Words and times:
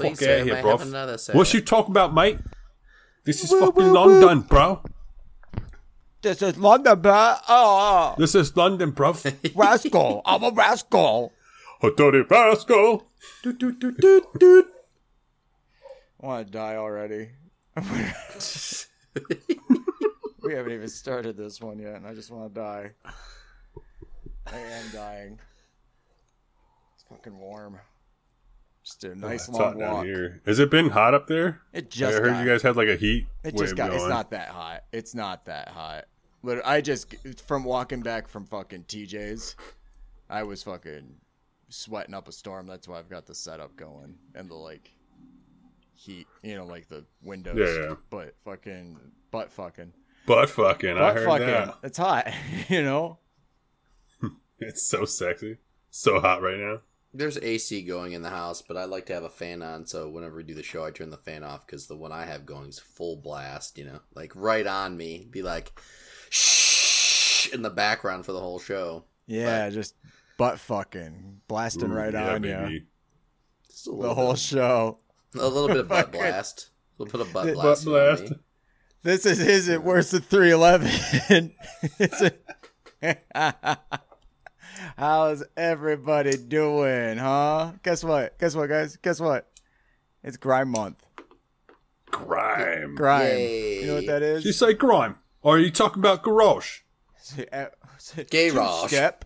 Please, 0.00 0.10
fuck 0.10 0.18
sir, 0.18 0.40
out 0.40 0.46
here, 0.46 0.62
bro. 0.62 0.78
another. 0.78 1.18
What 1.32 1.52
you 1.52 1.60
talking 1.60 1.92
about, 1.92 2.14
mate? 2.14 2.38
This 3.24 3.44
is 3.44 3.50
fucking 3.50 3.92
London, 3.92 4.40
bro. 4.40 4.82
This 6.22 6.42
is 6.42 6.56
London, 6.56 7.00
bro. 7.00 7.12
Oh, 7.12 7.14
ah, 7.18 7.44
ah. 7.48 8.14
This 8.16 8.34
is 8.34 8.56
London, 8.56 8.90
bro. 8.90 9.14
rascal. 9.54 10.22
I'm 10.24 10.42
a 10.42 10.50
rascal. 10.50 11.32
A 11.82 11.90
dirty 11.90 12.20
rascal. 12.20 13.06
I 13.44 13.52
want 16.18 16.46
to 16.46 16.52
die 16.52 16.76
already. 16.76 17.30
we 20.42 20.54
haven't 20.54 20.72
even 20.72 20.88
started 20.88 21.36
this 21.36 21.60
one 21.60 21.78
yet, 21.78 21.96
and 21.96 22.06
I 22.06 22.14
just 22.14 22.30
want 22.30 22.54
to 22.54 22.60
die. 22.60 22.90
I 24.46 24.56
am 24.56 24.90
dying. 24.92 25.38
It's 26.94 27.04
fucking 27.08 27.38
warm. 27.38 27.78
Just 28.90 29.04
a 29.04 29.12
oh, 29.12 29.14
nice 29.14 29.48
It's 29.48 29.56
hot 29.56 29.76
long 29.76 29.92
walk. 29.98 30.04
here. 30.04 30.42
Has 30.46 30.58
it 30.58 30.68
been 30.68 30.90
hot 30.90 31.14
up 31.14 31.28
there? 31.28 31.60
It 31.72 31.90
just 31.90 32.18
I 32.18 32.20
heard 32.20 32.30
got, 32.32 32.44
you 32.44 32.50
guys 32.50 32.60
had 32.60 32.74
like 32.74 32.88
a 32.88 32.96
heat 32.96 33.28
it 33.44 33.56
just 33.56 33.76
got. 33.76 33.92
It's 33.92 34.08
not 34.08 34.32
that 34.32 34.48
hot. 34.48 34.82
It's 34.90 35.14
not 35.14 35.44
that 35.44 35.68
hot. 35.68 36.06
But 36.42 36.66
I 36.66 36.80
just 36.80 37.14
from 37.46 37.62
walking 37.62 38.00
back 38.00 38.26
from 38.26 38.46
fucking 38.46 38.84
TJ's, 38.84 39.54
I 40.28 40.42
was 40.42 40.64
fucking 40.64 41.14
sweating 41.68 42.14
up 42.14 42.26
a 42.26 42.32
storm. 42.32 42.66
That's 42.66 42.88
why 42.88 42.98
I've 42.98 43.08
got 43.08 43.26
the 43.26 43.34
setup 43.34 43.76
going 43.76 44.16
and 44.34 44.50
the 44.50 44.56
like 44.56 44.90
heat. 45.94 46.26
You 46.42 46.56
know, 46.56 46.66
like 46.66 46.88
the 46.88 47.04
windows. 47.22 47.58
Yeah, 47.58 47.90
yeah. 47.90 47.94
But 48.10 48.34
fucking 48.44 48.98
butt 49.30 49.52
fucking. 49.52 49.92
Butt 50.26 50.50
fucking. 50.50 50.98
I 50.98 51.12
heard 51.12 51.26
fucking. 51.26 51.46
that. 51.46 51.76
It's 51.84 51.98
hot. 51.98 52.28
You 52.68 52.82
know. 52.82 53.18
It's 54.62 54.82
so 54.82 55.06
sexy. 55.06 55.56
So 55.90 56.20
hot 56.20 56.42
right 56.42 56.58
now. 56.58 56.80
There's 57.12 57.36
AC 57.38 57.82
going 57.82 58.12
in 58.12 58.22
the 58.22 58.30
house, 58.30 58.62
but 58.62 58.76
I 58.76 58.84
like 58.84 59.06
to 59.06 59.14
have 59.14 59.24
a 59.24 59.28
fan 59.28 59.62
on. 59.62 59.84
So 59.86 60.08
whenever 60.08 60.36
we 60.36 60.42
do 60.44 60.54
the 60.54 60.62
show, 60.62 60.84
I 60.84 60.90
turn 60.92 61.10
the 61.10 61.16
fan 61.16 61.42
off 61.42 61.66
because 61.66 61.86
the 61.88 61.96
one 61.96 62.12
I 62.12 62.24
have 62.24 62.46
going 62.46 62.68
is 62.68 62.78
full 62.78 63.16
blast. 63.16 63.76
You 63.78 63.86
know, 63.86 64.00
like 64.14 64.32
right 64.36 64.66
on 64.66 64.96
me. 64.96 65.26
Be 65.30 65.42
like, 65.42 65.72
shh 66.30 67.48
in 67.52 67.62
the 67.62 67.70
background 67.70 68.24
for 68.26 68.32
the 68.32 68.40
whole 68.40 68.58
show. 68.60 69.04
Yeah, 69.26 69.68
just 69.70 69.94
butt 70.38 70.58
fucking 70.60 71.40
blasting 71.48 71.90
Ooh, 71.90 71.94
right 71.94 72.12
yeah, 72.12 72.34
on 72.34 72.44
you. 72.44 72.50
baby. 72.54 72.86
Just 73.68 73.86
a 73.88 73.90
The 73.90 73.96
little 73.96 74.14
whole 74.14 74.34
show. 74.36 74.98
a 75.34 75.48
little 75.48 75.68
bit 75.68 75.78
of 75.78 75.88
butt 75.88 76.12
blast. 76.12 76.70
A 76.98 77.02
little 77.02 77.18
bit 77.18 77.26
of 77.26 77.32
butt 77.32 77.46
The- 77.46 77.52
blast. 77.54 77.84
Butt 77.86 78.18
blast. 78.18 78.32
This 79.02 79.24
is 79.26 79.40
isn't 79.40 79.82
worse 79.82 80.10
than 80.10 80.20
three 80.22 80.50
eleven. 80.52 80.90
It's 84.80 84.98
a- 84.98 85.00
How's 85.00 85.44
everybody 85.56 86.36
doing, 86.36 87.18
huh? 87.18 87.72
Guess 87.82 88.04
what? 88.04 88.38
Guess 88.38 88.54
what, 88.54 88.68
guys? 88.68 88.96
Guess 88.96 89.20
what? 89.20 89.48
It's 90.22 90.36
Grime 90.36 90.70
Month. 90.70 91.02
Grime. 92.10 92.94
Grime. 92.94 93.26
Yay. 93.28 93.80
You 93.82 93.86
know 93.86 93.94
what 93.96 94.06
that 94.06 94.22
is? 94.22 94.42
Did 94.42 94.48
you 94.48 94.52
say 94.52 94.72
grime? 94.74 95.16
Or 95.42 95.56
are 95.56 95.58
you 95.58 95.70
talking 95.70 96.00
about 96.00 96.22
garage? 96.22 96.80
Gay 98.30 98.50
Rosh. 98.50 98.88
Step. 98.90 99.24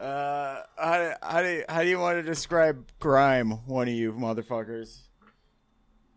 uh, 0.00 0.60
how, 0.78 0.98
do- 0.98 1.14
how, 1.22 1.42
do 1.42 1.48
you, 1.48 1.64
how 1.68 1.82
do 1.82 1.88
you 1.88 1.98
want 1.98 2.18
to 2.18 2.22
describe 2.22 2.86
grime, 3.00 3.50
one 3.66 3.88
of 3.88 3.94
you 3.94 4.12
motherfuckers? 4.12 5.00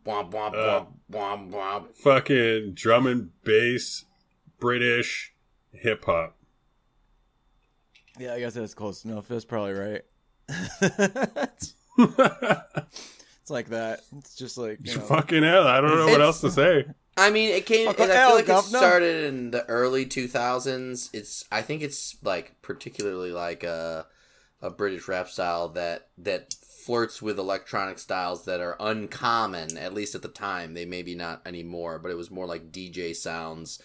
Womp 0.05 0.31
womp 0.31 0.53
Uh, 0.53 0.85
womp 1.11 1.49
womp 1.49 1.51
womp. 1.51 1.95
Fucking 1.95 2.73
drum 2.75 3.07
and 3.07 3.31
bass, 3.43 4.05
British 4.59 5.33
hip 5.79 6.05
hop. 6.05 6.35
Yeah, 8.17 8.33
I 8.33 8.39
guess 8.39 8.53
that's 8.53 8.73
close 8.73 9.03
enough. 9.05 9.27
That's 9.27 9.45
probably 9.45 9.73
right. 9.73 10.01
it's 10.81 11.73
like 13.49 13.69
that. 13.69 14.01
It's 14.17 14.35
just 14.35 14.57
like 14.57 14.79
you 14.83 14.95
know, 14.95 15.01
Fucking 15.01 15.43
hell, 15.43 15.67
I 15.67 15.81
don't 15.81 15.97
know 15.97 16.07
what 16.07 16.21
else 16.21 16.41
to 16.41 16.51
say. 16.51 16.85
I 17.17 17.29
mean, 17.29 17.49
it 17.49 17.65
came. 17.65 17.87
Uncle 17.87 18.05
I 18.05 18.07
feel 18.07 18.35
like 18.35 18.49
it 18.49 18.63
started 18.65 19.25
in 19.25 19.51
the 19.51 19.65
early 19.65 20.05
two 20.05 20.27
thousands. 20.27 21.09
It's. 21.13 21.45
I 21.51 21.61
think 21.61 21.81
it's 21.81 22.17
like 22.23 22.61
particularly 22.61 23.31
like 23.31 23.63
a 23.63 24.05
a 24.61 24.69
British 24.69 25.07
rap 25.07 25.29
style 25.29 25.69
that 25.69 26.09
that 26.17 26.53
flirts 26.53 27.21
with 27.21 27.39
electronic 27.39 27.99
styles 27.99 28.45
that 28.45 28.59
are 28.59 28.75
uncommon. 28.79 29.77
At 29.77 29.93
least 29.93 30.15
at 30.15 30.21
the 30.21 30.27
time, 30.27 30.73
they 30.73 30.85
maybe 30.85 31.15
not 31.15 31.41
anymore. 31.45 31.99
But 31.99 32.11
it 32.11 32.17
was 32.17 32.31
more 32.31 32.45
like 32.45 32.71
DJ 32.71 33.15
sounds, 33.15 33.81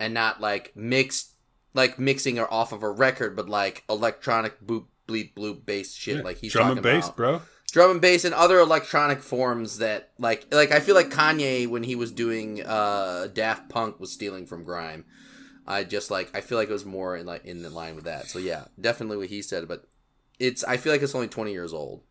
and 0.00 0.12
not 0.12 0.40
like 0.40 0.72
mixed, 0.74 1.31
like 1.74 1.98
mixing 1.98 2.38
or 2.38 2.52
off 2.52 2.72
of 2.72 2.82
a 2.82 2.90
record, 2.90 3.36
but 3.36 3.48
like 3.48 3.84
electronic 3.88 4.60
boop 4.64 4.86
bleep 5.08 5.34
bloop 5.34 5.64
bass 5.66 5.94
shit. 5.94 6.16
Yeah, 6.18 6.22
Like 6.22 6.38
he's 6.38 6.52
drum 6.52 6.72
and 6.72 6.82
bass, 6.82 7.04
about 7.06 7.16
bro. 7.16 7.42
drum 7.72 7.90
and 7.92 8.00
bass 8.00 8.24
and 8.24 8.34
other 8.34 8.58
electronic 8.58 9.20
forms 9.20 9.78
that 9.78 10.10
like 10.18 10.46
like 10.52 10.70
I 10.72 10.80
feel 10.80 10.94
like 10.94 11.10
Kanye 11.10 11.66
when 11.66 11.82
he 11.82 11.94
was 11.94 12.10
doing 12.12 12.62
uh 12.64 13.28
Daft 13.32 13.68
Punk 13.68 13.98
was 14.00 14.12
stealing 14.12 14.46
from 14.46 14.64
grime. 14.64 15.04
I 15.66 15.84
just 15.84 16.10
like 16.10 16.34
I 16.36 16.40
feel 16.40 16.58
like 16.58 16.68
it 16.68 16.72
was 16.72 16.84
more 16.84 17.16
in 17.16 17.26
like 17.26 17.44
in 17.44 17.62
line 17.72 17.94
with 17.94 18.04
that. 18.04 18.26
So 18.28 18.38
yeah, 18.38 18.64
definitely 18.80 19.16
what 19.16 19.28
he 19.28 19.42
said, 19.42 19.68
but 19.68 19.84
it's 20.38 20.64
I 20.64 20.76
feel 20.76 20.92
like 20.92 21.02
it's 21.02 21.14
only 21.14 21.28
20 21.28 21.52
years 21.52 21.72
old. 21.72 22.02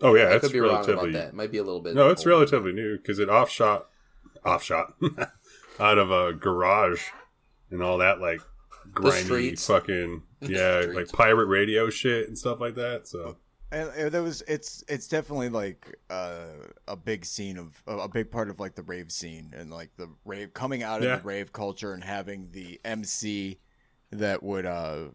Oh 0.00 0.14
yeah, 0.14 0.24
I 0.24 0.32
it's 0.34 0.44
could 0.44 0.52
be 0.52 0.60
wrong 0.60 0.70
about 0.76 0.86
relatively 0.86 1.12
that. 1.12 1.28
It 1.28 1.34
might 1.34 1.50
be 1.50 1.58
a 1.58 1.62
little 1.64 1.80
bit 1.80 1.94
no, 1.94 2.10
it's 2.10 2.20
older. 2.20 2.30
relatively 2.30 2.72
new 2.72 2.96
because 2.98 3.18
it 3.18 3.28
offshot, 3.28 3.88
offshot 4.44 4.94
out 5.80 5.98
of 5.98 6.10
a 6.10 6.32
garage 6.32 7.02
and 7.70 7.82
all 7.82 7.98
that 7.98 8.20
like 8.20 8.40
grimy 8.92 9.20
streets. 9.24 9.66
fucking 9.66 10.22
yeah, 10.42 10.82
Streets. 10.82 10.96
like 10.96 11.12
pirate 11.12 11.46
radio 11.46 11.90
shit 11.90 12.28
and 12.28 12.36
stuff 12.38 12.60
like 12.60 12.74
that. 12.76 13.06
So 13.08 13.36
and, 13.70 13.90
and 13.96 14.10
there 14.12 14.22
was 14.22 14.42
it's 14.48 14.82
it's 14.88 15.08
definitely 15.08 15.48
like 15.50 15.98
uh, 16.10 16.46
a 16.86 16.96
big 16.96 17.24
scene 17.24 17.58
of 17.58 17.82
a 17.86 17.96
a 17.98 18.08
big 18.08 18.30
part 18.30 18.48
of 18.50 18.58
like 18.60 18.74
the 18.74 18.82
rave 18.82 19.10
scene 19.12 19.52
and 19.56 19.70
like 19.70 19.90
the 19.96 20.08
rave 20.24 20.54
coming 20.54 20.82
out 20.82 20.98
of 21.00 21.04
Yeah. 21.04 21.16
the 21.16 21.22
rave 21.22 21.52
culture 21.52 21.92
and 21.92 22.02
having 22.02 22.48
the 22.52 22.80
MC 22.84 23.58
that 24.10 24.42
would 24.42 24.64
uh 24.64 25.08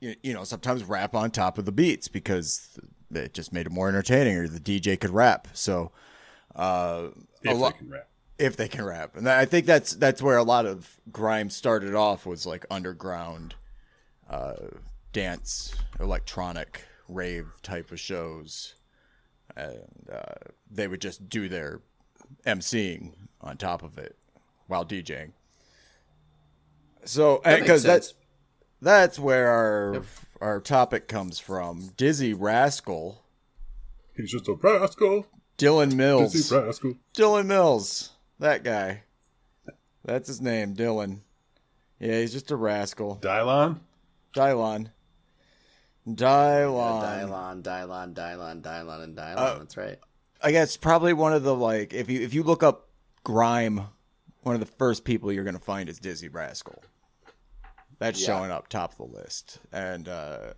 you, 0.00 0.14
you 0.22 0.34
know 0.34 0.44
sometimes 0.44 0.82
rap 0.84 1.14
on 1.14 1.30
top 1.30 1.56
of 1.58 1.64
the 1.64 1.72
beats 1.72 2.08
because 2.08 2.78
it 3.14 3.32
just 3.32 3.52
made 3.52 3.66
it 3.66 3.70
more 3.72 3.88
entertaining 3.88 4.36
or 4.36 4.48
the 4.48 4.58
DJ 4.60 4.98
could 4.98 5.10
rap 5.10 5.46
so 5.52 5.92
uh 6.56 7.08
a 7.44 7.50
if 7.50 7.56
lo- 7.56 7.70
they 7.70 7.78
can 7.78 7.90
rap. 7.90 8.08
If 8.38 8.56
they 8.56 8.68
can 8.68 8.84
rap. 8.84 9.16
And 9.16 9.28
I 9.28 9.46
think 9.46 9.66
that's 9.66 9.94
that's 9.94 10.20
where 10.20 10.36
a 10.36 10.42
lot 10.42 10.66
of 10.66 11.00
grime 11.10 11.50
started 11.50 11.94
off 11.94 12.26
was 12.26 12.46
like 12.46 12.66
underground 12.70 13.54
uh 14.28 14.54
dance 15.12 15.74
electronic 16.00 16.84
rave 17.08 17.46
type 17.62 17.90
of 17.92 18.00
shows. 18.00 18.74
And 19.56 19.80
uh, 20.12 20.50
they 20.70 20.86
would 20.86 21.00
just 21.00 21.30
do 21.30 21.48
their 21.48 21.80
emceeing 22.44 23.12
on 23.40 23.56
top 23.56 23.82
of 23.82 23.96
it 23.96 24.16
while 24.66 24.84
DJing 24.84 25.32
so 27.06 27.40
That 27.44 27.60
because 27.60 27.82
that's 27.82 28.14
that's 28.82 29.18
where 29.18 29.48
our 29.48 30.02
our 30.40 30.60
topic 30.60 31.08
comes 31.08 31.38
from. 31.38 31.90
Dizzee 31.96 32.34
Rascal. 32.36 33.22
He's 34.16 34.30
just 34.30 34.48
a 34.48 34.54
rascal. 34.54 35.26
Dylan 35.58 35.94
Mills. 35.94 36.32
He's 36.32 36.52
a 36.52 36.66
rascal. 36.66 36.94
Dylan 37.14 37.46
Mills, 37.46 38.10
that 38.38 38.62
guy. 38.64 39.02
That's 40.04 40.28
his 40.28 40.40
name, 40.40 40.74
Dylan. 40.74 41.20
Yeah, 41.98 42.20
he's 42.20 42.32
just 42.32 42.50
a 42.50 42.56
rascal. 42.56 43.18
Dylon. 43.22 43.78
Dylon. 44.34 44.90
Yeah, 46.06 46.12
Dylon. 46.14 47.62
Dylon, 47.62 47.62
Dylon, 47.62 48.14
Dylon, 48.14 48.62
Dylon, 48.62 49.02
and 49.02 49.16
Dylon. 49.16 49.36
Uh, 49.36 49.58
That's 49.58 49.76
right. 49.76 49.98
I 50.42 50.52
guess 50.52 50.76
probably 50.76 51.12
one 51.12 51.32
of 51.32 51.42
the 51.42 51.54
like 51.54 51.94
if 51.94 52.08
you 52.10 52.20
if 52.20 52.34
you 52.34 52.42
look 52.42 52.62
up 52.62 52.88
grime, 53.24 53.80
one 54.42 54.54
of 54.54 54.60
the 54.60 54.66
first 54.66 55.04
people 55.04 55.32
you're 55.32 55.44
gonna 55.44 55.58
find 55.58 55.88
is 55.88 55.98
Dizzee 55.98 56.32
Rascal. 56.32 56.82
That's 57.98 58.20
Yeah. 58.20 58.26
showing 58.26 58.50
up 58.50 58.68
top 58.68 58.92
of 58.92 58.98
the 59.10 59.16
list, 59.16 59.58
and 59.72 60.06
uh, 60.08 60.52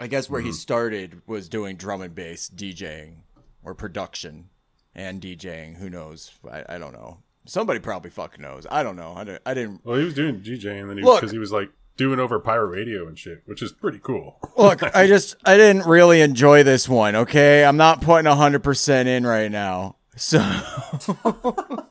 I 0.00 0.06
guess 0.08 0.28
where 0.30 0.40
he 0.40 0.48
Mm-hmm. 0.48 0.54
started 0.54 1.22
was 1.26 1.48
doing 1.48 1.76
drum 1.76 2.00
and 2.00 2.14
bass 2.14 2.50
DJing 2.52 3.16
or 3.62 3.74
production 3.74 4.48
and 4.94 5.20
DJing. 5.20 5.76
Who 5.76 5.90
knows? 5.90 6.32
I, 6.50 6.64
I 6.68 6.78
don't 6.78 6.92
know. 6.92 7.18
Somebody 7.46 7.80
probably 7.80 8.10
fucking 8.10 8.40
knows. 8.40 8.66
I 8.70 8.82
don't 8.82 8.96
know. 8.96 9.14
I 9.16 9.24
didn't. 9.24 9.42
I 9.44 9.54
didn't 9.54 9.84
Well, 9.84 9.98
he 9.98 10.04
was 10.04 10.14
doing 10.14 10.40
DJing, 10.40 10.80
and 10.80 10.90
then 10.90 10.98
he 10.98 11.04
because 11.04 11.30
he 11.30 11.38
was 11.38 11.52
like 11.52 11.70
doing 11.96 12.18
over 12.18 12.40
pirate 12.40 12.68
radio 12.68 13.06
and 13.06 13.18
shit, 13.18 13.42
which 13.46 13.62
is 13.62 13.72
pretty 13.72 13.98
cool. 13.98 14.38
Look, 14.56 14.82
I 14.96 15.06
just 15.06 15.36
I 15.44 15.56
didn't 15.56 15.86
really 15.86 16.20
enjoy 16.20 16.62
this 16.62 16.88
one. 16.88 17.16
Okay, 17.16 17.64
I'm 17.64 17.76
not 17.76 18.00
putting 18.00 18.30
hundred 18.30 18.64
percent 18.64 19.08
in 19.08 19.26
right 19.26 19.50
now. 19.50 19.96
So 20.16 20.38
I 20.40 21.82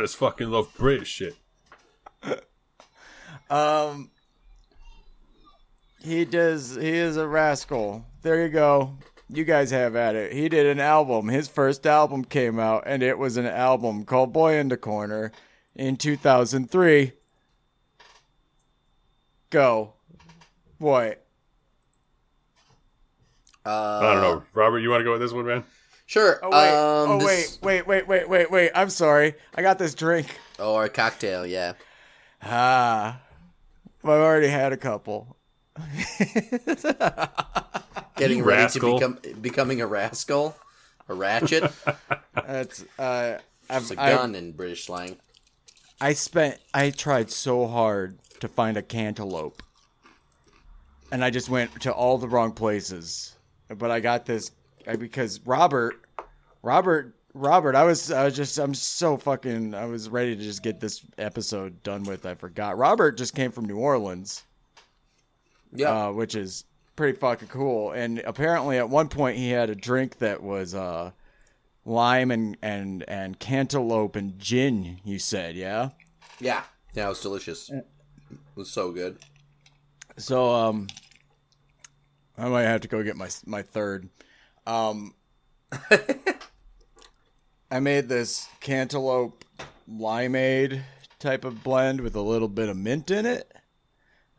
just 0.00 0.16
fucking 0.16 0.50
love 0.50 0.72
British 0.76 1.08
shit. 1.08 1.36
Um, 3.50 4.10
he 6.02 6.24
does. 6.24 6.74
He 6.74 6.90
is 6.90 7.16
a 7.16 7.26
rascal. 7.26 8.04
There 8.22 8.42
you 8.42 8.48
go. 8.48 8.98
You 9.30 9.44
guys 9.44 9.70
have 9.70 9.94
at 9.94 10.14
it. 10.14 10.32
He 10.32 10.48
did 10.48 10.66
an 10.66 10.80
album. 10.80 11.28
His 11.28 11.48
first 11.48 11.86
album 11.86 12.24
came 12.24 12.58
out, 12.58 12.84
and 12.86 13.02
it 13.02 13.18
was 13.18 13.36
an 13.36 13.44
album 13.46 14.04
called 14.04 14.32
"Boy 14.32 14.56
in 14.58 14.68
the 14.68 14.76
Corner" 14.78 15.32
in 15.74 15.96
2003. 15.96 17.12
Go, 19.50 19.92
boy. 20.80 21.16
Uh, 23.66 23.98
I 24.02 24.12
don't 24.14 24.22
know. 24.22 24.42
Robert, 24.54 24.78
you 24.78 24.88
want 24.88 25.00
to 25.00 25.04
go 25.04 25.12
with 25.12 25.20
this 25.20 25.32
one, 25.32 25.46
man? 25.46 25.64
Sure. 26.06 26.40
Oh 26.42 26.48
wait, 26.50 26.68
um, 26.70 27.10
oh 27.10 27.18
this- 27.18 27.58
wait, 27.60 27.86
wait, 27.86 28.08
wait, 28.08 28.08
wait, 28.08 28.28
wait, 28.30 28.50
wait. 28.50 28.70
I'm 28.74 28.88
sorry. 28.88 29.34
I 29.54 29.60
got 29.60 29.78
this 29.78 29.94
drink. 29.94 30.38
Or 30.58 30.84
a 30.84 30.88
cocktail, 30.88 31.46
yeah. 31.46 31.74
Ah, 32.42 33.20
I've 34.02 34.08
already 34.08 34.48
had 34.48 34.72
a 34.72 34.78
couple. 34.78 35.36
Getting 38.18 38.38
You 38.38 38.44
ready 38.44 38.62
rascal. 38.62 38.98
to 38.98 39.08
become 39.08 39.40
becoming 39.40 39.80
a 39.80 39.86
rascal, 39.86 40.56
a 41.08 41.14
ratchet. 41.14 41.70
That's 42.34 42.84
uh, 42.98 43.38
I've, 43.70 43.90
a 43.90 44.00
I, 44.00 44.10
gun 44.14 44.34
in 44.34 44.52
British 44.52 44.86
slang. 44.86 45.16
I 46.00 46.12
spent 46.12 46.58
I 46.74 46.90
tried 46.90 47.30
so 47.30 47.66
hard 47.66 48.18
to 48.40 48.48
find 48.48 48.76
a 48.76 48.82
cantaloupe. 48.82 49.62
And 51.10 51.24
I 51.24 51.30
just 51.30 51.48
went 51.48 51.80
to 51.82 51.92
all 51.92 52.18
the 52.18 52.28
wrong 52.28 52.52
places. 52.52 53.34
But 53.68 53.90
I 53.90 54.00
got 54.00 54.26
this 54.26 54.50
because 54.98 55.40
Robert 55.46 55.94
Robert 56.62 57.14
Robert 57.34 57.74
I 57.74 57.84
was 57.84 58.10
I 58.10 58.24
was 58.24 58.34
just 58.36 58.58
I'm 58.58 58.74
so 58.74 59.16
fucking 59.16 59.74
I 59.74 59.86
was 59.86 60.08
ready 60.08 60.34
to 60.36 60.42
just 60.42 60.62
get 60.62 60.80
this 60.80 61.02
episode 61.18 61.82
done 61.82 62.02
with. 62.04 62.26
I 62.26 62.34
forgot. 62.34 62.76
Robert 62.78 63.12
just 63.16 63.34
came 63.34 63.52
from 63.52 63.64
New 63.66 63.76
Orleans, 63.78 64.44
Yeah. 65.72 66.08
uh, 66.08 66.12
which 66.12 66.34
is 66.34 66.64
pretty 66.98 67.16
fucking 67.16 67.46
cool. 67.46 67.92
And 67.92 68.18
apparently 68.26 68.76
at 68.76 68.90
one 68.90 69.08
point 69.08 69.36
he 69.36 69.50
had 69.50 69.70
a 69.70 69.74
drink 69.76 70.18
that 70.18 70.42
was 70.42 70.74
uh 70.74 71.12
lime 71.84 72.32
and 72.32 72.56
and 72.60 73.04
and 73.06 73.38
cantaloupe 73.38 74.16
and 74.16 74.36
gin, 74.36 74.98
you 75.04 75.20
said, 75.20 75.54
yeah? 75.54 75.90
yeah. 76.40 76.64
Yeah, 76.94 77.06
it 77.06 77.10
was 77.10 77.20
delicious. 77.22 77.70
Uh, 77.70 77.82
It 78.30 78.38
was 78.56 78.68
so 78.68 78.90
good. 78.90 79.18
So 80.16 80.52
um, 80.52 80.88
I 82.36 82.48
might 82.48 82.64
have 82.64 82.80
to 82.80 82.88
go 82.88 83.04
get 83.04 83.16
my 83.16 83.28
my 83.46 83.62
third. 83.62 84.08
Um, 84.66 85.14
I 87.70 87.78
made 87.78 88.08
this 88.08 88.48
cantaloupe 88.60 89.44
limeade 89.88 90.82
type 91.20 91.44
of 91.44 91.62
blend 91.62 92.00
with 92.00 92.16
a 92.16 92.20
little 92.20 92.48
bit 92.48 92.68
of 92.68 92.76
mint 92.76 93.12
in 93.12 93.24
it. 93.24 93.52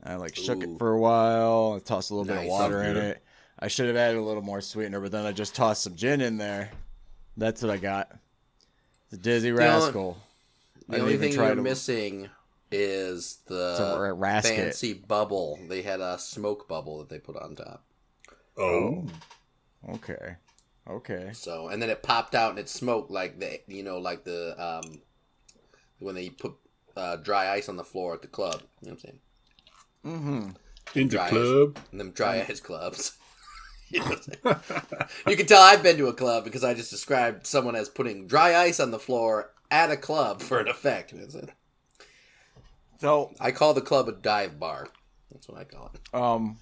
I 0.04 0.16
like 0.16 0.36
shook 0.36 0.60
Ooh. 0.64 0.74
it 0.76 0.78
for 0.78 0.92
a 0.92 1.00
while. 1.00 1.74
I 1.76 1.80
tossed 1.80 2.12
a 2.12 2.16
little 2.16 2.26
bit 2.34 2.44
of 2.44 2.50
water 2.50 2.82
in 2.84 2.98
it. 2.98 3.24
I 3.60 3.68
should 3.68 3.88
have 3.88 3.98
added 3.98 4.18
a 4.18 4.22
little 4.24 4.42
more 4.42 4.62
sweetener, 4.62 5.02
but 5.02 5.12
then 5.12 5.26
I 5.26 5.32
just 5.34 5.54
tossed 5.56 5.84
some 5.84 5.96
gin 5.96 6.22
in 6.22 6.38
there. 6.38 6.72
That's 7.36 7.62
what 7.62 7.72
I 7.72 7.78
got. 7.78 8.10
The 9.12 9.18
Dizzy 9.18 9.52
know, 9.52 9.58
Rascal. 9.58 10.18
I 10.90 10.96
The 10.96 11.02
only 11.02 11.18
thing 11.18 11.34
you're 11.34 11.56
to- 11.56 11.62
missing 11.62 12.30
is 12.72 13.40
It's 13.48 13.52
a 13.52 14.14
ra- 14.14 14.42
the 14.42 14.48
fancy 14.48 14.94
bubble. 14.94 15.60
They 15.68 15.82
had 15.82 16.00
a 16.02 16.18
smoke 16.20 16.68
bubble 16.68 17.00
that 17.00 17.10
they 17.10 17.20
put 17.20 17.36
on 17.36 17.56
top. 17.56 17.84
Oh, 18.58 19.06
Okay. 19.90 20.36
Okay. 20.88 21.30
So 21.34 21.68
and 21.70 21.82
then 21.82 21.90
it 21.90 22.02
popped 22.04 22.36
out 22.36 22.52
and 22.52 22.60
it 22.60 22.68
smoked 22.70 23.12
like 23.12 23.40
the 23.40 23.60
you 23.68 23.84
know 23.84 23.98
like 24.00 24.24
the 24.24 24.56
um 24.62 25.02
when 26.00 26.16
they 26.16 26.30
put 26.30 26.54
uh, 26.96 27.16
dry 27.18 27.50
ice 27.52 27.70
on 27.70 27.76
the 27.78 27.84
floor 27.84 28.14
at 28.14 28.22
the 28.22 28.28
club. 28.28 28.62
You 28.82 28.88
know 28.88 28.92
what 28.92 28.92
I'm 28.92 29.00
saying? 29.00 29.20
Mm-hmm. 30.06 30.50
in 30.96 31.08
the 31.08 31.16
Dry 31.16 31.30
club. 31.30 31.78
And 31.92 32.00
them 32.00 32.12
dry 32.12 32.46
ice 32.48 32.60
clubs. 32.60 33.18
you, 33.90 34.00
know 34.00 34.06
what 34.06 34.28
I'm 34.46 34.62
saying? 34.64 35.10
you 35.28 35.36
can 35.36 35.46
tell 35.46 35.62
I've 35.62 35.84
been 35.84 35.98
to 35.98 36.08
a 36.08 36.14
club 36.14 36.44
because 36.44 36.64
I 36.64 36.74
just 36.74 36.92
described 36.92 37.46
someone 37.46 37.76
as 37.76 37.90
putting 37.90 38.28
dry 38.28 38.56
ice 38.56 38.80
on 38.80 38.92
the 38.92 39.00
floor 39.00 39.52
at 39.72 39.92
a 39.92 39.98
club 39.98 40.42
for 40.42 40.60
an 40.60 40.68
effect. 40.68 41.12
You 41.12 41.20
know 41.20 41.26
what 41.26 41.44
I'm? 41.44 41.50
So 43.00 43.34
I 43.40 43.52
call 43.52 43.74
the 43.74 43.82
club 43.82 44.10
a 44.10 44.12
dive 44.12 44.60
bar. 44.60 44.88
That's 45.32 45.48
what 45.48 45.60
I 45.60 45.64
call 45.64 45.92
it. 45.94 46.14
Um, 46.14 46.58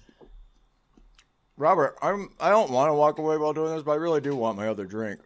Robert, 1.56 1.96
I'm 2.00 2.30
I 2.38 2.50
don't 2.50 2.70
want 2.70 2.90
to 2.90 2.94
walk 2.94 3.18
away 3.18 3.36
while 3.36 3.52
doing 3.52 3.74
this, 3.74 3.82
but 3.82 3.92
I 3.92 3.96
really 3.96 4.20
do 4.20 4.36
want 4.36 4.56
my 4.56 4.68
other 4.68 4.84
drink 4.84 5.20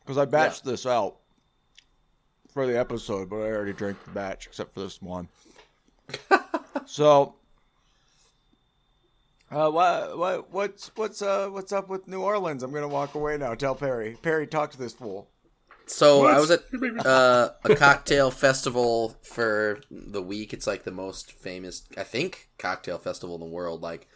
because 0.00 0.16
I 0.16 0.24
batched 0.24 0.62
this 0.62 0.86
out 0.86 1.16
for 2.52 2.66
the 2.66 2.78
episode, 2.78 3.28
but 3.28 3.36
I 3.36 3.48
already 3.48 3.72
drank 3.72 4.02
the 4.04 4.10
batch 4.12 4.46
except 4.46 4.72
for 4.72 4.80
this 4.80 5.02
one. 5.02 5.28
so, 6.86 7.34
uh, 9.54 9.70
what 9.70 10.18
what 10.18 10.52
what's 10.52 10.90
what's 10.96 11.22
uh 11.22 11.48
what's 11.48 11.72
up 11.72 11.88
with 11.88 12.08
New 12.08 12.20
Orleans? 12.20 12.62
I'm 12.62 12.72
gonna 12.72 12.88
walk 12.88 13.14
away 13.14 13.36
now. 13.36 13.54
Tell 13.54 13.74
Perry. 13.74 14.16
Perry, 14.20 14.46
talk 14.46 14.72
to 14.72 14.78
this 14.78 14.92
fool. 14.92 15.28
So 15.86 16.20
What? 16.20 16.34
I 16.34 16.40
was 16.40 16.50
at 16.50 16.62
uh, 17.04 17.50
a 17.62 17.76
cocktail 17.76 18.30
festival 18.30 19.16
for 19.22 19.80
the 19.90 20.22
week. 20.22 20.52
It's 20.52 20.66
like 20.66 20.84
the 20.84 20.90
most 20.90 21.32
famous, 21.32 21.84
I 21.96 22.04
think, 22.04 22.48
cocktail 22.58 22.98
festival 22.98 23.34
in 23.36 23.40
the 23.40 23.46
world. 23.46 23.82
Like 23.82 24.08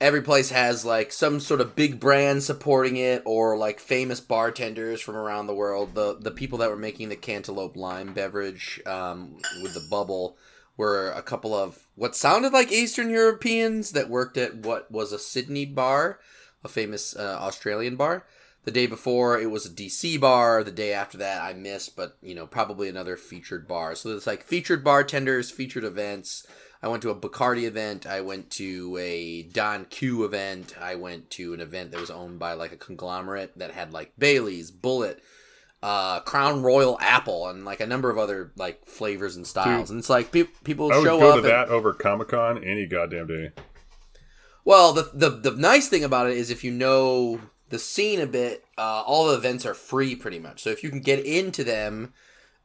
every 0.00 0.22
place 0.22 0.50
has 0.50 0.84
like 0.84 1.12
some 1.12 1.40
sort 1.40 1.60
of 1.60 1.76
big 1.76 2.00
brand 2.00 2.42
supporting 2.42 2.96
it, 2.96 3.22
or 3.24 3.56
like 3.56 3.80
famous 3.80 4.20
bartenders 4.20 5.00
from 5.00 5.14
around 5.14 5.46
the 5.46 5.54
world. 5.54 5.94
The 5.94 6.16
the 6.18 6.30
people 6.30 6.58
that 6.58 6.70
were 6.70 6.76
making 6.76 7.10
the 7.10 7.16
cantaloupe 7.16 7.76
lime 7.76 8.12
beverage 8.14 8.80
um, 8.86 9.36
with 9.62 9.74
the 9.74 9.86
bubble 9.90 10.36
were 10.76 11.10
a 11.10 11.22
couple 11.22 11.54
of 11.54 11.86
what 11.94 12.16
sounded 12.16 12.52
like 12.52 12.72
Eastern 12.72 13.10
Europeans 13.10 13.92
that 13.92 14.08
worked 14.08 14.36
at 14.36 14.56
what 14.56 14.90
was 14.90 15.12
a 15.12 15.18
Sydney 15.18 15.66
bar, 15.66 16.18
a 16.64 16.68
famous 16.68 17.14
uh, 17.14 17.38
Australian 17.40 17.96
bar. 17.96 18.26
The 18.64 18.70
day 18.70 18.86
before 18.86 19.40
it 19.40 19.50
was 19.50 19.66
a 19.66 19.70
DC 19.70 20.20
bar. 20.20 20.62
The 20.62 20.70
day 20.70 20.92
after 20.92 21.18
that 21.18 21.42
I 21.42 21.52
missed, 21.52 21.96
but 21.96 22.16
you 22.22 22.34
know 22.34 22.46
probably 22.46 22.88
another 22.88 23.16
featured 23.16 23.66
bar. 23.66 23.94
So 23.94 24.10
it's 24.10 24.26
like 24.26 24.44
featured 24.44 24.84
bartenders, 24.84 25.50
featured 25.50 25.84
events. 25.84 26.46
I 26.82 26.88
went 26.88 27.02
to 27.02 27.10
a 27.10 27.14
Bacardi 27.14 27.64
event. 27.64 28.06
I 28.06 28.20
went 28.22 28.50
to 28.52 28.96
a 28.98 29.42
Don 29.42 29.84
Q 29.84 30.24
event. 30.24 30.74
I 30.80 30.96
went 30.96 31.30
to 31.30 31.54
an 31.54 31.60
event 31.60 31.92
that 31.92 32.00
was 32.00 32.10
owned 32.10 32.38
by 32.38 32.54
like 32.54 32.72
a 32.72 32.76
conglomerate 32.76 33.56
that 33.58 33.70
had 33.72 33.92
like 33.92 34.12
Bailey's, 34.18 34.72
Bulleit, 34.72 35.18
uh, 35.82 36.20
Crown 36.20 36.62
Royal 36.62 36.96
Apple, 37.00 37.48
and 37.48 37.64
like 37.64 37.80
a 37.80 37.86
number 37.86 38.08
of 38.10 38.18
other 38.18 38.52
like 38.56 38.86
flavors 38.86 39.36
and 39.36 39.46
styles. 39.46 39.88
Dude, 39.88 39.90
and 39.94 39.98
it's 39.98 40.10
like 40.10 40.30
pe- 40.32 40.44
people 40.64 40.92
I 40.92 40.98
would 40.98 41.04
show 41.04 41.18
go 41.18 41.28
up. 41.28 41.34
to 41.34 41.38
and- 41.40 41.48
that 41.48 41.68
over 41.68 41.92
Comic 41.92 42.28
Con 42.28 42.62
any 42.62 42.86
goddamn 42.86 43.26
day. 43.26 43.50
well, 44.64 44.92
the, 44.92 45.10
the 45.12 45.30
the 45.30 45.50
nice 45.56 45.88
thing 45.88 46.04
about 46.04 46.30
it 46.30 46.36
is 46.36 46.50
if 46.50 46.62
you 46.62 46.70
know 46.70 47.40
the 47.70 47.78
scene 47.78 48.20
a 48.20 48.26
bit, 48.26 48.64
uh, 48.78 49.02
all 49.06 49.26
the 49.28 49.34
events 49.34 49.66
are 49.66 49.74
free 49.74 50.14
pretty 50.14 50.38
much. 50.38 50.62
So 50.62 50.70
if 50.70 50.82
you 50.84 50.90
can 50.90 51.00
get 51.00 51.24
into 51.24 51.64
them, 51.64 52.12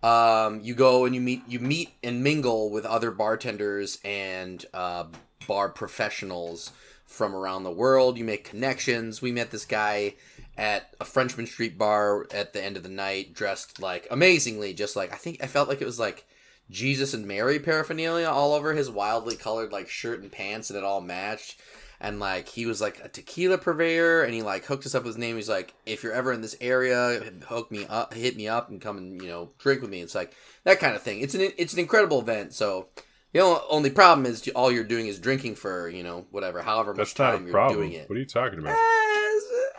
um, 0.04 0.60
you 0.62 0.76
go 0.76 1.06
and 1.06 1.16
you 1.16 1.22
meet 1.22 1.42
you 1.48 1.60
meet 1.60 1.92
and 2.04 2.24
mingle 2.24 2.70
with 2.70 2.86
other 2.86 3.10
bartenders 3.12 4.00
and 4.06 4.64
uh, 4.74 5.06
bar 5.48 5.70
professionals 5.70 6.72
from 7.06 7.34
around 7.34 7.64
the 7.64 7.72
world. 7.72 8.18
You 8.18 8.26
make 8.26 8.44
connections. 8.44 9.22
We 9.22 9.32
met 9.32 9.50
this 9.52 9.66
guy 9.66 10.16
at 10.58 10.96
a 11.00 11.06
Frenchmen 11.06 11.46
Street 11.46 11.78
bar 11.78 12.26
at 12.34 12.54
the 12.54 12.64
end 12.64 12.78
of 12.78 12.84
the 12.84 12.90
night, 12.90 13.34
dressed 13.34 13.82
like 13.82 14.08
amazingly, 14.10 14.74
just 14.74 14.96
like 14.96 15.14
I 15.14 15.18
think 15.18 15.44
I 15.44 15.48
felt 15.48 15.70
like 15.70 15.82
it 15.82 15.86
was 15.86 16.00
like 16.00 16.26
Jesus 16.70 17.14
and 17.14 17.28
Mary 17.28 17.60
paraphernalia 17.60 18.28
all 18.28 18.54
over 18.54 18.74
his 18.74 18.90
wildly 18.90 19.36
colored 19.36 19.72
like 19.72 19.90
shirt 19.90 20.22
and 20.22 20.32
pants, 20.32 20.70
and 20.70 20.78
it 20.78 20.84
all 20.84 21.02
matched. 21.02 21.60
And 22.00 22.20
like 22.20 22.48
he 22.50 22.66
was 22.66 22.80
like 22.80 23.00
a 23.04 23.10
tequila 23.10 23.58
purveyor, 23.58 24.24
and 24.24 24.34
he 24.34 24.42
like 24.42 24.66
hooked 24.66 24.86
us 24.86 24.94
up 24.94 25.04
with 25.04 25.16
his 25.16 25.18
name. 25.18 25.36
He's 25.36 25.50
like, 25.50 25.74
if 25.86 26.04
you're 26.04 26.14
ever 26.14 26.32
in 26.32 26.42
this 26.42 26.56
area, 26.62 27.22
hook 27.48 27.72
me 27.72 27.86
up, 27.88 28.14
hit 28.14 28.36
me 28.36 28.48
up, 28.48 28.70
and 28.70 28.82
come 28.82 28.98
and 28.98 29.22
you 29.22 29.28
know 29.28 29.50
drink 29.58 29.82
with 29.82 29.90
me. 29.90 30.02
It's 30.02 30.14
like 30.16 30.34
that 30.64 30.80
kind 30.80 30.96
of 30.96 31.02
thing. 31.02 31.22
It's 31.22 31.34
an 31.34 31.42
it's 31.58 31.74
an 31.74 31.80
incredible 31.80 32.20
event. 32.20 32.54
So 32.54 32.90
the 33.34 33.42
only, 33.70 33.90
problem 33.90 34.26
is 34.26 34.48
all 34.56 34.72
you're 34.72 34.84
doing 34.84 35.08
is 35.08 35.20
drinking 35.20 35.56
for 35.56 35.90
you 35.90 36.04
know 36.04 36.26
whatever, 36.32 36.62
however 36.62 36.92
much 36.94 37.14
That's 37.14 37.14
time 37.14 37.46
you're 37.46 37.52
problem. 37.52 37.80
doing 37.80 37.94
it. 37.94 38.10
What 38.10 38.16
are 38.16 38.20
you 38.20 38.26
talking 38.26 38.60
about? 38.60 38.74
As- 38.74 39.07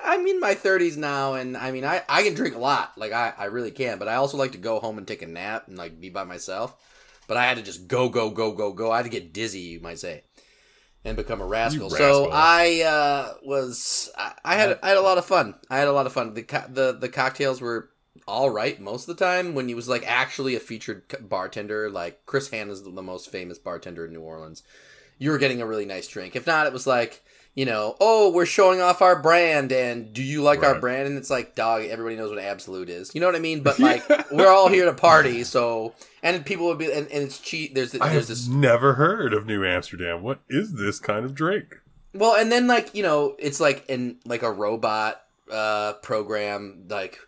I'm 0.08 0.26
in 0.26 0.40
my 0.40 0.54
30s 0.54 0.96
now, 0.96 1.34
and 1.34 1.54
I 1.54 1.70
mean, 1.70 1.84
I, 1.84 2.02
I 2.08 2.22
can 2.22 2.32
drink 2.32 2.54
a 2.54 2.58
lot. 2.58 2.96
Like, 2.96 3.12
I, 3.12 3.34
I 3.36 3.44
really 3.44 3.70
can. 3.70 3.98
But 3.98 4.08
I 4.08 4.14
also 4.14 4.38
like 4.38 4.52
to 4.52 4.58
go 4.58 4.80
home 4.80 4.96
and 4.96 5.06
take 5.06 5.20
a 5.20 5.26
nap 5.26 5.68
and, 5.68 5.76
like, 5.76 6.00
be 6.00 6.08
by 6.08 6.24
myself. 6.24 6.74
But 7.26 7.36
I 7.36 7.44
had 7.44 7.58
to 7.58 7.62
just 7.62 7.88
go, 7.88 8.08
go, 8.08 8.30
go, 8.30 8.52
go, 8.52 8.72
go. 8.72 8.90
I 8.90 8.96
had 8.96 9.02
to 9.02 9.10
get 9.10 9.34
dizzy, 9.34 9.60
you 9.60 9.80
might 9.80 9.98
say, 9.98 10.22
and 11.04 11.14
become 11.14 11.42
a 11.42 11.46
rascal. 11.46 11.90
So. 11.90 12.30
I 12.32 12.80
uh, 12.80 13.34
was, 13.44 14.10
I, 14.16 14.32
I 14.46 14.54
had 14.54 14.78
I 14.82 14.88
had 14.88 14.96
a 14.96 15.02
lot 15.02 15.18
of 15.18 15.26
fun. 15.26 15.56
I 15.68 15.76
had 15.76 15.88
a 15.88 15.92
lot 15.92 16.06
of 16.06 16.14
fun. 16.14 16.32
The, 16.32 16.42
co- 16.42 16.68
the, 16.70 16.96
the 16.98 17.10
cocktails 17.10 17.60
were 17.60 17.90
all 18.26 18.48
right 18.48 18.80
most 18.80 19.08
of 19.08 19.16
the 19.16 19.22
time 19.22 19.54
when 19.54 19.68
he 19.68 19.74
was, 19.74 19.90
like, 19.90 20.04
actually 20.06 20.56
a 20.56 20.60
featured 20.60 21.02
bartender. 21.28 21.90
Like, 21.90 22.24
Chris 22.24 22.48
Hannah 22.48 22.72
is 22.72 22.82
the 22.82 23.02
most 23.02 23.30
famous 23.30 23.58
bartender 23.58 24.06
in 24.06 24.14
New 24.14 24.22
Orleans. 24.22 24.62
You 25.18 25.32
were 25.32 25.38
getting 25.38 25.60
a 25.60 25.66
really 25.66 25.84
nice 25.84 26.08
drink. 26.08 26.34
If 26.34 26.46
not, 26.46 26.66
it 26.66 26.72
was 26.72 26.86
like, 26.86 27.22
you 27.54 27.64
know, 27.64 27.96
oh, 28.00 28.30
we're 28.30 28.46
showing 28.46 28.80
off 28.80 29.02
our 29.02 29.20
brand, 29.20 29.72
and 29.72 30.12
do 30.12 30.22
you 30.22 30.42
like 30.42 30.62
our 30.62 30.78
brand? 30.78 31.08
And 31.08 31.18
it's 31.18 31.30
like, 31.30 31.54
dog, 31.54 31.82
everybody 31.84 32.16
knows 32.16 32.30
what 32.30 32.38
Absolut 32.38 32.88
is. 32.88 33.14
You 33.14 33.20
know 33.20 33.26
what 33.26 33.34
I 33.34 33.40
mean? 33.40 33.62
But 33.62 33.78
like, 33.80 34.08
we're 34.30 34.50
all 34.50 34.68
here 34.68 34.84
to 34.84 34.94
party, 34.94 35.44
so 35.44 35.94
and 36.22 36.44
people 36.46 36.66
would 36.66 36.78
be, 36.78 36.92
and, 36.92 37.08
and 37.08 37.24
it's 37.24 37.38
cheap. 37.38 37.74
There's 37.74 37.94
I 37.94 38.10
there's 38.10 38.28
this 38.28 38.46
never 38.46 38.94
heard 38.94 39.34
of 39.34 39.46
New 39.46 39.64
Amsterdam. 39.64 40.22
What 40.22 40.40
is 40.48 40.74
this 40.74 40.98
kind 40.98 41.24
of 41.24 41.34
drink? 41.34 41.80
well, 42.14 42.36
and 42.36 42.50
then 42.50 42.66
like 42.66 42.94
you 42.94 43.02
know, 43.02 43.36
it's 43.38 43.60
like 43.60 43.84
in 43.88 44.18
like 44.24 44.42
a 44.42 44.52
robot 44.52 45.22
uh 45.50 45.94
program, 45.94 46.84
like 46.88 47.18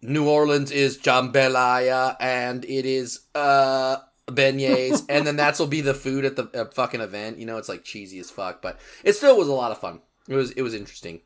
New 0.00 0.28
Orleans 0.28 0.70
is 0.70 0.98
jambalaya, 0.98 2.16
and 2.20 2.64
it 2.64 2.86
is 2.86 3.20
uh 3.34 3.98
beignets, 4.32 5.04
and 5.08 5.26
then 5.26 5.36
that's 5.36 5.58
will 5.58 5.66
be 5.66 5.80
the 5.80 5.94
food 5.94 6.24
at 6.24 6.36
the 6.36 6.44
uh, 6.54 6.70
fucking 6.70 7.00
event. 7.00 7.38
You 7.38 7.46
know, 7.46 7.58
it's 7.58 7.68
like 7.68 7.84
cheesy 7.84 8.18
as 8.18 8.30
fuck, 8.30 8.62
but 8.62 8.78
it 9.04 9.14
still 9.14 9.36
was 9.36 9.48
a 9.48 9.52
lot 9.52 9.72
of 9.72 9.78
fun. 9.78 10.00
It 10.28 10.34
was 10.34 10.50
it 10.52 10.62
was 10.62 10.74
interesting. 10.74 11.20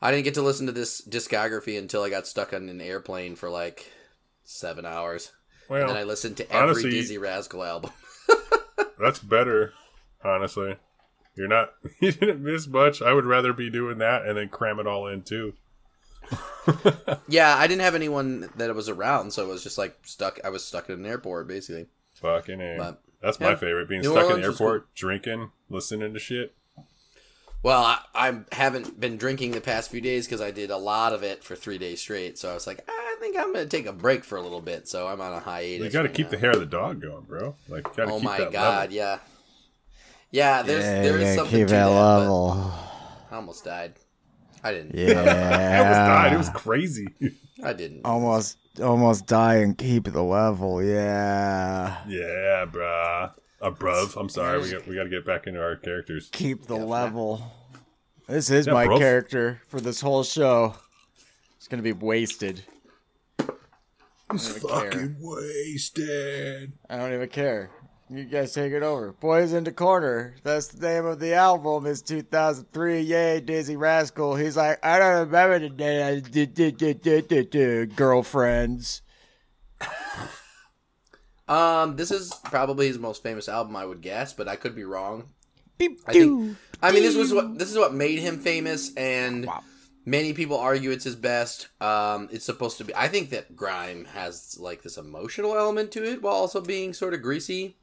I 0.00 0.10
didn't 0.10 0.24
get 0.24 0.34
to 0.34 0.42
listen 0.42 0.66
to 0.66 0.72
this 0.72 1.00
discography 1.00 1.76
until 1.78 2.02
I 2.02 2.10
got 2.10 2.26
stuck 2.26 2.52
on 2.52 2.68
an 2.68 2.80
airplane 2.80 3.34
for 3.34 3.50
like 3.50 3.90
seven 4.44 4.86
hours. 4.86 5.32
Well, 5.68 5.88
and 5.90 5.98
I 5.98 6.04
listened 6.04 6.36
to 6.38 6.50
every 6.50 6.82
honestly- 6.82 6.92
Dizzee 6.92 7.20
Rascal 7.20 7.64
album. 7.64 7.90
that's 8.98 9.18
better, 9.18 9.72
honestly. 10.24 10.76
You're 11.36 11.48
not 11.48 11.72
you 12.00 12.12
didn't 12.12 12.42
miss 12.42 12.66
much. 12.66 13.02
I 13.02 13.12
would 13.12 13.24
rather 13.24 13.52
be 13.52 13.70
doing 13.70 13.98
that 13.98 14.24
and 14.24 14.36
then 14.36 14.48
cram 14.48 14.78
it 14.78 14.86
all 14.86 15.06
in 15.06 15.22
too. 15.22 15.54
yeah, 17.28 17.56
I 17.56 17.66
didn't 17.66 17.82
have 17.82 17.94
anyone 17.94 18.50
that 18.56 18.74
was 18.74 18.88
around, 18.88 19.32
so 19.32 19.44
it 19.44 19.48
was 19.48 19.62
just 19.62 19.78
like 19.78 19.96
stuck. 20.04 20.38
I 20.44 20.50
was 20.50 20.64
stuck 20.64 20.88
in 20.88 20.98
an 20.98 21.06
airport, 21.06 21.48
basically. 21.48 21.86
Fucking 22.20 22.60
A. 22.60 22.76
But, 22.78 23.02
That's 23.22 23.38
yeah. 23.40 23.50
my 23.50 23.54
favorite. 23.56 23.88
Being 23.88 24.02
New 24.02 24.10
stuck 24.12 24.30
in 24.30 24.40
the 24.40 24.48
was 24.48 24.60
airport, 24.60 24.94
drinking, 24.94 25.50
listening 25.68 26.12
to 26.14 26.18
shit. 26.18 26.54
Well, 27.62 27.82
I, 27.82 27.98
I 28.14 28.40
haven't 28.52 29.00
been 29.00 29.16
drinking 29.16 29.50
the 29.50 29.60
past 29.60 29.90
few 29.90 30.00
days 30.00 30.26
because 30.26 30.40
I 30.40 30.52
did 30.52 30.70
a 30.70 30.76
lot 30.76 31.12
of 31.12 31.24
it 31.24 31.42
for 31.42 31.56
three 31.56 31.76
days 31.78 32.00
straight. 32.00 32.38
So 32.38 32.50
I 32.50 32.54
was 32.54 32.68
like, 32.68 32.84
ah, 32.88 32.92
I 32.92 33.16
think 33.18 33.36
I'm 33.36 33.52
going 33.52 33.68
to 33.68 33.76
take 33.76 33.86
a 33.86 33.92
break 33.92 34.22
for 34.22 34.38
a 34.38 34.42
little 34.42 34.60
bit. 34.60 34.86
So 34.86 35.08
I'm 35.08 35.20
on 35.20 35.32
a 35.32 35.40
hiatus. 35.40 35.84
You 35.86 35.90
got 35.90 36.02
to 36.02 36.08
right 36.08 36.14
keep 36.14 36.26
now. 36.26 36.30
the 36.30 36.38
hair 36.38 36.50
of 36.52 36.60
the 36.60 36.66
dog 36.66 37.02
going, 37.02 37.22
bro. 37.22 37.56
Like, 37.68 37.82
got 37.96 38.06
to 38.06 38.12
Oh 38.12 38.16
keep 38.20 38.24
my 38.24 38.38
that 38.38 38.52
god, 38.52 38.80
level. 38.92 38.94
yeah, 38.96 39.18
yeah. 40.30 40.62
There's 40.62 40.84
yeah, 40.84 41.02
there 41.02 41.12
you 41.18 41.18
is 41.18 41.22
gotta 41.24 41.34
something 41.36 41.58
keep 41.58 41.66
to 41.66 41.72
that 41.74 41.88
that. 41.88 41.94
level. 41.94 42.72
I 43.30 43.34
almost 43.36 43.64
died. 43.64 43.94
I 44.62 44.72
didn't. 44.72 44.94
Yeah, 44.94 45.20
I 45.20 45.78
almost 45.78 45.98
died. 45.98 46.32
It 46.34 46.38
was 46.38 46.50
crazy. 46.50 47.08
I 47.64 47.72
didn't. 47.72 48.02
almost 48.04 48.56
almost 48.80 49.26
die 49.26 49.56
and 49.56 49.76
keep 49.76 50.04
the 50.04 50.22
level. 50.22 50.82
Yeah. 50.82 51.98
yeah, 52.08 52.64
bruh. 52.66 53.32
Uh, 53.60 53.70
bruv. 53.70 54.16
I'm 54.20 54.28
sorry. 54.28 54.60
We 54.60 54.70
got, 54.70 54.86
we 54.86 54.94
got 54.94 55.04
to 55.04 55.08
get 55.10 55.24
back 55.26 55.46
into 55.46 55.60
our 55.60 55.76
characters. 55.76 56.28
Keep 56.32 56.66
the 56.66 56.76
Yeah, 56.76 56.84
level. 56.84 57.42
This 58.28 58.50
is 58.50 58.66
Yeah, 58.66 58.74
my 58.74 58.86
bruv. 58.86 58.98
character 58.98 59.60
for 59.68 59.80
this 59.80 60.00
whole 60.00 60.22
show. 60.22 60.74
It's 61.56 61.66
gonna 61.66 61.82
be 61.82 61.92
wasted. 61.92 62.62
It's 64.32 64.62
don't 64.62 64.86
even 64.86 64.90
care. 64.90 65.16
wasted. 65.20 66.72
I 66.88 66.96
don't 66.98 67.12
even 67.14 67.28
care. 67.30 67.70
You 68.10 68.24
guys 68.24 68.54
take 68.54 68.72
it 68.72 68.82
over. 68.82 69.12
Boys 69.12 69.52
in 69.52 69.64
the 69.64 69.72
Corner. 69.72 70.34
That's 70.42 70.68
the 70.68 70.88
name 70.88 71.04
of 71.04 71.20
the 71.20 71.34
album. 71.34 71.84
It's 71.86 72.00
2003. 72.02 73.02
Yay, 73.02 73.40
Dizzee 73.42 73.78
Rascal. 73.78 74.34
He's 74.34 74.56
like, 74.56 74.78
I 74.84 74.98
don't 74.98 75.26
remember 75.26 75.58
the 75.58 75.68
day 75.68 76.02
I 76.02 76.20
did, 76.20 76.54
did, 76.54 76.78
did, 76.78 77.02
did, 77.02 77.28
did, 77.28 77.50
did, 77.50 77.96
girlfriends. 77.96 79.02
Um, 81.48 81.96
this 81.96 82.10
is 82.10 82.34
probably 82.44 82.88
his 82.88 82.98
most 82.98 83.22
famous 83.22 83.48
album, 83.48 83.74
I 83.74 83.86
would 83.86 84.02
guess, 84.02 84.34
but 84.34 84.48
I 84.48 84.56
could 84.56 84.74
be 84.76 84.84
wrong. 84.84 85.30
Beep, 85.78 85.98
I 86.06 86.12
think- 86.12 86.58
I 86.82 86.92
mean, 86.92 87.02
this 87.02 87.16
was 87.16 87.32
what 87.32 87.58
this 87.58 87.70
is 87.70 87.78
what 87.78 87.94
made 87.94 88.18
him 88.18 88.38
famous, 88.38 88.94
and 88.96 89.46
Wow. 89.46 89.62
many 90.04 90.34
people 90.34 90.58
argue 90.58 90.90
it's 90.90 91.04
his 91.04 91.16
best. 91.16 91.68
Um, 91.80 92.28
it's 92.30 92.44
supposed 92.44 92.76
to 92.78 92.84
be. 92.84 92.94
I 92.94 93.08
think 93.08 93.30
that 93.30 93.56
grime 93.56 94.04
has 94.12 94.58
like 94.60 94.82
this 94.82 94.98
emotional 94.98 95.56
element 95.56 95.90
to 95.92 96.04
it, 96.04 96.20
while 96.20 96.34
also 96.34 96.60
being 96.60 96.92
sort 96.92 97.14
of 97.14 97.22
greasy. 97.22 97.76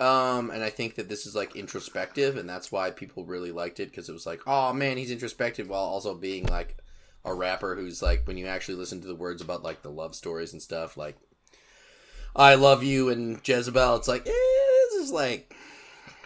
Um, 0.00 0.50
and 0.50 0.62
I 0.64 0.70
think 0.70 0.94
that 0.94 1.08
this 1.08 1.26
is 1.26 1.34
like 1.34 1.54
introspective, 1.56 2.36
and 2.36 2.48
that's 2.48 2.72
why 2.72 2.90
people 2.90 3.24
really 3.24 3.52
liked 3.52 3.80
it 3.80 3.90
because 3.90 4.08
it 4.08 4.12
was 4.12 4.26
like, 4.26 4.40
oh 4.46 4.72
man, 4.72 4.96
he's 4.96 5.10
introspective 5.10 5.68
while 5.68 5.82
also 5.82 6.14
being 6.14 6.46
like 6.46 6.76
a 7.24 7.34
rapper 7.34 7.76
who's 7.76 8.00
like, 8.02 8.26
when 8.26 8.38
you 8.38 8.46
actually 8.46 8.76
listen 8.76 9.00
to 9.02 9.06
the 9.06 9.14
words 9.14 9.42
about 9.42 9.62
like 9.62 9.82
the 9.82 9.90
love 9.90 10.14
stories 10.14 10.52
and 10.54 10.62
stuff, 10.62 10.96
like 10.96 11.16
I 12.34 12.54
love 12.54 12.82
you 12.82 13.10
and 13.10 13.40
Jezebel, 13.46 13.96
it's 13.96 14.08
like, 14.08 14.26
eh, 14.26 14.32
this 14.92 15.02
is 15.04 15.12
like 15.12 15.54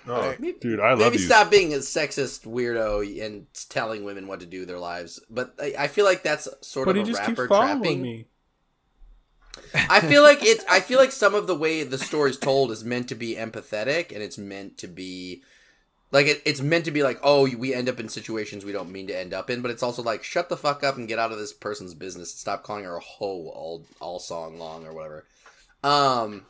Oh, 0.07 0.35
Maybe- 0.39 0.59
dude, 0.61 0.81
I 0.81 0.91
love 0.91 0.99
you. 0.99 1.05
Maybe 1.07 1.17
you. 1.19 1.25
stop 1.27 1.51
being 1.51 1.73
a 1.73 1.79
sexist 1.79 2.47
weirdo 2.47 3.25
and 3.25 3.47
telling 3.71 4.05
women 4.05 4.27
what 4.27 4.41
to 4.41 4.47
do 4.47 4.59
with 4.61 4.69
their 4.69 4.79
lives. 4.79 5.19
But 5.31 5.55
I, 5.59 5.75
I 5.79 5.89
feel 5.89 6.05
like 6.05 6.23
that's 6.23 6.47
sort 6.61 6.85
But 6.87 6.99
of 6.99 7.07
he 7.07 7.11
a 7.11 7.15
just 7.15 7.25
keeps 7.25 7.39
rapper 7.39 7.49
following 7.49 7.79
trapping. 7.81 8.03
me. 8.03 8.27
I 9.75 10.01
feel 10.01 10.23
like 10.23 10.43
it's. 10.45 10.65
I 10.71 10.81
feel 10.81 10.99
like 10.99 11.13
some 11.13 11.35
of 11.35 11.47
the 11.47 11.55
way 11.55 11.83
the 11.83 11.99
story 11.99 12.31
is 12.31 12.39
told 12.39 12.71
is 12.71 12.85
meant 12.85 13.09
to 13.09 13.15
be 13.15 13.35
empathetic, 13.37 14.13
and 14.13 14.23
it's 14.23 14.39
meant 14.39 14.79
to 14.79 14.87
be 14.87 15.43
like 16.13 16.27
it, 16.27 16.43
it's 16.45 16.61
meant 16.61 16.85
to 16.85 16.91
be 16.91 17.03
like, 17.03 17.19
oh, 17.23 17.49
we 17.57 17.75
end 17.75 17.89
up 17.89 17.99
in 17.99 18.09
situations 18.09 18.65
we 18.65 18.73
don't 18.73 18.91
mean 18.93 19.07
to 19.09 19.19
end 19.19 19.35
up 19.35 19.51
in. 19.51 19.63
But 19.63 19.71
it's 19.73 19.83
also 19.83 20.03
like, 20.03 20.23
shut 20.23 20.49
the 20.49 20.57
fuck 20.57 20.85
up 20.85 20.97
and 20.97 21.09
get 21.09 21.19
out 21.19 21.33
of 21.33 21.39
this 21.39 21.53
person's 21.53 21.95
business. 21.95 22.33
Stop 22.35 22.63
calling 22.63 22.85
her 22.85 22.97
a 22.97 23.01
hoe 23.01 23.49
all 23.49 23.85
all 24.01 24.19
song 24.19 24.59
long 24.59 24.87
or 24.87 24.93
whatever. 24.93 25.25
Um, 25.83 26.47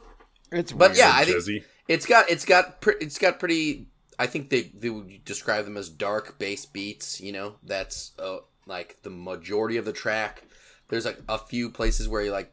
It's 0.52 0.72
But 0.72 0.90
weird. 0.90 0.98
yeah, 0.98 1.12
I 1.14 1.24
think- 1.24 1.38
Jezzy. 1.38 1.64
it's 1.88 2.06
got 2.06 2.30
it's 2.30 2.44
got 2.44 2.80
pre- 2.80 2.96
it's 3.00 3.18
got 3.18 3.38
pretty. 3.38 3.86
I 4.18 4.26
think 4.26 4.50
they 4.50 4.70
they 4.74 4.90
would 4.90 5.24
describe 5.24 5.64
them 5.64 5.76
as 5.76 5.88
dark 5.88 6.38
bass 6.38 6.66
beats. 6.66 7.20
You 7.20 7.32
know, 7.32 7.54
that's 7.64 8.12
uh, 8.18 8.38
like 8.66 8.98
the 9.02 9.10
majority 9.10 9.76
of 9.76 9.84
the 9.84 9.92
track. 9.92 10.44
There's 10.88 11.04
like 11.06 11.18
a 11.28 11.38
few 11.38 11.70
places 11.70 12.06
where 12.08 12.22
you 12.22 12.30
like 12.30 12.52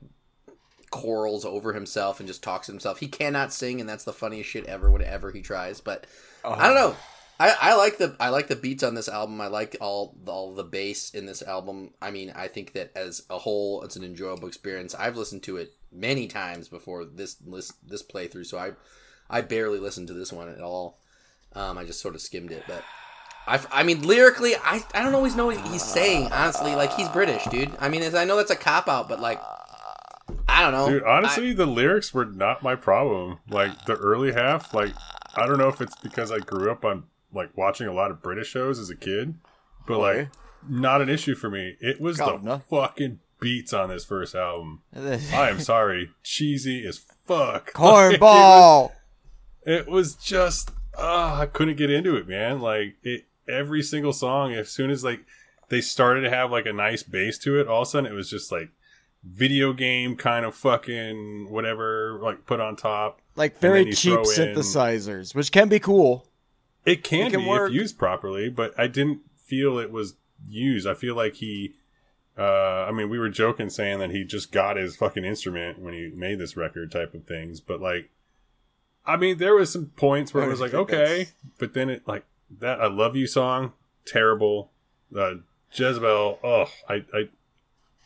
chorals 0.91 1.45
over 1.45 1.73
himself 1.73 2.19
and 2.19 2.27
just 2.27 2.43
talks 2.43 2.67
to 2.67 2.71
himself. 2.71 2.99
He 2.99 3.07
cannot 3.07 3.51
sing, 3.51 3.79
and 3.79 3.89
that's 3.89 4.03
the 4.03 4.13
funniest 4.13 4.49
shit 4.49 4.65
ever. 4.67 4.91
Whenever 4.91 5.31
he 5.31 5.41
tries, 5.41 5.81
but 5.81 6.05
I 6.45 6.67
don't 6.67 6.75
know. 6.75 6.95
I, 7.39 7.55
I 7.59 7.75
like 7.75 7.97
the 7.97 8.15
I 8.19 8.29
like 8.29 8.49
the 8.49 8.55
beats 8.55 8.83
on 8.83 8.93
this 8.93 9.09
album. 9.09 9.41
I 9.41 9.47
like 9.47 9.75
all 9.81 10.15
all 10.27 10.53
the 10.53 10.63
bass 10.63 11.11
in 11.15 11.25
this 11.25 11.41
album. 11.41 11.89
I 11.99 12.11
mean, 12.11 12.31
I 12.35 12.47
think 12.47 12.73
that 12.73 12.91
as 12.95 13.23
a 13.31 13.39
whole, 13.39 13.81
it's 13.81 13.95
an 13.95 14.03
enjoyable 14.03 14.47
experience. 14.47 14.93
I've 14.93 15.17
listened 15.17 15.41
to 15.43 15.57
it 15.57 15.73
many 15.91 16.27
times 16.27 16.67
before 16.67 17.03
this 17.03 17.33
this 17.35 17.73
this 17.83 18.03
playthrough, 18.03 18.45
so 18.45 18.59
I 18.59 18.73
I 19.27 19.41
barely 19.41 19.79
listened 19.79 20.07
to 20.09 20.13
this 20.13 20.31
one 20.31 20.49
at 20.49 20.61
all. 20.61 20.99
Um, 21.53 21.79
I 21.79 21.83
just 21.83 21.99
sort 21.99 22.13
of 22.13 22.21
skimmed 22.21 22.51
it, 22.51 22.63
but 22.67 22.83
I, 23.47 23.59
I 23.71 23.83
mean 23.83 24.03
lyrically, 24.03 24.55
I 24.55 24.83
I 24.93 25.01
don't 25.01 25.15
always 25.15 25.35
know 25.35 25.47
what 25.47 25.59
he's 25.67 25.83
saying. 25.83 26.31
Honestly, 26.31 26.75
like 26.75 26.93
he's 26.93 27.09
British, 27.09 27.45
dude. 27.45 27.75
I 27.79 27.89
mean, 27.89 28.03
I 28.15 28.23
know 28.25 28.37
that's 28.37 28.51
a 28.51 28.55
cop 28.55 28.87
out, 28.87 29.09
but 29.09 29.19
like 29.19 29.41
I 30.51 30.61
don't 30.63 30.73
know, 30.73 30.89
Dude, 30.89 31.03
honestly, 31.03 31.53
the 31.53 31.65
lyrics 31.65 32.13
were 32.13 32.25
not 32.25 32.61
my 32.63 32.75
problem. 32.75 33.39
Like 33.49 33.85
the 33.85 33.95
early 33.95 34.33
half, 34.33 34.73
like 34.73 34.93
I 35.35 35.45
don't 35.47 35.57
know 35.57 35.69
if 35.69 35.79
it's 35.81 35.95
because 35.97 36.31
I 36.31 36.39
grew 36.39 36.69
up 36.71 36.83
on 36.85 37.03
like 37.33 37.55
watching 37.55 37.87
a 37.87 37.93
lot 37.93 38.11
of 38.11 38.21
British 38.21 38.49
shows 38.49 38.77
as 38.79 38.89
a 38.89 38.95
kid, 38.95 39.35
but 39.87 39.95
Okay. 39.99 40.19
like 40.19 40.29
not 40.67 41.01
an 41.01 41.09
issue 41.09 41.35
for 41.35 41.49
me. 41.49 41.75
It 41.79 42.01
was 42.01 42.17
God, 42.17 42.41
the 42.41 42.45
no. 42.45 42.61
fucking 42.69 43.19
beats 43.39 43.73
on 43.73 43.89
this 43.89 44.05
first 44.05 44.35
album. 44.35 44.81
I 44.95 45.49
am 45.49 45.59
sorry, 45.59 46.11
cheesy 46.23 46.85
as 46.85 46.97
fuck. 47.25 47.71
Cornball. 47.73 48.91
it 49.65 49.87
was 49.87 50.15
just 50.15 50.71
uh, 50.97 51.37
I 51.41 51.45
couldn't 51.45 51.77
get 51.77 51.89
into 51.89 52.15
it, 52.17 52.27
man. 52.27 52.59
Like 52.59 52.95
it 53.03 53.25
every 53.47 53.81
single 53.81 54.13
song, 54.13 54.53
as 54.53 54.69
soon 54.69 54.91
as 54.91 55.03
like 55.03 55.21
they 55.69 55.81
started 55.81 56.21
to 56.21 56.29
have 56.29 56.51
like 56.51 56.65
a 56.65 56.73
nice 56.73 57.03
bass 57.03 57.37
to 57.39 57.59
it, 57.59 57.67
all 57.67 57.83
of 57.83 57.87
a 57.87 57.91
sudden 57.91 58.11
it 58.11 58.13
was 58.15 58.29
just 58.29 58.51
like 58.51 58.69
video 59.23 59.71
game 59.73 60.15
kind 60.15 60.45
of 60.45 60.55
fucking 60.55 61.47
whatever 61.49 62.17
like 62.21 62.45
put 62.45 62.59
on 62.59 62.75
top. 62.75 63.21
like 63.35 63.57
very 63.59 63.91
cheap 63.93 64.13
throw 64.13 64.21
in- 64.21 64.55
synthesizers, 64.55 65.35
which 65.35 65.51
can 65.51 65.69
be 65.69 65.79
cool. 65.79 66.27
It 66.85 67.03
can, 67.03 67.27
It 67.27 67.31
can 67.31 67.41
be 67.41 67.47
work. 67.47 67.69
if 67.69 67.75
used 67.75 67.97
properly, 67.99 68.49
but 68.49 68.73
I 68.79 68.87
didn't 68.87 69.19
feel 69.37 69.77
it 69.77 69.91
was 69.91 70.15
used. 70.49 70.87
I 70.87 70.95
feel 70.95 71.15
like 71.15 71.35
he 71.35 71.73
uh 72.37 72.85
I 72.87 72.91
mean 72.91 73.09
we 73.09 73.19
were 73.19 73.29
joking 73.29 73.69
saying 73.69 73.99
that 73.99 74.09
he 74.09 74.23
just 74.23 74.51
got 74.51 74.77
his 74.77 74.95
fucking 74.95 75.23
instrument 75.25 75.79
when 75.79 75.93
he 75.93 76.09
made 76.15 76.39
this 76.39 76.57
record 76.57 76.91
type 76.91 77.13
of 77.13 77.25
things, 77.25 77.59
but 77.59 77.79
like 77.81 78.09
I 79.05 79.17
mean 79.17 79.37
there 79.37 79.53
was 79.53 79.71
some 79.71 79.87
points 79.97 80.33
where 80.33 80.43
it 80.45 80.49
was 80.49 80.61
like 80.61 80.73
okay, 80.73 80.95
that's- 80.95 81.33
but 81.59 81.73
then 81.73 81.89
it 81.89 82.07
like 82.07 82.23
that 82.59 82.81
I 82.81 82.87
love 82.87 83.15
you 83.15 83.27
song, 83.27 83.73
terrible. 84.05 84.71
Uh 85.15 85.35
Jezebel, 85.73 86.39
oh, 86.43 86.65
I 86.89 87.05
I 87.13 87.29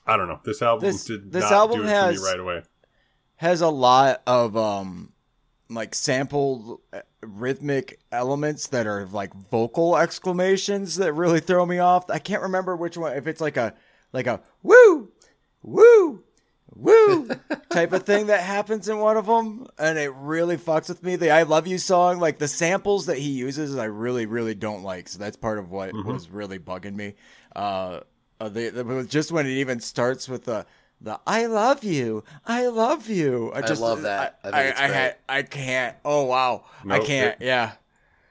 I 0.08 0.18
don't 0.18 0.28
know. 0.28 0.40
This 0.44 0.62
album 0.62 0.86
This- 0.88 1.06
did 1.06 1.32
this 1.32 1.44
not 1.44 1.52
album 1.52 1.78
do 1.80 1.84
it 1.86 1.90
has- 1.90 2.16
for 2.18 2.22
me 2.24 2.30
right 2.30 2.40
away. 2.40 2.64
Has 3.38 3.62
a 3.62 3.70
lot 3.70 4.22
of 4.28 4.56
um 4.56 5.12
like 5.70 5.96
sampled 5.96 6.80
uh, 6.94 7.00
rhythmic 7.22 8.00
elements 8.12 8.68
that 8.68 8.86
are 8.88 9.08
like 9.08 9.34
vocal 9.50 9.98
exclamations 9.98 10.96
that 10.98 11.14
really 11.14 11.40
throw 11.40 11.66
me 11.66 11.80
off. 11.80 12.10
I 12.10 12.20
can't 12.20 12.44
remember 12.44 12.76
which 12.76 12.98
one 12.98 13.18
if 13.18 13.26
it's 13.28 13.42
like 13.42 13.58
a 13.58 13.74
like 14.14 14.28
a 14.28 14.42
woo 14.64 15.10
woo 15.64 16.24
woo 16.76 17.28
type 17.72 17.94
of 17.94 18.04
thing 18.04 18.28
that 18.28 18.42
happens 18.42 18.88
in 18.90 19.00
one 19.00 19.18
of 19.18 19.26
them 19.26 19.66
and 19.80 19.98
it 19.98 20.12
really 20.16 20.58
fucks 20.58 20.90
with 20.90 21.02
me 21.04 21.16
the 21.16 21.32
i 21.32 21.44
love 21.44 21.68
you 21.68 21.78
song 21.78 22.20
like 22.20 22.38
the 22.38 22.48
samples 22.48 23.06
that 23.06 23.18
he 23.18 23.30
uses 23.30 23.78
i 23.78 23.86
really 23.86 24.26
really 24.26 24.54
don't 24.56 24.84
like 24.84 25.08
so 25.08 25.18
that's 25.18 25.38
part 25.38 25.58
of 25.58 25.72
what 25.72 25.92
Mhm. 25.94 26.06
was 26.06 26.30
really 26.30 26.60
bugging 26.60 26.96
me 26.96 27.14
uh, 27.56 28.02
uh 28.40 28.50
the, 28.50 28.70
the, 28.70 29.06
just 29.10 29.32
when 29.32 29.46
it 29.46 29.52
even 29.52 29.80
starts 29.80 30.28
with 30.30 30.46
the 30.46 30.66
the 31.02 31.20
I 31.28 31.46
love 31.48 31.84
you, 31.84 32.24
I 32.46 32.68
love 32.68 33.10
you. 33.10 33.52
I 33.54 33.62
just 33.62 33.82
love 33.82 34.04
that. 34.04 34.40
I 34.44 34.48
I, 34.48 34.52
think 34.52 34.70
it's 34.72 34.80
I, 34.80 34.88
great. 34.88 34.96
had, 34.96 35.16
I 35.30 35.42
can't. 35.44 35.96
Oh 36.06 36.24
wow, 36.24 36.66
I 36.90 37.00
can't. 37.00 37.40
it- 37.42 37.46
yeah. 37.46 37.74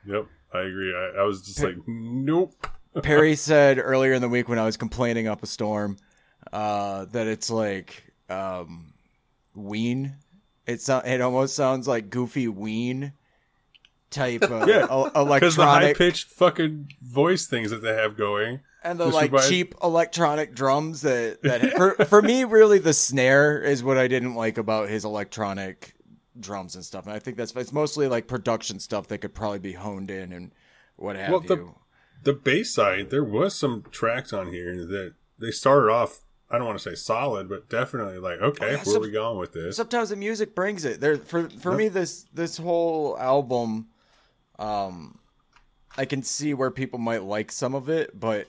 Yep, 0.07 0.27
I 0.53 0.61
agree. 0.61 0.95
I, 0.95 1.21
I 1.21 1.23
was 1.25 1.43
just 1.43 1.63
like, 1.63 1.77
nope. 1.87 2.67
Perry 3.03 3.35
said 3.37 3.79
earlier 3.79 4.13
in 4.13 4.23
the 4.23 4.29
week 4.29 4.49
when 4.49 4.59
I 4.59 4.65
was 4.65 4.77
complaining 4.77 5.27
up 5.27 5.43
a 5.43 5.47
storm 5.47 5.97
uh, 6.53 7.07
that 7.07 7.27
it's 7.27 7.51
like 7.51 8.05
um, 8.31 8.93
Ween. 9.55 10.15
It 10.67 10.81
so- 10.81 11.03
it 11.05 11.21
almost 11.21 11.57
sounds 11.57 11.87
like 11.89 12.09
goofy 12.11 12.49
Ween 12.49 13.13
type 14.11 14.43
of 14.43 14.69
Yeah, 14.69 14.87
el- 14.91 15.11
Because 15.27 15.57
the 15.57 15.65
high 15.65 15.93
pitched 15.93 16.31
fucking 16.31 16.93
voice 17.03 17.47
things 17.47 17.71
that 17.71 17.83
they 17.83 17.95
have 17.95 18.17
going. 18.17 18.61
And 18.85 18.99
the 19.01 19.07
This 19.07 19.15
like 19.15 19.31
reminds- 19.33 19.49
cheap 19.49 19.75
electronic 19.83 20.55
drums 20.55 21.01
that 21.03 21.43
that 21.43 21.73
for 21.77 21.95
for 22.05 22.23
me 22.23 22.45
really 22.45 22.79
the 22.79 22.93
snare 22.93 23.61
is 23.63 23.83
what 23.83 23.97
I 23.99 24.07
didn't 24.09 24.35
like 24.35 24.59
about 24.59 24.89
his 24.89 25.05
electronic 25.05 25.95
drums 26.39 26.75
and 26.75 26.85
stuff. 26.85 27.05
And 27.07 27.15
I 27.15 27.19
think 27.19 27.37
that's 27.37 27.53
it's 27.57 27.73
mostly 27.73 28.09
like 28.09 28.27
production 28.29 28.79
stuff 28.81 29.09
that 29.09 29.19
could 29.19 29.35
probably 29.35 29.59
be 29.61 29.73
honed 29.73 30.11
in 30.11 30.33
and 30.33 30.53
what 30.97 31.17
have 31.17 31.31
Well, 31.31 31.41
the- 31.41 31.57
you. 31.57 31.75
the 32.23 32.33
bass 32.33 32.75
side, 32.75 33.11
there 33.11 33.25
was 33.25 33.55
some 33.55 33.85
tracks 33.91 34.33
on 34.33 34.49
here 34.53 34.85
that 34.85 35.15
they 35.39 35.51
started 35.51 35.91
off. 35.91 36.21
I 36.51 36.59
don't 36.59 36.67
want 36.67 36.79
to 36.79 36.89
say 36.91 36.95
solid, 36.95 37.49
but 37.49 37.69
definitely 37.69 38.19
like, 38.19 38.39
okay, 38.41 38.67
Oh, 38.67 38.69
yeah, 38.71 38.77
where 38.77 38.85
some- 38.85 38.97
are 38.97 39.01
we 39.01 39.11
going 39.11 39.39
with 39.39 39.53
this? 39.53 39.77
Sometimes 39.77 40.11
the 40.11 40.17
music 40.17 40.55
brings 40.55 40.85
it. 40.85 41.01
There 41.01 41.17
for 41.19 41.49
for 41.49 41.71
Yep. 41.71 41.79
me 41.79 41.89
this 41.89 42.27
this 42.35 42.57
whole 42.59 43.17
album 43.19 43.89
um 44.59 45.19
I 45.97 46.05
can 46.05 46.23
see 46.23 46.55
where 46.55 46.71
people 46.73 46.99
might 46.99 47.23
like 47.23 47.53
some 47.53 47.75
of 47.75 47.89
it, 47.89 48.19
but 48.19 48.49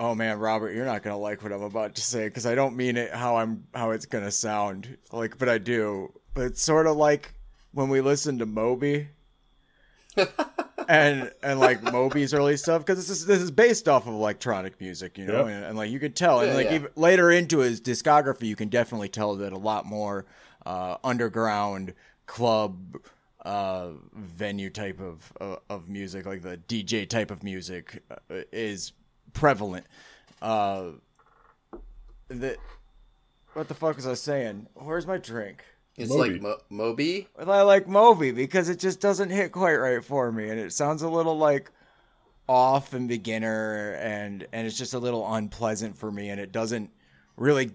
oh 0.00 0.14
man, 0.16 0.38
Robert, 0.40 0.72
you're 0.74 0.84
not 0.86 1.02
going 1.04 1.14
to 1.14 1.18
like 1.18 1.42
what 1.42 1.52
I'm 1.52 1.62
about 1.62 1.94
to 1.94 2.00
say 2.02 2.28
cuz 2.30 2.46
I 2.46 2.54
don't 2.56 2.74
mean 2.76 2.96
it 2.96 3.12
how 3.12 3.36
I'm 3.36 3.64
how 3.74 3.90
it's 3.92 4.06
going 4.06 4.24
to 4.24 4.30
sound. 4.32 4.96
Like 5.12 5.38
but 5.38 5.48
I 5.48 5.58
do. 5.58 6.12
But 6.34 6.46
it's 6.46 6.62
sort 6.62 6.86
of 6.88 6.96
like 6.96 7.34
when 7.72 7.88
we 7.88 8.00
listen 8.00 8.38
to 8.38 8.46
Moby 8.46 9.08
and 10.88 11.30
and 11.42 11.60
like 11.60 11.82
Moby's 11.82 12.34
early 12.34 12.56
stuff 12.56 12.84
because 12.84 12.96
this 12.98 13.10
is 13.10 13.26
this 13.26 13.40
is 13.40 13.50
based 13.50 13.88
off 13.88 14.06
of 14.06 14.14
electronic 14.14 14.80
music, 14.80 15.18
you 15.18 15.26
know, 15.26 15.46
Yep. 15.46 15.54
and, 15.54 15.64
and 15.66 15.76
like 15.76 15.90
you 15.90 16.00
could 16.00 16.16
tell, 16.16 16.40
and 16.40 16.48
Yeah, 16.50 16.54
like 16.56 16.66
yeah. 16.66 16.74
even 16.74 16.88
later 16.96 17.30
into 17.30 17.58
his 17.58 17.80
discography, 17.80 18.44
you 18.44 18.56
can 18.56 18.68
definitely 18.68 19.08
tell 19.08 19.36
that 19.36 19.52
a 19.52 19.58
lot 19.58 19.86
more 19.86 20.26
uh, 20.66 20.96
underground 21.04 21.94
club 22.26 22.96
uh, 23.44 23.90
venue 24.14 24.68
type 24.70 25.00
of 25.00 25.32
uh, 25.40 25.56
of 25.68 25.88
music, 25.88 26.26
like 26.26 26.42
the 26.42 26.56
DJ 26.68 27.08
type 27.08 27.30
of 27.30 27.42
music, 27.42 28.02
uh, 28.10 28.16
is 28.52 28.92
prevalent. 29.32 29.86
Uh, 30.42 30.90
the 32.28 32.56
what 33.54 33.68
the 33.68 33.74
fuck 33.74 33.96
was 33.96 34.06
I 34.06 34.14
saying? 34.14 34.66
Where's 34.74 35.06
my 35.06 35.18
drink? 35.18 35.64
It's 35.96 36.10
Moby. 36.10 36.30
like 36.32 36.40
Mo- 36.42 36.58
Moby. 36.70 37.28
I 37.38 37.62
like 37.62 37.88
Moby 37.88 38.30
because 38.30 38.68
it 38.68 38.78
just 38.78 39.00
doesn't 39.00 39.30
hit 39.30 39.52
quite 39.52 39.74
right 39.76 40.02
for 40.04 40.30
me, 40.30 40.48
and 40.48 40.58
it 40.58 40.72
sounds 40.72 41.02
a 41.02 41.08
little 41.08 41.36
like 41.36 41.70
off 42.48 42.94
and 42.94 43.08
beginner, 43.08 43.92
and 44.00 44.46
and 44.52 44.66
it's 44.66 44.78
just 44.78 44.94
a 44.94 44.98
little 44.98 45.30
unpleasant 45.34 45.96
for 45.96 46.10
me, 46.10 46.30
and 46.30 46.40
it 46.40 46.52
doesn't 46.52 46.90
really 47.36 47.72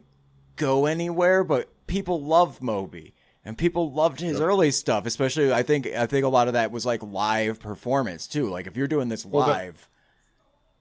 go 0.55 0.85
anywhere. 0.85 1.43
But 1.43 1.69
people 1.87 2.21
love 2.23 2.61
Moby, 2.61 3.13
and 3.43 3.57
people 3.57 3.91
loved 3.91 4.21
his 4.21 4.39
early 4.39 4.71
stuff, 4.71 5.05
especially 5.05 5.53
I 5.53 5.61
think 5.63 5.87
I 5.87 6.05
think 6.07 6.25
a 6.25 6.29
lot 6.29 6.47
of 6.47 6.53
that 6.53 6.71
was 6.71 6.85
like 6.85 7.03
live 7.03 7.59
performance 7.59 8.27
too. 8.27 8.49
Like 8.49 8.65
if 8.65 8.77
you're 8.77 8.87
doing 8.87 9.09
this 9.09 9.25
Well, 9.25 9.45
that- 9.47 9.51
live. 9.65 9.89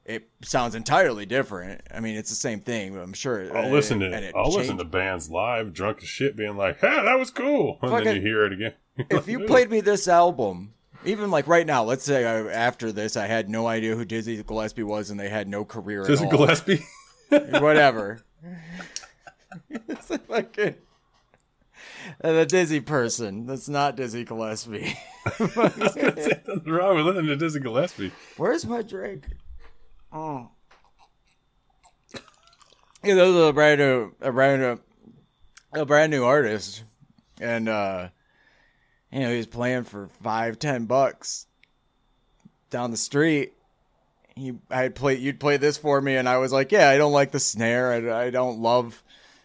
It 0.04 0.28
sounds 0.42 0.75
entirely 0.75 1.25
different. 1.25 1.80
I 1.92 2.00
mean, 2.00 2.16
it's 2.16 2.28
the 2.28 2.37
same 2.37 2.61
thing. 2.61 2.92
but 2.92 3.00
I'm 3.00 3.14
sure. 3.14 3.56
I'll 3.56 3.70
listen 3.70 4.00
to 4.00 4.12
it 4.12 4.34
I'll 4.37 4.52
listen 4.52 4.76
to 4.76 4.84
bands 4.84 5.30
live, 5.30 5.73
drunk 5.73 5.99
as 6.02 6.08
shit, 6.08 6.37
being 6.37 6.56
like, 6.56 6.80
"Hey, 6.80 7.02
that 7.04 7.18
was 7.18 7.30
cool," 7.30 7.78
and 7.80 8.06
then 8.06 8.16
you 8.16 8.23
hear 8.23 8.44
it 8.44 8.52
again. 8.52 8.75
if 9.11 9.28
you 9.28 9.40
played 9.46 9.70
me 9.70 9.80
this 9.80 10.06
album, 10.06 10.75
even 11.06 11.30
like 11.30 11.49
right 11.49 11.66
now, 11.66 11.84
let's 11.84 12.04
say 12.04 12.26
I, 12.26 12.52
after 12.52 12.92
this, 12.92 13.16
I 13.16 13.26
had 13.26 13.49
no 13.49 13.66
idea 13.66 13.96
who 13.96 14.04
Dizzy 14.04 14.42
Gillespie 14.42 14.82
was, 14.82 15.11
and 15.11 15.18
they 15.18 15.30
had 15.30 15.49
no 15.49 15.64
career 15.64 16.04
Dizzy 16.04 16.26
at 16.26 16.32
all. 16.32 16.38
Gillespie, 16.38 16.84
Whatever. 17.28 18.20
it's 19.70 20.11
a 20.11 20.18
fucking 20.18 20.75
and 22.20 22.37
a 22.37 22.46
Dizzy 22.46 22.80
person. 22.80 23.46
That's 23.46 23.68
not 23.68 23.96
Dizzy 23.96 24.25
Gillespie. 24.25 24.96
nothing 25.40 26.62
wrong 26.66 26.96
with 26.96 27.06
listening 27.06 27.26
to 27.26 27.37
Dizzy 27.37 27.61
Gillespie. 27.61 28.12
Where's 28.37 28.66
my 28.66 28.82
drink? 28.82 29.25
Oh. 30.14 30.49
Yeah, 33.02 33.15
those 33.17 33.36
are 33.36 33.49
a 33.50 33.52
brand 33.52 33.80
new, 33.80 34.15
a 34.21 34.32
brand 34.32 34.62
new, 34.62 35.80
a 35.80 35.84
brand 35.84 36.10
new 36.10 36.25
artist, 36.25 36.84
and 37.41 37.69
uh, 37.69 38.08
you 39.12 39.21
know 39.21 39.30
he's 39.30 39.47
playing 39.47 39.84
for 39.84 40.08
five, 40.23 40.58
ten 40.58 40.86
bucks 40.86 41.47
down 42.71 42.93
the 42.93 42.97
street. 42.97 43.52
He, 44.36 44.54
I 44.71 44.88
play, 44.88 45.17
you'd 45.17 45.38
play 45.38 45.58
this 45.58 45.76
for 45.76 46.00
me, 46.00 46.17
and 46.17 46.28
I 46.28 46.38
was 46.38 46.52
like, 46.52 46.73
yeah, 46.73 46.88
I 46.88 46.97
don't 46.97 47.12
like 47.12 47.30
the 47.30 47.41
snare. 47.41 47.93
I, 47.93 48.26
I 48.26 48.30
don't 48.30 48.60
love 48.60 49.02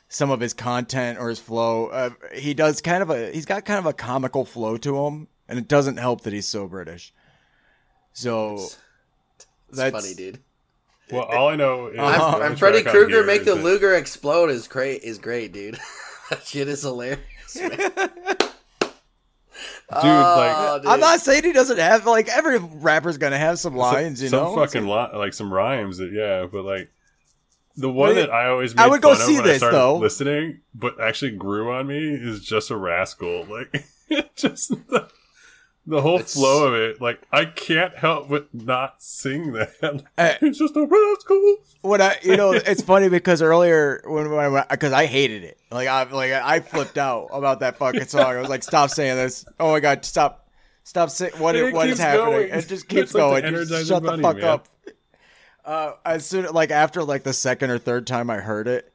some 0.07 0.31
of 0.31 0.39
his 0.39 0.53
content 0.53 1.19
or 1.19 1.29
his 1.29 1.39
flow. 1.39 1.87
Uh, 1.87 2.09
he 2.33 2.53
does 2.53 2.81
kind 2.81 3.03
of 3.03 3.09
a, 3.09 3.31
he's 3.31 3.45
got 3.45 3.65
kind 3.65 3.79
of 3.79 3.85
a 3.85 3.93
comical 3.93 4.45
flow 4.45 4.77
to 4.77 5.05
him, 5.05 5.27
and 5.47 5.59
it 5.59 5.67
doesn't 5.67 5.97
help 5.97 6.21
that 6.21 6.33
he's 6.33 6.47
so 6.47 6.67
British. 6.67 7.13
So 8.13 8.53
It's 8.53 8.77
that's 9.71 9.91
funny, 9.91 10.15
dude. 10.15 10.39
Well, 11.11 11.23
all 11.23 11.47
I 11.49 11.55
know 11.55 11.87
is 11.87 11.97
Uh-huh. 11.97 12.37
the 12.37 12.43
I'm, 12.45 12.55
Freddy 12.55 12.83
Krueger 12.83 13.23
make 13.23 13.43
the 13.45 13.55
that- 13.55 13.63
Luger 13.63 13.95
explode 13.95 14.49
is 14.49 14.67
great. 14.67 15.03
Is 15.03 15.17
great, 15.17 15.51
dude. 15.53 15.79
that 16.29 16.45
shit 16.45 16.67
is 16.67 16.81
hilarious. 16.83 17.19
man. 17.55 17.91
Dude, 19.91 20.03
Oh, 20.03 20.35
like 20.75 20.81
dude. 20.83 20.91
I'm 20.91 20.99
not 20.99 21.19
saying 21.19 21.43
he 21.43 21.51
doesn't 21.51 21.79
have 21.79 22.05
like 22.05 22.27
every 22.29 22.59
rapper's 22.59 23.17
gonna 23.17 23.39
have 23.39 23.57
some 23.57 23.75
lines, 23.75 24.21
you 24.21 24.29
know, 24.29 24.45
some 24.45 24.55
know. 24.55 24.65
fucking 24.65 24.87
li- 24.87 25.17
like 25.17 25.33
some 25.33 25.51
rhymes 25.51 25.97
that 25.97 26.11
yeah, 26.11 26.45
but 26.45 26.63
like 26.63 26.91
the 27.75 27.89
one 27.89 28.09
Well, 28.09 28.15
that 28.17 28.29
I 28.31 28.49
always 28.49 28.75
made 28.75 28.83
I 28.83 28.87
would 28.87 29.01
go 29.01 29.13
fun 29.15 29.21
of 29.21 29.27
see 29.27 29.35
when 29.37 29.45
this, 29.45 29.55
I 29.55 29.57
started 29.57 29.77
though. 29.77 29.97
listening, 29.97 30.61
but 30.75 31.01
actually 31.01 31.31
grew 31.31 31.73
on 31.73 31.87
me 31.87 31.97
is 32.13 32.41
just 32.45 32.69
a 32.69 32.77
rascal. 32.77 33.45
Like 33.45 33.83
just 34.35 34.69
the, 34.69 35.09
the 35.89 36.01
whole 36.01 36.15
It's- 36.15 36.33
flow 36.33 36.67
of 36.67 36.73
it. 36.75 37.01
Like 37.01 37.19
I 37.31 37.45
can't 37.45 37.95
help 37.95 38.29
but 38.29 38.47
not 38.53 39.01
sing 39.01 39.51
that. 39.53 39.71
Uh, 39.81 40.33
it's 40.41 40.57
just 40.59 40.75
a 40.77 40.85
rascal. 40.85 41.55
When 41.81 42.01
I, 42.01 42.17
you 42.23 42.37
know, 42.37 42.51
it's 42.53 42.81
funny 42.81 43.09
because 43.09 43.41
earlier 43.41 44.01
when, 44.05 44.29
when 44.31 44.55
I 44.55 44.65
because 44.69 44.93
I 44.93 45.05
hated 45.05 45.43
it, 45.43 45.57
like 45.71 45.87
I 45.87 46.03
like 46.03 46.31
I 46.31 46.59
flipped 46.59 46.97
out 46.97 47.27
about 47.31 47.61
that 47.61 47.77
fucking 47.77 48.05
song. 48.05 48.25
I 48.25 48.39
was 48.39 48.49
like, 48.49 48.63
stop 48.63 48.89
saying 48.89 49.15
this. 49.15 49.45
Oh 49.59 49.71
my 49.71 49.79
god, 49.79 50.05
stop, 50.05 50.49
stop 50.83 51.09
saying 51.09 51.33
what 51.37 51.55
it, 51.55 51.65
it 51.65 51.73
what 51.73 51.89
is 51.89 51.97
happening. 51.99 52.25
going. 52.25 52.49
It 52.51 52.67
just 52.67 52.87
keeps 52.89 53.01
It's 53.01 53.13
like 53.15 53.43
going. 53.43 53.53
the 53.53 53.65
Just 53.65 53.87
shut 53.89 54.03
Bunny, 54.03 54.17
the 54.17 54.23
fuck 54.23 54.35
man. 54.37 54.45
up. 54.45 54.67
Uh, 55.65 55.93
as 56.05 56.25
soon 56.25 56.45
like 56.53 56.71
after 56.71 57.03
like 57.03 57.23
the 57.23 57.33
second 57.33 57.69
or 57.69 57.77
third 57.77 58.07
time 58.07 58.29
I 58.29 58.37
heard 58.37 58.67
it, 58.67 58.91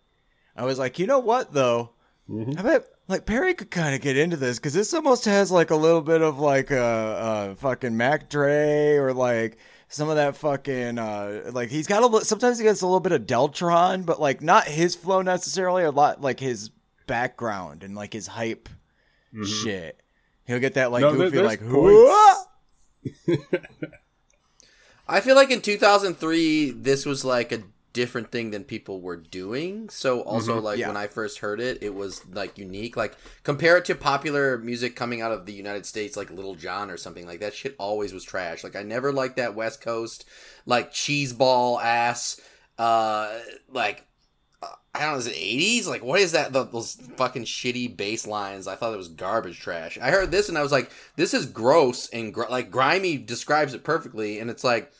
I 0.56 0.64
was 0.64 0.78
like, 0.78 0.98
you 0.98 1.06
know 1.06 1.18
what 1.20 1.52
though? 1.52 1.90
Mm-hmm. 2.28 2.58
I 2.58 2.62
bet 2.62 2.86
like 3.08 3.26
Perry 3.26 3.54
could 3.54 3.70
kind 3.70 3.94
of 3.94 4.00
get 4.00 4.16
into 4.16 4.36
this 4.36 4.58
because 4.58 4.72
this 4.74 4.94
almost 4.94 5.24
has 5.26 5.50
like 5.50 5.70
a 5.70 5.76
little 5.76 6.00
bit 6.00 6.22
of 6.22 6.38
like 6.38 6.70
a, 6.70 6.78
uh 6.82 7.54
fucking 7.56 7.96
Mac 7.96 8.28
Dre 8.30 8.96
or 8.96 9.12
like 9.12 9.58
some 9.88 10.08
of 10.08 10.16
that 10.16 10.36
fucking 10.36 10.98
uh 10.98 11.50
like 11.52 11.68
he's 11.70 11.86
got 11.86 12.02
a 12.02 12.06
li- 12.06 12.24
sometimes 12.24 12.58
he 12.58 12.64
gets 12.64 12.80
a 12.82 12.86
little 12.86 13.00
bit 13.00 13.12
of 13.12 13.22
Deltron, 13.26 14.04
but 14.06 14.20
like 14.20 14.40
not 14.42 14.64
his 14.64 14.94
flow 14.94 15.22
necessarily. 15.22 15.84
A 15.84 15.90
lot 15.90 16.20
like 16.20 16.40
his 16.40 16.70
background 17.06 17.82
and 17.82 17.94
like 17.94 18.12
his 18.12 18.26
hype 18.26 18.68
shit. 19.44 20.00
He'll 20.46 20.60
get 20.60 20.74
that 20.74 20.90
like 20.92 21.04
Mm-hmm. 21.04 21.18
No, 21.18 21.30
goofy 21.30 21.42
like 21.42 21.60
points. 21.68 22.46
I 25.08 25.20
feel 25.20 25.36
like 25.36 25.50
in 25.50 25.60
2003, 25.60 26.70
this 26.70 27.04
was 27.04 27.24
like 27.24 27.52
a 27.52 27.62
different 27.94 28.30
thing 28.30 28.50
than 28.50 28.64
people 28.64 29.00
were 29.00 29.16
doing. 29.16 29.88
So 29.88 30.20
also 30.20 30.60
like 30.60 30.78
Yeah. 30.78 30.88
when 30.88 30.98
I 30.98 31.06
first 31.06 31.38
heard 31.38 31.58
it, 31.60 31.78
it 31.82 31.94
was 31.94 32.20
like 32.26 32.58
unique. 32.58 32.94
Like 32.98 33.16
compare 33.42 33.78
it 33.78 33.86
to 33.86 33.94
popular 33.94 34.58
music 34.58 34.94
coming 34.96 35.22
out 35.22 35.32
of 35.32 35.46
the 35.46 35.54
United 35.54 35.86
States, 35.86 36.14
like 36.16 36.30
Lil 36.30 36.56
Jon 36.56 36.90
or 36.90 36.98
something 36.98 37.26
like 37.26 37.40
that. 37.40 37.54
Shit 37.54 37.74
always 37.78 38.12
was 38.12 38.24
trash. 38.24 38.62
Like 38.62 38.76
I 38.76 38.82
never 38.82 39.10
liked 39.12 39.36
that 39.36 39.54
West 39.54 39.80
Coast 39.80 40.26
like 40.66 40.92
cheeseball 40.92 41.82
ass. 41.82 42.38
Uh, 42.78 43.38
like 43.72 44.04
I 44.96 45.00
don't 45.00 45.12
know, 45.12 45.18
is 45.18 45.26
it 45.26 45.34
80s? 45.34 45.86
Like, 45.88 46.04
what 46.04 46.20
is 46.20 46.32
that? 46.32 46.52
The, 46.52 46.64
those 46.64 46.94
fucking 47.16 47.44
shitty 47.46 47.96
bass 47.96 48.26
lines. 48.28 48.68
I 48.68 48.76
thought 48.76 48.94
it 48.94 48.96
was 48.96 49.08
garbage 49.08 49.58
trash. 49.58 49.98
I 50.00 50.10
heard 50.12 50.30
this 50.30 50.48
and 50.48 50.56
I 50.56 50.62
was 50.62 50.70
like, 50.70 50.90
this 51.16 51.34
is 51.34 51.46
gross 51.46 52.08
and 52.10 52.32
gr- 52.32 52.44
like 52.48 52.70
grimy 52.70 53.16
describes 53.18 53.74
it 53.74 53.82
perfectly. 53.82 54.38
And 54.38 54.48
it's 54.50 54.62
like, 54.62 54.92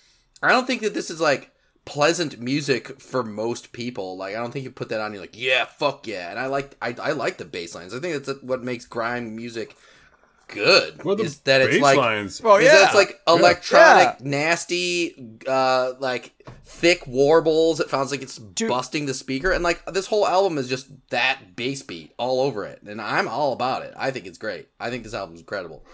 I 0.43 0.49
don't 0.51 0.67
think 0.67 0.83
that 0.83 0.95
this 0.95 1.11
is 1.11 1.21
like 1.21 1.53
pleasant 1.85 2.39
music 2.41 3.01
for 3.01 3.23
most 3.23 3.73
people. 3.73 4.17
Like, 4.17 4.35
I 4.35 4.39
don't 4.39 4.53
think 4.53 4.65
you 4.65 4.71
put 4.71 4.89
that 4.89 5.01
on. 5.01 5.13
You're 5.13 5.21
like, 5.21 5.39
yeah, 5.39 5.65
fuck 5.65 6.07
yeah. 6.07 6.31
And 6.31 6.39
I 6.39 6.47
like, 6.47 6.77
I, 6.81 6.95
I 7.01 7.13
like 7.13 7.37
the 7.37 7.45
bass 7.45 7.75
lines. 7.75 7.95
I 7.95 8.01
think 8.01 8.25
that's 8.25 8.43
what 8.43 8.63
makes 8.63 8.87
grime 8.87 9.37
music 9.37 9.77
good. 10.49 11.05
Well, 11.05 11.17
the 11.17 11.25
is 11.25 11.39
that 11.41 11.61
it's 11.63 11.81
like 11.81 11.97
lines. 11.97 12.41
Well, 12.41 12.57
is 12.57 12.65
yeah. 12.65 12.73
that 12.73 12.85
it's 12.87 12.95
like 12.95 13.21
electronic, 13.27 14.21
nasty, 14.21 15.39
uh, 15.47 15.93
like 15.99 16.33
thick 16.65 17.07
warbles. 17.07 17.81
It 17.81 17.91
sounds 17.91 18.11
like 18.11 18.23
it's 18.23 18.37
Dude. 18.37 18.69
busting 18.69 19.07
the 19.07 19.15
speaker, 19.15 19.51
and 19.53 19.63
like 19.65 19.85
this 19.87 20.07
whole 20.07 20.27
album 20.27 20.59
is 20.59 20.69
just 20.69 20.89
that 21.11 21.57
bass 21.57 21.83
beat 21.83 22.13
all 22.19 22.41
over 22.41 22.65
it, 22.65 22.83
and 22.83 23.01
I'm 23.01 23.29
all 23.29 23.53
about 23.53 23.83
it. 23.83 23.95
I 23.97 24.11
think 24.11 24.27
it's 24.27 24.39
great. 24.39 24.69
I 24.79 24.91
think 24.91 25.05
this 25.05 25.15
album's 25.15 25.41
incredible. 25.41 25.85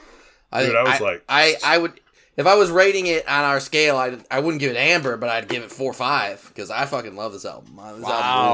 I 0.53 0.67
Dude, 0.67 0.77
I 0.77 0.83
was 0.83 1.01
like- 1.01 1.25
I, 1.29 1.55
I 1.65 1.79
would 1.79 2.01
if 2.41 2.47
I 2.47 2.55
was 2.57 2.71
rating 2.71 3.07
it 3.07 3.29
on 3.29 3.45
our 3.45 3.61
scale, 3.61 3.97
I 3.97 4.19
I 4.31 4.41
wouldn't 4.41 4.61
give 4.61 4.73
it 4.73 4.77
amber, 4.77 5.17
but 5.17 5.29
I'd 5.29 5.49
give 5.49 5.63
it 5.63 5.71
four 5.71 5.91
or 5.91 5.95
five 5.95 6.45
because 6.49 6.71
I 6.71 6.87
fucking 6.87 7.15
love 7.17 7.33
this 7.33 7.45
album. 7.45 7.77
This 7.77 8.05
Wow. 8.05 8.11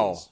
album. 0.09 0.22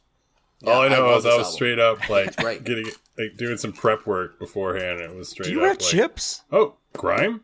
Yeah, 0.61 0.73
all 0.73 0.83
I 0.83 0.89
know 0.89 1.07
love 1.07 1.19
is 1.19 1.25
this 1.25 1.33
I 1.33 1.37
was 1.37 1.47
album. 1.47 1.55
straight 1.57 1.79
up 1.79 2.09
like 2.09 2.37
great. 2.37 2.65
getting 2.65 2.87
like 3.19 3.37
doing 3.37 3.57
some 3.57 3.73
prep 3.73 4.07
work 4.07 4.39
beforehand. 4.39 5.01
And 5.01 5.13
it 5.13 5.17
was 5.17 5.29
straight 5.29 5.47
Do 5.47 5.53
you 5.53 5.61
up 5.61 5.67
have 5.69 5.77
like, 5.81 5.87
chips? 5.89 6.43
Oh, 6.53 6.75
grime? 6.95 7.43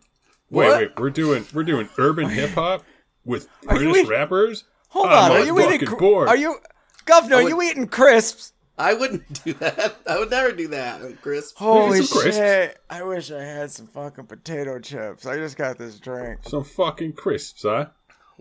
Wait, 0.51 0.67
What? 0.67 0.79
wait. 0.79 0.99
We're 1.01 1.11
doing 1.11 1.47
we're 1.55 1.65
doing 1.65 1.89
urban 1.99 2.29
hip 2.29 2.51
hop. 2.51 2.85
with 3.25 3.49
Are 3.69 3.77
British 3.77 3.97
eating- 3.99 4.09
rappers. 4.09 4.65
Hold 4.89 5.07
I'm 5.07 5.31
on, 5.33 5.37
are 5.39 5.45
you 5.45 5.61
eating? 5.61 5.87
cr- 5.87 5.97
bored. 5.97 6.29
Are 6.29 6.37
you, 6.37 6.57
Governor? 7.05 7.37
I 7.37 7.43
Are 7.45 7.49
you 7.49 7.63
eating 7.63 7.87
crisps? 7.87 8.53
I 8.79 8.95
wouldn't 8.95 9.45
do 9.45 9.53
that. 9.55 9.97
I 10.09 10.19
would 10.19 10.31
never 10.31 10.53
do 10.53 10.69
that, 10.69 11.21
Chris. 11.23 11.53
Holy 11.57 12.03
some 12.03 12.19
crisps. 12.21 12.37
shit! 12.39 12.79
I 12.89 13.03
wish 13.03 13.31
I 13.31 13.43
had 13.43 13.71
some 13.71 13.87
fucking 13.89 14.27
potato 14.27 14.79
chips. 14.79 15.27
I 15.27 15.37
just 15.37 15.57
got 15.57 15.77
this 15.79 15.99
drink. 15.99 16.41
Some 16.49 16.65
fucking 16.65 17.13
crisps, 17.13 17.63
huh? 17.63 17.87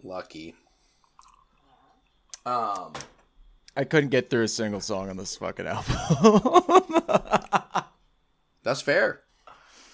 Lucky. 0.02 0.56
Um, 2.46 2.94
I 3.76 3.84
couldn't 3.84 4.10
get 4.12 4.30
through 4.30 4.44
a 4.44 4.48
single 4.48 4.80
song 4.82 5.10
on 5.10 5.18
this 5.18 5.36
fucking 5.36 5.68
album. 5.68 5.96
that's 8.64 8.82
fair. 8.82 9.22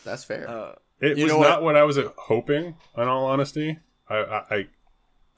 That's 0.04 0.24
fair. 0.24 0.48
Uh, 0.50 0.74
It 1.02 1.17
was 1.17 1.32
not 1.32 1.39
what? 1.39 1.63
what? 1.63 1.76
I 1.76 1.84
was 1.84 1.98
hoping. 2.17 2.76
In 2.98 3.08
all 3.08 3.26
honesty, 3.26 3.80
I, 4.08 4.15
I, 4.15 4.43
I, 4.56 4.67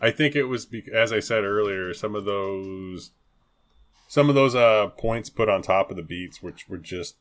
I 0.01 0.11
think 0.11 0.35
it 0.35 0.43
was 0.43 0.65
be- 0.65 0.89
as 0.93 1.11
I 1.13 1.19
said 1.21 1.43
earlier. 1.43 1.93
Some 1.93 2.13
of 2.15 2.25
those, 2.25 3.11
some 4.07 4.29
of 4.29 4.35
those 4.35 4.55
uh 4.55 4.87
points 4.97 5.29
put 5.29 5.49
on 5.49 5.61
top 5.61 5.89
of 5.89 5.97
the 5.97 6.03
beats, 6.03 6.41
which 6.41 6.67
were 6.69 6.77
just, 6.77 7.15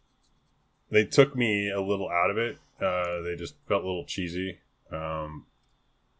they 0.90 1.04
took 1.04 1.34
me 1.36 1.70
a 1.70 1.80
little 1.80 2.08
out 2.08 2.30
of 2.30 2.38
it. 2.38 2.58
Uh, 2.80 3.22
they 3.22 3.34
just 3.36 3.54
felt 3.66 3.82
a 3.82 3.86
little 3.86 4.04
cheesy. 4.04 4.58
Um, 4.92 5.46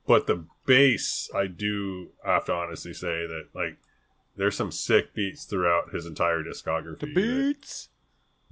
but 0.06 0.26
the 0.26 0.44
bass, 0.66 1.28
I 1.34 1.46
do 1.46 2.08
have 2.24 2.46
to 2.46 2.52
honestly 2.52 2.92
say 2.94 3.26
that 3.26 3.48
like, 3.54 3.76
there's 4.36 4.56
some 4.56 4.70
sick 4.72 5.14
beats 5.14 5.44
throughout 5.44 5.92
his 5.92 6.04
entire 6.06 6.42
discography. 6.42 7.00
the 7.00 7.14
beats. 7.14 7.88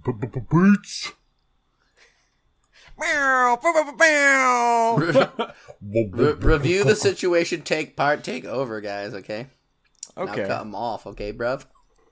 that- 0.05 0.21
B- 0.21 0.27
b- 0.27 0.41
b- 0.41 0.41
beats. 0.51 1.13
Meow, 2.99 3.59
bow, 3.63 3.73
bow, 3.73 3.93
bow, 3.93 3.97
bow. 5.37 5.53
Re- 5.83 6.33
review 6.35 6.85
the 6.85 6.95
situation. 6.95 7.63
Take 7.63 7.97
part. 7.97 8.23
Take 8.23 8.45
over, 8.45 8.81
guys. 8.81 9.15
Okay. 9.15 9.47
Now 10.17 10.23
Okay. 10.25 10.47
cut 10.47 10.61
them 10.61 10.75
off. 10.75 11.07
Okay, 11.09 11.33
bruv. 11.33 11.65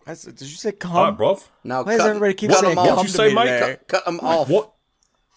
I 0.06 0.14
said, 0.14 0.36
did 0.36 0.48
you 0.48 0.56
say 0.56 0.70
Ah, 0.70 1.06
come? 1.10 1.16
bruv. 1.16 1.48
Now 1.64 1.82
Why 1.84 1.96
does 1.96 2.06
everybody 2.06 2.34
keep 2.34 2.50
cut 2.50 2.60
saying 2.60 2.74
them 2.74 2.84
come 2.86 2.98
off. 2.98 3.02
you 3.04 3.08
say, 3.10 3.28
me 3.28 3.34
Mike? 3.34 3.58
Cut, 3.60 3.88
cut 3.88 4.04
them 4.04 4.20
off. 4.20 4.48
What? 4.48 4.72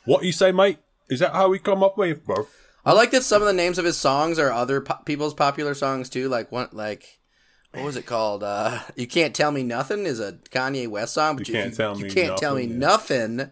What 0.05 0.23
you 0.23 0.31
say, 0.31 0.51
mate? 0.51 0.79
Is 1.09 1.19
that 1.19 1.33
how 1.33 1.49
we 1.49 1.59
come 1.59 1.83
up 1.83 1.97
with, 1.97 2.23
bro? 2.25 2.47
I 2.83 2.93
like 2.93 3.11
that 3.11 3.23
some 3.23 3.41
of 3.41 3.47
the 3.47 3.53
names 3.53 3.77
of 3.79 3.85
his 3.85 3.97
songs 3.97 4.37
are 4.39 4.51
other 4.51 4.81
po- 4.81 4.99
people's 5.05 5.33
popular 5.33 5.73
songs 5.73 6.09
too. 6.09 6.29
Like 6.29 6.51
one, 6.51 6.69
like 6.71 7.19
what 7.73 7.83
was 7.83 7.95
it 7.95 8.05
called? 8.05 8.43
Uh, 8.43 8.79
"You 8.95 9.07
Can't 9.07 9.33
Tell 9.35 9.51
Me 9.51 9.63
Nothing" 9.63 10.05
is 10.05 10.19
a 10.19 10.33
Kanye 10.51 10.87
West 10.87 11.13
song. 11.15 11.35
But 11.37 11.47
You 11.47 11.55
if 11.55 11.63
Can't 11.63 11.75
Tell 11.75 11.97
you 11.97 12.05
Me 12.05 12.09
can't 12.11 12.37
tell 12.37 12.55
me 12.55 12.67
Nothing, 12.67 13.29
yeah. 13.39 13.45
nothing. 13.45 13.51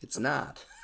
It's 0.00 0.18
not. 0.18 0.64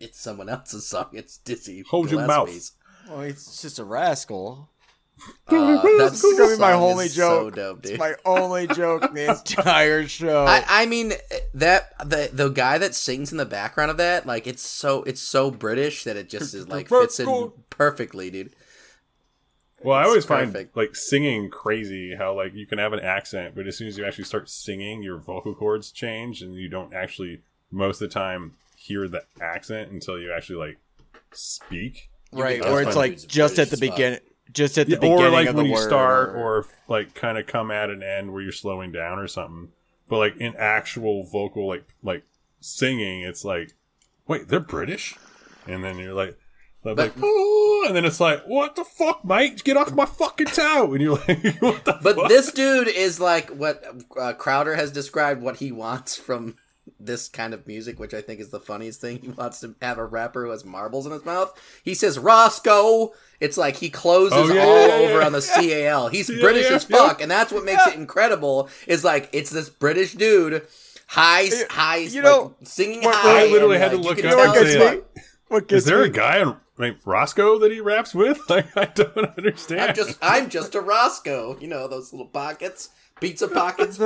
It's 0.00 0.20
someone 0.20 0.48
else's 0.48 0.86
song. 0.86 1.08
It's 1.12 1.38
Dizzy. 1.38 1.82
Hold 1.90 2.12
your 2.12 2.24
mouth. 2.24 2.70
Well, 3.08 3.22
he's 3.22 3.60
just 3.60 3.80
a 3.80 3.84
rascal. 3.84 4.70
Uh, 5.46 5.82
that's 5.98 6.22
It's 6.22 6.38
gonna 6.38 6.54
be 6.54 6.60
my 6.60 6.72
only 6.72 7.08
joke. 7.08 7.44
So 7.44 7.50
dope, 7.50 7.82
dude. 7.82 7.92
It's 7.92 7.98
my 7.98 8.14
only 8.24 8.66
joke 8.66 9.12
the 9.12 9.30
entire 9.58 10.06
show. 10.06 10.44
I, 10.44 10.64
I 10.66 10.86
mean 10.86 11.12
that 11.54 11.92
the 12.08 12.30
the 12.32 12.48
guy 12.48 12.78
that 12.78 12.94
sings 12.94 13.32
in 13.32 13.38
the 13.38 13.46
background 13.46 13.90
of 13.90 13.96
that 13.96 14.26
like 14.26 14.46
it's 14.46 14.62
so 14.62 15.02
it's 15.04 15.20
so 15.20 15.50
British 15.50 16.04
that 16.04 16.16
it 16.16 16.28
just 16.28 16.54
is 16.54 16.68
like 16.68 16.88
fits 16.88 17.18
in 17.20 17.52
perfectly, 17.70 18.30
dude. 18.30 18.54
Well, 19.82 19.96
I 19.96 20.04
always 20.04 20.26
perfect. 20.26 20.54
find 20.54 20.68
like 20.74 20.96
singing 20.96 21.50
crazy 21.50 22.14
how 22.16 22.34
like 22.34 22.54
you 22.54 22.66
can 22.66 22.78
have 22.78 22.92
an 22.92 23.00
accent, 23.00 23.54
but 23.54 23.66
as 23.66 23.76
soon 23.76 23.86
as 23.86 23.96
you 23.96 24.04
actually 24.04 24.24
start 24.24 24.50
singing, 24.50 25.02
your 25.02 25.18
vocal 25.18 25.54
cords 25.54 25.92
change, 25.92 26.42
and 26.42 26.54
you 26.54 26.68
don't 26.68 26.92
actually 26.92 27.42
most 27.70 28.02
of 28.02 28.08
the 28.08 28.14
time 28.14 28.54
hear 28.76 29.06
the 29.08 29.24
accent 29.40 29.90
until 29.90 30.18
you 30.18 30.32
actually 30.32 30.56
like 30.56 30.78
speak. 31.32 32.10
right, 32.32 32.64
or 32.64 32.82
it's 32.82 32.96
like 32.96 33.12
dudes 33.12 33.24
just 33.26 33.58
at 33.58 33.70
the 33.70 33.76
British 33.76 33.88
as 33.88 33.88
fuck. 33.88 33.96
beginning, 33.96 34.20
just 34.52 34.78
at 34.78 34.86
the 34.86 34.92
Yeah, 34.92 34.98
beginning 34.98 35.24
or 35.24 35.30
like 35.30 35.48
of 35.48 35.54
when 35.56 35.64
the 35.64 35.68
you 35.70 35.74
word, 35.74 35.88
start, 35.88 36.30
or 36.36 36.66
like 36.88 37.14
kind 37.14 37.38
of 37.38 37.46
come 37.46 37.70
at 37.70 37.90
an 37.90 38.02
end 38.02 38.32
where 38.32 38.42
you're 38.42 38.52
slowing 38.52 38.92
down 38.92 39.18
or 39.18 39.26
something. 39.28 39.68
But 40.08 40.18
like 40.18 40.36
in 40.38 40.54
actual 40.56 41.24
vocal, 41.24 41.68
like 41.68 41.84
like 42.02 42.24
singing, 42.60 43.22
it's 43.22 43.44
like, 43.44 43.72
wait, 44.26 44.48
they're 44.48 44.60
British, 44.60 45.16
and 45.66 45.84
then 45.84 45.98
you're 45.98 46.14
like, 46.14 46.38
like, 46.84 46.96
But- 46.96 47.12
oh, 47.22 47.84
and 47.86 47.94
then 47.96 48.04
it's 48.04 48.20
like, 48.20 48.44
what 48.46 48.74
the 48.76 48.84
fuck, 48.84 49.24
mate? 49.24 49.62
Get 49.64 49.76
off 49.76 49.92
my 49.94 50.06
fucking 50.06 50.46
toe! 50.46 50.92
And 50.94 51.02
you're 51.02 51.16
like, 51.18 51.56
what 51.60 51.84
the 51.84 51.98
But 52.02 52.16
fuck? 52.16 52.28
this 52.28 52.50
dude 52.52 52.88
is 52.88 53.20
like 53.20 53.50
what 53.50 53.84
uh, 54.18 54.32
Crowder 54.34 54.74
has 54.76 54.90
described 54.90 55.42
what 55.42 55.56
he 55.56 55.70
wants 55.72 56.16
from 56.16 56.56
this 57.00 57.28
kind 57.28 57.54
of 57.54 57.66
music, 57.66 57.98
which 57.98 58.14
I 58.14 58.20
think 58.20 58.40
is 58.40 58.50
the 58.50 58.60
funniest 58.60 59.00
thing. 59.00 59.18
He 59.22 59.28
wants 59.28 59.60
to 59.60 59.74
have 59.82 59.98
a 59.98 60.04
rapper 60.04 60.44
who 60.44 60.50
has 60.50 60.64
marbles 60.64 61.06
in 61.06 61.12
his 61.12 61.24
mouth. 61.24 61.52
He 61.84 61.94
says 61.94 62.18
Roscoe. 62.18 63.12
It's 63.40 63.56
like 63.56 63.76
he 63.76 63.88
closes 63.90 64.36
Oh, 64.36 64.52
yeah, 64.52 64.62
all 64.62 64.76
yeah, 64.80 64.86
yeah, 64.86 64.94
over 65.08 65.20
yeah. 65.20 65.26
on 65.26 65.32
the 65.32 65.40
CAL. 65.54 66.08
He's 66.08 66.28
Yeah, 66.28 66.40
British 66.40 66.68
yeah, 66.70 66.76
as 66.76 66.84
fuck, 66.84 67.18
yeah. 67.18 67.22
and 67.24 67.30
that's 67.30 67.52
what 67.52 67.64
makes 67.64 67.86
it 67.86 67.94
incredible. 67.94 68.68
Is 68.86 69.04
like 69.04 69.28
it's 69.32 69.50
this 69.50 69.68
British 69.68 70.14
dude. 70.14 70.66
High, 71.06 71.48
high, 71.70 71.96
you 71.98 72.20
know, 72.20 72.54
like, 72.60 72.68
singing 72.68 73.02
what- 73.02 73.14
high. 73.14 73.44
I 73.44 73.46
literally 73.46 73.76
and, 73.76 73.82
had 73.84 73.90
to 73.92 73.96
like, 73.96 74.04
you 74.04 74.08
look 74.10 74.18
can 74.18 74.26
up 74.26 74.30
You 74.32 74.36
know 74.36 74.42
tell 74.44 74.52
what 74.52 74.58
and 74.62 74.68
say, 74.68 74.78
me? 74.78 74.84
like- 74.84 75.04
What 75.48 75.68
gets 75.68 75.78
Is 75.78 75.84
there 75.86 76.02
me? 76.02 76.08
a 76.08 76.10
guy 76.10 76.42
on 76.42 76.60
named 76.76 76.98
Roscoe 77.06 77.58
that 77.60 77.72
he 77.72 77.80
raps 77.80 78.14
with? 78.14 78.38
Like, 78.50 78.76
I 78.76 78.84
don't 78.86 79.16
understand. 79.38 79.80
I'm 79.80 79.94
just, 79.94 80.18
I'm 80.20 80.50
just 80.50 80.74
a 80.74 80.80
Roscoe. 80.82 81.56
You 81.60 81.68
know 81.68 81.88
those 81.88 82.12
little 82.12 82.26
pockets, 82.26 82.90
pizza 83.20 83.48
pockets. 83.48 83.98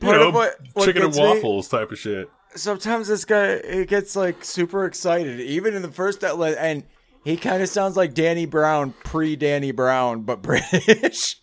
The- 0.00 0.06
you 0.06 0.12
know, 0.12 0.30
what, 0.30 0.56
what 0.74 0.84
chicken 0.86 1.02
and 1.02 1.12
gets 1.12 1.18
me- 1.22 1.26
waffles 1.28 1.68
type 1.68 1.90
of 1.92 1.98
shit. 1.98 2.28
sometimes 2.54 3.06
this 3.08 3.24
guy 3.24 3.60
he 3.66 3.84
gets 3.84 4.16
like 4.16 4.44
super 4.44 4.84
excited, 4.86 5.40
even 5.40 5.74
in 5.74 5.82
the 5.82 5.90
first 5.90 6.24
outlet, 6.24 6.56
and 6.58 6.84
he 7.24 7.36
kind 7.36 7.62
of 7.62 7.68
sounds 7.68 7.96
like 7.96 8.14
Danny 8.14 8.46
Brown 8.46 8.94
pre 9.04 9.36
Danny 9.36 9.72
Brown, 9.72 10.22
but 10.22 10.40
British. 10.42 11.36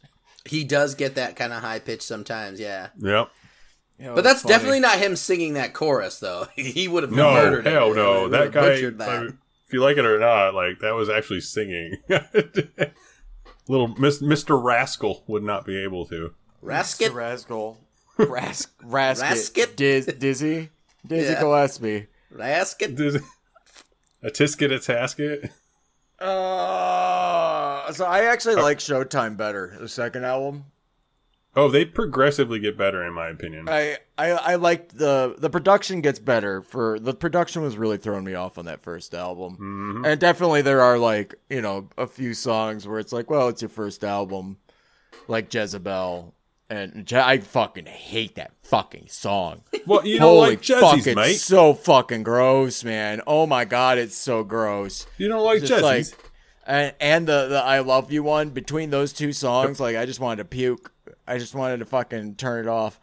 He 0.45 0.63
does 0.63 0.95
get 0.95 1.15
that 1.15 1.35
kind 1.35 1.53
of 1.53 1.61
high 1.61 1.79
pitch 1.79 2.01
sometimes, 2.01 2.59
yeah. 2.59 2.87
Yep. 2.99 3.29
You 3.99 4.05
know, 4.05 4.15
But 4.15 4.23
that's 4.23 4.43
funny. 4.43 4.53
definitely 4.53 4.79
not 4.79 4.97
him 4.99 5.15
singing 5.15 5.53
that 5.55 5.73
chorus, 5.73 6.19
though. 6.19 6.47
he 6.55 6.87
would 6.87 7.03
have 7.03 7.11
No, 7.11 7.33
murdered 7.33 7.65
hell 7.65 7.89
He 7.89 7.95
no. 7.95 8.13
would've 8.23 8.31
That 8.31 8.51
guy, 8.51 8.61
butchered 8.69 8.97
that. 8.99 9.23
like, 9.25 9.33
if 9.67 9.73
you 9.73 9.81
like 9.81 9.97
it 9.97 10.05
or 10.05 10.19
not, 10.19 10.53
like 10.55 10.79
that 10.79 10.93
was 10.95 11.09
actually 11.09 11.41
singing. 11.41 11.97
Little 13.67 13.89
Mr. 13.95 14.61
Rascal 14.63 15.23
would 15.27 15.43
not 15.43 15.65
be 15.65 15.77
able 15.83 16.05
to. 16.05 16.33
Rascal. 16.61 17.11
Rascal. 17.13 17.77
Ras- 18.17 18.67
Rasket. 18.83 19.21
Rasket? 19.21 19.75
Diz- 19.75 20.05
Dizzy. 20.05 20.69
Dizzy 21.05 21.33
Yeah. 21.33 21.39
Gillespie. 21.39 22.07
Rasket. 22.33 23.21
A 24.23 24.29
tisket, 24.31 24.71
a 24.73 24.79
tasket. 24.79 25.49
Uh, 26.19 27.91
so 27.93 28.05
I 28.05 28.25
actually 28.25 28.55
like 28.55 28.79
Showtime 28.79 29.37
better, 29.37 29.75
the 29.79 29.87
second 29.87 30.25
album. 30.25 30.65
Oh, 31.55 31.69
they 31.69 31.85
progressively 31.85 32.59
get 32.59 32.77
better, 32.77 33.03
in 33.03 33.13
my 33.13 33.29
opinion. 33.29 33.67
I, 33.67 33.97
I 34.17 34.29
I 34.31 34.55
liked 34.55 34.95
the 34.97 35.35
the 35.39 35.49
production 35.49 36.01
gets 36.01 36.19
better 36.19 36.61
for 36.61 36.99
the 36.99 37.13
production 37.15 37.63
was 37.63 37.77
really 37.77 37.97
throwing 37.97 38.23
me 38.23 38.35
off 38.35 38.57
on 38.59 38.65
that 38.65 38.81
first 38.83 39.13
album. 39.15 39.57
Mhm. 40.03 40.05
And 40.07 40.19
definitely 40.19 40.61
there 40.61 40.81
are 40.81 40.99
like, 40.99 41.33
you 41.49 41.61
know, 41.61 41.89
a 41.97 42.05
few 42.05 42.33
songs 42.35 42.87
where 42.87 42.99
it's 42.99 43.11
like, 43.13 43.29
well, 43.29 43.47
it's 43.47 43.61
your 43.63 43.69
first 43.69 44.03
album, 44.03 44.57
like 45.27 45.51
Jezebel. 45.51 46.33
And 46.69 47.11
I 47.13 47.37
fucking 47.37 47.85
hate 47.85 48.35
that 48.35 48.51
fucking 48.63 49.07
song. 49.09 49.61
Well, 49.87 50.05
you 50.05 50.19
don't 50.19 50.27
Holy 50.27 50.49
like 50.49 50.63
fuck, 50.65 50.95
Jezzy's, 50.95 51.07
it's 51.07 51.15
mate. 51.15 51.33
so 51.35 51.73
fucking 51.73 52.23
gross, 52.23 52.83
man. 52.83 53.21
Oh 53.25 53.47
my 53.47 53.63
god, 53.63 53.97
it's 53.97 54.17
so 54.17 54.43
gross. 54.43 55.07
You 55.17 55.29
don't 55.29 55.45
like 55.45 55.61
Jezzy's. 55.61 55.81
like 55.81 56.05
and 56.65 56.93
and 56.99 57.25
the 57.25 57.47
the 57.47 57.63
I 57.63 57.79
love 57.79 58.11
you 58.11 58.21
one 58.23 58.49
between 58.49 58.89
those 58.89 59.13
two 59.13 59.31
songs, 59.31 59.79
like 59.79 59.95
I 59.95 60.05
just 60.05 60.19
wanted 60.19 60.37
to 60.43 60.45
puke. 60.45 60.91
I 61.25 61.37
just 61.37 61.55
wanted 61.55 61.77
to 61.77 61.85
fucking 61.85 62.35
turn 62.35 62.65
it 62.65 62.67
off. 62.69 62.99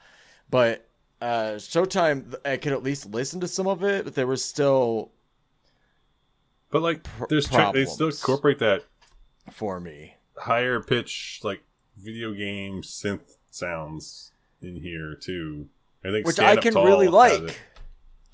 But 0.51 0.87
uh 1.23 1.53
Showtime 1.57 2.35
I 2.45 2.59
could 2.59 2.73
at 2.73 2.83
least 2.83 3.07
listen 3.11 3.41
to 3.41 3.49
some 3.49 3.67
of 3.67 3.83
it, 3.83 4.05
but 4.05 4.15
there 4.15 4.27
was 4.27 4.45
still 4.45 5.11
but 6.71 6.83
like, 6.83 7.07
there's 7.31 7.49
tra- 7.49 7.71
they 7.73 7.87
still 7.87 8.09
incorporate 8.09 8.59
that 8.59 8.85
for 9.53 9.81
me. 9.81 10.17
higher 10.37 10.81
pitch, 10.81 11.41
like 11.43 11.63
video 11.97 12.33
game 12.35 12.83
synth 12.83 13.21
sounds 13.55 14.33
in 14.63 14.77
here 14.77 15.15
too. 15.15 15.69
I 16.05 16.11
think 16.11 16.27
Which 16.27 16.37
Stand 16.37 16.59
I 16.59 16.63
can 16.63 16.75
really 16.75 17.09
like. 17.09 17.59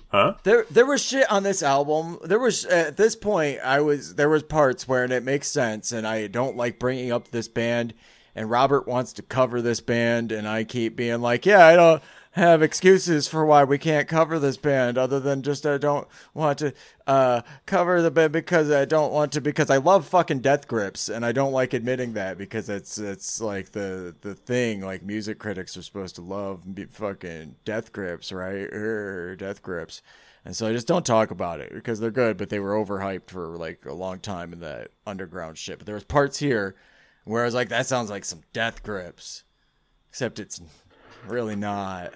Huh? 0.08 0.34
There, 0.42 0.66
there 0.70 0.86
was 0.86 1.00
shit 1.00 1.30
on 1.30 1.44
this 1.44 1.62
album. 1.62 2.18
There 2.24 2.40
was 2.40 2.64
at 2.64 2.96
this 2.96 3.14
point, 3.14 3.60
I 3.62 3.80
was 3.80 4.16
there 4.16 4.28
was 4.28 4.42
parts 4.42 4.88
where 4.88 5.04
it 5.04 5.22
makes 5.22 5.46
sense, 5.46 5.92
and 5.92 6.06
I 6.06 6.26
don't 6.26 6.56
like 6.56 6.80
bringing 6.80 7.12
up 7.12 7.30
this 7.30 7.46
band. 7.46 7.94
And 8.34 8.50
Robert 8.50 8.88
wants 8.88 9.12
to 9.14 9.22
cover 9.22 9.60
this 9.60 9.80
band, 9.80 10.32
and 10.32 10.48
I 10.48 10.64
keep 10.64 10.96
being 10.96 11.20
like, 11.20 11.46
"Yeah, 11.46 11.64
I 11.64 11.76
don't 11.76 12.02
have 12.32 12.62
excuses 12.62 13.26
for 13.26 13.44
why 13.44 13.64
we 13.64 13.76
can't 13.76 14.06
cover 14.06 14.38
this 14.38 14.56
band, 14.56 14.96
other 14.96 15.18
than 15.18 15.42
just 15.42 15.66
I 15.66 15.78
don't 15.78 16.06
want 16.32 16.58
to 16.60 16.72
uh, 17.06 17.42
cover 17.66 18.00
the 18.00 18.10
band 18.10 18.32
because 18.32 18.70
I 18.70 18.84
don't 18.84 19.12
want 19.12 19.32
to 19.32 19.40
because 19.40 19.68
I 19.68 19.78
love 19.78 20.06
fucking 20.06 20.40
Death 20.40 20.68
Grips, 20.68 21.08
and 21.08 21.24
I 21.24 21.32
don't 21.32 21.52
like 21.52 21.72
admitting 21.72 22.12
that 22.12 22.38
because 22.38 22.68
it's 22.68 22.98
it's 22.98 23.40
like 23.40 23.72
the 23.72 24.14
the 24.20 24.34
thing 24.34 24.80
like 24.80 25.02
music 25.02 25.38
critics 25.38 25.76
are 25.76 25.82
supposed 25.82 26.14
to 26.16 26.22
love 26.22 26.62
fucking 26.90 27.56
Death 27.64 27.92
Grips, 27.92 28.30
right? 28.32 28.68
Er, 28.72 29.34
Death 29.36 29.62
Grips. 29.62 30.02
And 30.44 30.56
so 30.56 30.66
I 30.66 30.72
just 30.72 30.86
don't 30.86 31.04
talk 31.04 31.30
about 31.30 31.60
it 31.60 31.72
because 31.72 32.00
they're 32.00 32.10
good, 32.10 32.36
but 32.38 32.48
they 32.48 32.60
were 32.60 32.74
overhyped 32.74 33.28
for 33.28 33.58
like 33.58 33.84
a 33.84 33.92
long 33.92 34.20
time 34.20 34.52
in 34.52 34.60
that 34.60 34.88
underground 35.06 35.58
shit. 35.58 35.78
But 35.78 35.86
there 35.86 35.94
was 35.94 36.04
parts 36.04 36.38
here 36.38 36.76
where 37.24 37.42
I 37.42 37.44
was 37.44 37.54
like, 37.54 37.68
that 37.68 37.86
sounds 37.86 38.08
like 38.08 38.24
some 38.24 38.40
Death 38.54 38.82
Grips, 38.82 39.44
except 40.08 40.38
it's 40.38 40.62
really 41.26 41.56
not. 41.56 42.12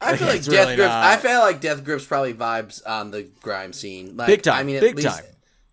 I 0.00 0.16
feel 0.16 0.28
like 0.28 0.42
Death 0.42 0.48
really 0.48 0.76
Grips. 0.76 0.88
not. 0.88 1.04
I 1.04 1.16
feel 1.16 1.40
like 1.40 1.60
Death 1.60 1.84
Grips 1.84 2.04
probably 2.04 2.34
vibes 2.34 2.82
on 2.86 3.10
the 3.10 3.22
grime 3.40 3.72
scene. 3.72 4.16
Like, 4.16 4.26
Big 4.28 4.42
time, 4.42 4.56
I 4.56 4.62
mean, 4.62 4.76
at 4.76 4.82
big 4.82 4.96
least, 4.96 5.08
time. 5.08 5.24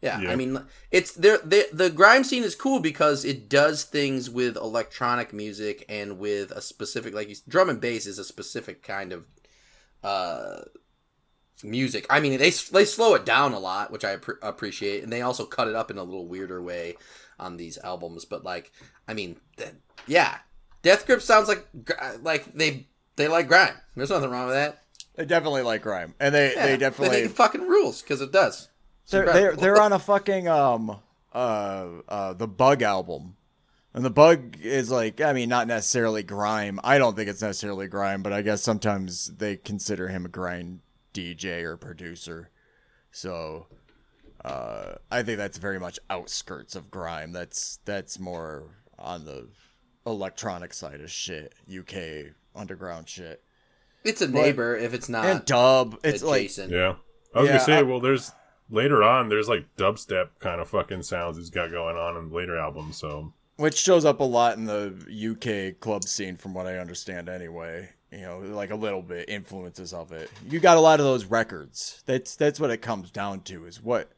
Yeah, 0.01 0.21
Yeah. 0.21 0.31
I 0.31 0.35
mean, 0.35 0.61
it's 0.91 1.13
there. 1.13 1.37
The, 1.39 1.67
the 1.73 1.89
grime 1.89 2.23
scene 2.23 2.43
is 2.43 2.55
cool 2.55 2.79
because 2.79 3.25
it 3.25 3.49
does 3.49 3.83
things 3.83 4.29
with 4.29 4.55
electronic 4.55 5.33
music 5.33 5.85
and 5.89 6.17
with 6.19 6.51
a 6.51 6.61
specific, 6.61 7.13
like 7.13 7.35
drum 7.47 7.69
and 7.69 7.79
bass 7.81 8.05
is 8.05 8.17
a 8.19 8.23
specific 8.23 8.81
kind 8.81 9.11
of 9.13 9.25
uh, 10.03 10.61
music. 11.63 12.05
I 12.09 12.19
mean, 12.19 12.37
they 12.39 12.49
they 12.49 12.85
slow 12.85 13.15
it 13.15 13.25
down 13.25 13.53
a 13.53 13.59
lot, 13.59 13.91
which 13.91 14.03
I 14.05 14.15
appre 14.17 14.35
appreciate, 14.41 15.03
and 15.03 15.11
they 15.11 15.21
also 15.21 15.45
cut 15.45 15.67
it 15.67 15.75
up 15.75 15.91
in 15.91 15.97
a 15.97 16.03
little 16.03 16.27
weirder 16.27 16.61
way 16.61 16.95
on 17.39 17.57
these 17.57 17.77
albums. 17.77 18.25
But 18.25 18.43
like, 18.43 18.71
I 19.07 19.13
mean, 19.13 19.37
th- 19.57 19.69
yeah, 20.07 20.37
Death 20.83 21.07
Grip 21.07 21.21
sounds 21.21 21.47
like 21.47 21.67
like 22.21 22.53
they 22.53 22.87
they 23.15 23.27
like 23.27 23.47
grime. 23.47 23.73
There's 23.95 24.09
nothing 24.09 24.29
wrong 24.29 24.47
with 24.47 24.55
that. 24.55 24.83
They 25.15 25.25
definitely 25.25 25.63
like 25.63 25.81
grime, 25.81 26.13
and 26.19 26.35
they 26.35 26.53
Yeah, 26.53 26.67
they 26.67 26.77
definitely 26.77 27.17
it 27.19 27.31
fucking 27.31 27.61
rules 27.61 28.01
because 28.01 28.21
it 28.21 28.31
does. 28.31 28.69
It's 29.03 29.11
they're 29.11 29.25
they're, 29.25 29.55
they're 29.55 29.81
on 29.81 29.93
a 29.93 29.99
fucking 29.99 30.47
um 30.47 30.99
uh 31.33 31.87
uh 32.07 32.33
the 32.33 32.47
Bug 32.47 32.81
album, 32.81 33.37
and 33.93 34.03
the 34.03 34.09
Bug 34.09 34.57
is 34.61 34.91
like 34.91 35.21
I 35.21 35.33
mean 35.33 35.49
not 35.49 35.67
necessarily 35.67 36.21
grime. 36.21 36.79
I 36.83 36.97
don't 36.97 37.15
think 37.15 37.29
it's 37.29 37.41
necessarily 37.41 37.87
grime, 37.87 38.21
but 38.21 38.33
I 38.33 38.41
guess 38.41 38.61
sometimes 38.61 39.27
they 39.37 39.55
consider 39.55 40.09
him 40.09 40.25
a 40.25 40.29
grime 40.29 40.81
DJ 41.13 41.63
or 41.63 41.77
producer. 41.77 42.49
So 43.11 43.67
uh, 44.43 44.95
I 45.09 45.23
think 45.23 45.37
that's 45.37 45.57
very 45.57 45.79
much 45.79 45.99
outskirts 46.09 46.75
of 46.75 46.91
grime. 46.91 47.31
That's 47.31 47.79
that's 47.85 48.19
more 48.19 48.65
on 48.99 49.25
the 49.25 49.47
electronic 50.05 50.73
side 50.73 51.01
of 51.01 51.11
shit, 51.11 51.53
UK 51.73 52.33
underground 52.55 53.07
shit, 53.09 53.43
It's 54.03 54.21
a 54.21 54.27
neighbor 54.27 54.75
if 54.75 54.93
it's 54.93 55.09
not 55.09 55.25
and 55.25 55.45
dub. 55.45 55.97
It's 56.03 56.21
like. 56.23 56.55
Yeah. 56.57 56.95
I 57.33 57.39
was 57.39 57.47
Yeah, 57.47 57.53
gonna 57.53 57.59
say, 57.63 57.77
I- 57.77 57.81
well, 57.83 57.99
there's 57.99 58.31
later 58.69 59.01
on, 59.03 59.29
there's 59.29 59.47
like 59.49 59.65
dubstep 59.77 60.29
kind 60.39 60.61
of 60.61 60.69
fucking 60.69 61.03
sounds 61.03 61.37
he's 61.37 61.49
got 61.49 61.71
going 61.71 61.95
on 61.97 62.17
in 62.17 62.31
later 62.31 62.57
albums. 62.57 62.97
So 62.97 63.33
which 63.57 63.77
shows 63.77 64.03
up 64.05 64.19
a 64.19 64.23
lot 64.23 64.57
in 64.57 64.65
the 64.65 64.93
UK 65.09 65.79
club 65.79 66.03
scene, 66.03 66.35
from 66.37 66.53
what 66.53 66.65
I 66.67 66.77
understand. 66.77 67.29
Anyway, 67.29 67.89
you 68.11 68.21
know, 68.21 68.39
like 68.39 68.71
a 68.71 68.75
little 68.75 69.01
bit 69.01 69.29
influences 69.29 69.93
of 69.93 70.11
it. 70.11 70.29
You 70.47 70.59
got 70.59 70.77
a 70.77 70.81
lot 70.81 70.99
of 70.99 71.05
those 71.05 71.25
records. 71.25 72.03
That's 72.05 72.35
that's 72.35 72.59
what 72.59 72.69
it 72.71 72.81
comes 72.81 73.09
down 73.09 73.41
to. 73.41 73.65
Is 73.65 73.81
what 73.81 74.11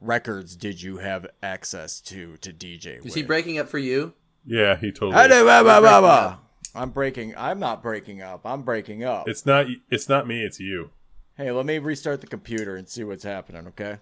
records 0.00 0.56
did 0.56 0.80
you 0.82 0.98
have 0.98 1.26
access 1.42 2.00
to 2.02 2.36
to 2.38 2.52
DJ? 2.52 2.98
Is 2.98 3.04
with? 3.04 3.14
he 3.14 3.22
breaking 3.22 3.58
up 3.58 3.68
for 3.68 3.78
you? 3.78 4.12
Yeah, 4.46 4.76
he 4.76 4.92
totally. 4.92 5.12
Hey, 5.14 5.28
bah, 5.42 5.62
bah, 5.62 5.80
bah, 5.80 5.80
breaking 5.80 6.02
bah. 6.02 6.36
I'm 6.74 6.90
breaking. 6.90 7.34
I'm 7.36 7.58
not 7.58 7.82
breaking 7.82 8.22
up. 8.22 8.42
I'm 8.44 8.62
breaking 8.62 9.04
up. 9.04 9.28
It's 9.28 9.46
not. 9.46 9.66
It's 9.90 10.08
not 10.08 10.26
me. 10.26 10.42
It's 10.42 10.60
you. 10.60 10.90
hey, 11.36 11.50
let 11.50 11.66
me 11.66 11.78
restart 11.78 12.20
the 12.20 12.26
computer 12.26 12.76
and 12.76 12.88
see 12.88 13.04
what's 13.04 13.24
happening. 13.24 13.66
Okay. 13.68 13.98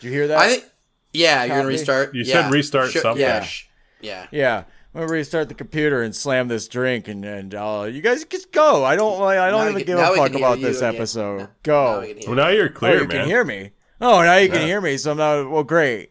Do 0.00 0.06
you 0.06 0.12
hear 0.12 0.28
that? 0.28 0.38
I 0.38 0.48
think. 0.48 0.64
Yeah, 1.12 1.44
you're 1.44 1.56
gonna 1.56 1.68
restart. 1.68 2.14
You 2.14 2.22
yeah. 2.24 2.42
said 2.42 2.52
restart 2.52 2.90
Sure, 2.90 3.02
something. 3.02 3.22
Yeah, 3.22 3.46
yeah. 4.00 4.26
Yeah. 4.30 4.64
I'm 4.94 5.02
gonna 5.02 5.12
restart 5.12 5.48
the 5.48 5.54
computer 5.54 6.02
and 6.02 6.14
slam 6.14 6.48
this 6.48 6.66
drink, 6.68 7.08
and 7.08 7.24
and 7.24 7.54
uh, 7.54 7.88
you 7.90 8.00
guys 8.00 8.24
just 8.24 8.52
go. 8.52 8.84
I 8.84 8.96
don't. 8.96 9.18
Like, 9.20 9.38
I 9.38 9.50
don't 9.50 9.64
Now 9.64 9.70
even 9.70 9.84
can- 9.84 9.96
give 9.96 9.98
a 9.98 10.14
fuck 10.16 10.34
about 10.34 10.60
this 10.60 10.78
again. 10.78 10.94
episode. 10.94 11.36
Now- 11.38 11.44
now 11.44 11.50
Go. 11.62 12.00
we 12.00 12.22
Well, 12.26 12.36
now 12.36 12.48
you're 12.48 12.66
oh, 12.66 12.72
clear, 12.72 12.94
you 12.94 13.08
man. 13.08 13.10
can 13.10 13.26
hear 13.26 13.44
me. 13.44 13.70
Oh, 14.00 14.22
now 14.22 14.36
you 14.36 14.48
can 14.48 14.66
hear 14.66 14.80
me. 14.80 14.96
So 14.96 15.12
I'm 15.12 15.16
not. 15.18 15.50
Well, 15.50 15.62
great. 15.64 16.10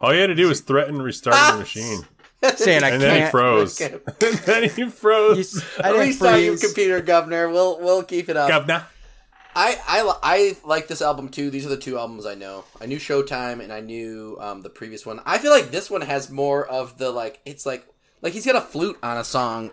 All 0.00 0.12
you 0.14 0.20
had 0.20 0.26
to 0.28 0.34
do 0.34 0.48
was 0.48 0.60
threaten 0.60 1.00
restarting 1.00 1.40
Ah! 1.42 1.52
the 1.52 1.58
machine, 1.60 2.02
Saying 2.56 2.82
I 2.84 2.90
and 2.90 3.02
then 3.02 3.12
he 3.14 3.18
can't. 3.20 3.30
froze. 3.30 3.80
And 3.80 4.00
then 4.44 4.68
he 4.70 4.82
You 4.82 4.90
froze. 4.90 5.56
s- 5.56 5.64
I 5.78 5.88
didn't 5.92 6.00
Restart 6.08 6.40
your 6.40 6.56
freeze. 6.56 6.64
computer, 6.64 7.00
Governor. 7.00 7.48
We'll 7.50 7.78
we'll 7.80 8.02
keep 8.02 8.28
it 8.28 8.36
up. 8.36 8.48
Governor. 8.48 8.84
I, 9.58 9.78
I, 9.88 10.12
I 10.22 10.56
like 10.68 10.86
this 10.86 11.00
album 11.00 11.30
too. 11.30 11.48
These 11.48 11.64
are 11.64 11.70
the 11.70 11.78
two 11.78 11.96
albums 11.98 12.26
I 12.26 12.34
know. 12.34 12.64
I 12.78 12.84
knew 12.84 12.98
Showtime 12.98 13.60
and 13.62 13.72
I 13.72 13.80
knew 13.80 14.36
um, 14.38 14.60
the 14.60 14.68
previous 14.68 15.06
one. 15.06 15.18
I 15.24 15.38
feel 15.38 15.50
like 15.50 15.70
this 15.70 15.90
one 15.90 16.02
has 16.02 16.28
more 16.30 16.66
of 16.66 16.98
the 16.98 17.10
like. 17.10 17.40
It's 17.46 17.64
like 17.64 17.86
like 18.20 18.34
he's 18.34 18.44
got 18.44 18.56
a 18.56 18.60
flute 18.60 18.98
on 19.02 19.16
a 19.16 19.24
song. 19.24 19.70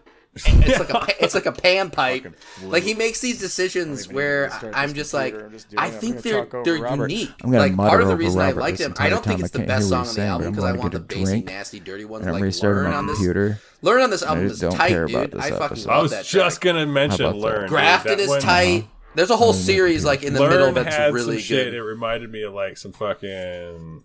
And 0.47 0.63
It's 0.65 0.79
like 0.79 0.89
a 0.89 1.23
it's 1.23 1.35
like 1.35 1.45
a 1.45 1.51
pan 1.51 1.91
pipe. 1.91 2.25
Like 2.63 2.81
he 2.81 2.95
makes 2.95 3.21
these 3.21 3.39
decisions 3.39 4.07
where 4.07 4.51
I'm 4.73 4.93
just 4.95 5.13
like 5.13 5.35
I'm 5.35 5.51
just 5.51 5.67
I 5.77 5.91
think 5.91 6.23
they're 6.23 6.47
they're 6.63 6.81
Robert. 6.81 7.11
unique. 7.11 7.31
I'm 7.43 7.51
gonna 7.51 7.63
Like 7.63 7.75
part 7.75 8.01
of 8.01 8.07
the 8.07 8.13
over 8.13 8.19
reason 8.19 8.41
I 8.41 8.47
Robert 8.47 8.59
like 8.61 8.77
this 8.77 8.87
them, 8.87 8.95
I 8.97 9.09
don't 9.09 9.23
think 9.23 9.41
it's 9.41 9.51
the 9.51 9.59
best 9.59 9.89
song 9.89 9.99
what 9.99 10.09
on 10.09 10.15
the 10.15 10.21
album 10.23 10.51
because 10.51 10.63
I 10.63 10.71
want 10.71 10.91
the 10.93 10.99
get 10.99 11.03
a 11.11 11.19
bassy, 11.19 11.23
drink, 11.25 11.45
nasty, 11.45 11.79
dirty 11.79 12.05
ones 12.05 12.21
and 12.25 12.29
I'm 12.29 12.33
like 12.35 12.43
restarting 12.43 12.83
learn 12.83 12.91
my 12.91 12.97
on 12.97 13.05
this. 13.07 13.17
computer. 13.17 13.59
Learn 13.83 14.01
on 14.01 14.09
this 14.09 14.23
I 14.23 14.27
album 14.29 14.45
is 14.45 14.59
tight, 14.59 14.89
dude. 14.89 15.31
this 15.33 15.43
I 15.45 15.49
fucking 15.51 15.63
episode. 15.65 15.89
I 15.91 16.01
was 16.01 16.11
that 16.11 16.25
just 16.25 16.61
track. 16.61 16.73
gonna 16.73 16.87
mention 16.87 17.25
How 17.25 17.29
about 17.29 17.41
that? 17.41 17.45
learn. 17.59 17.69
Grafted 17.69 18.19
is 18.19 18.35
tight. 18.43 18.79
Uh-huh. 18.79 18.87
There's 19.15 19.29
a 19.29 19.37
whole 19.37 19.53
series 19.53 20.03
like 20.03 20.23
in 20.23 20.33
the 20.33 20.39
middle 20.39 20.71
that's 20.71 21.13
really 21.13 21.43
good. 21.43 21.75
It 21.75 21.83
reminded 21.83 22.31
me 22.31 22.41
of 22.41 22.55
like 22.55 22.77
some 22.77 22.91
fucking, 22.93 24.03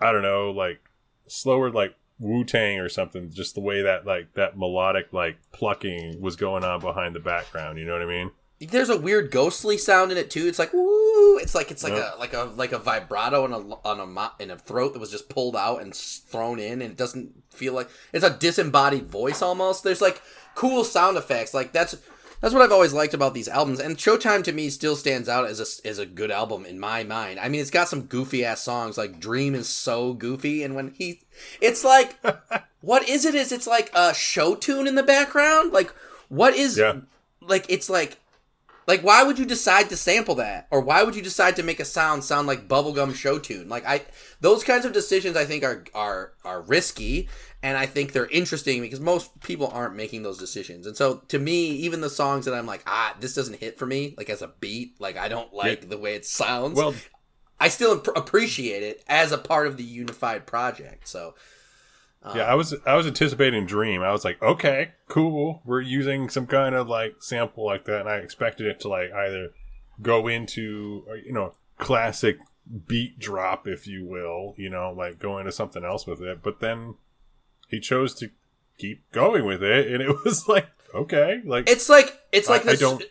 I 0.00 0.12
don't 0.12 0.22
know, 0.22 0.52
like 0.52 0.80
slower 1.28 1.70
like 1.70 1.94
Wu 2.18 2.44
Tang 2.44 2.78
or 2.80 2.88
something. 2.88 3.30
Just 3.30 3.54
the 3.54 3.60
way 3.60 3.82
that 3.82 4.06
like 4.06 4.34
that 4.34 4.56
melodic 4.58 5.12
like 5.12 5.36
plucking 5.52 6.20
was 6.20 6.36
going 6.36 6.64
on 6.64 6.80
behind 6.80 7.14
the 7.14 7.20
background. 7.20 7.78
You 7.78 7.84
know 7.84 7.92
what 7.92 8.02
I 8.02 8.06
mean? 8.06 8.30
There's 8.58 8.88
a 8.88 8.98
weird 8.98 9.30
ghostly 9.30 9.76
sound 9.76 10.12
in 10.12 10.16
it 10.18 10.30
too. 10.30 10.46
It's 10.46 10.58
like 10.58 10.72
woo. 10.72 11.36
It's 11.38 11.54
like 11.54 11.70
it's 11.70 11.84
like 11.84 11.92
Yep. 11.92 12.14
a 12.14 12.18
like 12.18 12.32
a 12.32 12.42
like 12.56 12.72
a 12.72 12.78
vibrato 12.78 13.44
in 13.44 13.52
a 13.52 13.58
on 13.86 14.00
a 14.00 14.06
mo- 14.06 14.30
in 14.40 14.50
a 14.50 14.56
throat 14.56 14.94
that 14.94 14.98
was 14.98 15.10
just 15.10 15.28
pulled 15.28 15.54
out 15.56 15.82
and 15.82 15.94
thrown 15.94 16.58
in, 16.58 16.80
and 16.80 16.90
it 16.92 16.96
doesn't 16.96 17.34
feel 17.52 17.74
like 17.74 17.88
it's 18.14 18.24
a 18.24 18.30
disembodied 18.30 19.06
voice 19.08 19.42
almost. 19.42 19.84
There's 19.84 20.00
like 20.00 20.22
cool 20.54 20.84
sound 20.84 21.18
effects. 21.18 21.52
Like 21.52 21.72
that's 21.72 21.96
that's 22.40 22.54
what 22.54 22.62
I've 22.62 22.72
always 22.72 22.92
liked 22.92 23.14
about 23.14 23.34
these 23.34 23.48
albums. 23.48 23.80
And 23.80 23.96
Showtime 23.96 24.44
to 24.44 24.52
me 24.52 24.70
still 24.70 24.96
stands 24.96 25.28
out 25.28 25.46
as 25.46 25.60
a 25.60 25.88
as 25.88 25.98
a 25.98 26.06
good 26.06 26.30
album 26.30 26.66
in 26.66 26.78
my 26.78 27.04
mind. 27.04 27.40
I 27.40 27.48
mean, 27.48 27.60
it's 27.60 27.70
got 27.70 27.88
some 27.88 28.02
goofy 28.02 28.44
ass 28.44 28.62
songs. 28.62 28.98
Like 28.98 29.20
Dream 29.20 29.54
is 29.54 29.68
so 29.68 30.12
goofy, 30.12 30.62
and 30.62 30.74
when 30.74 30.92
he, 30.92 31.22
it's 31.60 31.84
like, 31.84 32.18
what 32.80 33.08
is 33.08 33.24
it? 33.24 33.34
Is 33.34 33.52
it's 33.52 33.66
like 33.66 33.90
a 33.94 34.14
show 34.14 34.54
tune 34.54 34.86
in 34.86 34.94
the 34.94 35.02
background? 35.02 35.72
Like 35.72 35.92
what 36.28 36.54
is? 36.54 36.78
Yeah. 36.78 37.00
Like 37.40 37.66
it's 37.68 37.88
like 37.88 38.18
like, 38.86 39.02
why 39.02 39.24
would 39.24 39.38
you 39.38 39.44
decide 39.44 39.88
to 39.88 39.96
sample 39.96 40.36
that, 40.36 40.68
or 40.70 40.80
why 40.80 41.02
would 41.02 41.16
you 41.16 41.22
decide 41.22 41.56
to 41.56 41.64
make 41.64 41.80
a 41.80 41.84
sound 41.84 42.22
sound 42.22 42.46
like 42.46 42.68
bubblegum 42.68 43.14
show 43.14 43.38
tune? 43.38 43.68
Like, 43.68 43.84
I 43.84 44.02
those 44.40 44.62
kinds 44.62 44.84
of 44.84 44.92
decisions 44.92 45.36
I 45.36 45.44
think 45.44 45.64
are 45.64 45.84
are 45.92 46.32
are 46.44 46.62
risky, 46.62 47.28
and 47.66 47.76
I 47.76 47.84
think 47.84 48.12
they're 48.12 48.28
interesting 48.28 48.80
because 48.80 49.00
most 49.00 49.40
people 49.40 49.66
aren't 49.66 49.96
making 49.96 50.22
those 50.22 50.38
decisions. 50.38 50.86
And 50.86 50.96
so, 50.96 51.16
to 51.26 51.38
me, 51.40 51.66
even 51.70 52.00
the 52.00 52.08
songs 52.08 52.44
that 52.44 52.54
I'm 52.54 52.64
like, 52.64 52.84
ah, 52.86 53.16
this 53.18 53.34
doesn't 53.34 53.58
hit 53.58 53.76
for 53.76 53.86
me, 53.86 54.14
like 54.16 54.30
as 54.30 54.40
a 54.40 54.52
beat, 54.60 55.00
like 55.00 55.16
I 55.16 55.26
don't 55.26 55.52
like 55.52 55.88
the 55.88 55.98
way 55.98 56.14
it 56.14 56.24
sounds. 56.24 56.76
Well, 56.76 56.94
I 57.58 57.66
still 57.66 57.98
ap- 57.98 58.16
appreciate 58.16 58.84
it 58.84 59.02
as 59.08 59.32
a 59.32 59.38
part 59.38 59.66
of 59.66 59.78
the 59.78 59.82
unified 59.82 60.46
project. 60.46 61.08
So, 61.08 61.34
yeah, 62.36 62.42
I 62.42 62.54
was 62.54 62.72
I 62.86 62.94
was 62.94 63.04
anticipating 63.04 63.66
Dream. 63.66 64.00
I 64.00 64.12
was 64.12 64.24
like, 64.24 64.40
okay, 64.40 64.92
cool. 65.08 65.60
We're 65.64 65.80
using 65.80 66.28
some 66.28 66.46
kind 66.46 66.72
of 66.72 66.88
like 66.88 67.16
sample 67.18 67.66
like 67.66 67.84
that, 67.86 68.02
and 68.02 68.08
I 68.08 68.18
expected 68.18 68.68
it 68.68 68.78
to 68.80 68.88
like 68.88 69.12
either 69.12 69.48
go 70.00 70.28
into 70.28 71.04
uh, 71.10 71.14
you 71.14 71.32
know 71.32 71.54
classic 71.78 72.38
beat 72.86 73.18
drop, 73.18 73.66
if 73.66 73.88
you 73.88 74.04
will, 74.04 74.54
you 74.56 74.70
know, 74.70 74.94
like 74.96 75.18
go 75.18 75.38
into 75.38 75.50
something 75.50 75.84
else 75.84 76.06
with 76.06 76.20
it. 76.22 76.44
But 76.44 76.60
then 76.60 76.94
he 77.68 77.80
chose 77.80 78.14
to 78.14 78.30
keep 78.78 79.10
going 79.12 79.44
with 79.44 79.62
it, 79.62 79.90
and 79.90 80.02
it 80.02 80.08
was 80.24 80.48
like, 80.48 80.68
okay, 80.94 81.42
like 81.44 81.68
it's 81.68 81.88
like 81.88 82.18
it's 82.32 82.48
like 82.48 82.66
I, 82.66 82.72
I 82.72 82.76
don't 82.76 83.02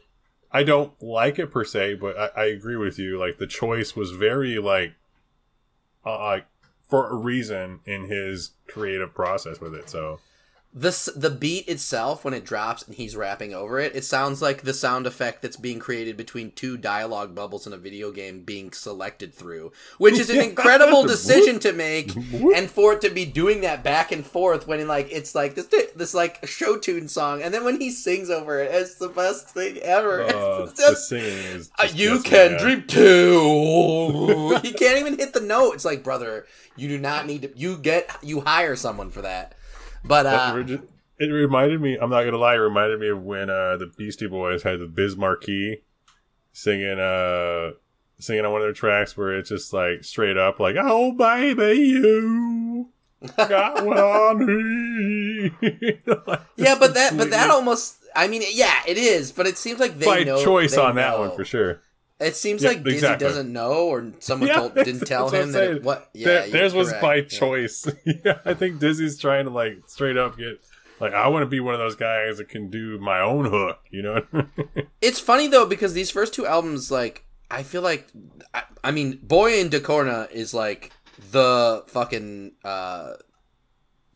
I 0.51 0.63
don't 0.63 0.93
like 1.01 1.39
it 1.39 1.51
per 1.51 1.65
se, 1.65 1.95
but 1.95 2.17
I, 2.17 2.43
I 2.43 2.45
agree 2.45 2.77
with 2.77 2.97
you. 2.97 3.19
Like 3.19 3.37
the 3.37 3.47
choice 3.47 3.95
was 3.95 4.11
very 4.11 4.57
like 4.57 4.93
uh, 6.05 6.17
like 6.19 6.45
for 6.87 7.09
a 7.09 7.15
reason 7.15 7.79
in 7.85 8.05
his 8.05 8.51
creative 8.67 9.13
process 9.13 9.59
with 9.59 9.73
it. 9.73 9.89
So 9.89 10.19
the 10.77 11.13
the 11.15 11.29
beat 11.29 11.69
itself 11.69 12.25
when 12.25 12.33
it 12.33 12.43
drops 12.43 12.83
and 12.83 12.95
he's 12.95 13.15
rapping 13.15 13.53
over 13.53 13.79
it, 13.79 13.95
it 13.95 14.03
sounds 14.03 14.41
like 14.41 14.63
the 14.63 14.73
sound 14.73 15.07
effect 15.07 15.41
that's 15.41 15.55
being 15.55 15.79
created 15.79 16.17
between 16.17 16.51
two 16.51 16.75
dialogue 16.75 17.33
bubbles 17.33 17.65
in 17.65 17.71
a 17.71 17.77
video 17.77 18.11
game 18.11 18.41
being 18.41 18.73
selected 18.73 19.33
through, 19.33 19.71
which 19.99 20.19
is 20.19 20.29
an 20.29 20.41
incredible 20.49 21.03
decision 21.03 21.59
to 21.59 21.71
make, 21.71 22.13
and 22.53 22.69
for 22.69 22.91
it 22.91 23.01
to 23.01 23.09
be 23.09 23.23
doing 23.23 23.61
that 23.61 23.85
back 23.85 24.11
and 24.11 24.25
forth 24.25 24.67
when 24.67 24.85
like 24.85 25.07
it's 25.13 25.33
like 25.33 25.55
this 25.55 25.67
this 25.95 26.13
like 26.13 26.45
show 26.45 26.77
tune 26.77 27.07
song, 27.07 27.41
and 27.41 27.53
then 27.53 27.63
when 27.63 27.79
he 27.79 27.89
sings 27.89 28.29
over 28.29 28.59
it, 28.59 28.69
it's 28.69 28.95
the 28.95 29.07
best 29.07 29.51
thing 29.51 29.77
ever. 29.77 30.23
uh, 30.23 30.63
it's 30.63 30.73
the 30.73 30.89
just, 30.89 31.07
singing 31.07 31.37
is 31.55 31.71
uh, 31.79 31.87
you 31.93 32.19
can 32.19 32.59
dream 32.59 32.85
too. 32.85 34.59
he 34.61 34.73
can't 34.73 34.99
even 34.99 35.17
hit 35.17 35.31
the 35.31 35.39
note. 35.39 35.75
It's 35.75 35.85
like, 35.85 36.03
brother, 36.03 36.45
you 36.75 36.89
do 36.89 36.97
not 36.97 37.25
need 37.27 37.43
to. 37.43 37.51
You 37.55 37.77
get 37.77 38.13
you 38.21 38.41
hire 38.41 38.75
someone 38.75 39.09
for 39.09 39.21
that. 39.21 39.55
But 40.07 40.25
uh, 40.25 40.77
It 41.17 41.25
reminded 41.27 41.81
me. 41.81 41.97
I'm 41.99 42.09
not 42.09 42.23
gonna 42.23 42.37
lie. 42.37 42.55
It 42.55 42.59
reminded 42.59 42.99
me 42.99 43.09
of 43.09 43.23
when 43.23 43.49
uh, 43.49 43.77
the 43.77 43.91
Beastie 43.97 44.27
Boys 44.27 44.63
had 44.63 44.79
the 44.79 44.87
Biz 44.87 45.15
Markie 45.17 45.83
singing 46.51 46.97
uh 46.99 47.71
singing 48.17 48.45
on 48.45 48.51
one 48.53 48.61
of 48.61 48.65
their 48.65 48.73
tracks 48.73 49.17
where 49.17 49.37
it's 49.37 49.49
just 49.49 49.73
like 49.73 50.05
straight 50.05 50.37
up 50.37 50.57
like 50.57 50.77
oh 50.79 51.11
baby 51.11 51.73
you 51.77 52.89
got 53.37 53.85
what 53.85 53.97
I 53.97 54.33
need. 54.37 55.51
Like, 56.27 56.41
Yeah, 56.55 56.77
but 56.79 56.93
that 56.93 57.17
but 57.17 57.31
that 57.31 57.49
almost 57.49 57.97
I 58.15 58.27
mean 58.27 58.43
yeah, 58.51 58.73
it 58.87 58.97
is, 58.97 59.33
but 59.33 59.47
it 59.47 59.57
seems 59.57 59.79
like 59.79 59.99
they 59.99 60.05
by 60.05 60.23
know 60.23 60.41
choice 60.43 60.77
on 60.77 60.95
that 60.95 61.19
one 61.19 61.35
for 61.35 61.43
sure. 61.43 61.81
It 62.19 62.35
seems 62.35 62.63
Yeah, 62.63 62.69
like 62.69 62.77
Disney 62.83 62.93
exactly. 62.93 63.27
doesn't 63.27 63.51
know 63.51 63.87
or 63.87 64.11
someone 64.19 64.47
Yeah, 64.49 64.55
told 64.55 64.75
didn't 64.75 65.05
tell 65.05 65.29
him 65.29 65.51
that 65.51 65.63
it, 65.63 65.83
what 65.83 66.09
yeah, 66.13 66.47
theirs 66.47 66.73
was 66.73 66.89
correct. 66.89 67.01
by 67.01 67.15
Yeah. 67.17 67.23
choice. 67.23 67.87
yeah, 68.05 68.39
I 68.45 68.53
think 68.53 68.79
Dizzee's 68.79 69.19
trying 69.19 69.45
to 69.45 69.51
like 69.51 69.79
straight 69.87 70.15
up 70.17 70.37
get 70.37 70.59
like 71.01 71.13
I 71.13 71.27
want 71.27 71.43
to 71.43 71.47
be 71.47 71.59
one 71.59 71.73
of 71.73 71.79
those 71.79 71.95
guys 71.95 72.37
that 72.37 72.47
can 72.47 72.69
do 72.69 72.97
my 72.99 73.19
own 73.19 73.45
hook. 73.45 73.79
You 73.91 74.01
know? 74.01 74.21
It's 75.01 75.19
funny 75.19 75.47
though 75.47 75.65
because 75.65 75.93
these 75.93 76.09
first 76.09 76.33
two 76.33 76.47
albums, 76.47 76.89
like, 76.89 77.25
I 77.51 77.61
feel 77.63 77.81
like, 77.83 78.07
I, 78.53 78.63
I 78.83 78.91
mean, 78.91 79.19
Boy 79.21 79.59
in 79.59 79.69
da 79.69 79.79
Corner 79.79 80.27
is 80.31 80.53
like 80.53 80.91
the 81.31 81.83
fucking 81.87 82.53
uh 82.63 83.13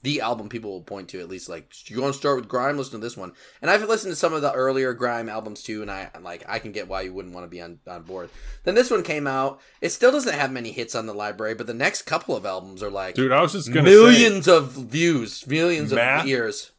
the 0.02 0.22
album 0.22 0.48
people 0.48 0.72
will 0.72 0.82
point 0.82 1.10
to 1.10 1.20
at 1.20 1.28
least. 1.28 1.50
Like, 1.50 1.74
you 1.90 2.02
want 2.02 2.14
to 2.14 2.18
start 2.20 2.38
with 2.38 2.48
grime? 2.48 2.78
Listen 2.78 2.94
to 2.94 2.98
this 3.06 3.18
one. 3.18 3.34
And 3.62 3.70
I've 3.70 3.88
listened 3.88 4.12
to 4.12 4.16
some 4.16 4.34
of 4.34 4.42
the 4.42 4.54
earlier 4.54 4.94
grime 4.94 5.28
albums 5.28 5.62
too, 5.62 5.82
and 5.82 5.92
I 5.92 6.10
I'm 6.16 6.24
like 6.24 6.44
I 6.48 6.60
can 6.60 6.72
get 6.72 6.88
why 6.88 7.02
you 7.02 7.14
wouldn't 7.14 7.34
want 7.34 7.46
to 7.46 7.50
be 7.50 7.62
on 7.62 7.80
on 7.88 8.04
board. 8.04 8.30
Then 8.64 8.76
this 8.76 8.90
one 8.92 9.04
came 9.04 9.28
out. 9.28 9.60
It 9.82 9.90
still 9.90 10.12
doesn't 10.12 10.34
have 10.34 10.52
many 10.52 10.72
hits 10.72 10.96
on 10.96 11.06
the 11.06 11.14
library, 11.14 11.54
but 11.56 11.68
the 11.68 11.74
next 11.74 12.04
couple 12.04 12.36
of 12.36 12.46
albums 12.46 12.82
are 12.82 12.90
like 12.92 13.16
Dude, 13.16 13.32
I 13.32 13.42
was 13.42 13.52
just 13.54 13.74
gonna 13.74 13.90
say 13.90 13.96
millions 13.96 14.48
of 14.48 14.72
views, 14.72 15.46
millions 15.48 15.92
Matt- 15.92 16.22
of 16.22 16.28
ears. 16.28 16.72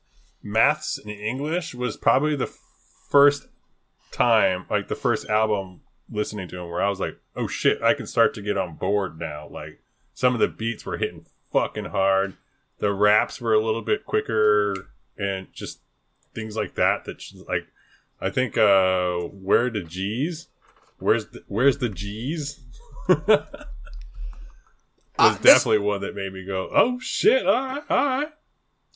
maths 0.42 0.98
in 0.98 1.10
English 1.10 1.74
was 1.74 1.96
probably 1.96 2.36
the 2.36 2.50
first 3.10 3.48
time, 4.12 4.66
like 4.70 4.88
the 4.88 4.94
first 4.96 5.28
album 5.28 5.80
listening 6.10 6.48
to 6.48 6.58
him, 6.58 6.68
where 6.70 6.82
I 6.82 6.88
was 6.88 7.00
like, 7.00 7.18
"Oh 7.36 7.46
shit, 7.46 7.82
I 7.82 7.94
can 7.94 8.06
start 8.06 8.34
to 8.34 8.42
get 8.42 8.56
on 8.56 8.76
board 8.76 9.18
now." 9.18 9.46
Like 9.48 9.80
some 10.14 10.34
of 10.34 10.40
the 10.40 10.48
beats 10.48 10.84
were 10.86 10.96
hitting 10.96 11.26
fucking 11.52 11.86
hard, 11.86 12.34
the 12.80 12.92
raps 12.92 13.40
were 13.40 13.54
a 13.54 13.64
little 13.64 13.82
bit 13.82 14.04
quicker, 14.06 14.74
and 15.18 15.48
just 15.52 15.80
things 16.34 16.56
like 16.56 16.74
that. 16.76 17.04
That 17.04 17.18
just, 17.18 17.46
like, 17.48 17.66
I 18.20 18.30
think, 18.30 18.56
uh, 18.58 19.18
where 19.20 19.70
the 19.70 19.82
G's? 19.82 20.48
Where's 20.98 21.26
the, 21.28 21.42
where's 21.48 21.78
the 21.78 21.88
G's? 21.88 22.60
was 23.08 23.18
Uh, 25.18 25.30
this- 25.34 25.40
definitely 25.42 25.78
one 25.78 26.00
that 26.00 26.14
made 26.14 26.32
me 26.32 26.44
go, 26.46 26.68
"Oh 26.72 26.98
shit, 27.00 27.46
all 27.46 27.52
right, 27.54 27.82
all 27.90 28.04
right." 28.06 28.28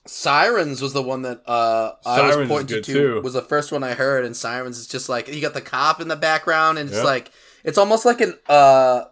Sirens 0.06 0.82
was 0.82 0.92
the 0.92 1.02
one 1.02 1.22
that 1.22 1.42
uh, 1.46 1.92
I 2.04 2.36
was 2.36 2.46
pointing 2.48 2.82
to. 2.82 2.92
too. 2.92 3.20
Was 3.22 3.32
the 3.32 3.40
first 3.42 3.72
one 3.72 3.82
I 3.82 3.94
heard, 3.94 4.24
and 4.24 4.36
Sirens 4.36 4.78
is 4.78 4.86
just 4.86 5.08
like 5.08 5.28
you 5.28 5.40
got 5.40 5.54
the 5.54 5.60
cop 5.62 6.00
in 6.00 6.08
the 6.08 6.16
background, 6.16 6.78
and 6.78 6.88
it's 6.88 6.96
Yep. 6.98 7.04
like 7.06 7.30
it's 7.64 7.78
almost 7.78 8.04
like 8.04 8.20
an 8.20 8.38
uh, 8.46 9.04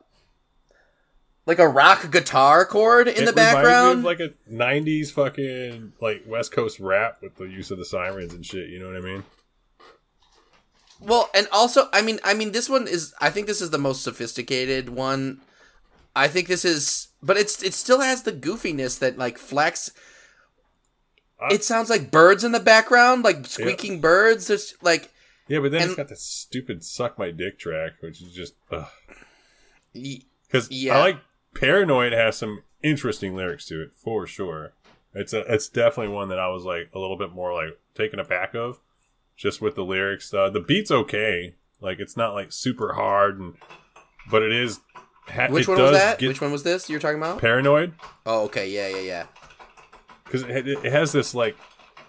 like 1.46 1.58
a 1.58 1.66
rock 1.68 2.10
guitar 2.10 2.64
chord 2.64 3.08
in 3.08 3.14
It 3.24 3.26
the 3.26 3.32
reminds 3.32 3.36
me 3.36 3.42
of, 3.42 3.54
background. 3.54 4.04
like 4.04 4.20
a 4.20 4.30
'90s 4.50 5.10
fucking 5.12 5.92
like 6.00 6.22
West 6.26 6.52
Coast 6.52 6.78
rap 6.80 7.18
with 7.22 7.36
the 7.36 7.44
use 7.44 7.70
of 7.70 7.78
the 7.78 7.84
sirens 7.84 8.32
and 8.34 8.44
shit. 8.46 8.68
You 8.70 8.78
know 8.78 8.86
what 8.86 8.96
I 8.96 9.00
mean? 9.00 9.24
well, 11.00 11.28
and 11.34 11.48
also, 11.50 11.88
I 11.92 12.02
mean, 12.02 12.20
I 12.22 12.34
mean, 12.34 12.52
this 12.52 12.68
one 12.68 12.86
is. 12.86 13.12
I 13.20 13.30
think 13.30 13.46
this 13.48 13.60
is 13.60 13.70
the 13.70 13.78
most 13.78 14.02
sophisticated 14.02 14.88
one. 14.88 15.40
I 16.14 16.28
think 16.28 16.46
this 16.46 16.64
is, 16.64 17.08
but 17.22 17.36
it's 17.36 17.62
it 17.62 17.74
still 17.74 18.00
has 18.00 18.22
the 18.22 18.32
goofiness 18.32 18.98
that 19.00 19.18
like 19.18 19.38
Flex. 19.38 19.90
I- 21.40 21.54
It 21.54 21.64
sounds 21.64 21.90
like 21.90 22.12
birds 22.12 22.44
in 22.44 22.52
the 22.52 22.60
background, 22.60 23.24
like 23.24 23.46
squeaking 23.46 24.00
birds. 24.00 24.46
There's 24.46 24.74
like 24.80 25.10
Yeah, 25.48 25.58
but 25.58 25.72
then 25.72 25.80
And- 25.82 25.90
it's 25.90 25.96
got 25.96 26.08
this 26.08 26.22
stupid 26.22 26.84
"suck 26.84 27.18
my 27.18 27.32
dick" 27.32 27.58
track, 27.58 27.94
which 28.00 28.22
is 28.22 28.32
just 28.32 28.54
because 29.92 30.70
Yeah. 30.70 30.98
I 30.98 31.00
like 31.00 31.16
"Paranoid" 31.54 32.12
has 32.12 32.36
some 32.36 32.62
interesting 32.82 33.36
lyrics 33.36 33.66
to 33.66 33.82
it 33.82 33.92
for 33.94 34.26
sure. 34.26 34.72
It's 35.14 35.32
a 35.32 35.40
it's 35.52 35.68
definitely 35.68 36.14
one 36.14 36.28
that 36.28 36.38
I 36.38 36.48
was 36.48 36.64
like 36.64 36.90
a 36.94 36.98
little 36.98 37.16
bit 37.16 37.32
more 37.32 37.52
like 37.52 37.78
taken 37.94 38.18
aback 38.18 38.54
of, 38.54 38.80
just 39.36 39.60
with 39.60 39.74
the 39.74 39.84
lyrics. 39.84 40.32
Uh, 40.32 40.48
the 40.50 40.60
beat's 40.60 40.90
okay, 40.90 41.54
like 41.80 42.00
it's 42.00 42.16
not 42.16 42.34
like 42.34 42.52
super 42.52 42.94
hard, 42.94 43.38
and 43.38 43.54
but 44.30 44.42
it 44.42 44.52
is. 44.52 44.80
Ha- 45.28 45.48
which 45.48 45.68
it 45.68 45.68
one 45.68 45.80
was 45.80 45.92
that? 45.92 46.20
Which 46.20 46.40
one 46.40 46.50
was 46.50 46.64
this 46.64 46.90
you're 46.90 46.98
talking 46.98 47.18
about? 47.18 47.38
Paranoid. 47.38 47.94
Oh, 48.26 48.42
okay, 48.44 48.68
yeah, 48.68 48.88
yeah, 48.88 49.00
yeah. 49.00 49.26
because 50.24 50.42
it, 50.42 50.66
it 50.66 50.92
has 50.92 51.12
this 51.12 51.34
like 51.34 51.56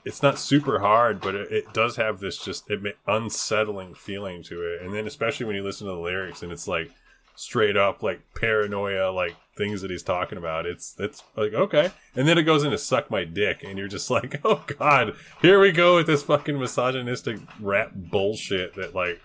it's 0.05 0.21
not 0.23 0.37
super 0.39 0.79
hard 0.79 1.21
but 1.21 1.35
it, 1.35 1.51
it 1.51 1.73
does 1.73 1.95
have 1.95 2.19
this 2.19 2.37
just 2.37 2.69
it, 2.69 2.97
unsettling 3.07 3.93
feeling 3.93 4.43
to 4.43 4.61
it 4.61 4.81
and 4.81 4.93
then 4.93 5.07
especially 5.07 5.45
when 5.45 5.55
you 5.55 5.63
listen 5.63 5.87
to 5.87 5.93
the 5.93 5.99
lyrics 5.99 6.43
and 6.43 6.51
it's 6.51 6.67
like 6.67 6.91
straight 7.35 7.75
up 7.77 8.03
like 8.03 8.21
paranoia 8.35 9.11
like 9.11 9.35
things 9.57 9.81
that 9.81 9.91
he's 9.91 10.03
talking 10.03 10.37
about. 10.37 10.65
It's 10.65 10.95
it's 10.99 11.23
like 11.35 11.53
okay. 11.53 11.91
And 12.15 12.27
then 12.27 12.37
it 12.37 12.43
goes 12.43 12.63
into 12.63 12.77
suck 12.77 13.09
my 13.11 13.23
dick 13.23 13.63
and 13.63 13.77
you're 13.77 13.87
just 13.87 14.09
like 14.17 14.39
oh 14.45 14.63
god 14.79 15.15
here 15.41 15.59
we 15.59 15.71
go 15.71 15.95
with 15.95 16.07
this 16.07 16.23
fucking 16.23 16.59
misogynistic 16.59 17.39
rap 17.59 17.91
bullshit 17.93 18.75
that 18.75 18.93
like 18.95 19.19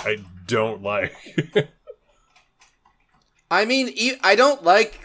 i 0.00 0.16
don't 0.46 0.82
like. 0.82 1.14
I 3.50 3.66
mean, 3.66 3.94
i 4.22 4.34
don't 4.34 4.64
like 4.64 5.04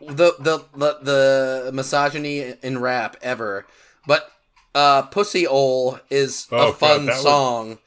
the 0.00 0.32
the 0.38 0.64
the, 0.74 0.98
the 1.02 1.70
misogyny 1.74 2.54
in 2.62 2.78
rap 2.78 3.16
ever, 3.20 3.66
but 4.06 4.30
uh, 4.74 5.02
"Pussy 5.02 5.46
Ole" 5.46 5.98
is 6.08 6.46
Oh, 6.50 6.56
a 6.56 6.70
God, 6.70 6.76
fun 6.78 7.06
was- 7.06 7.22
song. 7.22 7.78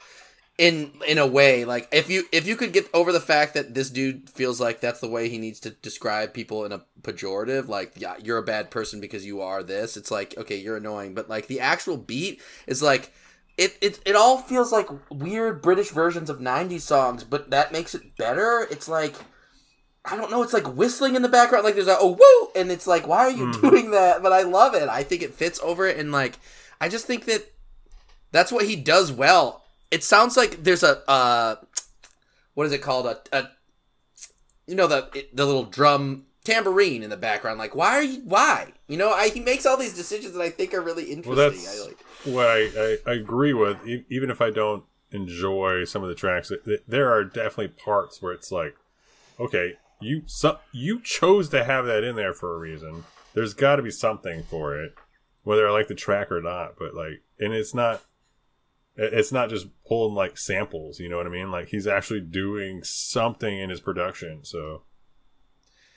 In 0.58 0.92
in 1.08 1.20
a 1.20 1.28
way, 1.28 1.66
like 1.66 1.88
if 1.92 2.10
you 2.10 2.24
if 2.32 2.48
you 2.48 2.56
could 2.56 2.74
get 2.74 2.90
over 2.92 3.12
the 3.12 3.20
fact 3.20 3.54
that 3.54 3.76
this 3.76 3.92
dude 3.92 4.28
feels 4.28 4.60
like 4.60 4.80
that's 4.82 5.00
the 5.00 5.08
way 5.08 5.30
he 5.30 5.38
needs 5.38 5.60
to 5.60 5.70
describe 5.70 6.34
people 6.34 6.66
in 6.66 6.72
a 6.72 6.82
pejorative, 7.04 7.68
like 7.68 7.92
yeah, 7.96 8.16
you're 8.24 8.40
a 8.40 8.44
bad 8.44 8.72
person 8.72 9.00
because 9.00 9.24
you 9.24 9.40
are 9.40 9.62
this. 9.62 9.96
It's 9.98 10.10
like 10.10 10.36
okay, 10.36 10.56
you're 10.58 10.78
annoying, 10.78 11.14
but 11.14 11.30
like 11.30 11.46
the 11.46 11.60
actual 11.60 11.96
beat 11.96 12.42
is 12.66 12.82
like 12.82 13.14
it, 13.56 13.78
it 13.82 14.00
it 14.04 14.16
all 14.16 14.40
feels 14.40 14.72
like 14.72 14.88
weird 15.12 15.62
British 15.62 15.92
versions 15.92 16.28
of 16.28 16.40
90s 16.40 16.82
songs, 16.82 17.24
but 17.24 17.52
that 17.52 17.72
makes 17.72 17.94
it 17.94 18.18
better. 18.18 18.66
It's 18.72 18.88
like 18.88 19.14
I 20.06 20.16
don't 20.18 20.32
know, 20.32 20.42
it's 20.42 20.54
like 20.54 20.76
whistling 20.76 21.16
in 21.16 21.22
the 21.22 21.30
background, 21.30 21.66
like 21.66 21.76
there's 21.76 21.88
a 21.88 21.98
oh 22.00 22.18
woo 22.20 22.52
and 22.60 22.72
it's 22.72 22.88
like, 22.88 23.06
why 23.08 23.20
are 23.20 23.30
you 23.30 23.46
Mhm. 23.46 23.62
doing 23.62 23.92
that? 23.92 24.24
But 24.24 24.34
I 24.34 24.42
love 24.42 24.74
it. 24.74 24.90
I 24.90 25.04
think 25.04 25.22
it 25.22 25.36
fits 25.36 25.60
over 25.62 25.86
it 25.86 25.98
and 25.98 26.12
like 26.12 26.40
I 26.82 26.90
just 26.90 27.06
think 27.06 27.26
that 27.26 27.46
that's 28.32 28.52
what 28.52 28.66
he 28.66 28.76
does 28.76 29.12
well. 29.12 29.64
It 29.92 30.04
sounds 30.04 30.38
like 30.38 30.64
there's 30.64 30.84
a 30.84 31.10
uh 31.10 31.56
what 32.54 32.66
is 32.66 32.74
it 32.74 32.82
called? 32.82 33.06
A, 33.06 33.20
a 33.32 33.50
you 34.66 34.76
know 34.76 34.88
the 34.88 35.26
the 35.34 35.46
little 35.46 35.66
drum 35.66 36.26
tambourine 36.44 37.04
in 37.04 37.10
the 37.10 37.18
background. 37.18 37.60
Like 37.60 37.76
why 37.76 37.92
are 37.92 38.04
you 38.04 38.22
why? 38.24 38.74
You 38.88 38.98
know, 38.98 39.12
I 39.12 39.30
he 39.30 39.40
makes 39.40 39.66
all 39.66 39.78
these 39.78 39.96
decisions 39.96 40.34
that 40.34 40.42
I 40.42 40.50
think 40.50 40.74
are 40.74 40.82
really 40.82 41.12
interesting. 41.12 41.36
Well, 41.36 41.50
that's 41.50 41.82
I 41.82 41.86
like 41.86 41.98
what 42.26 42.48
I, 42.48 42.60
I, 42.62 42.98
I 43.12 43.14
agree 43.16 43.54
with. 43.54 43.78
Even 44.10 44.30
if 44.30 44.42
I 44.42 44.50
don't 44.50 44.84
enjoy 45.12 45.84
some 45.86 46.04
of 46.04 46.10
the 46.10 46.16
tracks, 46.16 46.50
th- 46.50 46.64
th- 46.66 46.84
there 46.88 47.12
are 47.12 47.24
definitely 47.24 47.70
parts 47.70 48.22
where 48.22 48.34
it's 48.34 48.52
like, 48.52 48.76
okay, 49.40 49.74
you 50.02 50.24
so, 50.26 50.60
you 50.72 51.02
chose 51.02 51.50
to 51.50 51.64
have 51.64 51.86
that 51.86 52.04
in 52.04 52.16
there 52.16 52.34
for 52.34 52.56
a 52.56 52.60
reason. 52.60 53.04
There's 53.34 53.54
got 53.54 53.76
to 53.76 53.84
be 53.84 53.92
something 53.92 54.44
for 54.44 54.80
it, 54.82 54.96
whether 55.44 55.68
I 55.68 55.72
like 55.72 55.88
the 55.88 55.96
track 55.96 56.32
or 56.32 56.42
not. 56.42 56.76
But 56.80 56.94
like, 56.96 57.22
and 57.40 57.54
it's 57.54 57.74
not. 57.74 58.02
It- 58.98 59.14
It's 59.14 59.32
not 59.32 59.50
just 59.50 59.68
pulling 59.88 60.16
like 60.16 60.38
samples, 60.38 61.00
you 61.00 61.08
know 61.10 61.18
what 61.18 61.28
I 61.28 61.30
mean? 61.30 61.52
Like 61.52 61.70
he's 61.70 61.88
actually 61.88 62.22
doing 62.22 62.84
something 62.84 63.58
in 63.60 63.70
his 63.70 63.80
production. 63.80 64.44
So 64.44 64.82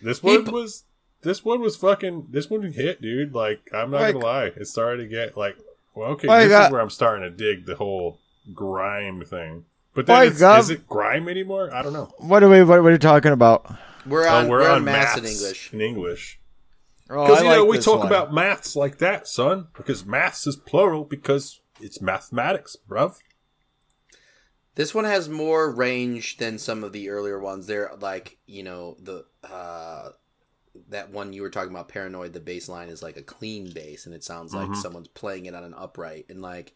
this 0.03 0.23
one 0.23 0.45
pu- 0.45 0.53
was 0.53 0.85
this 1.23 1.45
one 1.45 1.61
was 1.61 1.77
fucking 1.77 2.29
this 2.31 2.49
one 2.49 2.63
hit, 2.73 3.01
dude. 3.03 3.35
Like 3.35 3.61
I'm 3.73 3.91
not 3.91 4.01
Like- 4.03 4.15
gonna 4.15 4.25
lie, 4.25 4.45
it 4.47 4.67
started 4.67 5.03
to 5.03 5.09
get 5.09 5.37
like, 5.37 5.57
well, 5.95 6.11
okay, 6.13 6.29
this 6.29 6.53
uh, 6.53 6.65
is 6.67 6.73
where 6.73 6.81
I'm 6.81 6.91
starting 6.91 7.23
to 7.23 7.31
dig 7.31 7.67
the 7.67 7.77
whole 7.77 8.19
grime 8.55 9.25
thing. 9.25 9.65
But 9.93 10.07
Like, 10.09 10.23
then, 10.25 10.33
it's, 10.33 10.43
uh, 10.43 10.57
is 10.61 10.71
it 10.71 10.87
grime 10.89 11.29
anymore? 11.29 11.75
I 11.75 11.83
don't 11.83 11.93
know. 11.93 12.13
What 12.19 12.43
are 12.45 12.49
we? 12.49 12.63
What, 12.63 12.83
what 12.83 12.89
are 12.89 12.93
you 12.93 12.99
talking 12.99 13.33
about? 13.33 13.67
we're 14.07 14.27
Oh, 14.27 14.35
on 14.37 14.49
we're, 14.49 14.67
on, 14.69 14.85
maths, 14.85 15.19
in 15.19 15.25
English. 15.27 15.73
In 15.75 15.81
English, 15.81 16.41
Oh, 17.11 17.27
because 17.27 17.43
I 17.43 17.45
you 17.45 17.51
know 17.51 17.65
we 17.67 17.79
talk 17.79 17.99
one. 17.99 18.07
about 18.07 18.33
maths 18.33 18.77
like 18.77 18.99
that, 18.99 19.27
son. 19.27 19.67
Because 19.77 20.07
maths 20.07 20.47
is 20.47 20.57
plural 20.57 21.05
because 21.05 21.60
it's 21.81 22.01
mathematics, 22.01 22.77
bruv. 22.89 23.19
This 24.77 24.95
one 24.95 25.05
has 25.05 25.29
more 25.29 25.71
range 25.71 26.37
than 26.37 26.59
some 26.59 26.85
of 26.85 26.93
the 26.93 27.11
earlier 27.11 27.39
ones. 27.39 27.67
They're 27.67 27.91
like, 28.01 28.39
you 28.47 28.63
know, 28.63 28.97
the 29.01 29.25
uh 29.49 30.11
that 30.89 31.11
one 31.11 31.33
you 31.33 31.43
were 31.43 31.51
talking 31.51 31.71
about, 31.71 31.89
Paranoid, 31.89 32.33
the 32.33 32.41
bass 32.41 32.69
line 32.69 32.89
is 32.89 33.03
like 33.03 33.17
a 33.17 33.23
clean 33.23 33.71
bass 33.73 34.07
and 34.07 34.15
it 34.15 34.23
sounds 34.25 34.55
like 34.55 34.71
Mhm. 34.71 34.77
someone's 34.77 35.09
playing 35.09 35.47
it 35.47 35.55
on 35.55 35.65
an 35.65 35.75
upright. 35.75 36.27
And 36.29 36.41
like, 36.41 36.75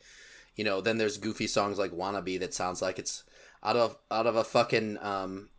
you 0.57 0.65
know, 0.65 0.81
then 0.81 0.99
there's 0.99 1.17
goofy 1.17 1.47
songs 1.47 1.79
like 1.79 1.93
Wannabe 1.93 2.39
that 2.41 2.53
sounds 2.53 2.83
like 2.83 2.99
it's 2.99 3.23
out 3.63 3.77
of 3.77 3.97
out 4.11 4.27
of 4.27 4.37
a 4.37 4.45
fucking 4.45 4.99
um 5.01 5.51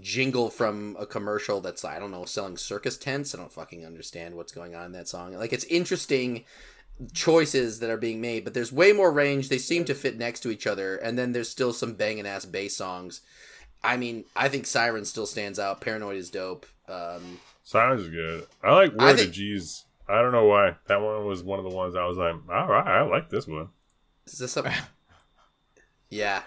jingle 0.00 0.50
from 0.50 0.94
a 1.00 1.06
commercial 1.06 1.62
that's 1.62 1.84
I 1.84 1.98
don't 1.98 2.10
know, 2.10 2.26
selling 2.26 2.58
circus 2.58 2.98
tents. 2.98 3.34
I 3.34 3.38
don't 3.38 3.52
fucking 3.52 3.86
understand 3.86 4.36
what's 4.36 4.52
going 4.52 4.74
on 4.74 4.84
in 4.84 4.92
that 4.92 5.08
song. 5.08 5.32
Like 5.32 5.54
it's 5.54 5.64
interesting 5.64 6.44
choices 7.14 7.80
that 7.80 7.90
are 7.90 7.96
being 7.96 8.20
made, 8.20 8.44
but 8.44 8.54
there's 8.54 8.72
way 8.72 8.92
more 8.92 9.10
range. 9.12 9.48
They 9.48 9.58
seem 9.58 9.84
to 9.86 9.94
fit 9.94 10.18
next 10.18 10.40
to 10.40 10.50
each 10.50 10.66
other, 10.66 10.96
and 10.96 11.18
then 11.18 11.32
there's 11.32 11.48
still 11.48 11.72
some 11.72 11.94
banging 11.94 12.26
ass 12.26 12.44
bass 12.44 12.76
songs. 12.76 13.20
I 13.82 13.96
mean, 13.96 14.24
I 14.34 14.48
think 14.48 14.66
Siren 14.66 15.04
still 15.04 15.26
stands 15.26 15.58
out. 15.58 15.80
Paranoid 15.80 16.16
is 16.16 16.30
dope. 16.30 16.66
Um, 16.88 17.38
Sounds 17.64 18.08
good. 18.08 18.46
I 18.62 18.72
like 18.74 18.92
I 18.98 19.04
Word 19.04 19.16
think- 19.16 19.28
of 19.28 19.34
G's. 19.34 19.84
I 20.08 20.22
don't 20.22 20.32
know 20.32 20.46
why. 20.46 20.74
That 20.86 21.02
one 21.02 21.26
was 21.26 21.42
one 21.42 21.58
of 21.58 21.66
the 21.70 21.76
ones 21.76 21.94
I 21.94 22.06
was 22.06 22.16
like, 22.16 22.34
all 22.50 22.66
right, 22.68 22.86
I 22.86 23.02
like 23.02 23.28
this 23.28 23.46
one. 23.46 23.68
is 24.26 24.38
this 24.38 24.52
something? 24.52 24.72
yeah, 26.10 26.42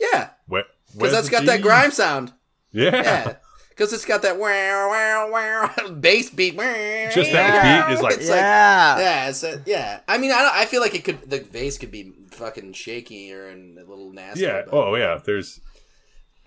yeah, 0.00 0.30
because 0.48 1.12
that's 1.12 1.28
got 1.28 1.44
that 1.46 1.62
grime 1.62 1.92
sound. 1.92 2.32
Yeah. 2.72 2.90
Yeah, 2.96 3.36
because 3.76 3.92
it's 3.92 4.04
got 4.06 4.22
that 4.22 4.38
wow 4.38 4.88
wow 4.90 5.30
wow 5.30 5.88
bass 6.00 6.30
beat. 6.30 6.56
Just 6.56 7.30
that 7.32 7.86
beat 7.88 7.94
is 7.94 8.00
like- 8.02 8.14
It's 8.14 8.28
like 8.30 8.38
yeah. 8.40 8.98
yeah, 8.98 9.28
it's 9.28 9.42
a, 9.44 9.62
yeah. 9.66 10.00
I 10.08 10.16
mean, 10.18 10.32
I 10.32 10.40
don't, 10.42 10.54
I 10.54 10.64
feel 10.64 10.80
like 10.80 10.94
it 10.94 11.04
could 11.04 11.28
the 11.28 11.40
bass 11.40 11.76
could 11.78 11.90
be 11.90 12.12
fucking 12.30 12.72
shaky 12.72 13.32
or 13.34 13.48
and 13.48 13.78
a 13.78 13.84
little 13.84 14.12
nasty. 14.12 14.40
Yeah. 14.42 14.62
but- 14.64 14.74
Oh, 14.74 14.96
yeah. 14.96 15.20
There's. 15.24 15.60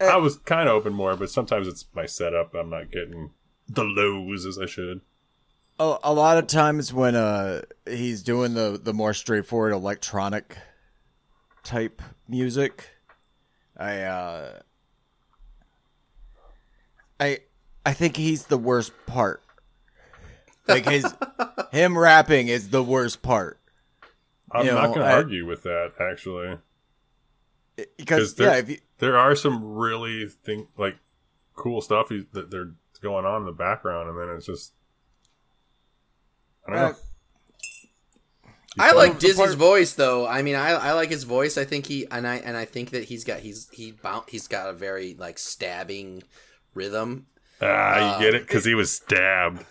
Uh, 0.02 0.06
I 0.06 0.16
was 0.18 0.38
kind 0.38 0.68
of 0.70 0.76
open 0.76 0.94
more, 0.94 1.16
but 1.16 1.30
sometimes 1.30 1.68
it's 1.68 1.86
my 1.94 2.06
setup. 2.06 2.56
I'm 2.56 2.70
not 2.70 2.90
getting 2.92 3.32
the 3.68 3.84
lows 3.84 4.46
as 4.46 4.58
I 4.58 4.66
should. 4.66 5.02
A, 5.78 5.98
a 6.04 6.14
lot 6.14 6.38
of 6.38 6.48
times 6.48 6.92
when 6.94 7.16
uh 7.16 7.62
he's 7.86 8.24
doing 8.24 8.54
the 8.54 8.80
the 8.82 8.94
more 8.94 9.14
straightforward 9.14 9.72
electronic 9.74 10.58
type 11.64 12.02
music, 12.28 12.90
I 13.78 14.02
uh 14.02 14.60
I 17.20 17.40
I 17.86 17.94
think 17.94 18.16
he's 18.18 18.46
the 18.46 18.58
worst 18.58 18.92
part. 19.06 19.42
Like 20.68 20.86
his 20.86 21.06
him 21.72 21.98
rapping 21.98 22.48
is 22.48 22.70
the 22.70 22.84
worst 22.84 23.22
part. 23.22 23.60
I'm 24.52 24.66
You 24.66 24.72
not 24.74 24.82
know, 24.90 24.96
going 24.96 25.00
to 25.08 25.14
I- 25.14 25.14
argue 25.16 25.46
with 25.46 25.64
that 25.64 25.94
actually. 26.00 26.58
Because 27.98 28.36
there- 28.36 28.48
yeah, 28.50 28.58
if 28.58 28.70
you, 28.70 28.78
There 28.98 29.18
are 29.18 29.36
some 29.36 29.64
really 29.76 30.26
think 30.28 30.68
like 30.78 30.98
cool 31.56 31.82
stuff 31.82 32.10
he- 32.10 32.28
that 32.34 32.52
they're 32.52 32.72
going 33.02 33.26
on 33.26 33.42
in 33.42 33.46
the 33.46 33.52
background, 33.54 34.10
and 34.10 34.20
then 34.20 34.36
it's 34.36 34.46
just. 34.46 34.74
I 36.68 36.72
don't 36.76 36.92
know. 36.92 36.96
I 38.78 38.92
like 38.92 39.20
the 39.20 39.28
Dizzee's 39.28 39.38
part- 39.38 39.56
voice 39.56 39.94
though. 39.94 40.28
I 40.28 40.42
mean, 40.42 40.56
I, 40.56 40.70
I 40.72 40.92
like 40.94 41.10
his 41.10 41.24
voice. 41.24 41.58
I 41.58 41.66
think 41.66 41.86
he 41.88 42.06
and 42.12 42.28
I 42.28 42.36
and 42.38 42.56
I 42.56 42.66
think 42.66 42.92
that 42.92 43.06
he's 43.06 43.24
got 43.24 43.40
he's 43.40 43.68
he 43.72 43.92
bound, 43.92 44.26
he's 44.28 44.48
got 44.48 44.70
a 44.70 44.74
very 44.74 45.16
like 45.18 45.40
stabbing 45.40 46.24
rhythm. 46.74 47.26
Ah, 47.62 48.18
you 48.20 48.26
get 48.26 48.36
it 48.36 48.44
because 48.44 48.64
he 48.66 48.74
was 48.76 48.92
stabbed. 48.92 49.66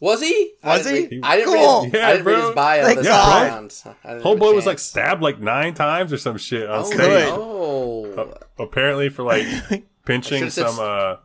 Was 0.00 0.20
he? 0.20 0.52
Was 0.62 0.84
didn't 0.84 1.10
he? 1.10 1.16
Read, 1.16 1.24
I 1.24 1.36
didn't 1.36 1.54
Cool. 1.54 1.82
read 1.82 1.84
his, 1.84 1.92
Yeah, 1.94 2.06
I 2.08 2.12
didn't 2.12 2.26
read 2.26 2.34
bro. 2.34 2.46
his 2.46 2.54
bio 2.54 2.84
Thank 2.84 2.98
this 2.98 3.06
God. 3.06 3.32
time 3.32 3.42
around. 3.52 3.82
I 4.04 4.08
didn't 4.12 4.24
have 4.26 4.36
a 4.36 4.40
Homeboy 4.40 4.54
was 4.54 4.66
like 4.66 4.78
stabbed 4.78 5.22
like 5.22 5.40
nine 5.40 5.72
times 5.74 6.12
or 6.12 6.18
some 6.18 6.36
shit 6.36 6.68
on 6.68 6.80
Oh, 6.80 6.84
stage. 6.84 6.98
good. 6.98 7.28
Oh, 7.32 8.12
Uh, 8.58 8.62
apparently 8.62 9.08
for 9.08 9.22
like 9.22 9.46
pinching 10.04 10.38
should've 10.40 10.52
some 10.52 10.78
uh 10.78 11.16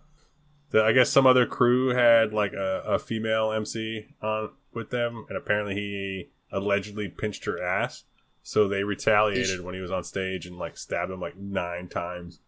the, 0.72 0.84
I 0.84 0.92
guess 0.94 1.10
some 1.10 1.26
other 1.26 1.46
crew 1.48 1.90
had 1.90 2.32
like 2.32 2.54
a, 2.54 2.84
a 2.86 3.00
female 3.00 3.52
MC 3.52 4.06
on 4.22 4.52
with 4.74 4.92
them 4.92 5.26
and 5.28 5.38
apparently 5.38 5.74
he 5.76 6.30
allegedly 6.52 7.10
pinched 7.10 7.46
her 7.46 7.62
ass. 7.62 8.04
So 8.44 8.68
they 8.68 8.84
retaliated 8.84 9.62
when 9.62 9.76
he 9.76 9.82
was 9.82 9.92
on 9.92 10.04
stage 10.04 10.46
and 10.46 10.58
like 10.58 10.78
stabbed 10.78 11.12
him 11.12 11.20
like 11.20 11.36
nine 11.36 11.88
times. 11.90 12.40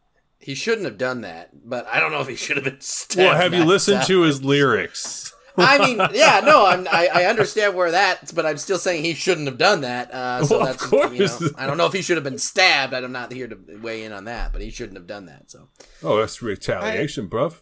He 0.42 0.56
shouldn't 0.56 0.86
have 0.86 0.98
done 0.98 1.22
that. 1.22 1.50
But 1.68 1.88
I 1.88 2.00
don't 2.00 2.12
know 2.12 2.22
if 2.22 2.28
he 2.28 2.36
should 2.36 2.58
have 2.58 2.64
been 2.66 2.82
stabbed. 2.82 3.20
Well, 3.30 3.36
have 3.38 3.54
you 3.54 3.64
listened 3.64 4.04
to 4.04 4.22
his 4.22 4.44
lyrics? 4.44 5.34
I 5.58 5.78
mean, 5.86 5.98
yeah, 6.14 6.42
no, 6.46 6.66
I'm, 6.66 6.88
I, 6.90 7.10
I 7.14 7.24
understand 7.26 7.76
where 7.76 7.92
that, 7.92 8.32
but 8.34 8.46
I'm 8.46 8.58
still 8.58 8.78
saying 8.78 9.04
he 9.04 9.14
shouldn't 9.14 9.48
have 9.48 9.58
done 9.58 9.82
that. 9.82 10.10
Uh, 10.12 10.46
so 10.46 10.58
Well, 10.60 10.68
of 10.68 10.78
that's, 10.78 10.86
course. 10.90 11.12
you 11.12 11.26
know, 11.26 11.52
I 11.58 11.68
don't 11.68 11.76
know 11.78 11.86
if 11.88 11.94
he 11.94 12.02
should 12.02 12.16
have 12.16 12.24
been 12.24 12.38
stabbed. 12.38 12.94
I'm 12.94 13.12
not 13.12 13.34
here 13.34 13.50
to 13.50 13.58
weigh 13.82 14.06
in 14.06 14.14
on 14.14 14.24
that, 14.26 14.54
but 14.54 14.62
he 14.62 14.70
shouldn't 14.70 14.98
have 14.98 15.08
done 15.08 15.26
that. 15.26 15.52
So 15.52 15.68
Oh, 16.04 16.18
that's 16.20 16.42
retaliation, 16.42 17.30
bruv. 17.30 17.60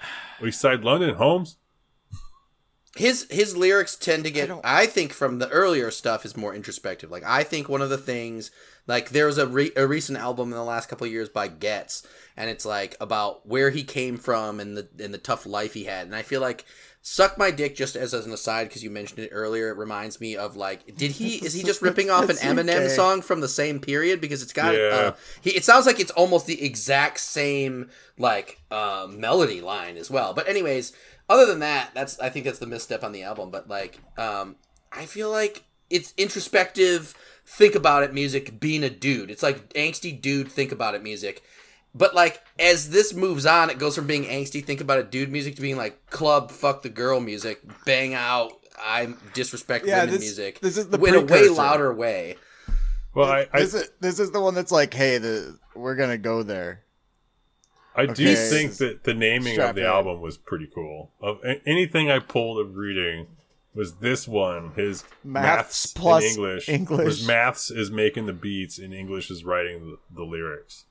East 0.44 0.60
Side 0.60 0.84
London, 0.84 1.16
Holmes. 1.16 1.56
His 2.98 3.26
his 3.30 3.56
lyrics 3.56 3.96
tend 3.96 4.24
to 4.24 4.30
get. 4.30 4.48
don't- 4.48 4.64
I, 4.64 4.86
think 4.86 5.12
from 5.12 5.38
the 5.38 5.48
earlier 5.48 5.90
stuff 5.90 6.24
is 6.24 6.36
more 6.36 6.54
introspective. 6.54 7.10
Like 7.10 7.24
I 7.24 7.44
think 7.44 7.68
one 7.68 7.82
of 7.82 7.90
the 7.90 7.98
things, 7.98 8.50
like 8.86 9.10
there 9.10 9.26
was 9.26 9.38
a 9.38 9.46
re, 9.46 9.70
a 9.76 9.86
recent 9.86 10.18
album 10.18 10.48
in 10.50 10.56
the 10.58 10.64
last 10.64 10.88
couple 10.88 11.06
of 11.06 11.12
years 11.12 11.28
by 11.28 11.48
Ghetts, 11.48 12.06
and 12.36 12.50
it's 12.50 12.66
like 12.66 12.96
about 13.00 13.46
where 13.46 13.70
he 13.70 13.84
came 13.84 14.16
from 14.16 14.60
and 14.60 14.76
the 14.76 14.88
and 14.98 15.14
the 15.14 15.18
tough 15.18 15.46
life 15.46 15.74
he 15.74 15.84
had, 15.84 16.06
and 16.06 16.14
I 16.16 16.22
feel 16.22 16.40
like. 16.40 16.64
Suck 17.00 17.38
my 17.38 17.50
dick 17.52 17.74
just 17.76 17.96
as, 17.96 18.12
as 18.12 18.26
an 18.26 18.32
aside 18.32 18.68
because 18.68 18.82
you 18.82 18.90
mentioned 18.90 19.20
it 19.20 19.30
earlier. 19.32 19.70
It 19.70 19.78
reminds 19.78 20.20
me 20.20 20.36
of 20.36 20.56
like, 20.56 20.96
did 20.96 21.12
he 21.12 21.36
is 21.36 21.54
he 21.54 21.62
just 21.62 21.80
ripping 21.88 22.10
off 22.10 22.22
an 22.28 22.36
That's 22.36 22.42
Eminem 22.42 22.74
okay. 22.74 22.88
song 22.88 23.22
from 23.22 23.40
the 23.40 23.48
same 23.48 23.78
period 23.80 24.20
because 24.20 24.42
it's 24.42 24.52
got 24.52 24.74
Yeah. 24.74 24.80
uh, 24.80 25.14
he 25.40 25.50
it 25.50 25.64
sounds 25.64 25.86
like 25.86 26.00
it's 26.00 26.10
almost 26.10 26.46
the 26.46 26.62
exact 26.62 27.20
same 27.20 27.88
like 28.18 28.60
uh, 28.70 29.06
melody 29.08 29.60
line 29.62 29.96
as 29.96 30.10
well. 30.10 30.34
But 30.34 30.48
anyways, 30.48 30.92
other 31.28 31.46
than 31.46 31.60
that, 31.60 31.90
that's 31.94 32.18
I 32.20 32.28
think 32.28 32.44
that's 32.44 32.58
the 32.58 32.66
misstep 32.66 33.04
on 33.04 33.12
the 33.12 33.22
album. 33.22 33.50
But 33.50 33.68
like, 33.68 33.98
um, 34.16 34.56
I 34.92 35.06
feel 35.06 35.30
like 35.30 35.64
it's 35.90 36.14
introspective. 36.16 37.14
Think 37.46 37.74
about 37.74 38.02
it, 38.02 38.12
music. 38.12 38.60
Being 38.60 38.82
a 38.84 38.90
dude, 38.90 39.30
it's 39.30 39.42
like 39.42 39.68
angsty 39.74 40.20
dude. 40.20 40.50
Think 40.50 40.72
about 40.72 40.94
it, 40.94 41.02
music. 41.02 41.42
But 41.94 42.14
like 42.14 42.42
as 42.58 42.90
this 42.90 43.14
moves 43.14 43.46
on, 43.46 43.70
it 43.70 43.78
goes 43.78 43.94
from 43.96 44.06
being 44.06 44.24
angsty, 44.24 44.62
think 44.64 44.80
about 44.80 44.98
it, 44.98 45.10
dude 45.10 45.30
music 45.32 45.56
to 45.56 45.62
being 45.62 45.76
like 45.76 46.10
club, 46.10 46.50
fuck 46.50 46.82
the 46.82 46.90
girl 46.90 47.18
music, 47.18 47.60
bang 47.86 48.12
out, 48.14 48.52
I 48.78 49.14
disrespect 49.32 49.86
Yeah, 49.86 50.00
women 50.00 50.10
this- 50.14 50.20
music. 50.20 50.60
this 50.60 50.76
is 50.76 50.88
the 50.88 51.02
in 51.02 51.14
a 51.14 51.20
way 51.22 51.48
louder 51.48 51.92
way. 51.92 52.36
Well, 53.14 53.28
I, 53.30 53.48
I, 53.52 53.60
this 53.60 53.74
is 53.74 53.90
this 54.00 54.20
is 54.20 54.30
the 54.30 54.40
one 54.40 54.54
that's 54.54 54.70
like, 54.70 54.92
hey, 54.92 55.16
the 55.18 55.58
we're 55.74 55.96
gonna 55.96 56.18
go 56.18 56.42
there. 56.42 56.82
I 57.98 58.06
do 58.06 58.36
think 58.36 58.76
that 58.76 59.04
the 59.04 59.14
naming 59.14 59.54
Strap 59.54 59.70
of 59.70 59.76
the 59.76 59.82
in. 59.82 59.88
album 59.88 60.20
was 60.20 60.36
pretty 60.36 60.68
cool. 60.72 61.10
Of 61.20 61.40
anything 61.66 62.10
I 62.10 62.20
pulled 62.20 62.64
of 62.64 62.76
reading 62.76 63.26
was 63.74 63.96
this 63.96 64.28
one. 64.28 64.72
His 64.76 65.04
Maths 65.24 65.56
maths, 65.84 65.86
plus 65.94 66.24
in 66.24 66.30
English, 66.30 66.68
English. 66.68 67.04
was 67.04 67.26
maths 67.26 67.70
is 67.70 67.90
making 67.90 68.26
the 68.26 68.32
beats 68.32 68.78
and 68.78 68.94
English 68.94 69.30
is 69.30 69.44
writing 69.44 69.80
the, 69.80 69.98
the 70.14 70.24
lyrics. 70.24 70.84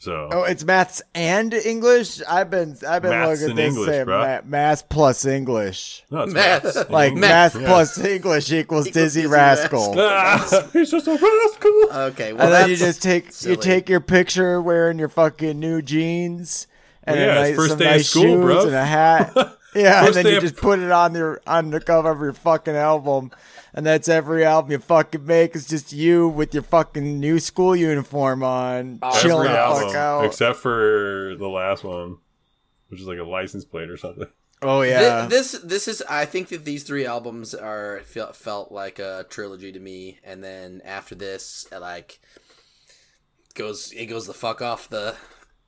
So 0.00 0.30
Oh, 0.32 0.42
it's 0.44 0.64
maths 0.64 1.02
and 1.14 1.52
English. 1.52 2.22
I've 2.26 2.48
been 2.50 2.74
I've 2.88 3.02
been 3.02 3.10
Maths 3.10 3.42
looking 3.42 3.44
at 3.44 3.50
and 3.50 3.58
this 3.58 3.74
English, 3.74 3.88
saying 3.90 4.04
bro. 4.06 4.18
ma- 4.20 4.40
math 4.46 4.88
plus 4.88 5.26
English. 5.26 6.04
no, 6.10 6.22
it's 6.22 6.32
Math. 6.32 6.64
maths. 6.64 6.90
Like 6.90 7.08
English. 7.12 7.20
math 7.20 7.54
Yeah. 7.60 7.66
plus 7.68 7.98
English 7.98 8.50
equals 8.52 8.86
Equals 8.86 8.88
Dizzee 8.88 9.24
Dizzee 9.24 9.30
Rascal. 9.30 9.94
Ah, 9.98 10.68
he's 10.72 10.90
just 10.90 11.06
a 11.06 11.10
rascal. 11.12 11.98
Okay, 12.08 12.32
well 12.32 12.44
and 12.46 12.52
then 12.54 12.70
you 12.70 12.76
just 12.76 13.02
take 13.02 13.30
silly. 13.30 13.56
you 13.56 13.60
take 13.60 13.90
your 13.90 14.00
picture 14.00 14.58
wearing 14.60 14.98
your 14.98 15.10
fucking 15.10 15.60
new 15.60 15.82
jeans 15.82 16.66
and 17.04 17.16
Well, 17.18 17.26
yeah, 17.26 17.34
a 17.34 17.40
it's 17.42 17.48
nice, 17.50 17.56
first 17.56 17.68
some 17.70 17.78
day 17.78 17.96
of 17.96 18.06
school, 18.06 18.22
shoes 18.22 18.42
bruv. 18.44 18.66
and 18.68 18.74
a 18.74 18.84
hat. 18.84 19.36
Yeah, 19.72 20.04
and 20.04 20.14
then 20.16 20.24
day 20.24 20.30
you 20.32 20.36
of- 20.38 20.42
just 20.42 20.56
put 20.56 20.80
it 20.80 20.90
on 20.90 21.14
your 21.14 21.40
on 21.46 21.70
the 21.70 21.78
cover 21.80 22.10
of 22.10 22.18
your 22.20 22.32
fucking 22.32 22.74
album, 22.74 23.30
and 23.74 23.84
that's 23.86 24.08
every 24.08 24.44
album 24.44 24.72
you 24.72 24.78
fucking 24.78 25.24
make. 25.26 25.54
is 25.56 25.66
just 25.66 25.92
you 25.92 26.28
with 26.28 26.52
your 26.54 26.62
fucking 26.62 27.18
new 27.20 27.38
school 27.38 27.74
uniform 27.76 28.42
on, 28.42 28.98
uh, 29.02 29.10
Oh, 29.14 29.20
chilling 29.22 29.48
Every 29.48 29.52
the 29.58 29.62
Every 29.64 29.86
fuck 29.86 29.94
out. 29.96 30.24
except 30.24 30.58
for 30.58 31.34
the 31.38 31.48
last 31.48 31.84
one, 31.84 32.18
which 32.88 33.00
is 33.00 33.06
like 33.06 33.18
a 33.18 33.24
license 33.24 33.64
plate 33.64 33.88
or 33.90 33.96
something. 33.96 34.26
oh 34.62 34.82
yeah, 34.82 35.26
This 35.26 35.52
this 35.52 35.88
is 35.88 36.02
I 36.08 36.24
think 36.26 36.48
that 36.48 36.64
these 36.64 36.82
three 36.84 37.06
albums 37.06 37.54
are 37.54 38.00
felt 38.04 38.36
felt 38.36 38.70
like 38.72 38.98
a 38.98 39.24
trilogy 39.30 39.72
to 39.72 39.80
me, 39.80 40.18
and 40.24 40.42
then 40.44 40.82
after 40.84 41.14
this, 41.14 41.66
it, 41.72 41.78
like 41.78 42.20
goes 43.54 43.92
it 43.92 44.06
goes 44.06 44.26
the 44.26 44.34
fuck 44.34 44.62
off 44.62 44.88
the 44.88 45.14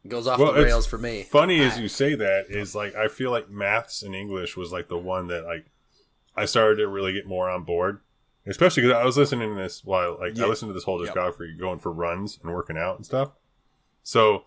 goes 0.07 0.26
off 0.26 0.38
Well, 0.40 0.53
the 0.53 0.62
rails 0.62 0.86
for 0.86 0.98
me. 0.98 1.22
Funny 1.24 1.61
as 1.61 1.78
you 1.78 1.88
say 1.88 2.14
that 2.14 2.46
is 2.48 2.74
like 2.74 2.94
I 2.94 3.09
feel 3.09 3.30
like 3.30 3.48
maths 3.50 4.03
and 4.03 4.14
English 4.14 4.57
was 4.57 4.72
like 4.72 4.88
the 4.88 4.98
one 4.98 5.28
that 5.28 5.44
like 5.44 5.66
I 6.37 6.45
started 6.47 6.76
to 6.76 6.89
really 6.89 7.12
get 7.12 7.26
more 7.26 7.49
on 7.51 7.64
board, 7.64 8.01
especially 8.47 8.83
because 8.83 8.97
I 8.97 9.05
was 9.05 9.16
listening 9.16 9.51
to 9.55 9.61
this 9.61 9.85
while 9.85 10.18
like 10.18 10.37
Yeah. 10.37 10.45
I 10.45 10.49
listened 10.49 10.70
to 10.70 10.74
this 10.74 10.85
whole 10.85 11.05
Yep. 11.05 11.14
discography 11.14 11.59
going 11.59 11.78
for 11.78 11.93
runs 11.93 12.39
and 12.43 12.53
working 12.53 12.76
out 12.78 12.97
and 12.97 13.05
stuff. 13.07 13.33
So 14.03 14.45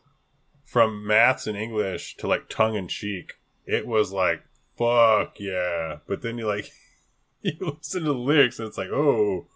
from 0.64 1.06
maths 1.06 1.48
and 1.48 1.58
English 1.58 2.18
to 2.18 2.28
like 2.28 2.50
tongue 2.50 2.76
in 2.76 2.88
cheek, 2.88 3.34
it 3.66 3.86
was 3.88 4.12
like 4.12 4.44
fuck 4.78 5.40
yeah. 5.40 5.98
But 6.08 6.22
then 6.22 6.38
you 6.38 6.48
like 6.48 6.72
you 7.42 7.54
listen 7.60 8.02
to 8.04 8.14
the 8.14 8.18
lyrics 8.18 8.60
and 8.60 8.68
it's 8.68 8.78
like 8.78 8.90
oh 8.90 9.48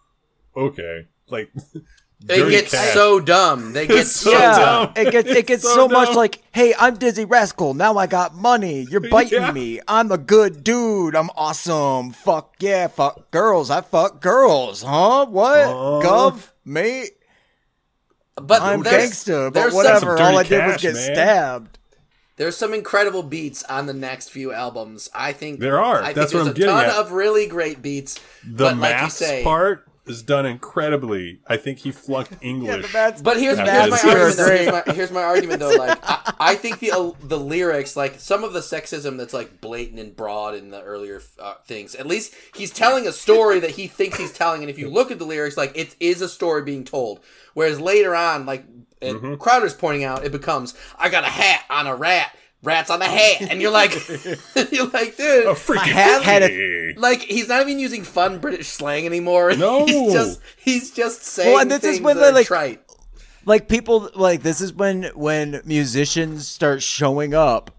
okay 0.56 1.08
like 1.28 1.50
They 2.22 2.36
Dirty 2.38 2.50
get 2.50 2.66
Cash. 2.70 2.92
so 2.92 3.18
dumb. 3.18 3.72
They 3.72 3.86
get 3.86 4.00
It's 4.00 4.12
so 4.12 4.30
so 4.30 4.38
yeah, 4.38 4.58
dumb. 4.58 4.92
dumb. 4.94 5.06
it 5.06 5.10
gets 5.10 5.28
it 5.30 5.46
gets 5.46 5.62
So 5.62 5.74
so, 5.74 5.88
much 5.88 6.14
like, 6.14 6.42
hey, 6.52 6.74
I'm 6.78 6.98
Dizzee 6.98 7.28
Rascal. 7.28 7.72
Now 7.72 7.96
I 7.96 8.06
got 8.06 8.34
money. 8.34 8.82
You're 8.90 9.00
biting 9.10 9.40
Yeah. 9.40 9.52
me. 9.52 9.80
I'm 9.88 10.12
a 10.12 10.18
good 10.18 10.62
dude. 10.62 11.16
I'm 11.16 11.30
awesome. 11.34 12.12
Fuck 12.12 12.56
yeah, 12.60 12.88
fuck 12.88 13.30
girls. 13.30 13.70
I 13.70 13.80
fuck 13.80 14.20
girls, 14.20 14.82
huh? 14.82 15.26
What? 15.26 15.60
Uh. 15.60 16.00
Gov, 16.06 16.50
mate. 16.64 17.12
But 18.36 18.62
I'm 18.62 18.82
there's- 18.82 19.02
gangster, 19.04 19.50
but 19.50 19.72
whatever. 19.72 20.18
All 20.18 20.38
I 20.38 20.42
did 20.42 20.66
was 20.66 20.80
get 20.80 20.94
man. 20.94 21.02
stabbed. 21.14 21.78
There's 22.36 22.56
some 22.56 22.72
incredible 22.72 23.22
beats 23.22 23.62
on 23.64 23.84
the 23.84 23.92
next 23.92 24.30
few 24.30 24.50
albums. 24.52 25.10
I 25.14 25.32
think 25.34 25.60
There 25.60 25.78
are. 25.78 26.02
I 26.02 26.14
That's 26.14 26.32
think 26.32 26.44
what 26.44 26.44
there's 26.44 26.46
I'm 26.46 26.50
a 26.52 26.54
getting 26.54 26.74
ton 26.74 26.84
at. 26.86 27.06
of 27.06 27.12
really 27.12 27.46
great 27.46 27.82
beats. 27.82 28.14
The 28.44 28.64
but 28.64 28.76
like 28.78 28.94
you 28.94 29.02
maths 29.02 29.16
say, 29.16 29.42
part 29.44 29.86
is 30.10 30.22
done 30.22 30.44
incredibly. 30.44 31.40
I 31.46 31.56
think 31.56 31.78
he 31.78 31.92
flunked 31.92 32.34
English. 32.42 32.92
But 32.92 33.38
here's, 33.38 33.58
here's 33.58 33.58
my 33.58 33.78
argument. 33.78 34.36
Though. 34.36 34.46
Here's, 34.46 34.72
my, 34.86 34.92
here's 34.92 35.10
my 35.10 35.22
argument 35.22 35.60
though. 35.60 35.70
Like 35.70 35.98
I, 36.02 36.34
I 36.38 36.54
think 36.54 36.80
the 36.80 36.92
uh, 36.92 37.12
the 37.22 37.38
lyrics, 37.38 37.96
like 37.96 38.20
some 38.20 38.44
of 38.44 38.52
the 38.52 38.60
sexism 38.60 39.16
that's 39.16 39.32
like 39.32 39.60
blatant 39.60 39.98
and 39.98 40.14
broad 40.14 40.54
in 40.54 40.70
the 40.70 40.82
earlier 40.82 41.22
uh, 41.38 41.54
things. 41.64 41.94
At 41.94 42.06
least 42.06 42.34
he's 42.54 42.70
telling 42.70 43.06
a 43.06 43.12
story 43.12 43.60
that 43.60 43.70
he 43.70 43.86
thinks 43.86 44.18
he's 44.18 44.32
telling, 44.32 44.62
and 44.62 44.70
if 44.70 44.78
you 44.78 44.90
look 44.90 45.10
at 45.10 45.18
the 45.18 45.24
lyrics, 45.24 45.56
like 45.56 45.72
it 45.74 45.96
is 46.00 46.20
a 46.20 46.28
story 46.28 46.62
being 46.62 46.84
told. 46.84 47.20
Whereas 47.54 47.80
later 47.80 48.14
on, 48.14 48.46
like 48.46 48.64
and 49.02 49.16
Mm-hmm. 49.16 49.34
Crowder's 49.36 49.74
pointing 49.74 50.04
out, 50.04 50.24
it 50.24 50.32
becomes 50.32 50.74
I 50.98 51.08
got 51.08 51.24
a 51.24 51.28
hat 51.28 51.64
on 51.70 51.86
a 51.86 51.96
rat. 51.96 52.34
Rats 52.62 52.90
on 52.90 52.98
the 52.98 53.06
hat, 53.06 53.40
and 53.50 53.62
you're 53.62 53.70
like, 53.70 53.92
you're 54.70 54.88
like, 54.88 55.16
dude, 55.16 55.46
a 55.46 55.54
freaking 55.54 55.78
hat 55.92 56.22
had 56.22 56.42
a- 56.42 56.94
like 56.98 57.20
he's 57.22 57.48
not 57.48 57.62
even 57.62 57.78
using 57.78 58.02
fun 58.04 58.38
British 58.38 58.68
slang 58.68 59.06
anymore. 59.06 59.52
No. 59.56 59.86
he's 59.86 60.12
just 60.12 60.40
he's 60.58 60.90
just 60.90 61.22
saying 61.22 61.52
Well, 61.52 61.62
and 61.62 61.70
this 61.70 61.78
is 61.84 61.92
things 61.96 62.00
when 62.02 62.16
that 62.16 62.22
they, 62.22 62.28
are 62.28 62.32
like- 62.32 62.46
trite. 62.46 62.82
like 63.46 63.68
people 63.68 64.10
like 64.14 64.42
this 64.42 64.60
is 64.60 64.74
when 64.74 65.04
when 65.14 65.62
musicians 65.64 66.46
start 66.46 66.82
showing 66.82 67.32
up 67.34 67.70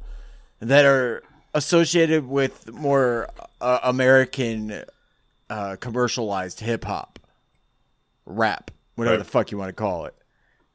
that 0.60 0.86
are 0.86 1.22
associated 1.54 2.28
with 2.28 2.72
more 2.72 3.28
uh, 3.60 3.80
American 3.84 4.84
uh, 5.50 5.76
commercialized 5.80 6.60
hip 6.62 6.86
hop, 6.86 7.20
rap, 8.26 8.72
whatever 8.96 9.18
Right. 9.18 9.24
the 9.24 9.30
fuck 9.30 9.52
you 9.52 9.58
want 9.58 9.70
to 9.70 9.74
call 9.74 10.06
it. 10.06 10.16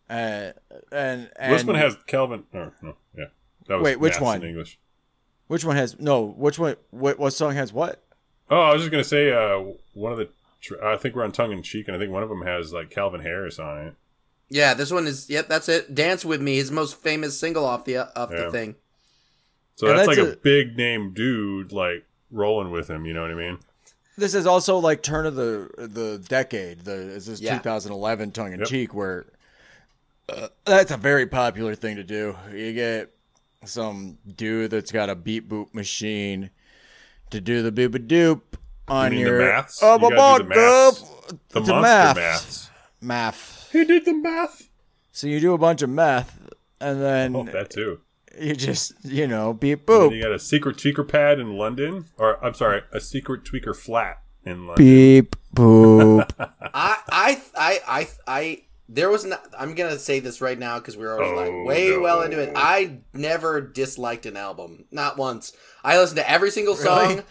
Uh, 0.08 0.52
and, 0.92 1.30
and 1.38 1.52
This 1.54 1.64
one 1.64 1.74
has 1.76 1.96
Calvin. 2.06 2.44
Oh, 2.54 2.70
no, 2.82 2.94
yeah. 3.16 3.24
That 3.68 3.76
was 3.78 3.84
Wait, 3.84 4.00
which 4.00 4.20
one? 4.20 4.42
In 4.42 4.48
English. 4.50 4.78
which 5.48 5.64
one 5.64 5.76
has 5.76 5.98
no? 5.98 6.24
Which 6.26 6.58
one? 6.58 6.76
What 6.90 7.18
what 7.18 7.30
song 7.32 7.54
has 7.54 7.72
what? 7.72 8.02
Oh, 8.50 8.60
I 8.60 8.72
was 8.72 8.82
just 8.82 8.90
gonna 8.92 9.04
say, 9.04 9.32
uh, 9.32 9.62
one 9.94 10.12
of 10.12 10.18
the. 10.18 10.28
I 10.82 10.96
think 10.96 11.14
we're 11.14 11.24
on 11.24 11.32
tongue 11.32 11.52
in 11.52 11.62
cheek, 11.62 11.86
and 11.88 11.96
I 11.96 12.00
think 12.00 12.10
one 12.12 12.22
of 12.22 12.28
them 12.28 12.42
has 12.42 12.72
like 12.72 12.90
Calvin 12.90 13.20
Harris 13.20 13.58
on 13.58 13.78
it. 13.86 13.94
Yeah, 14.48 14.74
this 14.74 14.90
one 14.92 15.06
is. 15.06 15.28
Yep, 15.28 15.48
that's 15.48 15.68
it. 15.68 15.94
Dance 15.94 16.24
with 16.24 16.40
me, 16.40 16.56
his 16.56 16.70
most 16.70 16.96
famous 17.00 17.38
single 17.38 17.64
off 17.64 17.84
the 17.84 17.98
off 17.98 18.30
Yeah. 18.32 18.44
the 18.44 18.50
thing. 18.50 18.74
So 19.76 19.86
that's, 19.88 20.06
that's 20.06 20.18
like 20.18 20.26
a, 20.28 20.32
a- 20.32 20.36
big 20.36 20.76
name 20.76 21.12
dude, 21.12 21.72
like 21.72 22.04
rolling 22.30 22.70
with 22.70 22.88
him. 22.88 23.04
You 23.04 23.14
know 23.14 23.22
what 23.22 23.30
I 23.30 23.34
mean? 23.34 23.58
This 24.16 24.34
is 24.34 24.46
also 24.46 24.78
like 24.78 25.02
turn 25.02 25.26
of 25.26 25.34
the 25.34 25.68
the 25.76 26.24
decade. 26.28 26.80
The 26.80 26.92
this 26.92 27.28
is 27.28 27.40
Yeah. 27.40 27.58
2011 27.58 28.30
tongue 28.32 28.52
in 28.54 28.60
Yep. 28.60 28.68
cheek 28.68 28.94
where 28.94 29.26
uh, 30.28 30.48
that's 30.64 30.90
a 30.90 30.96
very 30.96 31.26
popular 31.26 31.74
thing 31.74 31.96
to 31.96 32.04
do. 32.04 32.34
You 32.52 32.72
get 32.72 33.12
some 33.66 34.18
dude 34.36 34.70
that's 34.70 34.92
got 34.92 35.08
a 35.10 35.14
beat 35.14 35.48
boop 35.48 35.72
machine 35.74 36.50
to 37.30 37.40
do 37.40 37.62
the 37.62 37.72
boop 37.72 37.94
a 37.94 37.98
doop 37.98 38.40
on 38.88 39.10
mean 39.10 39.24
the 39.24 39.30
your 39.30 39.38
maths? 39.40 39.80
Oh, 39.82 39.94
You 39.96 40.10
my 40.10 40.16
gotta 40.16 40.44
do 40.44 40.48
the 40.48 40.54
God, 40.54 40.56
maths. 40.56 41.02
up 41.02 41.38
The 41.50 41.60
monster 41.60 41.80
math. 41.82 42.16
maths. 42.16 42.70
math. 43.00 43.68
He 43.72 43.84
did 43.84 44.04
the 44.04 44.12
math. 44.14 44.68
So 45.12 45.26
you 45.26 45.40
do 45.40 45.52
a 45.54 45.58
bunch 45.58 45.82
of 45.82 45.90
math 45.90 46.38
and 46.80 47.00
then 47.02 47.36
Oh, 47.36 47.44
that 47.44 47.70
too. 47.70 48.00
you 48.38 48.54
just 48.54 48.92
you 49.04 49.26
know 49.26 49.52
beat 49.54 49.72
And 49.72 49.86
boop 49.86 50.14
you 50.14 50.22
got 50.22 50.32
a 50.32 50.38
secret 50.38 50.76
tweaker 50.76 51.06
pad 51.08 51.38
in 51.40 51.56
London, 51.56 52.04
or 52.18 52.42
I'm 52.44 52.54
sorry, 52.54 52.82
a 52.92 53.00
secret 53.00 53.44
tweaker 53.44 53.74
flat 53.74 54.18
in 54.44 54.66
London. 54.66 54.84
beep 54.84 55.36
boop. 55.54 56.30
I 56.38 56.98
I 57.08 57.40
I 57.56 57.80
I 57.88 58.08
I 58.26 58.62
there 58.88 59.10
was 59.10 59.24
not. 59.24 59.44
I'm 59.58 59.74
gonna 59.74 59.98
say 59.98 60.20
this 60.20 60.40
right 60.40 60.58
now 60.58 60.78
because 60.78 60.96
we're 60.96 61.12
already 61.12 61.32
Oh, 61.32 61.34
like 61.60 61.66
way 61.66 61.90
no. 61.90 62.00
well 62.00 62.22
into 62.22 62.38
it. 62.40 62.52
I 62.54 62.98
never 63.12 63.60
disliked 63.60 64.26
an 64.26 64.36
album, 64.36 64.84
not 64.90 65.16
once. 65.16 65.52
I 65.84 65.98
listened 65.98 66.18
to 66.18 66.30
every 66.30 66.50
single 66.50 66.76
song. 66.76 67.08
Really? 67.08 67.22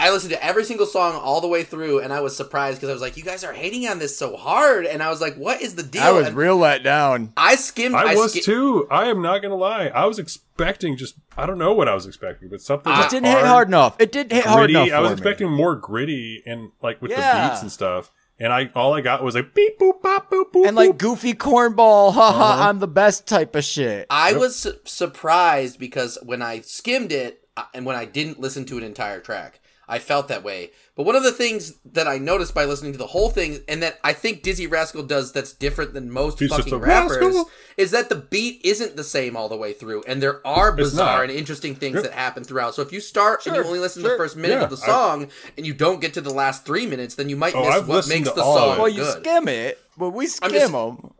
I 0.00 0.10
listened 0.10 0.32
to 0.32 0.42
every 0.42 0.64
single 0.64 0.86
song 0.86 1.16
all 1.16 1.42
the 1.42 1.48
way 1.48 1.64
through, 1.64 1.98
and 2.00 2.14
I 2.14 2.20
was 2.22 2.34
surprised 2.34 2.78
because 2.78 2.88
I 2.88 2.94
was 2.94 3.02
like, 3.02 3.18
"You 3.18 3.24
guys 3.24 3.44
are 3.44 3.52
hating 3.52 3.86
on 3.86 3.98
this 3.98 4.16
so 4.16 4.36
hard," 4.38 4.86
and 4.86 5.02
I 5.02 5.10
was 5.10 5.20
like, 5.20 5.34
"What 5.36 5.60
is 5.60 5.74
the 5.74 5.82
deal?" 5.82 6.02
I 6.02 6.10
was 6.12 6.28
And 6.28 6.36
real 6.36 6.56
let 6.56 6.82
down. 6.82 7.34
I 7.36 7.56
skimmed. 7.56 7.94
I 7.94 8.14
was 8.14 8.30
ski- 8.32 8.40
too. 8.40 8.86
I 8.90 9.08
am 9.08 9.20
not 9.20 9.42
gonna 9.42 9.54
lie. 9.54 9.88
I 9.88 10.06
was 10.06 10.18
expecting 10.18 10.96
just 10.96 11.16
I 11.36 11.44
don't 11.44 11.58
know 11.58 11.74
what 11.74 11.88
I 11.90 11.94
was 11.94 12.06
expecting, 12.06 12.48
but 12.48 12.62
something 12.62 12.90
It 12.90 12.96
Just 12.96 13.02
just 13.10 13.14
didn't 13.22 13.36
hit 13.36 13.44
hard 13.46 13.68
enough. 13.68 13.96
It 13.98 14.12
didn't 14.12 14.32
hit 14.32 14.46
hard 14.46 14.70
gritty. 14.70 14.88
enough. 14.88 14.96
I 14.98 15.00
was 15.00 15.10
me. 15.10 15.12
expecting 15.14 15.50
more 15.50 15.76
gritty 15.76 16.42
and 16.46 16.70
like 16.82 17.02
with 17.02 17.10
Yeah. 17.10 17.44
the 17.44 17.50
beats 17.50 17.60
and 17.62 17.70
stuff. 17.70 18.10
And 18.40 18.52
I 18.52 18.70
all 18.74 18.92
I 18.94 19.00
got 19.02 19.22
was 19.22 19.34
like 19.34 19.54
beep 19.54 19.78
boop 19.78 20.02
bop 20.02 20.30
boop 20.30 20.52
boop 20.52 20.66
and 20.66 20.74
like 20.76 20.98
goofy 20.98 21.34
cornball, 21.34 22.12
haha, 22.14 22.44
Uh-huh. 22.54 22.68
I'm 22.68 22.78
the 22.80 22.88
best 22.88 23.26
type 23.26 23.54
of 23.54 23.64
shit. 23.64 24.06
I 24.10 24.30
Yep. 24.30 24.40
was 24.40 24.56
su- 24.56 24.78
surprised 24.84 25.78
because 25.78 26.18
when 26.24 26.42
I 26.42 26.60
skimmed 26.60 27.12
it 27.12 27.46
uh, 27.56 27.64
and 27.74 27.86
when 27.86 27.94
I 27.96 28.04
didn't 28.04 28.40
listen 28.40 28.64
to 28.66 28.78
an 28.78 28.84
entire 28.84 29.20
track, 29.20 29.60
I 29.92 29.98
felt 29.98 30.28
that 30.28 30.42
way. 30.42 30.70
But 30.96 31.04
one 31.04 31.16
of 31.16 31.22
the 31.22 31.32
things 31.32 31.74
that 31.92 32.06
I 32.08 32.16
noticed 32.18 32.54
by 32.54 32.64
listening 32.64 32.92
to 32.92 32.98
the 32.98 33.06
whole 33.06 33.28
thing, 33.30 33.60
and 33.68 33.82
that 33.82 33.98
I 34.02 34.12
think 34.14 34.42
Dizzee 34.42 34.70
Rascal 34.70 35.02
does 35.02 35.32
that's 35.32 35.52
different 35.52 35.92
than 35.94 36.10
most 36.10 36.38
He's 36.38 36.48
fucking 36.50 36.74
rappers, 36.78 37.18
rascal. 37.18 37.50
is 37.76 37.90
that 37.92 38.08
the 38.08 38.14
beat 38.16 38.60
isn't 38.64 38.96
the 38.96 39.04
same 39.04 39.36
all 39.36 39.48
the 39.48 39.56
way 39.56 39.72
through, 39.74 40.02
and 40.06 40.22
there 40.22 40.46
are 40.46 40.72
bizarre 40.72 41.22
and 41.22 41.30
interesting 41.30 41.74
things 41.74 41.96
Yep. 41.96 42.04
that 42.04 42.12
happen 42.12 42.42
throughout. 42.44 42.74
So 42.74 42.82
if 42.82 42.92
you 42.92 43.00
start 43.00 43.46
and 43.46 43.54
you 43.54 43.62
only 43.64 43.78
listen 43.78 44.02
to 44.02 44.08
the 44.08 44.16
first 44.16 44.36
minute 44.36 44.54
Yeah, 44.58 44.64
of 44.64 44.70
the 44.70 44.82
I- 44.82 44.86
song 44.86 45.28
and 45.56 45.66
you 45.66 45.74
don't 45.74 46.00
get 46.00 46.14
to 46.14 46.20
the 46.20 46.32
last 46.32 46.64
three 46.64 46.86
minutes, 46.86 47.14
then 47.16 47.28
you 47.28 47.36
might 47.36 47.54
Oh, 47.54 47.64
miss 47.64 47.74
I've 47.76 47.88
what 47.88 48.08
makes 48.08 48.30
the 48.30 48.42
song 48.42 48.76
it. 48.76 48.78
well, 48.78 48.88
you 48.88 49.02
good. 49.02 49.20
skim 49.22 49.48
it, 49.48 49.78
but 49.98 50.10
we 50.10 50.26
skim 50.26 50.50
just- 50.52 50.72
them. 50.72 51.12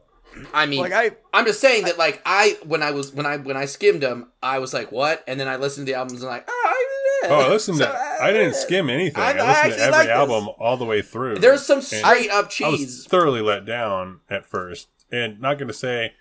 I 0.55 0.64
mean, 0.64 0.81
Like 0.81 0.93
I, 0.95 1.11
I'm 1.35 1.45
just 1.45 1.61
saying 1.61 1.85
that 1.85 1.99
like 1.99 2.23
I 2.25 2.57
when 2.64 2.83
I 2.83 2.91
was 2.93 3.12
when 3.12 3.27
I 3.27 3.37
when 3.37 3.55
I 3.57 3.66
skimmed 3.66 4.03
them, 4.03 4.31
I 4.43 4.61
was 4.61 4.73
like, 4.73 4.91
what? 4.91 5.23
And 5.27 5.39
then 5.39 5.47
I 5.47 5.57
listened 5.57 5.87
to 5.87 5.93
the 5.93 5.99
albums 5.99 6.23
and 6.23 6.31
like, 6.31 6.47
oh, 6.49 6.62
I, 6.66 6.91
Oh, 7.25 7.41
I 7.41 7.49
listened 7.49 7.79
So, 7.79 7.85
to. 7.87 7.99
I 8.23 8.33
didn't 8.33 8.51
uh, 8.51 8.57
skim 8.57 8.91
anything. 8.91 9.23
I- 9.23 9.27
I, 9.27 9.31
I 9.31 9.33
listened 9.33 9.49
actually 9.49 9.77
to 9.77 9.83
every 9.83 9.93
like 9.93 10.07
this. 10.09 10.16
album 10.16 10.49
all 10.59 10.77
the 10.77 10.85
way 10.85 11.03
through. 11.03 11.37
There's 11.39 11.64
some 11.64 11.79
And 11.79 11.85
straight 11.87 12.31
up 12.31 12.47
I 12.47 12.49
cheese. 12.49 12.81
was 12.81 13.07
thoroughly 13.07 13.41
let 13.41 13.64
down 13.64 14.20
at 14.31 14.47
first, 14.47 14.89
and 15.11 15.41
not 15.41 15.59
going 15.59 15.68
to 15.68 15.75
say. 15.75 16.12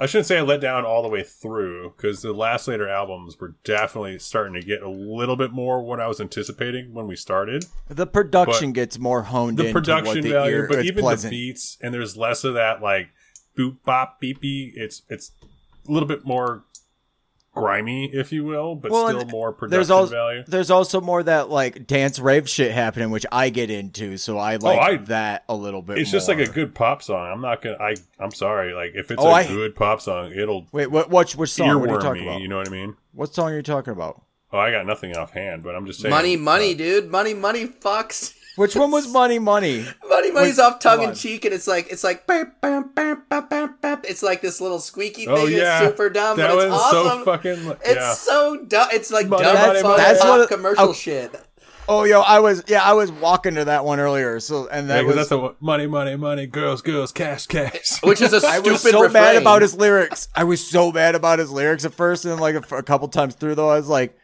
I 0.00 0.06
shouldn't 0.06 0.26
say 0.26 0.38
I 0.38 0.42
let 0.42 0.60
down 0.60 0.84
all 0.84 1.02
the 1.02 1.08
way 1.08 1.22
through 1.22 1.92
because 1.96 2.22
the 2.22 2.32
last 2.32 2.66
later 2.66 2.88
albums 2.88 3.38
were 3.38 3.54
definitely 3.62 4.18
starting 4.18 4.54
to 4.54 4.66
get 4.66 4.82
a 4.82 4.88
little 4.90 5.36
bit 5.36 5.52
more 5.52 5.80
what 5.84 6.00
I 6.00 6.08
was 6.08 6.20
anticipating 6.20 6.92
when 6.92 7.06
we 7.06 7.14
started. 7.14 7.66
the 7.88 8.06
production 8.06 8.72
gets 8.72 8.98
more 8.98 9.22
honed 9.22 9.58
The 9.58 9.66
into 9.66 9.74
what 9.78 9.84
production 9.84 10.22
the 10.22 10.30
value, 10.30 10.56
ear, 10.56 10.66
but 10.68 10.84
even 10.84 11.02
pleasant. 11.04 11.30
the 11.30 11.36
beats, 11.50 11.78
and 11.80 11.94
there's 11.94 12.16
less 12.16 12.42
of 12.42 12.54
that 12.54 12.82
like 12.82 13.10
boop 13.56 13.76
bop 13.84 14.18
beep 14.18 14.40
beep. 14.40 14.72
It's 14.76 15.02
it's 15.08 15.30
a 15.88 15.92
little 15.92 16.08
bit 16.08 16.24
more 16.24 16.64
grimy, 17.54 18.06
if 18.12 18.32
you 18.32 18.44
will, 18.44 18.74
but 18.74 18.90
Well, 18.90 19.08
still 19.08 19.24
more 19.26 19.52
production 19.52 19.70
There's 19.78 19.90
also 19.90 20.10
value. 20.12 20.44
there's 20.46 20.70
also 20.70 21.00
more 21.00 21.22
that 21.22 21.50
like 21.50 21.86
dance 21.86 22.18
rave 22.18 22.48
shit 22.48 22.72
happening, 22.72 23.10
which 23.10 23.26
I 23.30 23.50
get 23.50 23.70
into, 23.70 24.16
so 24.16 24.38
I 24.38 24.56
like 24.56 24.78
Oh, 24.78 24.80
I- 24.80 24.96
that 24.96 25.44
a 25.48 25.54
little 25.54 25.82
bit. 25.82 25.98
It's 25.98 26.10
just 26.10 26.28
like 26.28 26.38
a 26.38 26.46
good 26.46 26.74
pop 26.74 27.02
song. 27.02 27.30
I'm 27.30 27.40
not 27.40 27.60
gonna. 27.62 27.76
I 27.78 27.94
I'm 28.18 28.30
sorry. 28.32 28.72
Like 28.74 28.92
if 28.94 29.10
it's 29.10 29.22
Oh, 29.22 29.28
a 29.28 29.32
I- 29.32 29.46
good 29.46 29.74
pop 29.76 30.00
song, 30.00 30.32
it'll 30.32 30.66
Wait, 30.72 30.90
what? 30.90 31.10
Which 31.10 31.36
which 31.36 31.50
song? 31.52 31.80
What 31.80 31.90
are 31.90 31.94
you 31.94 32.00
talking 32.00 32.22
me. 32.22 32.28
about? 32.28 32.40
You 32.40 32.48
know 32.48 32.56
what 32.58 32.68
I 32.68 32.72
mean? 32.72 32.96
What 33.12 33.34
song 33.34 33.50
are 33.50 33.56
you 33.56 33.62
talking 33.62 33.92
about? 33.92 34.22
Oh, 34.54 34.58
I 34.58 34.70
got 34.70 34.86
nothing 34.86 35.16
offhand, 35.16 35.62
but 35.62 35.74
I'm 35.74 35.86
just 35.86 36.00
saying. 36.00 36.10
money, 36.10 36.36
money, 36.36 36.74
uh, 36.74 36.76
dude, 36.76 37.10
money, 37.10 37.32
money, 37.34 37.66
fucks. 37.66 38.34
Which 38.56 38.76
one 38.76 38.90
was 38.90 39.08
Money 39.08 39.38
Money? 39.38 39.86
Money, 40.06 40.30
money's 40.30 40.58
Wait, 40.58 40.62
off 40.62 40.78
tongue 40.78 40.98
hold 40.98 41.04
in 41.04 41.10
on. 41.10 41.16
cheek, 41.16 41.44
and 41.46 41.54
it's 41.54 41.66
like 41.66 41.88
it's 41.90 42.04
like 42.04 42.26
bam, 42.26 42.52
bam, 42.60 42.92
bam, 42.94 43.22
bam, 43.28 43.46
bam, 43.48 43.76
bam. 43.80 44.00
It's 44.04 44.22
like 44.22 44.42
this 44.42 44.60
little 44.60 44.78
squeaky 44.78 45.26
oh, 45.26 45.36
thing. 45.36 45.44
Oh 45.46 45.48
yeah, 45.48 45.78
It's 45.80 45.88
super 45.90 46.10
dumb, 46.10 46.36
That 46.36 46.50
but 46.50 46.66
it's 46.66 46.74
awesome. 46.74 47.18
so 47.20 47.24
fucking. 47.24 47.76
it's 47.84 48.18
so 48.18 48.64
dumb. 48.64 48.88
It's 48.92 49.10
like 49.10 49.28
Money, 49.28 49.44
dumb 49.44 49.54
money, 49.56 49.80
fun 49.80 49.90
money. 49.92 50.02
That's 50.02 50.20
pop 50.20 50.38
what- 50.38 50.48
commercial 50.48 50.88
oh. 50.90 50.92
shit. 50.92 51.34
Oh, 51.88 52.04
yo, 52.04 52.20
I 52.20 52.38
was 52.38 52.62
yeah, 52.68 52.82
I 52.84 52.92
was 52.92 53.10
walking 53.10 53.56
to 53.56 53.64
that 53.64 53.84
one 53.84 53.98
earlier. 53.98 54.38
So 54.38 54.68
and 54.68 54.86
Yeah, 54.86 55.02
was 55.02 55.16
that's 55.16 55.28
the 55.30 55.38
one- 55.38 55.56
money, 55.60 55.86
money, 55.86 56.14
money, 56.16 56.46
girls, 56.46 56.80
girls, 56.80 57.10
cash, 57.10 57.46
cash. 57.46 58.00
Which 58.02 58.20
is 58.20 58.32
a 58.32 58.40
stupid 58.40 58.54
I 58.54 58.70
was 58.70 58.82
so 58.82 59.02
refrain. 59.02 59.12
mad 59.22 59.36
about 59.36 59.62
his 59.62 59.74
lyrics. 59.74 60.28
I 60.34 60.44
was 60.44 60.64
so 60.64 60.92
mad 60.92 61.14
about 61.16 61.38
his 61.40 61.50
lyrics 61.50 61.84
at 61.84 61.92
first, 61.92 62.24
and 62.24 62.32
then 62.32 62.38
like 62.38 62.54
a, 62.54 62.76
a 62.76 62.82
couple 62.84 63.08
times 63.08 63.34
through 63.34 63.56
though, 63.56 63.68
I 63.68 63.76
was 63.76 63.88
like, 63.88 64.16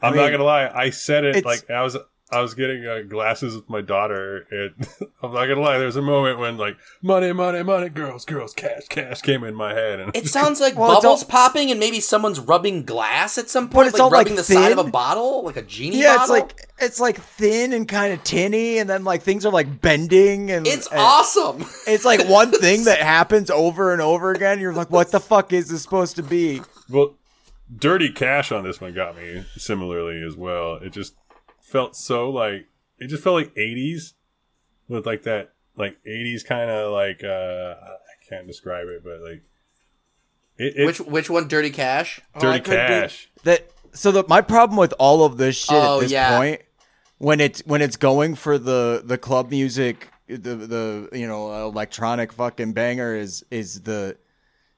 I'm 0.00 0.14
mean, 0.14 0.22
not 0.22 0.30
gonna 0.30 0.44
lie. 0.44 0.70
I 0.74 0.90
said 0.90 1.24
it 1.24 1.44
like 1.44 1.68
I 1.70 1.82
was. 1.82 1.96
I 2.34 2.40
was 2.40 2.54
getting 2.54 2.84
uh, 2.86 3.02
glasses 3.08 3.54
with 3.56 3.68
my 3.70 3.80
daughter, 3.80 4.46
and 4.50 4.74
I'm 5.22 5.32
not 5.32 5.46
gonna 5.46 5.60
lie. 5.60 5.78
There's 5.78 5.96
a 5.96 6.02
moment 6.02 6.38
when 6.38 6.56
like 6.58 6.76
money, 7.02 7.32
money, 7.32 7.62
money, 7.62 7.88
girls, 7.88 8.24
girls, 8.24 8.52
cash, 8.52 8.88
cash 8.88 9.20
came 9.22 9.44
in 9.44 9.54
my 9.54 9.72
head, 9.74 10.00
and 10.00 10.14
It 10.16 10.26
sounds 10.38 10.60
like 10.60 10.76
Well, 10.76 10.94
bubbles 11.00 11.22
all- 11.22 11.28
popping 11.28 11.70
and 11.70 11.78
maybe 11.80 12.00
someone's 12.00 12.40
rubbing 12.40 12.84
glass 12.84 13.38
at 13.38 13.48
some 13.48 13.68
point, 13.68 13.88
it's 13.88 13.94
like 13.94 14.02
all, 14.02 14.10
like, 14.10 14.18
rubbing 14.26 14.36
the 14.36 14.44
side 14.44 14.72
of 14.72 14.78
a 14.78 14.84
bottle, 14.90 15.44
like 15.44 15.56
a 15.56 15.62
genie 15.62 16.00
yeah, 16.02 16.16
bottle. 16.16 16.34
it's 16.36 16.42
like 16.42 16.68
it's 16.80 17.00
like 17.00 17.20
thin 17.20 17.72
and 17.72 17.86
kind 17.88 18.12
of 18.12 18.22
tinny, 18.24 18.78
and 18.78 18.90
then 18.90 19.04
like 19.04 19.22
things 19.22 19.46
are 19.46 19.52
like 19.52 19.80
bending, 19.80 20.50
and 20.50 20.66
it's 20.66 20.88
and 20.88 21.00
awesome. 21.00 21.64
It's 21.86 22.04
like 22.04 22.26
one 22.28 22.50
thing 22.50 22.84
that 22.84 22.98
happens 23.00 23.50
over 23.50 23.92
and 23.92 24.00
over 24.02 24.32
again. 24.32 24.58
You're 24.58 24.72
like, 24.74 24.90
what 24.90 25.10
the 25.12 25.20
fuck 25.20 25.52
is 25.52 25.68
this 25.68 25.82
supposed 25.82 26.16
to 26.16 26.22
be? 26.22 26.62
Well, 26.90 27.14
Dirty 27.76 28.10
Cash 28.10 28.52
on 28.52 28.64
this 28.64 28.80
one 28.80 28.92
got 28.94 29.16
me 29.16 29.44
similarly 29.56 30.22
as 30.22 30.36
well. 30.36 30.74
It 30.76 30.90
just 30.92 31.14
felt 31.74 31.96
so 31.96 32.30
like 32.30 32.68
it 32.98 33.08
just 33.08 33.22
felt 33.24 33.34
like 33.34 33.54
80s 33.56 34.12
with 34.88 35.04
like 35.06 35.24
that 35.24 35.52
like 35.76 35.96
80s 36.06 36.46
kind 36.46 36.70
of 36.70 36.92
like 36.92 37.24
uh 37.24 37.74
I 37.74 38.28
can't 38.28 38.46
describe 38.46 38.86
it, 38.88 39.02
but 39.02 39.20
like 39.20 39.42
It, 40.56 40.76
it, 40.76 40.86
Which 40.86 41.00
which 41.00 41.28
one? 41.28 41.48
Dirty 41.48 41.70
Cash. 41.70 42.20
Oh, 42.36 42.40
dirty 42.40 42.60
could 42.60 42.70
be- 42.70 42.76
cash. 42.76 43.28
that 43.42 43.68
so 43.92 44.12
the 44.12 44.24
my 44.28 44.40
problem 44.40 44.76
with 44.78 44.94
all 45.00 45.24
of 45.24 45.36
this 45.36 45.56
shit 45.56 45.74
Oh, 45.76 45.96
at 45.98 46.02
this 46.02 46.12
yeah. 46.12 46.38
point 46.38 46.62
when 47.18 47.40
it's 47.40 47.60
when 47.66 47.82
it's 47.82 47.96
going 47.96 48.36
for 48.36 48.56
the 48.56 49.02
the 49.04 49.18
club 49.18 49.50
music 49.50 50.10
the 50.28 50.54
the 50.54 51.08
you 51.12 51.26
know 51.26 51.66
electronic 51.66 52.32
fucking 52.32 52.72
banger 52.72 53.14
is 53.16 53.44
is 53.50 53.80
the 53.82 54.16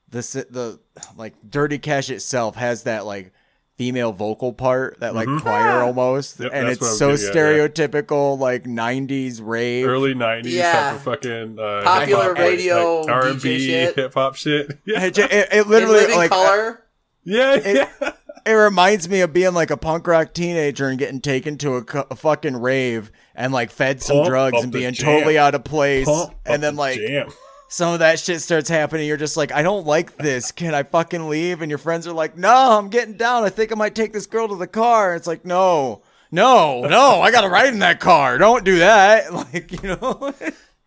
the 0.09 0.21
the 0.51 0.81
like 1.17 1.35
dirty 1.49 1.79
cash 1.79 2.09
itself 2.11 2.57
has 2.57 2.85
that 2.85 3.05
like 3.05 3.33
female 3.77 4.13
vocal 4.13 4.53
part 4.55 4.99
that 5.01 5.15
like 5.15 5.29
choir 5.41 5.83
almost 5.83 6.35
Mm-hmm. 6.35 6.43
Yep, 6.45 6.53
and 6.55 6.69
it's 6.69 6.99
so 6.99 7.11
getting 7.11 7.29
at, 7.29 7.35
yeah. 7.35 7.41
stereotypical 7.43 8.39
like 8.39 8.65
90s 8.65 9.41
rave 9.43 9.87
Early 9.87 10.15
'90s 10.15 10.45
Yeah. 10.47 10.73
type 10.73 10.95
of 10.97 11.03
fucking 11.03 11.59
uh, 11.59 11.83
Popular 11.85 12.33
radio 12.35 13.01
like, 13.03 13.11
R&B 13.11 13.67
hip 13.69 14.15
hop 14.15 14.37
shit. 14.37 14.79
Yeah, 14.87 15.05
it, 15.05 15.19
it, 15.19 15.31
it 15.53 15.65
In 15.65 15.69
literally 15.71 16.07
like 16.15 16.31
color. 16.31 16.83
yeah, 17.25 17.89
yeah. 18.01 18.13
it 18.47 18.53
reminds 18.53 19.09
me 19.09 19.21
of 19.21 19.33
being 19.33 19.53
like 19.53 19.71
a 19.71 19.77
punk 19.77 20.07
rock 20.07 20.33
teenager 20.33 20.89
and 20.89 20.99
getting 20.99 21.21
taken 21.21 21.59
to 21.59 21.75
a, 21.75 21.85
cu- 21.85 22.05
a 22.11 22.17
fucking 22.17 22.57
rave 22.57 23.11
and 23.35 23.53
like 23.53 23.71
fed 23.71 24.01
some 24.03 24.19
Pump 24.19 24.29
drugs 24.29 24.63
and 24.63 24.73
being 24.73 24.95
jam. 24.95 25.05
totally 25.19 25.37
out 25.37 25.55
of 25.55 25.65
place 25.65 26.07
Pump 26.07 26.33
and 26.47 26.63
then 26.63 26.77
like 26.77 26.99
jam. 26.99 27.29
Some 27.69 27.93
of 27.93 27.99
that 28.01 28.19
shit 28.21 28.41
starts 28.41 28.69
happening 28.69 29.07
you're 29.07 29.17
just 29.17 29.37
like 29.37 29.51
i 29.53 29.63
don't 29.63 29.87
like 29.87 30.17
this 30.19 30.53
can 30.53 30.75
i 30.75 30.83
fucking 30.83 31.29
leave 31.29 31.63
and 31.63 31.71
your 31.71 31.79
friends 31.79 32.07
are 32.07 32.13
like 32.13 32.37
no 32.37 32.79
i'm 32.79 32.89
getting 32.89 33.15
down 33.17 33.43
i 33.45 33.49
think 33.49 33.73
i 33.73 33.75
might 33.75 33.95
take 33.95 34.13
this 34.13 34.27
girl 34.27 34.47
to 34.49 34.55
the 34.57 34.67
car 34.67 35.15
it's 35.17 35.27
like 35.27 35.45
no 35.45 36.01
no 36.31 36.83
no 36.83 37.21
i 37.21 37.31
gotta 37.31 37.49
ride 37.49 37.73
in 37.73 37.81
that 37.81 37.99
car 38.01 38.39
don't 38.39 38.65
do 38.65 38.79
that 38.79 39.33
like 39.53 39.71
you 39.83 39.89
know 39.89 40.35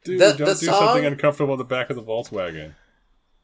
Dude, 0.05 0.19
The- 0.19 0.33
don't 0.33 0.37
the 0.47 0.55
do 0.55 0.65
song- 0.67 0.79
something 0.79 1.05
uncomfortable 1.05 1.53
in 1.55 1.57
the 1.57 1.65
back 1.65 1.89
of 1.89 1.97
the 1.97 2.01
Volkswagen. 2.03 2.73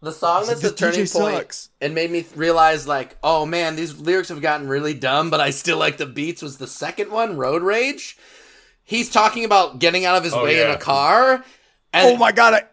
The 0.02 0.12
song 0.12 0.46
that's 0.46 0.62
the 0.62 0.72
turning 0.72 1.02
DJ 1.02 1.14
point 1.20 1.36
sucks. 1.38 1.70
and 1.82 1.94
made 1.96 2.12
me 2.12 2.26
realize, 2.36 2.88
like, 2.88 3.18
oh 3.24 3.46
man, 3.46 3.76
these 3.76 3.98
lyrics 4.00 4.30
have 4.30 4.40
gotten 4.42 4.68
really 4.68 4.94
dumb, 4.94 5.30
but 5.30 5.40
I 5.42 5.50
still 5.50 5.78
like 5.78 5.98
the 5.98 6.06
beats. 6.06 6.42
Was 6.42 6.58
the 6.58 6.68
second 6.68 7.12
one, 7.12 7.38
Road 7.38 7.64
Rage? 7.64 8.18
He's 8.84 9.10
talking 9.10 9.44
about 9.46 9.80
getting 9.80 10.06
out 10.06 10.16
of 10.18 10.24
his 10.24 10.34
Oh, 10.34 10.44
way 10.44 10.62
in 10.64 10.70
a 10.70 10.78
car. 10.78 11.44
And 11.92 12.08
oh 12.16 12.18
my 12.18 12.32
god 12.32 12.54
I, 12.54 12.64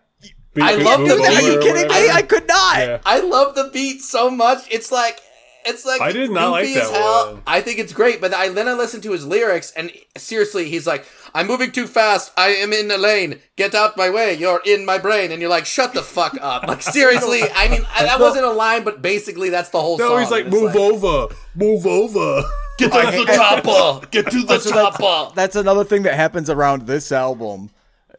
Beep, 0.55 0.65
I 0.65 0.75
love 0.75 1.01
the 1.01 1.15
boop, 1.15 1.27
are 1.27 1.43
you 1.43 1.61
kidding 1.61 1.89
me 1.89 2.11
i 2.11 2.21
could 2.21 2.47
not 2.47 2.79
Yeah. 2.79 3.01
I 3.07 3.21
love 3.21 3.55
the 3.55 3.71
beat 3.73 4.03
so 4.03 4.31
much. 4.31 4.71
It's 4.71 4.93
like 4.93 5.19
it's 5.65 5.87
like 5.87 6.01
I 6.01 6.13
did 6.13 6.31
not 6.31 6.51
like 6.51 6.75
that 6.75 6.91
hell. 6.91 7.35
one. 7.35 7.43
I 7.47 7.61
think 7.61 7.79
it's 7.79 7.93
great, 7.93 8.21
but 8.21 8.35
I 8.35 8.49
then 8.49 8.69
I 8.69 8.73
listened 8.73 9.03
to 9.05 9.13
his 9.13 9.25
lyrics, 9.25 9.73
and 9.77 9.91
seriously, 10.17 10.69
he's 10.69 10.87
like, 10.87 11.07
"I'm 11.35 11.47
moving 11.47 11.71
too 11.71 11.87
fast. 11.87 12.33
I 12.37 12.49
am 12.49 12.73
in 12.73 12.89
the 12.89 12.99
lane. 12.99 13.41
Get 13.57 13.75
out 13.75 13.97
my 13.97 14.11
way. 14.11 14.35
You're 14.35 14.61
in 14.67 14.85
my 14.85 14.99
brain." 14.99 15.31
And 15.31 15.41
you're 15.41 15.51
like, 15.51 15.67
"Shut 15.67 15.95
the 15.95 16.03
fuck 16.03 16.37
up!" 16.41 16.67
Like 16.73 16.83
seriously, 16.83 17.43
I 17.55 17.69
mean, 17.69 17.83
that 17.99 18.19
wasn't 18.19 18.45
a 18.45 18.51
line, 18.51 18.83
but 18.83 19.03
basically 19.03 19.51
that's 19.51 19.71
the 19.71 19.81
whole 19.81 19.99
song. 19.99 20.09
No, 20.09 20.17
he's 20.19 20.31
like, 20.31 20.49
move 20.49 20.75
over, 20.75 21.33
move 21.55 21.87
over. 21.87 22.43
Get 22.79 22.93
to 22.93 22.99
the 23.25 23.33
chopper. 23.33 24.07
Get 24.11 24.31
to 24.31 24.43
the 24.43 24.59
chopper. 24.59 25.33
that's 25.35 25.57
another 25.57 25.85
thing 25.85 26.03
that 26.03 26.15
happens 26.15 26.51
around 26.51 26.87
this 26.87 27.13
album 27.13 27.71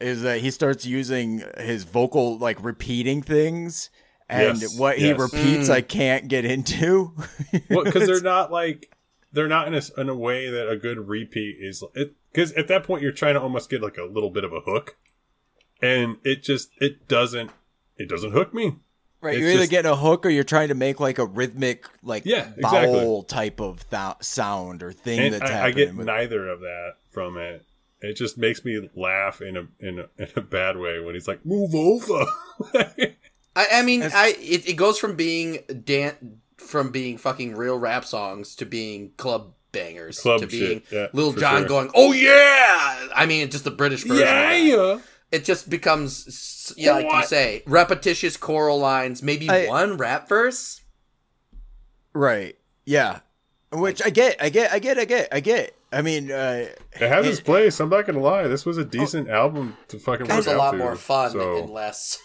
is 0.04 0.22
that 0.24 0.42
he 0.42 0.52
starts 0.52 0.86
using 0.86 1.44
his 1.58 1.84
vocal 1.84 2.38
like 2.38 2.64
repeating 2.64 3.22
things 3.22 3.90
and 4.30 4.62
Yes, 4.62 4.78
what 4.78 4.98
he 4.98 5.08
yes. 5.08 5.20
repeats 5.20 5.70
I 5.70 5.82
mm. 5.82 5.88
can't 5.88 6.28
get 6.28 6.46
into. 6.46 7.14
Well, 7.70 7.84
because 7.86 8.08
they're 8.08 8.22
not 8.22 8.52
like 8.52 8.92
they're 9.32 9.48
not 9.48 9.68
in 9.68 9.74
a, 9.74 9.82
in 10.02 10.10
a 10.10 10.16
way 10.16 10.50
that 10.50 10.70
a 10.70 10.78
good 10.78 11.08
repeat 11.08 11.58
is. 11.60 11.84
Because 12.32 12.52
at 12.54 12.68
that 12.68 12.84
point, 12.84 13.02
you're 13.02 13.12
trying 13.12 13.34
to 13.36 13.42
almost 13.42 13.70
get 13.70 13.82
like 13.82 13.98
a 13.98 14.04
little 14.06 14.30
bit 14.30 14.44
of 14.44 14.54
a 14.54 14.60
hook, 14.62 14.96
and 15.82 16.18
it 16.24 16.44
just 16.44 16.70
it 16.80 17.08
doesn't 17.08 17.52
it 17.98 18.10
doesn't 18.10 18.32
hook 18.32 18.54
me. 18.54 18.76
right, 19.22 19.34
It's 19.36 19.42
you're 19.42 19.50
either 19.52 19.60
just- 19.60 19.72
getting 19.72 19.92
a 19.92 19.96
hook 19.96 20.26
or 20.26 20.30
you're 20.30 20.44
trying 20.44 20.70
to 20.70 20.76
make 20.76 21.00
like 21.00 21.20
a 21.20 21.26
rhythmic 21.26 21.86
like 22.04 22.24
Yeah, 22.26 22.52
vowel 22.60 23.20
exactly. 23.22 23.24
type 23.28 23.60
of 23.62 23.90
th- 23.90 24.16
sound 24.22 24.82
or 24.84 24.92
thing 24.92 25.20
And 25.20 25.34
that's 25.36 25.52
I, 25.52 25.66
I 25.66 25.72
get 25.72 25.96
neither 25.96 26.48
of 26.50 26.62
that 26.62 26.94
from 27.12 27.38
it. 27.38 27.66
It 28.04 28.14
just 28.16 28.38
makes 28.38 28.64
me 28.66 28.90
laugh 28.96 29.42
in 29.42 29.56
a 29.58 29.68
in 29.80 30.00
a, 30.00 30.10
in 30.18 30.28
a 30.36 30.42
bad 30.42 30.78
way 30.78 31.00
when 31.00 31.16
he's 31.16 31.28
like, 31.28 31.46
"Move 31.46 31.74
over." 31.74 32.26
I, 33.56 33.68
I 33.72 33.82
mean, 33.84 34.04
I 34.04 34.36
it, 34.40 34.68
it 34.68 34.74
goes 34.74 35.00
from 35.00 35.16
being 35.16 35.60
dan- 35.84 36.40
from 36.58 36.92
being 36.92 37.18
fucking 37.18 37.56
real 37.56 37.78
rap 37.78 38.04
songs 38.06 38.56
to 38.58 38.66
being 38.66 39.12
club 39.18 39.54
bangers 39.72 40.20
Club 40.20 40.42
to 40.42 40.48
being 40.48 40.82
shit, 40.82 40.92
yeah, 40.92 41.08
Lil 41.14 41.32
for 41.34 41.40
Jon 41.40 41.60
sure. 41.62 41.68
going, 41.68 41.92
"Oh 41.96 42.12
yeah!" 42.12 43.08
I 43.16 43.26
mean, 43.26 43.50
just 43.50 43.64
the 43.64 43.72
British 43.72 44.04
version. 44.04 44.22
of 44.24 44.28
that. 44.28 44.62
yeah. 44.62 45.00
It 45.32 45.46
just 45.46 45.68
becomes, 45.68 46.28
s- 46.28 46.74
yeah, 46.78 46.92
like 46.94 47.12
you 47.12 47.24
say, 47.26 47.64
repetitious 47.66 48.38
choral 48.38 48.78
lines, 48.80 49.24
maybe 49.24 49.50
I- 49.50 49.66
one 49.68 49.98
rap 49.98 50.30
verse. 50.30 50.82
right. 52.14 52.56
Yeah. 52.86 53.20
Which 53.72 54.02
I 54.06 54.10
get, 54.12 54.36
I 54.40 54.50
get, 54.50 54.72
I 54.72 54.78
get, 54.80 55.00
I 55.00 55.06
get, 55.06 55.28
I 55.32 55.40
get. 55.40 55.76
I 55.94 56.02
mean, 56.02 56.32
uh, 56.32 56.66
It 56.94 57.08
has 57.08 57.26
It- 57.26 57.30
its 57.30 57.40
place. 57.42 57.80
I'm 57.80 57.90
not 57.90 58.06
gonna 58.08 58.20
lie. 58.20 58.48
This 58.48 58.66
was 58.66 58.78
a 58.78 58.86
decent 58.86 59.30
album 59.30 59.78
to 59.90 60.00
fucking 60.00 60.26
It 60.26 60.30
work 60.30 60.38
was 60.38 60.48
a 60.48 60.56
lot 60.58 60.72
to, 60.72 60.78
more 60.78 60.96
fun 60.96 61.32
so- 61.32 61.58
and 61.58 61.70
less. 61.70 62.20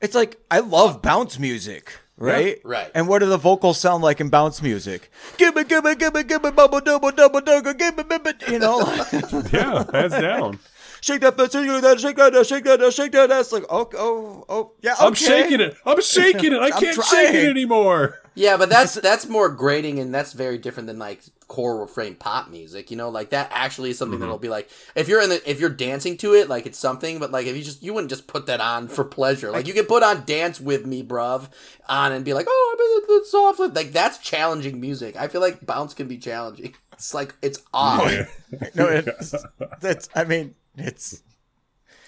it's 0.00 0.14
like 0.14 0.36
I 0.50 0.60
love 0.60 1.02
bounce 1.02 1.38
music, 1.38 1.92
right? 2.18 2.58
right. 2.64 2.90
And 2.94 3.08
what 3.08 3.20
do 3.20 3.26
the 3.26 3.36
vocals 3.38 3.78
sound 3.78 4.02
like 4.02 4.20
in 4.20 4.28
bounce 4.28 4.60
music? 4.62 5.10
Give 5.38 5.54
me, 5.54 5.64
give 5.64 5.84
me, 5.84 5.94
give 5.94 6.14
me, 6.14 6.22
give 6.24 6.42
me, 6.42 6.50
bubble, 6.50 6.80
double, 6.80 7.10
double, 7.12 7.40
double, 7.40 7.72
give 7.74 7.96
me, 7.96 8.04
give 8.08 8.24
me, 8.24 8.32
you 8.48 8.58
know, 8.58 8.80
yeah, 9.52 9.84
hands 9.92 10.12
down. 10.12 10.58
Shake 11.00 11.20
that, 11.20 11.36
shake 11.38 11.50
that, 11.82 12.00
shake 12.00 12.16
that, 12.16 12.46
shake 12.46 12.64
that, 12.64 12.92
shake 12.92 13.12
that. 13.12 13.28
That's 13.28 13.52
like, 13.52 13.64
oh, 13.70 13.88
oh, 13.96 14.44
oh, 14.48 14.72
yeah, 14.80 14.94
okay. 14.94 15.06
I'm 15.06 15.14
shaking 15.14 15.60
it. 15.60 15.76
I'm 15.84 16.00
shaking 16.02 16.52
it. 16.52 16.60
I 16.60 16.70
can't 16.70 17.02
shake 17.02 17.34
it 17.34 17.48
anymore. 17.48 18.20
Yeah, 18.36 18.58
but 18.58 18.68
that's 18.68 18.94
that's 19.08 19.26
more 19.26 19.48
grating 19.48 19.98
and 19.98 20.14
that's 20.14 20.34
very 20.34 20.58
different 20.58 20.86
than 20.86 20.98
like 20.98 21.22
core 21.48 21.80
refrain 21.80 22.14
pop 22.14 22.50
music. 22.50 22.90
You 22.90 22.96
know, 22.98 23.08
like 23.08 23.30
that 23.30 23.50
actually 23.52 23.90
is 23.90 23.98
something 23.98 24.18
Mm-hmm. 24.18 24.20
that'll 24.22 24.38
be 24.38 24.50
like 24.50 24.68
if 24.94 25.08
you're 25.08 25.22
in 25.22 25.30
the 25.30 25.50
if 25.50 25.58
you're 25.58 25.70
dancing 25.70 26.16
to 26.18 26.34
it, 26.34 26.48
like 26.48 26.66
it's 26.66 26.78
something. 26.78 27.18
But 27.18 27.30
like 27.32 27.46
if 27.46 27.56
you 27.56 27.62
just 27.62 27.82
you 27.82 27.94
wouldn't 27.94 28.10
just 28.10 28.26
put 28.26 28.46
that 28.46 28.60
on 28.60 28.88
for 28.88 29.04
pleasure. 29.04 29.50
Like 29.50 29.66
you 29.66 29.72
could 29.72 29.88
put 29.88 30.02
on 30.02 30.24
"Dance 30.26 30.60
with 30.60 30.84
Me, 30.86 31.02
Bruv" 31.02 31.48
on 31.88 32.12
and 32.12 32.24
be 32.24 32.34
like, 32.34 32.46
oh, 32.48 32.74
I 32.74 33.02
bet 33.06 33.16
it's 33.16 33.30
soft. 33.30 33.58
Like 33.74 33.92
that's 33.92 34.18
challenging 34.18 34.80
music. 34.80 35.16
I 35.16 35.28
feel 35.28 35.40
like 35.40 35.64
bounce 35.64 35.94
can 35.94 36.06
be 36.06 36.18
challenging. 36.18 36.74
It's 36.96 37.12
like 37.12 37.34
it's 37.42 37.58
odd. 37.74 38.26
No, 38.74 38.86
it's, 38.88 39.34
that's. 39.82 40.08
I 40.14 40.24
mean, 40.24 40.54
it's 40.76 41.22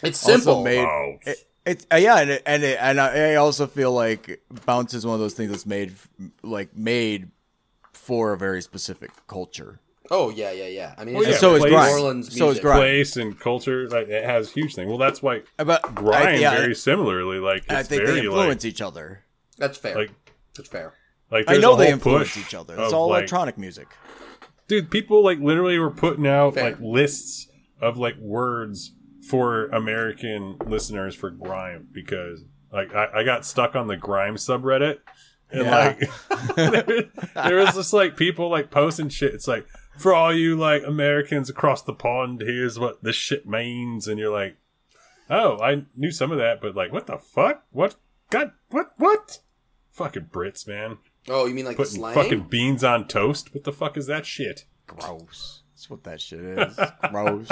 It's 0.03 0.23
also 0.25 0.37
simple. 0.39 0.65
made. 0.65 0.85
Wow. 0.85 1.19
It, 1.27 1.39
it's 1.67 1.87
uh, 1.93 1.97
yeah, 1.97 2.19
and 2.21 2.31
it, 2.31 2.43
and 2.47 2.63
it, 2.63 2.79
and 2.81 3.01
I, 3.01 3.33
I 3.33 3.35
also 3.37 3.67
feel 3.67 3.93
like 3.93 4.41
bounce 4.65 4.95
is 4.95 5.05
one 5.05 5.15
of 5.15 5.21
those 5.21 5.35
things 5.35 5.51
that's 5.51 5.67
made 5.67 5.93
like 6.43 6.75
made 6.77 7.31
for 7.93 8.33
a 8.33 8.39
very 8.39 8.63
specific 8.63 9.11
culture. 9.27 9.81
Oh 10.11 10.31
yeah, 10.31 10.51
yeah, 10.53 10.67
yeah. 10.69 10.95
I 10.97 11.05
mean, 11.05 11.15
Well, 11.15 11.25
it's 11.25 11.27
yeah, 11.29 11.33
just 11.33 11.41
so 11.43 11.55
is 11.57 11.61
Place- 11.61 11.73
grime. 11.73 11.87
New 11.89 11.93
Orleans 12.03 12.27
So 12.29 12.33
is 12.33 12.41
music. 12.41 12.63
grime. 12.63 12.79
Place 12.79 13.17
and 13.19 13.39
culture, 13.39 13.87
like 13.91 14.09
it 14.09 14.25
has 14.25 14.51
huge 14.51 14.75
thing. 14.75 14.89
Well, 14.89 14.97
that's 14.97 15.21
why 15.23 15.43
But 15.59 15.95
grime 15.95 16.29
I, 16.29 16.35
yeah, 16.37 16.55
very 16.57 16.75
similarly. 16.75 17.39
Like 17.39 17.65
it's 17.65 17.73
I 17.73 17.83
think 17.83 18.03
very 18.07 18.21
they 18.21 18.27
influence 18.27 18.65
like 18.65 18.71
each 18.71 18.81
other. 18.81 19.25
That's 19.59 19.77
fair. 19.77 19.95
like 19.97 20.11
That's 20.57 20.69
fair. 20.71 20.95
like. 21.31 21.45
I 21.49 21.59
know 21.59 21.77
they 21.77 21.85
whole 21.87 21.93
influence 21.95 22.39
each 22.39 22.55
other. 22.55 22.75
of, 22.77 22.81
It's 22.85 22.93
all 22.95 23.09
like, 23.11 23.19
electronic 23.19 23.59
music. 23.59 23.89
dude 24.69 24.91
people 24.91 25.23
like 25.23 25.39
literally 25.41 25.79
were 25.79 25.91
putting 25.91 26.27
out 26.27 26.55
Fair. 26.55 26.65
like 26.71 26.81
lists 26.81 27.48
of 27.81 27.97
like 27.99 28.17
words 28.19 28.93
for 29.29 29.67
american 29.69 30.57
listeners 30.67 31.15
for 31.15 31.31
grime 31.31 31.89
because 31.93 32.45
like 32.73 32.95
i, 32.95 33.21
I 33.21 33.25
got 33.25 33.45
stuck 33.45 33.75
on 33.77 33.87
the 33.89 33.97
grime 33.97 34.37
subreddit 34.37 34.99
and 35.51 35.65
Yeah. 35.65 35.77
like 35.99 36.55
there, 36.57 36.83
there 37.35 37.57
was 37.57 37.75
just 37.75 37.93
like 37.93 38.17
people 38.17 38.51
like 38.51 38.71
posting 38.71 39.09
shit. 39.09 39.33
It's 39.35 39.49
like 39.49 39.67
for 39.99 40.15
all 40.15 40.33
you 40.35 40.57
like 40.57 40.83
americans 40.87 41.49
across 41.51 41.83
the 41.83 41.95
pond 41.95 42.43
here's 42.43 42.79
what 42.79 43.03
this 43.03 43.17
shit 43.17 43.47
means 43.47 44.07
and 44.07 44.19
you're 44.19 44.33
like 44.33 44.57
oh 45.31 45.59
i 45.61 45.83
knew 45.97 46.11
some 46.11 46.31
of 46.33 46.39
that 46.39 46.61
but 46.61 46.75
like 46.77 46.93
what 46.93 47.07
the 47.07 47.19
fuck? 47.19 47.65
What? 47.71 47.97
God 48.31 48.53
what 48.71 48.93
what? 48.99 49.41
Fucking 49.91 50.27
brits 50.33 50.69
man. 50.69 50.99
Oh, 51.29 51.47
you 51.47 51.55
mean 51.55 51.65
like 51.65 51.77
putting 51.77 51.95
slang? 51.95 52.15
fucking 52.15 52.49
beans 52.49 52.85
on 52.85 53.09
toast? 53.09 53.53
What 53.55 53.65
the 53.65 53.73
fuck 53.73 53.97
is 53.97 54.07
that 54.07 54.25
shit? 54.27 54.65
Gross. 54.87 55.63
That's 55.79 55.89
what 55.89 56.03
that 56.05 56.21
shit 56.21 56.41
is. 56.41 56.77
Gross. 57.13 57.47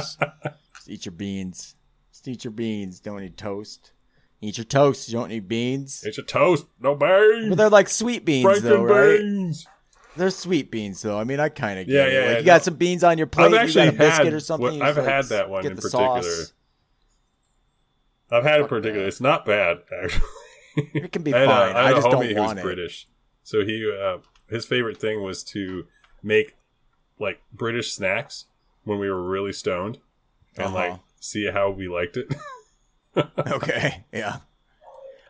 Just 0.75 0.89
eat 0.89 1.07
your 1.07 1.13
beans. 1.13 1.77
Just 2.11 2.27
eat 2.27 2.43
your 2.43 2.51
beans. 2.51 2.99
Don't 2.99 3.23
eat 3.23 3.37
toast. 3.37 3.93
Eat 4.41 4.59
your 4.59 4.65
toast. 4.65 5.09
You 5.09 5.15
don't 5.15 5.29
need 5.29 5.47
beans. 5.47 6.03
It's 6.05 6.19
a 6.19 6.25
toast, 6.25 6.67
no 6.81 6.97
beans. 6.97 7.51
But 7.51 7.55
they're 7.57 7.71
like 7.71 7.89
sweet 7.89 8.25
beans, 8.25 8.45
Franken 8.49 8.63
though, 8.63 8.83
right? 8.83 9.21
beans. 9.21 9.69
They're 10.17 10.31
sweet 10.31 10.73
beans, 10.73 11.03
though. 11.03 11.17
I 11.21 11.23
mean, 11.23 11.39
I 11.39 11.51
kind 11.51 11.79
of 11.79 11.87
get 11.87 11.93
Yeah, 11.95 12.07
it. 12.07 12.13
yeah, 12.13 12.19
Like, 12.21 12.29
yeah, 12.33 12.39
you 12.41 12.45
got 12.47 12.61
no. 12.63 12.65
some 12.65 12.75
beans 12.75 13.05
on 13.05 13.17
your 13.17 13.29
plate. 13.29 13.47
I've 13.47 13.55
actually 13.55 13.85
you 13.85 13.91
got 13.93 13.95
a 13.95 13.99
biscuit 13.99 14.25
had 14.25 14.35
or 14.35 14.41
something. 14.41 14.83
I've 14.83 14.97
had 14.97 15.07
like, 15.07 15.27
that 15.29 15.49
one 15.49 15.65
in 15.67 15.77
particular. 15.77 16.23
sauce. 16.23 16.53
I've 18.33 18.43
had 18.43 18.61
it 18.63 18.69
that. 18.69 18.97
It's 19.07 19.21
not 19.21 19.45
bad 19.45 19.79
actually. 20.03 20.27
It 20.95 21.13
can 21.13 21.23
be 21.23 21.33
I 21.33 21.47
fine. 21.47 21.49
a, 21.49 21.53
I 21.53 21.67
had 21.69 21.77
I 21.77 21.91
a 21.91 21.95
just 21.95 22.11
don't 22.11 22.37
want 22.37 22.59
it. 22.59 22.63
British, 22.63 23.07
so 23.45 23.65
he 23.65 23.89
uh, 23.89 24.19
his 24.51 24.65
favorite 24.65 24.99
thing 25.01 25.23
was 25.23 25.45
to 25.45 25.85
make 26.25 26.56
like 27.19 27.41
British 27.53 27.93
snacks 27.93 28.47
when 28.85 28.99
we 28.99 29.09
were 29.09 29.23
really 29.23 29.53
stoned, 29.53 29.99
and 30.57 30.67
Uh-huh. 30.67 30.75
like 30.77 31.01
see 31.21 31.47
how 31.51 31.71
we 31.71 31.89
liked 31.89 32.17
it. 32.17 32.35
Okay, 33.39 34.05
yeah. 34.13 34.39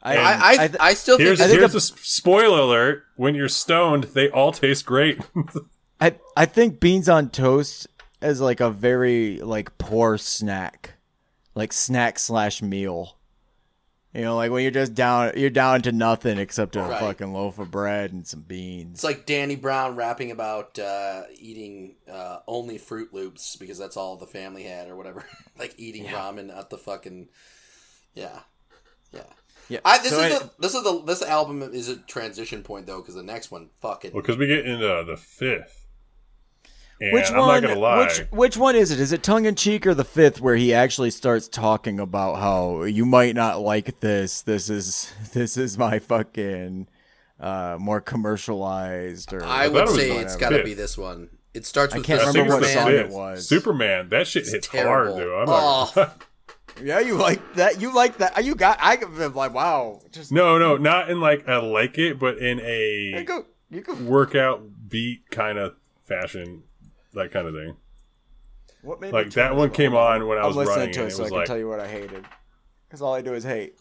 I, 0.03 0.17
I 0.17 0.33
I, 0.33 0.65
I 0.65 0.71
I, 0.81 0.95
still 0.95 1.17
think 1.19 1.27
Here's 1.27 1.39
this- 1.39 1.47
think 1.49 1.61
here's 1.61 1.73
the- 1.73 1.77
a 1.79 1.97
s- 1.97 2.01
spoiler 2.03 2.61
alert: 2.61 3.05
when 3.17 3.35
you're 3.37 3.49
stoned, 3.49 4.05
they 4.05 4.29
all 4.31 4.51
taste 4.53 4.85
great. 4.87 5.21
I 6.01 6.17
I 6.37 6.47
think 6.47 6.81
beans 6.81 7.09
on 7.09 7.31
toast 7.31 7.87
is 8.21 8.41
like 8.41 8.61
a 8.61 8.71
very 8.71 9.39
like 9.41 9.79
poor 9.79 10.19
snack, 10.19 10.95
like 11.55 11.73
snack 11.73 12.19
slash 12.19 12.61
meal. 12.61 13.16
You 14.17 14.23
know, 14.23 14.35
like 14.37 14.51
when 14.51 14.63
you're 14.63 14.71
just 14.71 14.95
down, 14.95 15.33
you're 15.37 15.51
down 15.51 15.83
to 15.83 15.93
nothing 15.93 16.39
except 16.39 16.75
a 16.75 16.81
Right. 16.81 16.99
fucking 16.99 17.35
loaf 17.35 17.59
of 17.59 17.71
bread 17.71 18.13
and 18.15 18.27
some 18.27 18.41
beans. 18.41 18.95
It's 18.95 19.05
like 19.05 19.27
Danny 19.27 19.57
Brown 19.57 19.95
rapping 19.95 20.31
about 20.31 20.79
uh, 20.79 21.25
eating 21.39 21.97
uh, 22.11 22.39
only 22.47 22.79
Froot 22.79 23.13
Loops 23.13 23.57
because 23.57 23.77
that's 23.77 23.97
all 23.97 24.17
the 24.17 24.27
family 24.27 24.63
had 24.63 24.89
or 24.89 24.97
whatever. 24.97 25.23
like 25.59 25.75
eating 25.77 26.05
ramen 26.07 26.57
at 26.57 26.71
the 26.71 26.79
fucking 26.79 27.29
yeah, 28.15 28.41
yeah. 29.13 29.21
Yeah. 29.69 29.81
I, 29.85 29.99
this 29.99 30.11
so 30.13 30.21
is 30.21 30.33
I- 30.35 30.39
the, 30.39 30.51
this 30.61 30.75
is 30.75 30.83
the 30.83 31.03
this 31.05 31.23
album 31.23 31.61
is 31.63 31.89
a 31.91 31.97
transition 31.97 32.63
point 32.63 32.87
though 32.87 33.03
because 33.03 33.17
the 33.17 33.23
next 33.23 33.51
one 33.51 33.69
fucking 33.83 34.13
well, 34.15 34.23
because 34.23 34.39
we 34.39 34.47
get 34.47 34.65
into 34.65 35.05
the 35.07 35.17
fifth. 35.19 35.86
And 37.01 37.13
which 37.13 37.31
I'm 37.31 37.39
one? 37.39 37.63
not 37.63 37.69
gonna 37.69 37.81
lie. 37.81 37.99
Which 38.07 38.19
which 38.31 38.57
one 38.57 38.75
is 38.77 38.91
it? 38.91 39.01
Is 39.01 39.13
it 39.13 39.23
tongue 39.23 39.45
in 39.45 39.55
cheek 39.55 39.87
or 39.87 39.93
the 39.95 40.05
fifth, 40.05 40.41
where 40.41 40.57
he 40.57 40.73
actually 40.73 41.11
starts 41.11 41.47
talking 41.49 42.01
about 42.01 42.37
how 42.37 42.85
you 42.85 43.05
might 43.05 43.35
not 43.35 43.61
like 43.61 44.01
this? 44.01 44.43
This 44.43 44.71
is 44.71 45.13
this 45.35 45.57
is 45.57 45.77
my 45.77 45.99
fucking 45.99 46.89
uh, 47.39 47.77
more 47.79 48.01
commercialized. 48.01 49.33
Or 49.33 49.45
I 49.45 49.69
would 49.69 49.89
say 49.91 50.11
it's 50.13 50.37
got 50.37 50.51
to 50.51 50.57
fifth. 50.57 50.65
be 50.65 50.75
this 50.75 50.97
one. 50.97 51.29
It 51.53 51.65
starts 51.67 51.95
I 51.95 51.99
with 51.99 52.07
can't 52.07 52.27
remember 52.27 52.57
what 52.57 52.67
song 52.67 52.91
it 52.93 53.09
was. 53.11 53.49
Superman. 53.49 54.09
That 54.11 54.27
shit 54.27 54.43
It's 54.43 54.53
hits 54.53 54.69
terrible. 54.69 55.15
hard, 55.15 55.25
dude. 55.25 55.33
I'm 55.35 55.47
not. 55.47 55.93
Oh. 55.97 56.15
yeah, 56.83 57.01
you 57.01 57.15
like 57.17 57.55
that? 57.55 57.81
You 57.81 57.95
like 57.95 58.19
that? 58.19 58.45
You 58.45 58.55
got? 58.55 58.79
I 58.81 58.97
am 58.97 59.35
like, 59.35 59.55
wow. 59.55 60.01
Just 60.13 60.33
no, 60.33 60.59
no, 60.59 60.77
not 60.77 61.11
in 61.11 61.21
like 61.21 61.49
I 61.49 61.57
like 61.59 61.97
it, 61.99 62.19
but 62.19 62.39
in 62.39 62.59
you 62.59 62.65
a 63.19 63.25
go. 63.25 63.47
You 63.71 63.81
go. 63.81 63.95
workout 63.95 64.63
beat 64.89 65.31
kind 65.31 65.59
of 65.59 65.75
fashion, 66.07 66.63
that 67.17 67.33
kind 67.33 67.47
of 67.49 67.55
thing. 67.55 67.77
What 68.83 69.01
made 69.01 69.13
Like 69.13 69.31
that 69.33 69.57
one 69.57 69.71
came 69.71 69.95
on? 69.95 70.23
on 70.23 70.29
when 70.29 70.39
I 70.39 70.43
I'm 70.43 70.47
was 70.49 70.57
listening 70.57 70.79
running, 70.79 70.95
to 70.95 71.01
and 71.03 71.09
it 71.11 71.13
it 71.13 71.17
so 71.17 71.25
I 71.25 71.29
can 71.29 71.37
like 71.39 71.47
tell 71.47 71.59
you 71.59 71.69
what 71.69 71.81
I 71.81 71.89
hated. 71.89 72.25
Because 72.87 73.03
all 73.03 73.15
I 73.15 73.21
do 73.23 73.35
is 73.35 73.43
hate. 73.43 73.79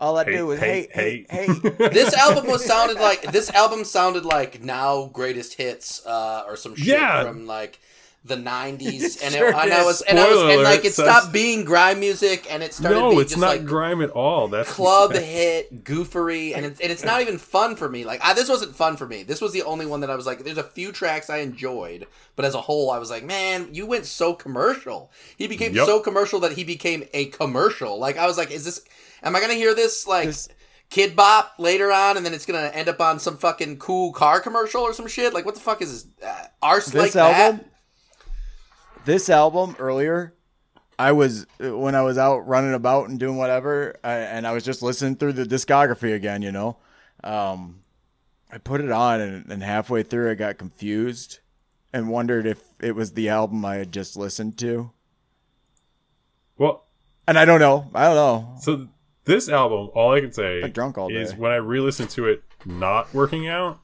All 0.00 0.16
I 0.16 0.24
hate, 0.24 0.32
do 0.36 0.50
is 0.52 0.60
hate, 0.60 0.92
hate, 0.92 1.30
hate, 1.30 1.62
hate. 1.62 1.78
this 1.92 2.14
album 2.14 2.46
was 2.46 2.64
sounded 2.64 2.96
like 2.98 3.22
this 3.32 3.50
album 3.50 3.84
sounded 3.84 4.24
like 4.24 4.62
now 4.62 5.06
greatest 5.12 5.54
hits 5.54 6.04
uh, 6.06 6.44
or 6.46 6.56
some 6.56 6.74
shit 6.76 6.86
Yeah. 6.88 7.24
from 7.24 7.46
like 7.46 7.78
the 8.24 8.34
90s 8.36 9.22
and 9.22 9.32
Sure 9.32 9.48
it, 9.48 9.54
and 9.54 9.72
I 9.72 9.84
was 9.84 10.02
and 10.02 10.18
I 10.18 10.28
was 10.28 10.52
and 10.54 10.62
like 10.62 10.84
it 10.84 10.92
stopped 10.92 11.32
being 11.32 11.64
grime 11.64 12.00
music 12.00 12.46
and 12.52 12.62
it 12.62 12.74
started 12.74 12.96
no, 12.98 13.10
being 13.10 13.22
it's 13.22 13.30
just 13.30 13.40
not 13.40 13.48
like 13.58 13.64
grime 13.64 14.02
at 14.02 14.10
all. 14.10 14.48
That's 14.48 14.70
club 14.70 15.12
hit 15.12 15.84
goofery 15.84 16.54
and 16.54 16.66
it's, 16.66 16.80
and 16.80 16.90
it's 16.92 17.04
not 17.04 17.20
even 17.22 17.38
fun 17.38 17.76
for 17.76 17.88
me. 17.88 18.04
Like 18.04 18.20
I, 18.22 18.34
this 18.34 18.48
wasn't 18.48 18.74
fun 18.74 18.96
for 18.96 19.06
me. 19.06 19.22
This 19.22 19.40
was 19.40 19.52
the 19.52 19.62
only 19.62 19.86
one 19.86 20.00
that 20.00 20.10
i 20.10 20.14
was 20.16 20.26
like 20.26 20.40
there's 20.44 20.58
a 20.58 20.62
few 20.64 20.90
tracks 20.92 21.30
i 21.30 21.38
enjoyed 21.38 22.06
but 22.36 22.44
as 22.44 22.54
a 22.54 22.60
whole 22.60 22.90
i 22.90 22.98
was 22.98 23.08
like 23.10 23.24
man 23.24 23.68
you 23.72 23.86
went 23.86 24.04
so 24.04 24.34
commercial. 24.34 25.10
He 25.36 25.46
became 25.46 25.74
Yep. 25.74 25.86
so 25.86 26.00
commercial 26.00 26.40
that 26.40 26.52
he 26.52 26.64
became 26.64 27.04
a 27.14 27.26
commercial. 27.26 27.98
Like 27.98 28.18
i 28.18 28.26
was 28.26 28.36
like 28.36 28.50
is 28.50 28.64
this 28.64 28.82
am 29.22 29.36
i 29.36 29.40
gonna 29.40 29.54
hear 29.54 29.74
this 29.74 30.06
like 30.06 30.26
This- 30.26 30.48
kid 30.90 31.14
bop 31.14 31.52
later 31.58 31.92
on 31.92 32.16
and 32.16 32.24
then 32.26 32.32
it's 32.34 32.46
gonna 32.46 32.70
end 32.74 32.88
up 32.88 33.00
on 33.00 33.18
some 33.18 33.36
fucking 33.36 33.78
cool 33.78 34.12
car 34.12 34.40
commercial 34.40 34.82
or 34.82 34.92
some 34.92 35.06
shit? 35.06 35.32
Like 35.34 35.44
what 35.44 35.54
the 35.54 35.60
fuck 35.60 35.82
is 35.82 36.04
this 36.04 36.26
uh, 36.26 36.46
arse 36.62 36.86
This 36.86 37.14
like 37.14 37.16
album? 37.16 37.60
that 37.60 37.67
this 39.08 39.30
album 39.30 39.74
earlier, 39.78 40.34
I 40.98 41.12
was 41.12 41.46
when 41.58 41.94
I 41.94 42.02
was 42.02 42.18
out 42.18 42.46
running 42.46 42.74
about 42.74 43.08
and 43.08 43.18
doing 43.18 43.38
whatever, 43.38 43.96
I, 44.04 44.12
and 44.16 44.46
I 44.46 44.52
was 44.52 44.64
just 44.64 44.82
listening 44.82 45.16
through 45.16 45.32
the 45.32 45.44
discography 45.44 46.14
again. 46.14 46.42
You 46.42 46.52
know, 46.52 46.76
um, 47.24 47.80
I 48.52 48.58
put 48.58 48.82
it 48.82 48.90
on, 48.92 49.22
and, 49.22 49.50
and 49.50 49.62
halfway 49.62 50.02
through, 50.02 50.30
I 50.30 50.34
got 50.34 50.58
confused 50.58 51.38
and 51.90 52.10
wondered 52.10 52.46
if 52.46 52.62
it 52.80 52.94
was 52.94 53.12
the 53.12 53.30
album 53.30 53.64
I 53.64 53.76
had 53.76 53.92
just 53.92 54.16
listened 54.16 54.58
to. 54.58 54.90
well. 56.58 56.84
And 57.26 57.38
I 57.38 57.44
don't 57.44 57.60
know. 57.60 57.90
I 57.94 58.04
don't 58.04 58.14
know. 58.14 58.54
So 58.60 58.88
this 59.24 59.48
album, 59.50 59.90
all 59.94 60.14
I 60.14 60.20
can 60.20 60.32
say 60.32 60.66
drunk 60.68 60.96
all 60.96 61.14
is 61.14 61.34
when 61.34 61.52
I 61.52 61.56
re-listen 61.56 62.08
to 62.08 62.26
it, 62.26 62.42
not 62.64 63.12
working 63.12 63.46
out, 63.46 63.80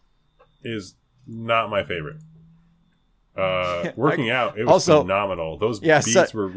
is 0.62 0.94
not 1.26 1.68
my 1.68 1.82
favorite. 1.82 2.16
Uh, 3.37 3.91
working 3.97 4.30
out, 4.30 4.57
it 4.59 4.64
was 4.64 4.72
Also- 4.72 5.03
phenomenal. 5.03 5.59
Those 5.59 5.82
Yeah, 5.82 5.99
beats 6.01 6.12
so- 6.12 6.26
were 6.35 6.49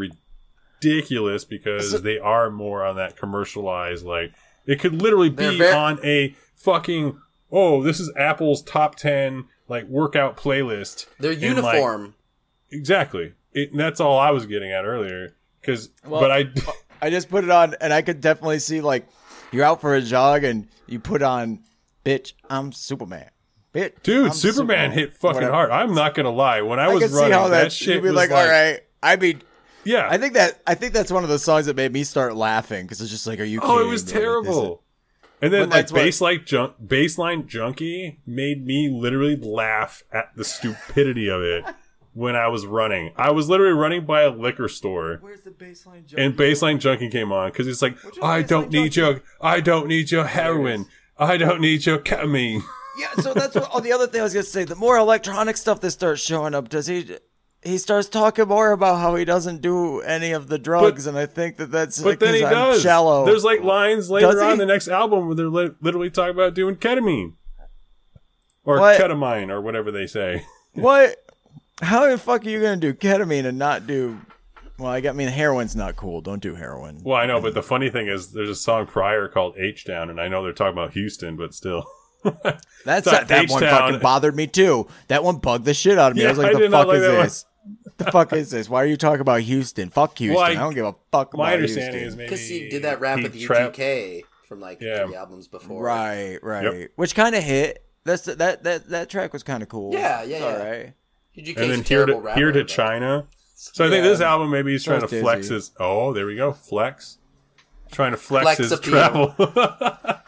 ridiculous 0.81 1.45
because 1.45 1.91
So- 1.91 1.97
they 1.97 2.19
are 2.19 2.49
more 2.49 2.85
on 2.85 2.95
that 2.97 3.15
commercialized. 3.15 4.05
Like 4.05 4.31
it 4.65 4.79
could 4.79 5.01
literally 5.01 5.29
be 5.29 5.57
ver- 5.57 5.73
on 5.75 5.99
a 6.03 6.35
fucking 6.55 7.19
oh, 7.51 7.81
this 7.81 7.99
is 7.99 8.11
Apple's 8.17 8.61
top 8.61 8.95
ten 8.95 9.45
like 9.69 9.85
workout 9.87 10.37
playlist. 10.37 11.07
their 11.19 11.31
And, 11.31 11.41
like, 11.41 11.75
uniform 11.75 12.15
exactly. 12.71 13.33
It, 13.53 13.71
and 13.71 13.79
that's 13.79 13.99
all 13.99 14.19
I 14.19 14.31
was 14.31 14.45
getting 14.45 14.71
at 14.71 14.85
earlier. 14.85 15.35
Because, 15.61 15.89
Well, 16.05 16.21
but 16.21 16.31
I. 16.31 16.45
I 17.01 17.09
just 17.11 17.29
put 17.29 17.43
it 17.43 17.49
on, 17.51 17.75
and 17.79 17.93
I 17.93 18.01
could 18.01 18.21
definitely 18.21 18.57
see 18.59 18.81
like 18.81 19.07
you're 19.51 19.63
out 19.63 19.81
for 19.81 19.93
a 19.95 20.01
jog, 20.01 20.43
and 20.43 20.67
you 20.87 20.99
put 20.99 21.21
on, 21.21 21.59
bitch, 22.05 22.33
I'm 22.49 22.71
Superman. 22.71 23.29
Bitch, 23.77 24.01
Dude, 24.03 24.27
I'm 24.27 24.33
Superman 24.33 24.91
hit 24.91 25.13
fucking 25.13 25.35
Whatever. 25.35 25.53
hard. 25.53 25.71
I'm 25.71 25.93
not 25.93 26.15
gonna 26.15 26.31
lie. 26.31 26.61
When 26.61 26.79
I, 26.79 26.85
I 26.85 26.93
was 26.93 27.03
can 27.03 27.13
running, 27.13 27.29
see 27.31 27.33
how 27.33 27.47
that, 27.49 27.63
that, 27.63 27.71
shit 27.71 27.95
you'd 27.95 28.01
be 28.01 28.07
was 28.09 28.15
like, 28.15 28.29
like, 28.31 28.45
all 28.45 28.51
right. 28.51 28.79
I 29.03 29.15
mean, 29.15 29.41
yeah. 29.83 30.07
I 30.09 30.17
think 30.17 30.33
that 30.33 30.61
I 30.65 30.73
think 30.75 30.93
that's 30.93 31.11
one 31.11 31.23
of 31.23 31.29
the 31.29 31.39
songs 31.39 31.67
that 31.67 31.75
made 31.75 31.93
me 31.93 32.03
start 32.03 32.35
laughing 32.35 32.85
because 32.85 33.01
it's 33.01 33.11
just 33.11 33.27
like, 33.27 33.39
are 33.39 33.43
you? 33.43 33.59
oh, 33.61 33.79
it 33.79 33.89
was 33.89 34.05
me? 34.05 34.11
Terrible. 34.13 34.83
And 35.39 35.53
then 35.53 35.69
But 35.69 35.69
like 35.69 35.87
that's 35.87 35.91
what- 35.91 36.01
baseline 36.01 36.45
junk, 36.45 36.73
Bassline 36.83 37.45
Junkie 37.45 38.19
made 38.25 38.65
me 38.65 38.89
literally 38.89 39.35
laugh 39.35 40.01
at 40.11 40.31
the 40.35 40.43
stupidity 40.43 41.29
of 41.29 41.43
it 41.43 41.63
when 42.13 42.35
I 42.35 42.47
was 42.47 42.65
running. 42.65 43.13
I 43.15 43.29
was 43.29 43.47
literally 43.47 43.73
running 43.77 44.03
by 44.07 44.23
a 44.23 44.31
liquor 44.31 44.67
store. 44.67 45.19
Where's 45.21 45.41
the 45.41 45.51
baseline? 45.51 46.11
And 46.17 46.35
Bassline 46.35 46.79
Junkie 46.79 47.09
came 47.09 47.31
on 47.31 47.51
because 47.51 47.67
it's 47.67 47.83
like, 47.83 47.95
I 48.23 48.41
don't 48.41 48.71
need 48.71 48.93
Junkie? 48.93 49.21
your, 49.21 49.23
I 49.39 49.59
don't 49.59 49.87
need 49.87 50.09
your 50.09 50.25
heroin, 50.25 50.87
I 51.19 51.37
don't 51.37 51.61
need 51.61 51.85
your 51.85 51.99
ketamine. 51.99 52.63
Yeah, 52.97 53.13
so 53.21 53.33
that's 53.33 53.55
what. 53.55 53.69
Oh, 53.73 53.79
the 53.79 53.91
other 53.93 54.07
thing 54.07 54.21
I 54.21 54.23
was 54.23 54.33
gonna 54.33 54.43
say: 54.43 54.63
the 54.63 54.75
more 54.75 54.97
electronic 54.97 55.57
stuff 55.57 55.81
that 55.81 55.91
starts 55.91 56.21
showing 56.21 56.55
up, 56.55 56.69
does 56.69 56.87
he? 56.87 57.17
He 57.63 57.77
starts 57.79 58.07
talking 58.07 58.47
more 58.47 58.71
about 58.71 58.99
how 58.99 59.15
he 59.15 59.25
doesn't 59.25 59.61
do 59.61 59.99
any 60.01 60.31
of 60.31 60.47
the 60.47 60.57
drugs, 60.59 61.07
and 61.07 61.17
I 61.17 61.25
think 61.25 61.57
that 61.57 61.71
that's 61.71 62.01
But 62.01 62.19
then 62.19 62.35
he 62.35 62.45
I'm 62.45 62.51
does. 62.53 62.81
shallow. 62.81 63.25
There's 63.25 63.43
like 63.43 63.61
lines 63.63 64.09
later 64.09 64.27
Does 64.31 64.41
he? 64.41 64.47
on 64.47 64.57
the 64.59 64.65
next 64.65 64.87
album 64.87 65.25
where 65.25 65.35
they're 65.35 65.47
li- 65.49 65.71
literally 65.81 66.09
talking 66.11 66.35
about 66.35 66.53
doing 66.53 66.75
ketamine 66.75 67.33
or 68.63 68.79
What? 68.79 68.99
ketamine 68.99 69.49
or 69.49 69.59
whatever 69.61 69.91
they 69.91 70.07
say. 70.07 70.45
what? 70.73 71.17
How 71.81 72.07
the 72.09 72.17
fuck 72.17 72.45
are 72.45 72.49
you 72.49 72.61
gonna 72.61 72.77
do 72.77 72.93
ketamine 72.93 73.45
and 73.45 73.57
not 73.57 73.87
do? 73.87 74.19
Well, 74.79 74.89
I 74.91 75.01
got. 75.01 75.09
I 75.09 75.13
mean, 75.13 75.27
heroin's 75.29 75.75
not 75.75 75.95
cool. 75.95 76.21
Don't 76.21 76.41
do 76.41 76.53
heroin. 76.55 77.01
Well, 77.03 77.17
I 77.17 77.25
know, 77.25 77.41
but 77.41 77.55
the 77.55 77.63
funny 77.63 77.89
thing 77.89 78.07
is, 78.07 78.31
there's 78.33 78.49
a 78.49 78.55
song 78.55 78.85
prior 78.85 79.27
called 79.27 79.55
H-Town, 79.57 80.11
and 80.11 80.21
I 80.21 80.27
know 80.27 80.43
they're 80.43 80.53
talking 80.53 80.73
about 80.73 80.93
Houston, 80.93 81.35
but 81.35 81.53
still. 81.55 81.83
That's 82.23 82.61
That 83.05 83.27
that, 83.27 83.49
one 83.49 83.63
H-Town- 83.63 83.79
fucking 83.79 83.99
bothered 84.01 84.35
me 84.35 84.47
too. 84.47 84.87
That 85.07 85.23
one 85.23 85.37
bugged 85.37 85.65
the 85.65 85.73
shit 85.73 85.97
out 85.97 86.11
of 86.11 86.17
me. 86.17 86.25
I 86.25 86.29
was 86.29 86.37
like, 86.37 86.55
I 86.55 86.59
the 86.59 86.69
fuck 86.69 86.87
like 86.87 86.97
is 86.97 87.01
that 87.03 87.23
this? 87.23 87.45
the 87.97 88.11
fuck 88.11 88.33
is 88.33 88.51
this? 88.51 88.69
Why 88.69 88.83
are 88.83 88.85
you 88.85 88.97
talking 88.97 89.21
about 89.21 89.41
Houston? 89.41 89.89
Fuck 89.89 90.17
Houston. 90.19 90.35
Well, 90.35 90.45
I- 90.45 90.51
I, 90.51 90.53
don't 90.55 90.73
give 90.75 90.85
a 90.85 90.95
fuck 91.11 91.33
My 91.35 91.49
about 91.51 91.53
understanding 91.55 92.01
Houston. 92.01 92.07
is 92.07 92.15
maybe 92.15 92.25
because 92.29 92.47
he 92.47 92.69
did 92.69 92.83
that 92.83 92.99
rap 92.99 93.17
he 93.19 93.23
with 93.23 93.39
trapped- 93.41 93.77
UGK 93.77 94.23
from 94.47 94.59
like 94.61 94.79
Yeah. 94.81 95.05
three 95.05 95.15
albums 95.15 95.47
before 95.47 95.83
Right, 95.83 96.39
right. 96.41 96.89
Which 96.95 97.13
kind 97.15 97.35
of 97.35 97.43
hit. 97.43 97.83
That's 98.05 98.23
that 98.23 98.63
that 98.63 98.87
that 98.89 99.09
track 99.09 99.33
was 99.33 99.43
kind 99.43 99.61
of 99.61 99.67
cool. 99.69 99.91
Yeah, 99.93 100.23
yeah, 100.23 100.35
It's 100.35 100.39
yeah. 100.39 100.45
All 100.45 100.57
right. 100.59 100.93
UGK's 101.37 101.57
and 101.61 101.71
then 101.71 101.83
here 101.83 102.05
to, 102.05 102.15
rapper, 102.15 102.39
here 102.39 102.51
to 102.53 102.63
China. 102.63 103.27
So 103.55 103.85
I 103.85 103.89
think 103.89 104.03
this 104.03 104.21
album 104.21 104.49
maybe 104.49 104.71
he's 104.71 104.83
trying 104.85 105.01
to 105.01 105.07
So's 105.09 105.21
flex 105.21 105.47
Dizzee. 105.47 105.51
his. 105.51 105.71
Oh, 105.79 106.13
there 106.13 106.25
we 106.25 106.35
go, 106.35 106.53
flex. 106.53 107.17
Trying 107.91 108.11
to 108.11 108.17
flex, 108.17 108.43
Flex 108.43 108.57
his 108.59 108.71
appeal. 108.71 108.91
travel. 108.91 109.35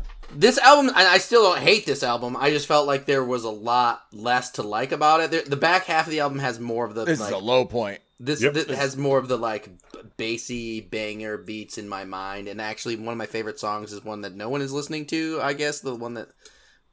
This 0.41 0.57
album, 0.57 0.87
and 0.87 1.07
I 1.07 1.19
still 1.19 1.43
don't 1.43 1.59
hate 1.59 1.85
this 1.85 2.01
album. 2.01 2.35
I 2.35 2.49
just 2.49 2.65
felt 2.67 2.87
like 2.87 3.05
there 3.05 3.23
was 3.23 3.43
a 3.43 3.49
lot 3.51 4.01
less 4.11 4.49
to 4.53 4.63
like 4.63 4.91
about 4.91 5.19
it. 5.21 5.29
There, 5.29 5.43
the 5.43 5.55
back 5.55 5.85
half 5.85 6.07
of 6.07 6.11
the 6.11 6.19
album 6.21 6.39
has 6.39 6.59
more 6.59 6.83
of 6.83 6.95
the 6.95 7.05
This 7.05 7.19
like, 7.19 7.29
is 7.29 7.35
a 7.35 7.37
low 7.37 7.63
point. 7.63 7.99
this, 8.19 8.41
Yep. 8.41 8.53
this 8.53 8.75
has 8.75 8.97
more 8.97 9.19
of 9.19 9.27
the 9.27 9.37
like 9.37 9.69
bassy 10.17 10.81
banger 10.81 11.37
beats 11.37 11.77
in 11.77 11.87
my 11.87 12.05
mind. 12.05 12.47
And 12.47 12.59
actually, 12.59 12.95
one 12.95 13.09
of 13.13 13.17
my 13.19 13.27
favorite 13.27 13.59
songs 13.59 13.93
is 13.93 14.03
one 14.03 14.21
that 14.21 14.33
no 14.33 14.49
one 14.49 14.63
is 14.63 14.73
listening 14.73 15.05
to. 15.07 15.39
I 15.43 15.53
guess 15.53 15.79
the 15.81 15.93
one 15.93 16.15
that 16.15 16.29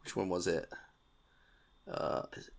which 0.05 0.15
one 0.15 0.29
was 0.29 0.47
it? 0.47 0.69
Uh, 1.91 2.23
it- 2.37 2.51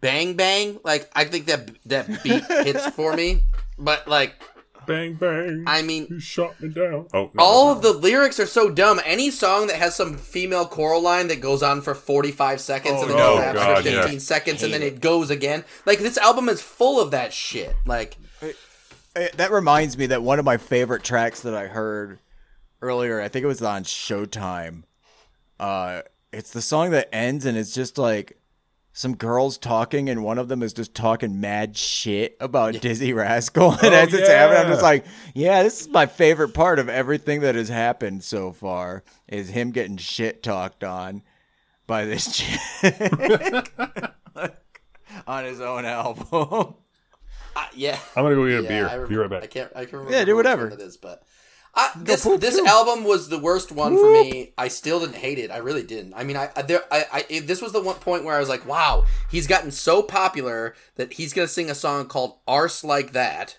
Bang 0.00 0.34
bang! 0.34 0.80
Like 0.82 1.10
I 1.14 1.26
think 1.26 1.46
that 1.46 1.70
that 1.86 2.22
beat 2.24 2.44
hits 2.46 2.86
for 2.88 3.14
me, 3.14 3.42
but 3.78 4.08
like 4.08 4.34
bang 4.92 5.14
bang. 5.14 5.64
I 5.66 5.82
mean, 5.82 6.06
you 6.10 6.20
shot 6.20 6.60
me 6.60 6.68
down. 6.68 7.06
Oh, 7.14 7.30
no, 7.32 7.42
all 7.42 7.66
no. 7.66 7.72
of 7.72 7.82
the 7.82 7.92
lyrics 7.92 8.38
are 8.38 8.46
so 8.46 8.70
dumb. 8.70 9.00
Any 9.04 9.30
song 9.30 9.66
that 9.68 9.76
has 9.76 9.94
some 9.94 10.16
female 10.16 10.66
choral 10.66 11.00
line 11.00 11.28
that 11.28 11.40
goes 11.40 11.62
on 11.62 11.80
for 11.82 11.94
45 11.94 12.60
seconds 12.60 13.00
and 13.00 13.10
then 13.10 13.18
Oh, 13.18 13.38
it 13.38 13.54
God, 13.54 13.76
for 13.78 13.82
15 13.90 14.12
yeah. 14.12 14.18
seconds 14.18 14.62
and 14.62 14.72
then 14.72 14.82
Hate 14.82 14.94
it 14.94 15.00
goes 15.00 15.30
again. 15.30 15.64
Like 15.86 15.98
this 16.00 16.18
album 16.18 16.48
is 16.48 16.60
full 16.60 17.00
of 17.00 17.10
that 17.12 17.32
shit. 17.32 17.74
Like 17.86 18.16
That 19.14 19.50
reminds 19.50 19.96
me 19.98 20.06
that 20.06 20.22
one 20.22 20.38
of 20.38 20.44
my 20.44 20.56
favorite 20.56 21.04
tracks 21.04 21.40
that 21.42 21.54
I 21.54 21.66
heard 21.66 22.18
earlier. 22.80 23.20
I 23.20 23.28
think 23.28 23.44
it 23.44 23.48
was 23.48 23.62
on 23.62 23.84
Showtime. 23.84 24.82
Uh, 25.60 26.02
it's 26.32 26.50
the 26.52 26.62
song 26.62 26.90
that 26.90 27.14
ends 27.14 27.44
and 27.46 27.56
it's 27.56 27.74
just 27.74 27.98
like 27.98 28.38
some 28.92 29.16
girls 29.16 29.56
talking, 29.58 30.08
and 30.10 30.22
one 30.22 30.38
of 30.38 30.48
them 30.48 30.62
is 30.62 30.72
just 30.72 30.94
talking 30.94 31.40
mad 31.40 31.76
shit 31.76 32.36
about 32.40 32.74
Dizzee 32.74 33.14
Rascal. 33.14 33.72
And 33.82 33.94
Oh, 33.94 33.96
as 33.96 34.12
it's 34.12 34.28
happening, 34.28 34.62
I'm 34.64 34.68
just 34.70 34.82
like, 34.82 35.04
yeah, 35.34 35.62
this 35.62 35.80
is 35.82 35.88
my 35.88 36.06
favorite 36.06 36.52
part 36.54 36.78
of 36.78 36.88
everything 36.88 37.40
that 37.40 37.54
has 37.54 37.68
happened 37.68 38.22
so 38.22 38.52
far 38.52 39.02
is 39.28 39.48
him 39.48 39.70
getting 39.70 39.96
shit 39.96 40.42
talked 40.42 40.84
on 40.84 41.22
by 41.86 42.04
this 42.04 42.32
chick 42.36 42.60
on 45.26 45.44
his 45.44 45.60
own 45.60 45.84
album. 45.84 46.74
Uh, 47.54 47.66
yeah. 47.74 47.98
I'm 48.16 48.24
gonna 48.24 48.34
go 48.34 48.46
get 48.46 48.60
a 48.60 48.62
Yeah, 48.62 48.68
beer. 48.68 48.88
I 48.88 49.06
Be 49.06 49.14
right 49.14 49.28
back. 49.28 49.42
I 49.42 49.46
can't. 49.46 49.70
I 49.76 49.80
can't 49.80 49.92
remember. 49.92 50.16
Yeah, 50.16 50.24
do 50.24 50.34
whatever. 50.34 50.68
It 50.68 50.80
is, 50.80 50.96
but 50.96 51.22
I, 51.74 51.90
this 51.96 52.24
this 52.38 52.58
album 52.66 53.04
was 53.04 53.28
the 53.30 53.38
worst 53.38 53.72
one 53.72 53.96
for 53.96 54.10
me. 54.12 54.52
I 54.58 54.68
still 54.68 55.00
didn't 55.00 55.16
hate 55.16 55.38
it. 55.38 55.50
I 55.50 55.56
really 55.58 55.82
didn't. 55.82 56.12
I 56.14 56.22
mean, 56.24 56.36
I, 56.36 56.50
I 56.54 56.62
there 56.62 56.82
I, 56.90 57.24
I 57.30 57.40
this 57.40 57.62
was 57.62 57.72
the 57.72 57.80
one 57.80 57.96
point 57.96 58.24
where 58.24 58.36
I 58.36 58.40
was 58.40 58.48
like, 58.50 58.66
wow, 58.66 59.04
he's 59.30 59.46
gotten 59.46 59.70
so 59.70 60.02
popular 60.02 60.74
that 60.96 61.14
he's 61.14 61.32
gonna 61.32 61.48
sing 61.48 61.70
a 61.70 61.74
song 61.74 62.06
called 62.08 62.36
"Arse 62.46 62.84
Like 62.84 63.12
That." 63.12 63.58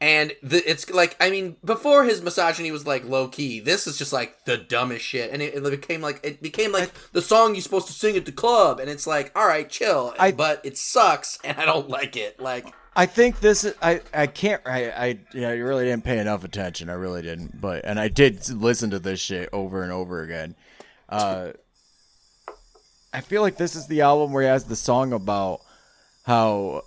And 0.00 0.32
the, 0.42 0.58
it's 0.68 0.90
like, 0.90 1.16
I 1.18 1.30
mean, 1.30 1.56
before 1.64 2.04
his 2.04 2.20
misogyny 2.20 2.70
was 2.72 2.86
like 2.86 3.04
low 3.04 3.28
key. 3.28 3.60
This 3.60 3.86
is 3.86 3.96
just 3.96 4.12
like 4.12 4.44
the 4.44 4.58
dumbest 4.58 5.04
shit, 5.04 5.30
and 5.32 5.40
it, 5.40 5.54
it 5.54 5.62
became 5.62 6.00
like 6.02 6.20
it 6.24 6.42
became 6.42 6.72
like 6.72 6.90
the 7.12 7.22
song 7.22 7.54
you're 7.54 7.62
supposed 7.62 7.86
to 7.86 7.92
sing 7.92 8.16
at 8.16 8.26
the 8.26 8.32
club, 8.32 8.80
and 8.80 8.90
it's 8.90 9.06
like, 9.06 9.30
all 9.36 9.46
right, 9.46 9.70
chill, 9.70 10.12
I- 10.18 10.32
but 10.32 10.60
it 10.66 10.76
sucks, 10.76 11.38
and 11.44 11.56
I 11.56 11.64
don't 11.64 11.88
like 11.88 12.16
it. 12.16 12.40
Like, 12.40 12.74
I 12.96 13.06
think 13.06 13.40
this 13.40 13.64
is, 13.64 13.74
I 13.82 14.00
I 14.12 14.26
can't 14.26 14.62
I 14.64 14.90
I 14.90 15.18
yeah, 15.32 15.48
I 15.48 15.56
really 15.56 15.84
didn't 15.84 16.04
pay 16.04 16.18
enough 16.18 16.44
attention. 16.44 16.88
I 16.88 16.94
really 16.94 17.22
didn't. 17.22 17.60
But 17.60 17.84
and 17.84 17.98
I 17.98 18.08
did 18.08 18.48
listen 18.50 18.90
to 18.90 18.98
this 18.98 19.20
shit 19.20 19.48
over 19.52 19.82
and 19.82 19.92
over 19.92 20.22
again. 20.22 20.54
Uh 21.08 21.52
I 23.12 23.20
feel 23.20 23.42
like 23.42 23.56
this 23.56 23.76
is 23.76 23.86
the 23.86 24.00
album 24.00 24.32
where 24.32 24.42
he 24.42 24.48
has 24.48 24.64
the 24.64 24.76
song 24.76 25.12
about 25.12 25.60
how 26.24 26.82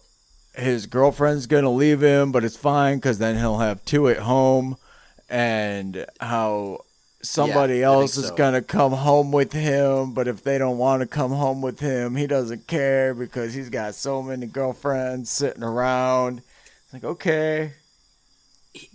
his 0.55 0.85
girlfriend's 0.85 1.45
going 1.45 1.63
to 1.63 1.69
leave 1.69 2.01
him, 2.01 2.31
but 2.31 2.43
it's 2.43 2.57
fine 2.57 2.99
cuz 2.99 3.17
then 3.17 3.37
he'll 3.37 3.59
have 3.59 3.85
two 3.85 4.09
at 4.09 4.17
home 4.17 4.77
and 5.29 6.05
how 6.19 6.85
somebody 7.27 7.79
Yeah, 7.79 7.87
else 7.87 8.17
is 8.17 8.27
so. 8.27 8.35
going 8.35 8.53
to 8.53 8.61
come 8.61 8.91
home 8.93 9.31
with 9.31 9.53
him, 9.53 10.13
but 10.13 10.27
if 10.27 10.43
they 10.43 10.57
don't 10.57 10.77
want 10.77 11.01
to 11.01 11.07
come 11.07 11.31
home 11.31 11.61
with 11.61 11.79
him, 11.79 12.15
he 12.15 12.27
doesn't 12.27 12.67
care 12.67 13.13
because 13.13 13.53
he's 13.53 13.69
got 13.69 13.95
so 13.95 14.21
many 14.23 14.45
girlfriends 14.47 15.29
sitting 15.31 15.63
around. 15.63 16.41
It's 16.85 16.93
like, 16.93 17.03
okay, 17.03 17.73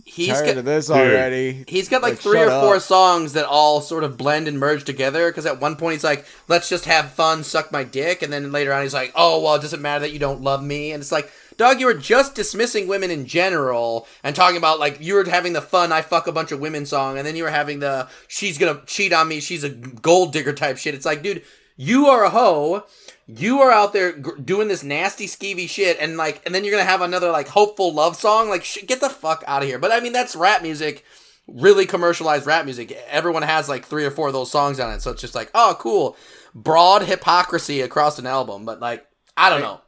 he's 0.04 0.28
tired 0.28 0.46
got, 0.46 0.56
of 0.58 0.64
this 0.64 0.90
already. 0.90 1.64
He's 1.68 1.88
got 1.88 2.02
like 2.02 2.12
Like, 2.12 2.20
three 2.20 2.40
or 2.40 2.48
shut 2.48 2.60
four 2.62 2.76
up. 2.76 2.82
songs 2.82 3.32
that 3.34 3.44
all 3.46 3.80
sort 3.80 4.04
of 4.04 4.16
blend 4.16 4.48
and 4.48 4.58
merge 4.58 4.84
together. 4.84 5.28
Because 5.30 5.46
at 5.46 5.60
one 5.60 5.76
point 5.76 5.94
he's 5.94 6.04
like, 6.04 6.24
"Let's 6.48 6.68
just 6.68 6.84
have 6.86 7.12
fun, 7.12 7.44
suck 7.44 7.72
my 7.72 7.84
dick," 7.84 8.22
and 8.22 8.32
then 8.32 8.52
later 8.52 8.72
on 8.72 8.82
he's 8.82 8.94
like, 8.94 9.12
"Oh 9.14 9.40
well, 9.42 9.54
it 9.56 9.62
doesn't 9.62 9.82
matter 9.82 10.00
that 10.00 10.12
you 10.12 10.18
don't 10.18 10.42
love 10.42 10.62
me," 10.62 10.92
and 10.92 11.00
it's 11.02 11.12
like, 11.12 11.30
dog, 11.62 11.80
you 11.80 11.86
were 11.86 11.94
just 11.94 12.34
dismissing 12.34 12.86
women 12.86 13.10
in 13.10 13.26
general 13.26 14.06
and 14.22 14.36
talking 14.36 14.56
about 14.56 14.78
like 14.78 15.00
you 15.00 15.14
were 15.14 15.24
having 15.24 15.52
the 15.52 15.62
fun, 15.62 15.92
I 15.92 16.02
fuck 16.02 16.26
a 16.26 16.32
bunch 16.32 16.52
of 16.52 16.60
women 16.60 16.86
song, 16.86 17.18
and 17.18 17.26
then 17.26 17.36
you 17.36 17.44
were 17.44 17.50
having 17.50 17.80
the 17.80 18.08
she's 18.28 18.58
gonna 18.58 18.82
cheat 18.86 19.12
on 19.12 19.28
me, 19.28 19.40
she's 19.40 19.64
a 19.64 19.70
gold 19.70 20.32
digger 20.32 20.52
type 20.52 20.78
shit. 20.78 20.94
It's 20.94 21.06
like, 21.06 21.22
dude, 21.22 21.42
you 21.76 22.08
are 22.08 22.24
a 22.24 22.30
hoe. 22.30 22.84
You 23.26 23.60
are 23.60 23.70
out 23.70 23.92
there 23.92 24.12
gr- 24.12 24.36
doing 24.36 24.68
this 24.68 24.82
nasty, 24.82 25.26
skeevy 25.26 25.68
shit, 25.68 25.96
and 26.00 26.16
like, 26.16 26.42
and 26.44 26.54
then 26.54 26.64
you're 26.64 26.72
gonna 26.72 26.84
have 26.84 27.00
another 27.00 27.30
like 27.30 27.48
hopeful 27.48 27.92
love 27.94 28.16
song. 28.16 28.48
Like, 28.48 28.64
sh- 28.64 28.84
get 28.86 29.00
the 29.00 29.08
fuck 29.08 29.42
out 29.46 29.62
of 29.62 29.68
here. 29.68 29.78
But 29.78 29.92
I 29.92 30.00
mean, 30.00 30.12
that's 30.12 30.36
rap 30.36 30.62
music 30.62 31.04
really 31.48 31.86
commercialized 31.86 32.46
rap 32.46 32.64
music. 32.64 32.92
Everyone 33.08 33.42
has 33.42 33.68
like 33.68 33.84
three 33.84 34.04
or 34.04 34.10
four 34.10 34.28
of 34.28 34.32
those 34.32 34.50
songs 34.50 34.80
on 34.80 34.92
it, 34.92 35.02
so 35.02 35.10
it's 35.10 35.20
just 35.20 35.34
like, 35.34 35.50
oh, 35.54 35.76
cool, 35.78 36.16
broad 36.54 37.02
hypocrisy 37.02 37.80
across 37.80 38.18
an 38.18 38.26
album. 38.26 38.64
But 38.64 38.80
like, 38.80 39.06
I 39.36 39.50
don't 39.50 39.60
know. 39.60 39.80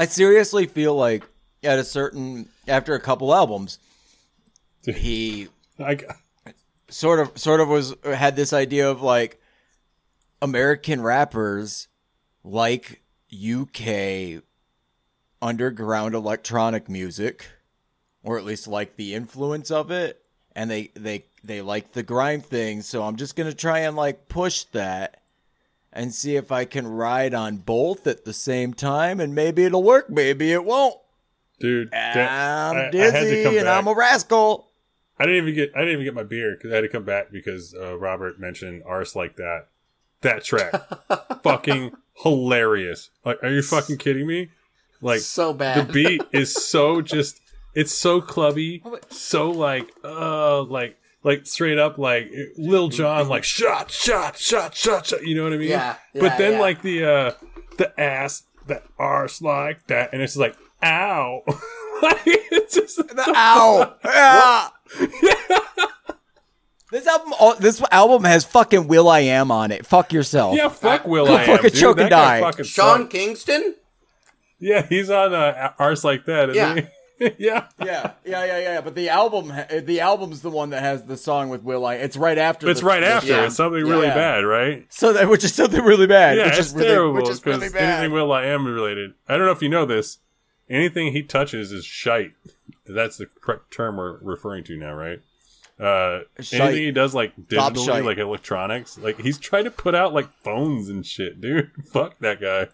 I 0.00 0.06
seriously 0.06 0.64
feel 0.64 0.94
like 0.94 1.24
at 1.62 1.78
a 1.78 1.84
certain 1.84 2.48
after 2.66 2.94
a 2.94 3.00
couple 3.00 3.34
albums, 3.34 3.78
he 4.82 5.48
I, 5.78 5.98
sort 6.88 7.20
of 7.20 7.36
sort 7.36 7.60
of 7.60 7.68
was 7.68 7.94
had 8.02 8.34
this 8.34 8.54
idea 8.54 8.90
of 8.90 9.02
like 9.02 9.38
American 10.40 11.02
rappers 11.02 11.88
like 12.42 13.02
UK 13.30 14.42
underground 15.42 16.14
electronic 16.14 16.88
music 16.88 17.48
or 18.22 18.38
at 18.38 18.44
least 18.46 18.66
like 18.66 18.96
the 18.96 19.14
influence 19.14 19.70
of 19.70 19.90
it 19.90 20.22
and 20.56 20.70
they 20.70 20.90
they 20.94 21.26
they 21.44 21.60
like 21.60 21.92
the 21.92 22.02
grime 22.02 22.40
thing 22.40 22.80
so 22.80 23.02
I'm 23.02 23.16
just 23.16 23.36
going 23.36 23.50
to 23.50 23.56
try 23.56 23.80
and 23.80 23.96
like 23.96 24.28
push 24.28 24.64
that 24.72 25.19
and 25.92 26.14
see 26.14 26.36
if 26.36 26.52
I 26.52 26.64
can 26.64 26.86
ride 26.86 27.34
on 27.34 27.56
both 27.58 28.06
at 28.06 28.24
the 28.24 28.32
same 28.32 28.74
time 28.74 29.20
and 29.20 29.34
maybe 29.34 29.64
it'll 29.64 29.82
work 29.82 30.08
maybe 30.10 30.52
it 30.52 30.64
won't 30.64 30.96
dude, 31.58 31.90
that- 31.90 32.16
I'm 32.30 32.76
I- 32.76 32.86
I 32.86 32.90
dizzy 32.90 33.42
come 33.42 33.56
and 33.56 33.64
back. 33.64 33.78
I'm 33.78 33.86
a 33.88 33.94
rascal 33.94 34.68
I 35.18 35.24
didn't 35.26 35.42
even 35.42 35.54
get 35.54 35.72
I 35.74 35.80
didn't 35.80 35.92
even 35.94 36.04
get 36.04 36.14
my 36.14 36.22
beer 36.22 36.56
because 36.56 36.72
I 36.72 36.76
had 36.76 36.80
to 36.82 36.88
come 36.88 37.04
back 37.04 37.30
because 37.30 37.74
uh, 37.74 37.98
Robert 37.98 38.40
mentioned 38.40 38.82
arse 38.86 39.14
like 39.14 39.36
that. 39.36 39.66
That 40.22 40.44
track, 40.44 40.74
fucking 41.42 41.92
hilarious. 42.22 43.10
Like, 43.24 43.42
are 43.42 43.50
you 43.50 43.62
fucking 43.62 43.96
kidding 43.98 44.26
me? 44.26 44.50
Like, 45.02 45.20
So 45.20 45.52
bad. 45.54 45.88
the 45.88 45.92
beat 45.92 46.22
is 46.32 46.54
so 46.54 47.00
just 47.02 47.40
it's 47.74 47.92
so 47.94 48.20
clubby, 48.20 48.82
so 49.10 49.50
like 49.50 49.90
uh 50.04 50.62
like 50.62 50.98
like 51.22 51.46
straight 51.46 51.78
up 51.78 51.98
like 51.98 52.30
Lil 52.56 52.88
Jon 52.88 53.28
like 53.28 53.44
shot 53.44 53.90
shot 53.90 54.36
shot 54.38 54.74
shot 54.74 55.06
shot. 55.06 55.22
You 55.26 55.34
know 55.36 55.44
what 55.44 55.52
I 55.52 55.56
mean? 55.56 55.68
Yeah, 55.68 55.96
yeah, 56.14 56.22
but 56.22 56.38
then 56.38 56.52
yeah. 56.52 56.60
like 56.60 56.82
the 56.82 57.04
uh 57.04 57.32
the 57.78 58.00
ass 58.00 58.44
the 58.66 58.82
arse 58.98 59.42
like 59.42 59.86
that, 59.88 60.12
and 60.12 60.22
it's 60.22 60.36
like 60.36 60.56
ow. 60.82 61.42
like 62.02 62.20
it's 62.24 62.74
just 62.74 62.96
the 63.08 63.32
Ow! 63.36 63.94
Ah! 64.04 64.72
This 66.90 67.06
album, 67.06 67.34
oh, 67.38 67.54
this 67.54 67.80
album 67.92 68.24
has 68.24 68.44
fucking 68.44 68.88
will.i.am 68.88 69.52
on 69.52 69.70
it. 69.70 69.86
Fuck 69.86 70.12
yourself. 70.12 70.56
Yeah, 70.56 70.68
fuck 70.68 71.06
Will 71.06 71.26
Go 71.26 71.34
I 71.36 71.42
am. 71.42 71.46
fucking 71.46 71.70
dude. 71.70 71.78
choke 71.80 71.96
That 71.98 72.02
and 72.04 72.10
guy 72.10 72.40
die. 72.40 72.62
Sean 72.62 73.02
sucks. 73.02 73.12
Kingston. 73.12 73.76
Yeah, 74.58 74.84
he's 74.88 75.08
on 75.08 75.32
uh, 75.32 75.72
arse 75.78 76.02
like 76.02 76.24
that. 76.24 76.50
Isn't 76.50 76.56
Yeah. 76.56 76.74
he? 76.82 76.88
yeah. 77.38 77.66
yeah, 77.78 78.12
yeah, 78.24 78.44
yeah, 78.44 78.58
yeah. 78.58 78.80
But 78.80 78.94
the 78.94 79.08
album, 79.10 79.52
the 79.84 80.00
album's 80.00 80.42
the 80.42 80.50
one 80.50 80.70
that 80.70 80.82
has 80.82 81.04
the 81.04 81.16
song 81.16 81.48
with 81.50 81.62
Will 81.62 81.84
I. 81.86 81.94
It's 81.96 82.16
right 82.16 82.38
after. 82.38 82.68
It's 82.70 82.80
the- 82.80 82.86
right 82.86 83.02
after. 83.02 83.28
Yeah. 83.28 83.44
It's 83.46 83.56
something 83.56 83.84
really 83.84 84.06
Yeah. 84.06 84.14
bad, 84.14 84.44
right? 84.44 84.86
So 84.92 85.12
that 85.12 85.28
which 85.28 85.44
is 85.44 85.54
something 85.54 85.82
really 85.84 86.06
bad. 86.06 86.36
Yeah, 86.38 86.46
which 86.46 86.58
it's 86.58 86.68
is 86.68 86.74
really, 86.74 86.88
terrible 86.88 87.14
Which 87.14 87.28
is 87.28 87.40
because 87.40 87.60
really 87.60 87.72
bad. 87.72 87.98
anything 88.00 88.12
will.i.am 88.12 88.66
related. 88.66 89.12
I 89.28 89.36
don't 89.36 89.46
know 89.46 89.52
if 89.52 89.62
you 89.62 89.68
know 89.68 89.84
this. 89.84 90.18
Anything 90.68 91.12
he 91.12 91.22
touches 91.22 91.72
is 91.72 91.84
shite. 91.84 92.32
That's 92.86 93.16
the 93.18 93.26
correct 93.26 93.70
term 93.72 93.96
we're 93.96 94.18
referring 94.22 94.64
to 94.64 94.76
now, 94.76 94.94
right? 94.94 95.20
Uh, 95.78 96.20
Shite. 96.40 96.60
anything 96.60 96.82
he 96.84 96.90
does 96.92 97.14
like 97.14 97.34
digitally, 97.48 98.04
like 98.04 98.18
electronics, 98.18 98.98
like 98.98 99.18
he's 99.20 99.38
trying 99.38 99.64
to 99.64 99.70
put 99.70 99.94
out 99.94 100.12
like 100.12 100.28
phones 100.44 100.88
and 100.90 101.06
shit, 101.06 101.40
dude. 101.40 101.70
Fuck 101.92 102.18
that 102.20 102.40
guy. 102.40 102.68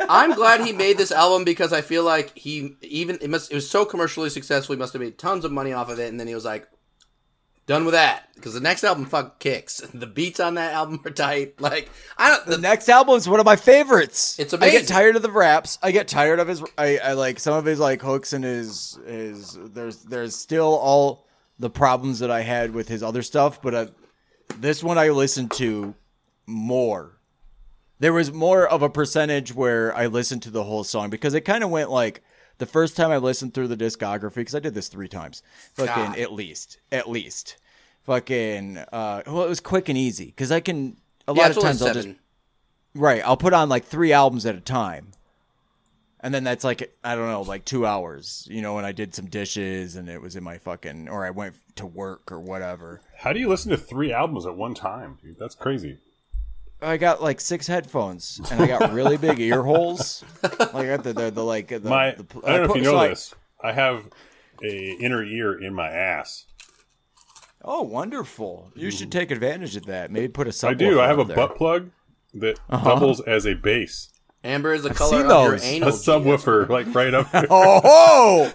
I'm 0.00 0.34
glad 0.34 0.60
he 0.60 0.72
made 0.72 0.98
this 0.98 1.12
album 1.12 1.44
because 1.44 1.72
I 1.72 1.80
feel 1.80 2.04
like 2.04 2.36
he 2.36 2.76
even 2.82 3.18
it 3.20 3.30
must 3.30 3.50
it 3.50 3.54
was 3.54 3.68
so 3.68 3.84
commercially 3.84 4.30
successful. 4.30 4.74
He 4.74 4.78
must 4.78 4.92
have 4.92 5.02
made 5.02 5.18
tons 5.18 5.44
of 5.44 5.52
money 5.52 5.72
off 5.72 5.88
of 5.88 5.98
it, 5.98 6.08
and 6.08 6.18
then 6.18 6.26
he 6.26 6.34
was 6.34 6.44
like, 6.44 6.68
done 7.66 7.84
with 7.84 7.94
that 7.94 8.28
because 8.34 8.54
the 8.54 8.60
next 8.60 8.84
album 8.84 9.06
fuck 9.06 9.38
kicks. 9.38 9.80
The 9.92 10.06
beats 10.06 10.40
on 10.40 10.54
that 10.54 10.72
album 10.72 11.00
are 11.04 11.10
tight. 11.10 11.60
Like 11.60 11.90
I 12.16 12.30
don't. 12.30 12.46
The 12.46 12.56
The, 12.56 12.62
next 12.62 12.88
album 12.88 13.16
is 13.16 13.28
one 13.28 13.40
of 13.40 13.46
my 13.46 13.56
favorites. 13.56 14.38
It's 14.38 14.54
I 14.54 14.70
get 14.70 14.86
tired 14.86 15.16
of 15.16 15.22
the 15.22 15.30
raps. 15.30 15.78
I 15.82 15.90
get 15.90 16.08
tired 16.08 16.38
of 16.38 16.48
his. 16.48 16.62
I, 16.78 16.98
I 16.98 17.12
like 17.12 17.38
some 17.38 17.54
of 17.54 17.64
his 17.64 17.78
like 17.78 18.02
hooks 18.02 18.32
and 18.32 18.44
his 18.44 18.98
his. 19.06 19.58
There's 19.72 20.02
there's 20.04 20.36
still 20.36 20.74
all 20.76 21.26
the 21.58 21.70
problems 21.70 22.18
that 22.18 22.30
I 22.30 22.42
had 22.42 22.72
with 22.72 22.88
his 22.88 23.02
other 23.02 23.22
stuff, 23.22 23.62
but 23.62 23.74
uh, 23.74 23.86
this 24.58 24.84
one 24.84 24.98
I 24.98 25.08
listened 25.08 25.52
to 25.52 25.94
more. 26.46 27.15
There 27.98 28.12
was 28.12 28.32
more 28.32 28.66
of 28.66 28.82
a 28.82 28.90
percentage 28.90 29.54
where 29.54 29.94
I 29.94 30.06
listened 30.06 30.42
to 30.42 30.50
the 30.50 30.64
whole 30.64 30.84
song 30.84 31.08
because 31.08 31.34
it 31.34 31.42
kind 31.42 31.64
of 31.64 31.70
went 31.70 31.90
like 31.90 32.22
the 32.58 32.66
first 32.66 32.96
time 32.96 33.10
I 33.10 33.16
listened 33.18 33.54
through 33.54 33.68
the 33.68 33.76
discography 33.76 34.36
because 34.36 34.54
I 34.54 34.60
did 34.60 34.74
this 34.74 34.88
three 34.88 35.08
times, 35.08 35.42
fucking 35.74 35.94
God. 36.12 36.18
at 36.18 36.32
least, 36.32 36.78
at 36.92 37.08
least, 37.08 37.56
fucking. 38.04 38.78
Uh, 38.78 39.22
well, 39.26 39.44
it 39.44 39.48
was 39.48 39.60
quick 39.60 39.88
and 39.88 39.98
easy 39.98 40.26
because 40.26 40.52
I 40.52 40.60
can. 40.60 40.96
A 41.28 41.34
yeah, 41.34 41.42
lot 41.42 41.50
of 41.50 41.62
times 41.62 41.82
I'll 41.82 41.94
just. 41.94 42.08
Right. 42.94 43.22
I'll 43.24 43.36
put 43.36 43.52
on 43.52 43.68
like 43.68 43.84
three 43.84 44.12
albums 44.12 44.46
at 44.46 44.54
a 44.54 44.60
time. 44.60 45.08
And 46.20 46.34
then 46.34 46.44
that's 46.44 46.64
like 46.64 46.96
I 47.04 47.14
don't 47.14 47.28
know, 47.28 47.42
like 47.42 47.64
two 47.64 47.86
hours. 47.86 48.48
You 48.50 48.62
know, 48.62 48.74
when 48.74 48.84
I 48.84 48.92
did 48.92 49.14
some 49.14 49.26
dishes 49.26 49.96
and 49.96 50.08
it 50.08 50.20
was 50.20 50.34
in 50.34 50.42
my 50.42 50.58
fucking 50.58 51.08
or 51.08 51.24
I 51.24 51.30
went 51.30 51.54
to 51.76 51.86
work 51.86 52.32
or 52.32 52.40
whatever. 52.40 53.00
How 53.18 53.32
do 53.32 53.38
you 53.38 53.48
listen 53.48 53.70
to 53.70 53.76
three 53.76 54.12
albums 54.12 54.46
at 54.46 54.56
one 54.56 54.74
time, 54.74 55.18
dude? 55.22 55.38
That's 55.38 55.54
crazy. 55.54 55.98
I 56.86 56.96
got 56.96 57.22
like 57.22 57.40
six 57.40 57.66
headphones 57.66 58.40
and 58.50 58.62
I 58.62 58.66
got 58.66 58.92
really 58.92 59.16
big 59.16 59.40
ear 59.40 59.62
holes. 59.62 60.24
Like 60.42 60.74
I 60.74 60.86
got 60.86 61.04
the 61.04 61.12
the, 61.12 61.30
the 61.30 61.44
like 61.44 61.68
the, 61.68 61.80
My, 61.80 62.12
the, 62.12 62.24
I 62.44 62.56
don't 62.58 62.66
know 62.68 62.74
if 62.74 62.76
you 62.76 62.82
know 62.82 62.96
I- 62.96 63.08
this. 63.08 63.34
I 63.62 63.72
have 63.72 64.08
a 64.62 64.90
inner 65.00 65.24
ear 65.24 65.52
in 65.60 65.74
my 65.74 65.88
ass. 65.88 66.44
Oh, 67.62 67.82
wonderful! 67.82 68.70
You 68.76 68.90
should 68.92 69.10
take 69.10 69.30
advantage 69.32 69.74
of 69.76 69.86
that. 69.86 70.10
Maybe 70.12 70.28
put 70.28 70.46
a 70.46 70.50
subwoofer 70.50 70.70
I 70.70 70.74
do. 70.74 71.00
I 71.00 71.06
have 71.08 71.18
a 71.18 71.24
there. 71.24 71.34
butt 71.36 71.56
plug 71.56 71.90
that 72.34 72.60
Uh-huh. 72.70 72.88
doubles 72.90 73.20
as 73.22 73.44
a 73.46 73.54
bass. 73.54 74.10
Amber 74.44 74.72
is 74.74 74.84
the 74.84 74.90
I've 74.90 74.96
color 74.96 75.10
seen 75.10 75.26
of 75.26 75.42
your 75.42 75.50
those. 75.52 75.64
A 75.64 75.66
anal. 75.66 75.88
subwoofer, 75.90 76.68
like 76.76 76.94
right 76.94 77.12
up. 77.12 77.32
there. 77.32 77.46
Oh, 77.50 78.52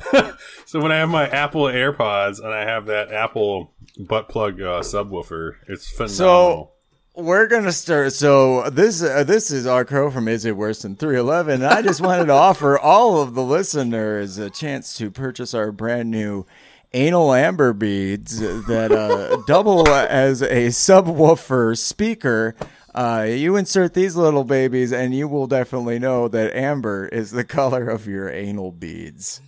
so 0.66 0.80
when 0.80 0.92
I 0.94 0.98
have 0.98 1.10
my 1.10 1.28
Apple 1.28 1.64
AirPods 1.64 2.40
and 2.40 2.48
I 2.54 2.62
have 2.62 2.86
that 2.86 3.12
Apple 3.12 3.74
butt 4.00 4.30
plug 4.30 4.62
uh, 4.62 4.80
subwoofer, 4.80 5.56
it's 5.68 5.90
phenomenal. 5.90 6.72
We're 7.16 7.47
gonna 7.47 7.72
start. 7.72 8.14
So 8.14 8.70
this 8.70 9.01
uh, 9.03 9.24
this 9.24 9.51
is 9.51 9.66
our 9.66 9.86
crow 9.86 10.09
from 10.12 10.28
Is 10.28 10.45
It 10.45 10.55
Worse 10.55 10.82
Than 10.84 10.95
Three 10.95 11.18
Eleven? 11.18 11.62
And 11.62 11.66
I 11.66 11.82
just 11.82 12.01
wanted 12.01 12.26
to 12.26 12.34
offer 12.34 12.80
all 12.80 13.22
of 13.22 13.34
the 13.34 13.43
listeners 13.43 14.38
a 14.38 14.49
chance 14.49 14.95
to 14.97 15.12
purchase 15.12 15.53
our 15.53 15.72
brand 15.72 16.09
new 16.09 16.45
anal 16.93 17.34
amber 17.34 17.74
beads 17.74 18.39
that 18.39 18.91
uh, 18.91 19.41
double 19.47 19.88
as 19.88 20.41
a 20.41 20.68
subwoofer 20.68 21.78
speaker. 21.78 22.55
Uh, 22.93 23.26
you 23.30 23.55
insert 23.55 23.93
these 23.93 24.18
little 24.18 24.43
babies, 24.43 24.91
and 24.91 25.16
you 25.16 25.28
will 25.28 25.47
definitely 25.47 25.97
know 25.97 26.28
that 26.28 26.53
amber 26.53 27.07
is 27.07 27.32
the 27.32 27.45
color 27.45 27.88
of 27.88 28.05
your 28.05 28.30
anal 28.30 28.72
beads. 28.72 29.39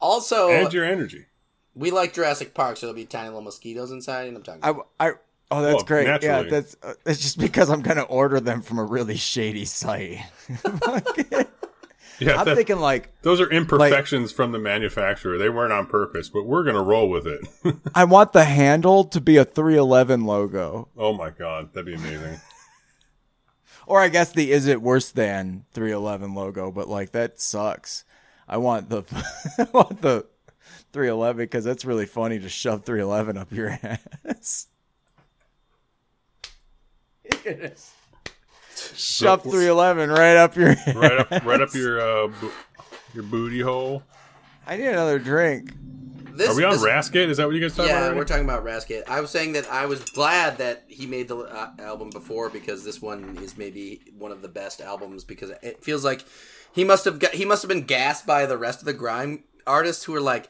Also, 0.00 0.50
and 0.50 0.72
your 0.72 0.84
energy. 0.84 1.26
we 1.74 1.92
like 1.92 2.12
Jurassic 2.12 2.54
Park, 2.54 2.76
so 2.76 2.86
there'll 2.86 2.96
be 2.96 3.04
tiny 3.04 3.28
little 3.28 3.42
mosquitoes 3.42 3.92
inside, 3.92 4.26
and 4.26 4.36
I'm 4.36 4.42
talking. 4.42 4.84
I, 4.98 5.08
I 5.08 5.12
oh, 5.52 5.62
that's 5.62 5.82
great. 5.84 6.06
Yeah, 6.22 6.42
that's 6.42 6.76
uh, 6.82 6.94
it's 7.06 7.20
just 7.20 7.38
because 7.38 7.70
I'm 7.70 7.82
gonna 7.82 8.02
order 8.02 8.40
them 8.40 8.62
from 8.62 8.78
a 8.78 8.84
really 8.84 9.16
shady 9.16 9.64
site. 9.64 10.18
Yeah, 12.20 12.36
I'm 12.38 12.44
that- 12.46 12.56
thinking 12.56 12.78
like 12.78 13.10
those 13.22 13.40
are 13.40 13.50
imperfections 13.50 14.32
from 14.32 14.52
the 14.52 14.58
manufacturer. 14.58 15.38
They 15.38 15.48
weren't 15.48 15.72
on 15.72 15.86
purpose, 15.86 16.28
but 16.28 16.44
we're 16.46 16.62
gonna 16.64 16.82
roll 16.82 17.08
with 17.08 17.26
it. 17.26 17.40
I 17.94 18.04
want 18.04 18.32
the 18.32 18.44
handle 18.44 19.04
to 19.04 19.20
be 19.20 19.36
a 19.36 19.44
311 19.44 20.24
logo, 20.24 20.88
oh 20.96 21.12
my 21.12 21.30
god, 21.30 21.72
that'd 21.72 21.86
be 21.86 21.94
amazing. 21.94 22.40
or 23.86 24.00
I 24.00 24.08
guess 24.08 24.32
the 24.32 24.52
is 24.52 24.66
it 24.66 24.82
worse 24.82 25.10
than 25.10 25.64
311 25.72 26.34
logo, 26.34 26.70
but 26.70 26.88
like 26.88 27.12
that 27.12 27.40
sucks. 27.40 28.04
I 28.48 28.58
want 28.58 28.88
the 28.88 29.02
I 29.58 29.66
want 29.72 30.02
the 30.02 30.26
311 30.92 31.38
because 31.38 31.64
that's 31.64 31.84
really 31.84 32.06
funny 32.06 32.38
to 32.38 32.48
shove 32.48 32.84
311 32.84 33.36
up 33.38 33.50
your 33.52 33.78
ass. 33.82 34.66
Shove 38.94 39.42
311 39.42 40.10
right 40.10 40.36
up 40.36 40.56
your 40.56 40.68
right 40.94 41.18
up, 41.18 41.44
right 41.44 41.60
up 41.60 41.74
your 41.74 42.00
uh, 42.00 42.28
bo- 42.28 42.50
your 43.14 43.22
booty 43.24 43.60
hole. 43.60 44.02
I 44.66 44.76
need 44.76 44.86
another 44.86 45.18
drink. 45.18 45.74
This, 46.34 46.48
Are 46.48 46.56
we 46.56 46.64
on 46.64 46.72
this- 46.72 46.82
Raskit? 46.84 47.28
Is 47.28 47.36
that 47.36 47.46
what 47.46 47.54
you 47.54 47.60
guys 47.60 47.76
talking 47.76 47.90
Yeah, 47.90 47.96
about? 47.98 48.02
already? 48.04 48.18
we're 48.18 48.24
talking 48.24 48.44
about 48.44 48.64
Raskit. 48.64 49.06
I 49.08 49.20
was 49.20 49.30
saying 49.30 49.52
that 49.52 49.70
I 49.70 49.84
was 49.86 50.00
glad 50.02 50.58
that 50.58 50.84
he 50.88 51.06
made 51.06 51.28
the 51.28 51.36
uh, 51.36 51.70
album 51.78 52.08
before 52.10 52.48
because 52.48 52.84
this 52.84 53.02
one 53.02 53.38
is 53.42 53.58
maybe 53.58 54.00
one 54.16 54.32
of 54.32 54.40
the 54.40 54.48
best 54.48 54.80
albums 54.80 55.24
because 55.24 55.50
it 55.62 55.84
feels 55.84 56.04
like 56.04 56.24
he 56.74 56.84
must 56.84 57.04
have 57.04 57.18
got 57.18 57.32
he 57.34 57.44
must 57.44 57.62
have 57.62 57.68
been 57.68 57.82
gassed 57.84 58.26
by 58.26 58.46
the 58.46 58.56
rest 58.56 58.78
of 58.80 58.86
the 58.86 58.94
grime 58.94 59.44
artists 59.66 60.04
who 60.04 60.14
are 60.14 60.20
like, 60.22 60.48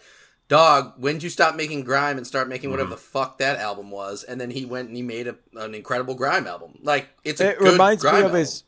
"Dog, 0.53 0.94
when 0.98 1.14
did 1.14 1.22
you 1.22 1.30
stop 1.30 1.57
making 1.57 1.82
grime 1.84 2.16
and 2.18 2.26
start 2.26 2.46
making 2.48 2.70
whatever 2.70 2.88
Mm-hmm. 2.90 2.94
the 2.96 3.00
fuck 3.18 3.38
that 3.38 3.59
album 3.59 3.90
was?" 3.90 4.22
And 4.24 4.40
then 4.40 4.50
he 4.50 4.64
went 4.64 4.88
and 4.88 4.96
he 4.96 5.03
made 5.03 5.26
a, 5.28 5.36
an 5.57 5.74
incredible 5.74 6.14
grime 6.14 6.46
album. 6.46 6.78
Like 6.82 7.09
it's 7.24 7.40
a 7.40 7.50
It 7.53 7.59
good 7.59 7.72
reminds 7.72 8.05
me 8.05 8.11
of 8.11 8.16
album. 8.16 8.34
his. 8.36 8.64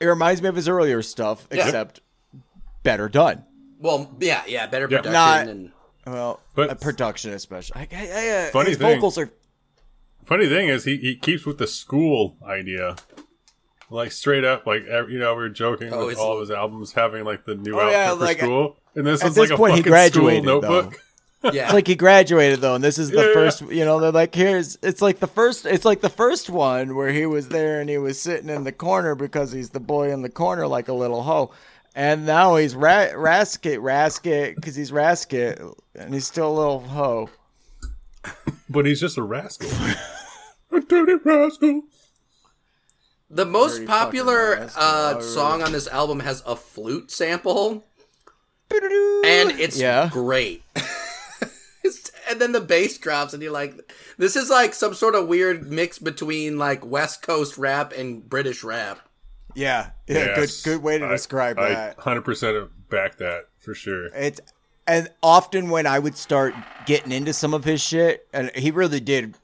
It 0.00 0.06
reminds 0.06 0.40
me 0.42 0.48
of 0.48 0.56
his 0.56 0.68
earlier 0.68 1.02
stuff, 1.02 1.46
Yeah. 1.52 1.64
except 1.66 2.00
better 2.82 3.08
done. 3.08 3.44
Well, 3.78 4.10
yeah, 4.20 4.42
yeah, 4.46 4.66
better 4.66 4.88
Yeah. 4.90 4.98
production 5.02 5.12
Not- 5.12 5.48
and 5.48 5.72
Well, 6.06 6.40
But- 6.54 6.80
production 6.80 7.32
especially. 7.32 7.80
I, 7.82 7.88
I, 7.92 8.10
I, 8.12 8.28
uh, 8.48 8.50
Funny 8.50 8.70
his 8.70 8.78
thing- 8.78 8.94
vocals 8.96 9.18
are. 9.18 9.30
Funny 10.24 10.48
thing 10.48 10.68
is, 10.68 10.84
he, 10.84 10.96
he 10.96 11.14
keeps 11.16 11.44
with 11.44 11.58
the 11.58 11.66
school 11.66 12.36
idea. 12.44 12.96
Like 13.92 14.12
straight 14.12 14.44
up, 14.44 14.66
like 14.66 14.84
ev- 14.86 15.10
you 15.10 15.18
know, 15.18 15.34
we 15.34 15.42
were 15.42 15.48
joking 15.48 15.92
Oh, 15.92 16.06
with 16.06 16.18
all 16.18 16.34
of 16.34 16.40
his 16.40 16.50
albums 16.50 16.92
having 16.92 17.24
like 17.24 17.44
the 17.44 17.54
new 17.54 17.74
Oh, 17.76 17.80
outfit 17.80 17.92
yeah, 17.92 18.08
for 18.10 18.16
like, 18.16 18.38
school, 18.38 18.76
and 18.94 19.06
this 19.06 19.22
is 19.22 19.36
like 19.36 19.50
a 19.50 19.56
point, 19.56 19.72
he 19.74 19.80
fucking 19.80 19.90
graduated, 19.90 20.44
school 20.44 20.60
notebook. 20.62 20.94
yeah. 21.52 21.64
It's 21.64 21.72
like 21.74 21.86
he 21.86 21.94
graduated 21.94 22.60
though, 22.60 22.74
and 22.74 22.82
this 22.82 22.98
is 22.98 23.10
the 23.10 23.26
Yeah. 23.26 23.32
first. 23.34 23.60
You 23.62 23.84
know, 23.84 24.00
they're 24.00 24.12
like, 24.12 24.34
here's. 24.34 24.78
It's 24.82 25.02
like 25.02 25.18
the 25.18 25.26
first. 25.26 25.66
It's 25.66 25.84
like 25.84 26.00
the 26.00 26.08
first 26.08 26.48
one 26.48 26.94
where 26.94 27.10
he 27.12 27.26
was 27.26 27.48
there 27.48 27.80
and 27.80 27.90
he 27.90 27.98
was 27.98 28.20
sitting 28.20 28.48
in 28.48 28.64
the 28.64 28.72
corner 28.72 29.14
because 29.14 29.52
he's 29.52 29.70
the 29.70 29.80
boy 29.80 30.10
in 30.12 30.22
the 30.22 30.30
corner 30.30 30.66
like 30.66 30.88
a 30.88 30.94
little 30.94 31.22
hoe, 31.24 31.50
and 31.94 32.24
now 32.24 32.56
he's 32.56 32.74
ra- 32.74 33.12
Raskit 33.14 33.78
Raskit 33.78 34.54
because 34.54 34.74
he's 34.74 34.90
Raskit 34.90 35.74
and 35.94 36.14
he's 36.14 36.26
still 36.26 36.50
a 36.50 36.56
little 36.58 36.80
hoe. 36.80 37.28
But 38.70 38.86
he's 38.86 39.00
just 39.00 39.18
a 39.18 39.22
rascal, 39.22 39.68
a 40.70 40.80
dirty 40.80 41.14
rascal. 41.24 41.82
The 43.34 43.46
most 43.46 43.86
popular 43.86 44.68
uh, 44.76 45.20
song 45.22 45.62
on 45.62 45.72
this 45.72 45.88
album 45.88 46.20
has 46.20 46.42
a 46.44 46.54
flute 46.54 47.10
sample, 47.10 47.82
and 48.70 49.50
it's 49.58 49.80
yeah. 49.80 50.08
great. 50.12 50.62
And 52.30 52.40
then 52.40 52.52
the 52.52 52.60
bass 52.60 52.96
drops, 52.96 53.34
and 53.34 53.42
you're 53.42 53.52
like, 53.52 53.92
"This 54.16 54.36
is 54.36 54.48
like 54.48 54.72
some 54.72 54.94
sort 54.94 55.14
of 55.16 55.26
weird 55.28 55.70
mix 55.70 55.98
between 55.98 56.56
like 56.56 56.86
West 56.86 57.20
Coast 57.20 57.58
rap 57.58 57.92
and 57.92 58.26
British 58.26 58.62
rap." 58.64 59.00
Yeah, 59.54 59.90
yeah, 60.06 60.26
Yes. 60.36 60.62
good 60.62 60.70
good 60.76 60.82
way 60.82 60.98
to 60.98 61.04
I- 61.04 61.10
describe 61.10 61.58
I 61.58 61.68
that. 61.70 61.98
hundred 61.98 62.22
percent 62.24 62.70
back 62.88 63.18
that 63.18 63.48
for 63.58 63.74
sure. 63.74 64.06
It's 64.14 64.40
and 64.86 65.10
often 65.22 65.68
when 65.68 65.86
I 65.86 65.98
would 65.98 66.16
start 66.16 66.54
getting 66.86 67.12
into 67.12 67.34
some 67.34 67.52
of 67.52 67.64
his 67.64 67.82
shit, 67.82 68.26
and 68.32 68.50
he 68.54 68.70
really 68.70 69.00
did. 69.00 69.34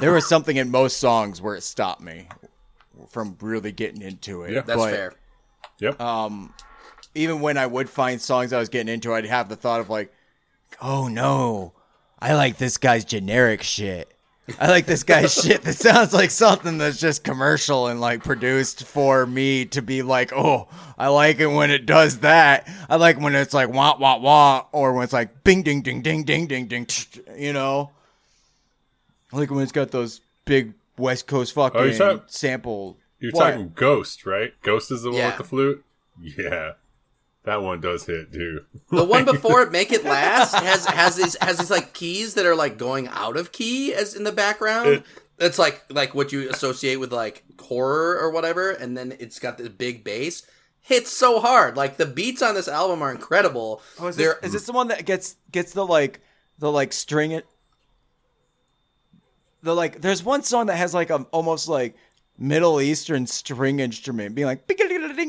There 0.00 0.12
was 0.12 0.26
something 0.28 0.56
in 0.56 0.70
most 0.70 0.96
songs 0.96 1.40
where 1.40 1.54
it 1.54 1.62
stopped 1.62 2.00
me 2.00 2.26
from 3.08 3.36
really 3.40 3.72
getting 3.72 4.02
into 4.02 4.42
it. 4.42 4.52
Yeah. 4.52 4.60
That's 4.62 4.78
but 4.78 4.90
fair. 4.90 5.14
Yep. 5.80 6.00
Um, 6.00 6.54
even 7.14 7.40
when 7.40 7.58
I 7.58 7.66
would 7.66 7.88
find 7.90 8.20
songs 8.20 8.52
I 8.52 8.58
was 8.58 8.68
getting 8.68 8.92
into, 8.92 9.12
I'd 9.12 9.26
have 9.26 9.48
the 9.48 9.56
thought 9.56 9.80
of 9.80 9.90
like, 9.90 10.12
"Oh 10.80 11.08
no, 11.08 11.74
I 12.18 12.34
like 12.34 12.56
this 12.56 12.78
guy's 12.78 13.04
generic 13.04 13.62
shit." 13.62 14.12
I 14.58 14.68
like 14.68 14.86
this 14.86 15.04
guy's 15.04 15.34
shit 15.42 15.62
that 15.62 15.74
sounds 15.74 16.12
like 16.12 16.30
something 16.30 16.78
that's 16.78 16.98
just 16.98 17.22
commercial 17.24 17.86
and 17.86 18.00
like 18.00 18.24
produced 18.24 18.84
for 18.84 19.24
me 19.24 19.66
to 19.66 19.82
be 19.82 20.02
like, 20.02 20.32
oh, 20.32 20.68
I 20.98 21.08
like 21.08 21.38
it 21.38 21.46
when 21.46 21.70
it 21.70 21.86
does 21.86 22.20
that. 22.20 22.68
I 22.88 22.96
like 22.96 23.20
when 23.20 23.34
it's 23.34 23.54
like 23.54 23.68
wah 23.68 23.96
wah 23.96 24.18
wah, 24.18 24.66
or 24.72 24.92
when 24.92 25.04
it's 25.04 25.12
like 25.12 25.44
bing 25.44 25.62
ding 25.62 25.82
ding 25.82 26.02
ding 26.02 26.24
ding 26.24 26.46
ding 26.46 26.66
ding, 26.66 26.86
you 27.36 27.52
know. 27.52 27.90
I 29.32 29.36
like 29.38 29.50
when 29.50 29.62
it's 29.62 29.72
got 29.72 29.90
those 29.90 30.20
big 30.44 30.74
West 30.98 31.26
Coast 31.26 31.52
fucking 31.54 31.80
Oh, 31.80 31.84
you're 31.84 31.96
talking- 31.98 32.22
sample. 32.26 32.98
You're 33.18 33.32
What? 33.32 33.50
talking 33.52 33.72
Ghost, 33.74 34.26
right? 34.26 34.52
Ghost 34.62 34.90
is 34.90 35.02
the 35.02 35.10
one 35.10 35.18
Yeah. 35.18 35.28
with 35.28 35.38
the 35.38 35.44
flute. 35.44 35.84
Yeah, 36.20 36.72
that 37.44 37.62
one 37.62 37.80
does 37.80 38.06
hit 38.06 38.32
too. 38.32 38.64
The 38.90 39.04
one 39.04 39.24
before 39.32 39.62
it, 39.62 39.72
"Make 39.72 39.92
It 39.92 40.04
Last," 40.04 40.54
has 40.54 40.84
has 40.86 41.16
these 41.16 41.36
has 41.40 41.58
these 41.58 41.70
like 41.70 41.94
keys 41.94 42.34
that 42.34 42.46
are 42.46 42.54
like 42.56 42.76
going 42.78 43.08
out 43.08 43.36
of 43.36 43.52
key 43.52 43.94
as 43.94 44.14
in 44.14 44.24
the 44.24 44.32
background. 44.32 44.88
It- 44.88 45.02
it's 45.38 45.58
like 45.58 45.82
like 45.88 46.14
what 46.14 46.30
you 46.32 46.48
associate 46.50 46.96
with 46.96 47.12
like 47.12 47.42
horror 47.60 48.18
or 48.20 48.30
whatever, 48.30 48.70
and 48.70 48.96
then 48.96 49.16
it's 49.18 49.38
got 49.38 49.56
this 49.58 49.68
big 49.68 50.04
bass. 50.04 50.42
Hits 50.82 51.10
so 51.12 51.40
hard. 51.40 51.76
Like 51.76 51.96
the 51.96 52.06
beats 52.06 52.42
on 52.42 52.54
this 52.54 52.68
album 52.68 53.02
are 53.02 53.10
incredible. 53.10 53.80
Oh, 54.00 54.08
is 54.08 54.16
They're- 54.16 54.38
this, 54.42 54.48
is 54.48 54.52
this 54.52 54.66
the 54.66 54.72
one 54.72 54.88
that 54.88 55.04
gets 55.06 55.36
gets 55.50 55.72
the 55.72 55.86
like 55.86 56.20
the 56.58 56.70
like 56.70 56.92
string 56.92 57.30
it? 57.30 57.46
The 59.62 59.74
like, 59.74 60.00
there's 60.00 60.24
one 60.24 60.42
song 60.42 60.66
that 60.66 60.76
has 60.76 60.92
like 60.92 61.10
a 61.10 61.26
almost 61.30 61.68
like 61.68 61.96
Middle 62.38 62.80
Eastern 62.80 63.26
string 63.26 63.80
instrument 63.80 64.34
being 64.34 64.46
like 64.46 64.66
ding 64.66 64.76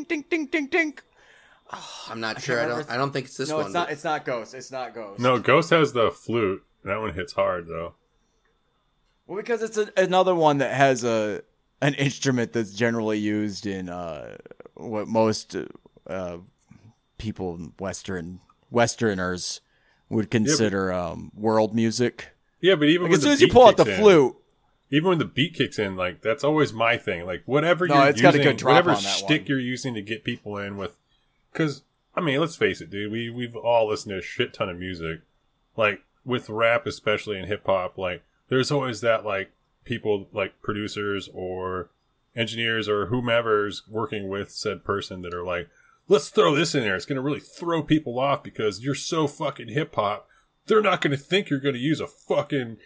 ding 0.08 0.24
ding 0.30 0.46
ding 0.46 0.68
ding. 0.68 0.98
I'm 2.10 2.20
not 2.20 2.42
sure. 2.42 2.62
I 2.62 2.68
don't. 2.68 2.90
I 2.90 2.98
don't 2.98 3.12
think 3.12 3.28
it's 3.28 3.38
this 3.38 3.50
no, 3.50 3.58
one. 3.58 3.64
No, 3.64 3.68
it's 3.68 3.74
not. 3.74 3.92
It's 3.92 4.04
not 4.04 4.26
Ghost. 4.26 4.54
It's 4.54 4.72
not 4.72 4.94
Ghost. 4.94 5.20
No, 5.20 5.40
Ghost 5.40 5.70
has 5.72 5.94
the 5.94 6.12
flute. 6.12 6.64
That 6.84 7.00
one 7.00 7.14
hits 7.14 7.34
hard 7.34 7.68
though. 7.68 7.96
well, 9.26 9.38
because 9.38 9.64
it's 9.64 9.78
a, 9.78 9.92
another 9.98 10.36
one 10.36 10.58
that 10.60 10.74
has 10.74 11.04
a 11.04 11.42
an 11.82 11.94
instrument 11.96 12.54
that's 12.54 12.74
generally 12.74 13.18
used 13.20 13.66
in 13.66 13.90
uh 13.90 14.38
what 14.76 15.08
most 15.08 15.56
uh 16.08 16.38
people 17.18 17.58
Western 17.80 18.40
Westerners 18.70 19.62
would 20.10 20.30
consider 20.30 20.92
um 20.92 21.32
world 21.36 21.74
music. 21.74 22.33
Yeah, 22.64 22.76
but 22.76 22.86
even 22.88 23.04
Like 23.04 23.12
when 23.12 23.18
as 23.18 23.24
soon 23.24 23.32
as 23.34 23.42
you 23.42 23.50
pull 23.50 23.68
out 23.68 23.76
the 23.78 23.86
in- 23.86 24.00
flute, 24.00 24.36
even 24.90 25.10
when 25.10 25.18
the 25.20 25.26
beat 25.26 25.54
kicks 25.54 25.78
in, 25.78 25.98
like 25.98 26.22
that's 26.22 26.44
always 26.46 26.72
my 26.72 26.98
thing. 26.98 27.26
Like 27.26 27.44
whatever 27.46 27.86
No, 27.88 27.96
you're 27.96 28.08
it's 28.08 28.22
got 28.22 28.36
a 28.36 28.38
using, 28.38 28.52
good 28.52 28.58
drop 28.58 28.86
whatever 28.86 28.96
stick 28.96 29.42
one. 29.42 29.48
you're 29.48 29.60
using 29.60 29.94
to 29.96 30.02
get 30.02 30.24
people 30.24 30.58
in 30.58 30.78
with, 30.78 30.96
because 31.52 31.84
I 32.16 32.22
mean, 32.22 32.40
let's 32.40 32.56
face 32.56 32.80
it, 32.80 32.90
dude. 32.90 33.12
We 33.12 33.30
we've 33.30 33.56
all 33.56 33.90
listened 33.90 34.12
to 34.14 34.20
a 34.20 34.22
shit 34.22 34.54
ton 34.54 34.70
of 34.70 34.78
music, 34.80 35.20
like 35.76 36.04
with 36.24 36.50
rap 36.50 36.88
especially 36.88 37.38
and 37.38 37.48
hip 37.48 37.66
hop. 37.66 37.98
Like 37.98 38.24
there's 38.48 38.72
always 38.72 39.02
that 39.02 39.26
like 39.26 39.52
people 39.84 40.30
like 40.32 40.62
producers 40.62 41.30
or 41.34 41.90
engineers 42.36 42.88
or 42.88 43.08
whomever's 43.08 43.84
working 43.90 44.30
with 44.30 44.52
said 44.52 44.86
person 44.86 45.22
that 45.24 45.34
are 45.34 45.44
like, 45.44 45.68
let's 46.08 46.30
throw 46.30 46.56
this 46.56 46.74
in 46.74 46.82
there. 46.84 46.96
It's 46.96 47.06
gonna 47.06 47.20
really 47.22 47.42
throw 47.42 47.84
people 47.84 48.18
off 48.20 48.42
because 48.42 48.82
you're 48.82 48.96
so 48.96 49.28
fucking 49.28 49.68
hip 49.68 49.94
hop. 49.96 50.30
They're 50.68 50.82
not 50.82 51.02
gonna 51.02 51.18
think 51.18 51.50
you're 51.50 51.60
gonna 51.60 51.78
use 51.78 52.00
a 52.00 52.08
fucking 52.08 52.78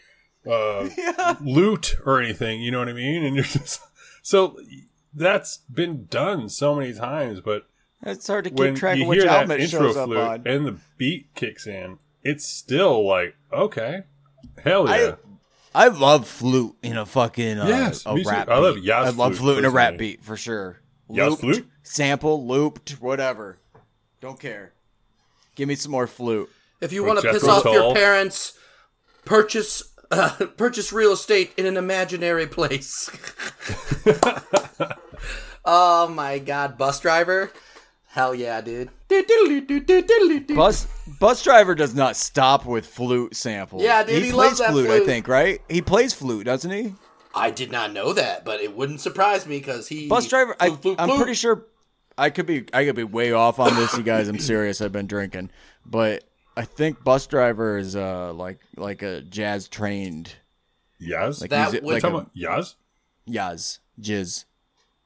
uh, 0.50 0.90
Yeah. 0.98 1.36
loot 1.42 1.96
or 2.06 2.22
anything. 2.22 2.62
You 2.62 2.72
know 2.72 2.80
what 2.80 2.90
I 2.90 2.94
mean? 2.94 3.24
And 3.24 3.36
you're 3.36 3.44
just 3.46 3.82
so 4.22 4.58
that's 5.14 5.58
been 5.72 6.06
done 6.06 6.50
so 6.50 6.76
many 6.76 6.94
times, 6.94 7.40
but 7.42 7.64
It's 8.04 8.28
hard 8.28 8.44
to 8.46 8.50
keep 8.50 8.76
track 8.76 9.00
of 9.00 9.08
which 9.08 9.24
album 9.24 9.52
it 9.52 9.62
intro 9.62 9.80
shows 9.88 9.98
up 9.98 10.06
flute 10.08 10.20
on. 10.20 10.44
and 10.48 10.66
the 10.66 10.78
beat 10.98 11.28
kicks 11.36 11.66
in, 11.68 11.98
it's 12.24 12.48
still 12.48 13.06
like 13.08 13.36
okay, 13.54 14.04
hell 14.64 14.88
yeah. 14.90 15.16
I 15.76 15.90
love 15.90 16.28
flute 16.28 16.76
in 16.82 16.98
a 16.98 17.06
fucking 17.06 17.60
uh, 17.60 17.68
Yes, 17.68 18.04
a 18.08 18.16
rap. 18.26 18.50
I 18.50 18.58
love 18.58 18.76
beat. 18.76 18.84
Yas 18.86 19.08
I 19.08 19.10
love 19.16 19.38
flute, 19.38 19.60
in 19.60 19.66
a 19.66 19.70
rap 19.70 19.98
beat 19.98 20.24
for 20.24 20.36
sure. 20.36 20.80
Looped, 21.08 21.42
flute? 21.42 21.68
sample, 21.84 22.46
looped, 22.48 22.92
whatever. 23.00 23.60
Don't 24.20 24.40
care. 24.40 24.74
Give 25.56 25.68
me 25.68 25.76
some 25.76 25.92
more 25.92 26.08
flute. 26.08 26.50
If 26.82 26.94
you 26.94 27.04
want 27.04 27.20
to 27.22 27.32
piss 27.32 27.44
off 27.44 27.66
your 27.66 27.94
parents, 27.94 28.58
purchase 29.26 29.84
uh, 30.12 30.30
purchase 30.58 30.94
real 30.94 31.12
estate 31.12 31.54
in 31.58 31.66
an 31.66 31.78
imaginary 31.78 32.48
place. 32.48 33.10
oh 35.66 36.08
my 36.08 36.40
god, 36.40 36.78
Busdriver. 36.78 37.52
Hell 38.08 38.34
yeah, 38.34 38.62
dude. 38.62 38.90
Bus 39.10 40.88
Busdriver 41.20 41.78
does 41.78 41.94
not 41.94 42.16
stop 42.16 42.66
with 42.66 42.88
flute 42.88 43.36
samples. 43.36 43.84
Yeah, 43.84 44.04
dude, 44.04 44.16
he, 44.16 44.28
he 44.28 44.32
plays 44.32 44.48
loves 44.48 44.60
that 44.60 44.72
flute, 44.72 44.90
I 44.90 45.06
think, 45.06 45.28
right? 45.28 45.62
He 45.70 45.82
plays 45.82 46.14
flute, 46.14 46.46
doesn't 46.46 46.72
he? 46.72 46.96
I 47.36 47.52
did 47.52 47.72
not 47.72 47.94
know 47.94 48.14
that, 48.14 48.44
but 48.44 48.62
it 48.62 48.76
wouldn't 48.76 49.02
surprise 49.02 49.46
me 49.46 49.60
because 49.60 49.88
he 49.88 50.08
Bus 50.08 50.28
driver, 50.28 50.56
I, 50.60 50.70
Flute, 50.70 50.82
flute, 50.82 50.96
I'm 51.00 51.10
flute. 51.10 51.20
pretty 51.20 51.36
sure. 51.36 51.68
I 52.18 52.32
could 52.32 52.48
be, 52.48 52.66
I 52.74 52.84
could 52.86 52.96
be 52.96 53.04
way 53.04 53.32
off 53.34 53.60
on 53.60 53.76
this, 53.76 53.96
you 53.96 54.02
guys. 54.02 54.28
I'm 54.28 54.40
serious. 54.40 54.82
I've 54.82 54.92
been 54.92 55.06
drinking, 55.06 55.52
but 55.86 56.27
I 56.58 56.64
think 56.66 57.00
Busdriver 57.04 57.80
is 57.80 57.96
uh 57.96 58.34
like 58.34 58.60
like 58.76 59.02
a 59.04 59.22
jazz 59.22 59.68
trained 59.68 60.36
Yaz? 61.02 61.40
like 61.42 61.50
That 61.52 61.66
music, 61.72 61.84
would- 61.84 61.94
like 61.94 62.04
a, 62.04 62.08
about 62.08 62.36
Yaz? 62.36 62.76
Yaz 63.30 63.80
jizz. 64.02 64.46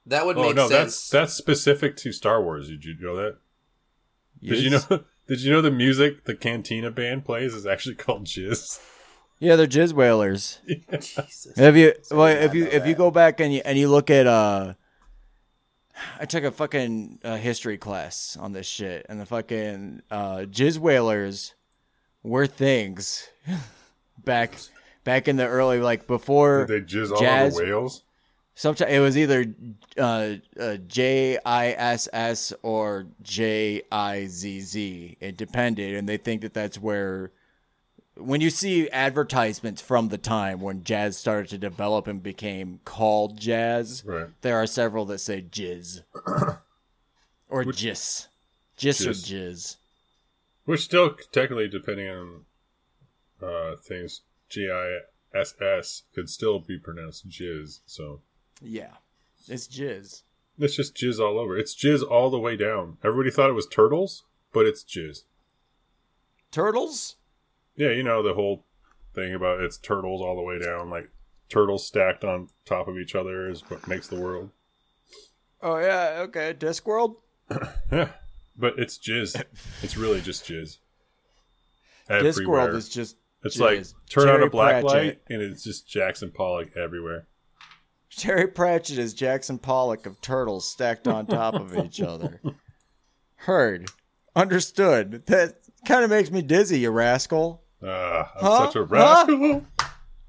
That 0.08 0.26
would 0.26 0.38
Oh 0.38 0.43
make 0.43 0.56
no, 0.56 0.68
sense. 0.68 0.82
that's 0.82 1.10
that's 1.10 1.34
specific 1.34 1.95
to 1.97 2.12
Star 2.12 2.41
Wars. 2.41 2.70
Did 2.70 2.86
you 2.86 2.95
know 2.99 3.16
that? 3.18 3.38
Did 4.41 4.60
you 4.60 4.70
know? 4.72 5.04
Did 5.28 5.41
you 5.41 5.52
know 5.52 5.62
the 5.62 5.72
music 5.72 6.26
the 6.26 6.36
Cantina 6.36 6.89
band 6.91 7.24
plays 7.26 7.54
is 7.54 7.66
actually 7.66 7.95
called 7.95 8.26
Jizz? 8.26 8.80
Yeah, 9.39 9.56
they're 9.56 9.68
jizz 9.68 9.93
whalers. 9.93 10.60
Jesus. 10.91 11.58
If 11.58 11.76
you 11.76 11.93
well, 12.12 12.28
if 12.28 12.54
you 12.54 12.66
know 12.66 12.70
if 12.72 12.86
you 12.86 12.95
go 12.95 13.12
back 13.12 13.39
and 13.39 13.54
you 13.54 13.62
and 13.66 13.78
you 13.78 13.88
look 13.89 14.10
at 14.10 14.28
uh, 14.28 14.74
I 16.20 16.26
took 16.26 16.43
a 16.43 16.52
fucking 16.52 17.20
uh, 17.24 17.38
history 17.38 17.78
class 17.78 18.38
on 18.39 18.54
this 18.54 18.68
shit, 18.68 19.06
and 19.10 19.20
the 19.20 19.26
fucking 19.26 20.02
uh, 20.12 20.45
jizz 20.49 20.78
whalers 20.78 21.54
were 22.24 22.47
things 22.47 23.28
back 24.24 24.56
back 25.04 25.28
in 25.28 25.36
the 25.38 25.47
early 25.47 25.80
like 25.80 26.08
before 26.08 26.66
Did 26.66 26.88
they 26.88 26.93
jizz 26.93 27.12
all 27.12 27.20
jazz. 27.20 27.56
over 27.56 27.66
whales? 27.66 28.04
Sometimes 28.54 28.91
it 28.91 28.99
was 28.99 29.18
either 29.18 29.45
uh, 29.97 30.34
uh, 30.60 30.76
J 30.88 31.38
I 31.45 31.70
S 31.70 32.08
S 32.12 32.54
or 32.62 33.08
J 33.22 33.82
I 33.91 34.28
Z 34.28 34.60
Z. 34.60 35.18
It 35.20 35.38
depended, 35.38 35.95
and 35.95 36.08
they 36.08 36.18
think 36.18 36.41
that 36.41 36.54
that's 36.54 36.78
where. 36.80 37.32
When 38.22 38.42
you 38.42 38.50
see 38.50 38.90
advertisements 38.90 39.82
from 39.82 40.10
the 40.10 40.18
time 40.18 40.62
when 40.62 40.84
jazz 40.84 41.18
started 41.18 41.50
to 41.50 41.58
develop 41.58 42.08
and 42.08 42.22
became 42.22 42.80
called 42.86 43.38
jazz, 43.40 44.04
Right. 44.06 44.28
there 44.42 44.56
are 44.58 44.68
several 44.68 45.06
that 45.06 45.20
say 45.20 45.42
jizz 45.42 46.04
or 47.50 47.64
Which- 47.64 47.78
jizz, 47.78 48.28
jizz 48.78 49.06
or 49.08 49.10
Jizz. 49.12 49.32
jizz. 49.52 49.76
Which 50.66 50.82
still 50.82 51.16
technically, 51.32 51.68
depending 51.68 52.08
on 52.10 52.46
uh, 53.42 53.76
things, 53.78 54.22
G 54.50 54.70
I 54.72 55.00
S 55.38 55.56
S 55.62 56.04
could 56.14 56.30
still 56.30 56.60
be 56.60 56.78
pronounced 56.78 57.28
jizz. 57.30 57.80
So 57.86 58.22
Yeah, 58.62 58.94
it's 59.48 59.68
jizz. 59.68 60.22
it's 60.60 60.76
just 60.76 60.96
jizz 60.96 61.20
all 61.20 61.40
over. 61.40 61.58
It's 61.58 61.76
jizz 61.76 62.04
all 62.08 62.30
the 62.30 62.38
way 62.40 62.56
down. 62.56 62.98
Everybody 63.04 63.32
thought 63.32 63.50
it 63.50 63.54
was 63.54 63.66
turtles, 63.68 64.24
but 64.54 64.66
it's 64.66 64.84
jizz. 64.84 65.24
Turtles. 66.52 67.16
Yeah, 67.76 67.92
you 67.92 68.04
know 68.04 68.22
the 68.24 68.34
whole 68.34 68.66
thing 69.14 69.34
about 69.34 69.62
it's 69.62 69.78
turtles 69.78 70.22
all 70.22 70.36
the 70.36 70.42
way 70.42 70.60
down, 70.60 70.90
like 70.90 71.10
turtles 71.50 71.86
stacked 71.86 72.24
on 72.24 72.48
top 72.66 72.88
of 72.88 72.98
each 72.98 73.16
other 73.16 73.50
is 73.50 73.62
what 73.70 73.88
makes 73.88 74.08
the 74.08 74.20
world. 74.20 74.52
Oh 75.62 75.78
yeah, 75.78 76.18
okay. 76.22 76.54
Discworld. 76.54 77.16
Yeah, 77.92 78.10
but 78.58 78.80
it's 78.80 78.98
jizz. 78.98 79.44
It's 79.84 79.98
really 79.98 80.22
just 80.22 80.46
jizz. 80.46 80.78
Everywhere. 82.10 82.68
Discworld 82.70 82.76
is 82.76 82.90
just. 82.90 83.18
it's 83.44 83.58
jizz. 83.58 83.62
like 83.62 83.86
turn 84.10 84.30
on 84.30 84.44
a 84.44 84.50
black 84.50 84.82
Pratchett. 84.84 85.06
light 85.06 85.22
and 85.30 85.42
it's 85.42 85.64
just 85.64 85.88
Jackson 85.88 86.32
Pollock 86.32 86.76
everywhere. 86.76 87.28
Terry 88.16 88.48
Pratchett 88.48 88.98
is 88.98 89.14
Jackson 89.14 89.58
Pollock 89.58 90.06
of 90.06 90.20
turtles 90.22 90.68
stacked 90.68 91.08
on 91.08 91.26
top 91.26 91.54
of 91.54 91.78
each 91.78 92.02
other. 92.02 92.42
Heard. 93.36 93.90
Understood. 94.36 95.26
That 95.28 95.56
kind 95.86 96.04
of 96.04 96.10
makes 96.10 96.30
me 96.30 96.42
dizzy, 96.42 96.80
you 96.80 96.92
rascal. 96.92 97.61
Ah, 97.84 98.32
I'm 98.36 98.42
Huh? 98.46 98.66
such 98.66 98.76
a 98.76 98.84
rascal. 98.84 99.66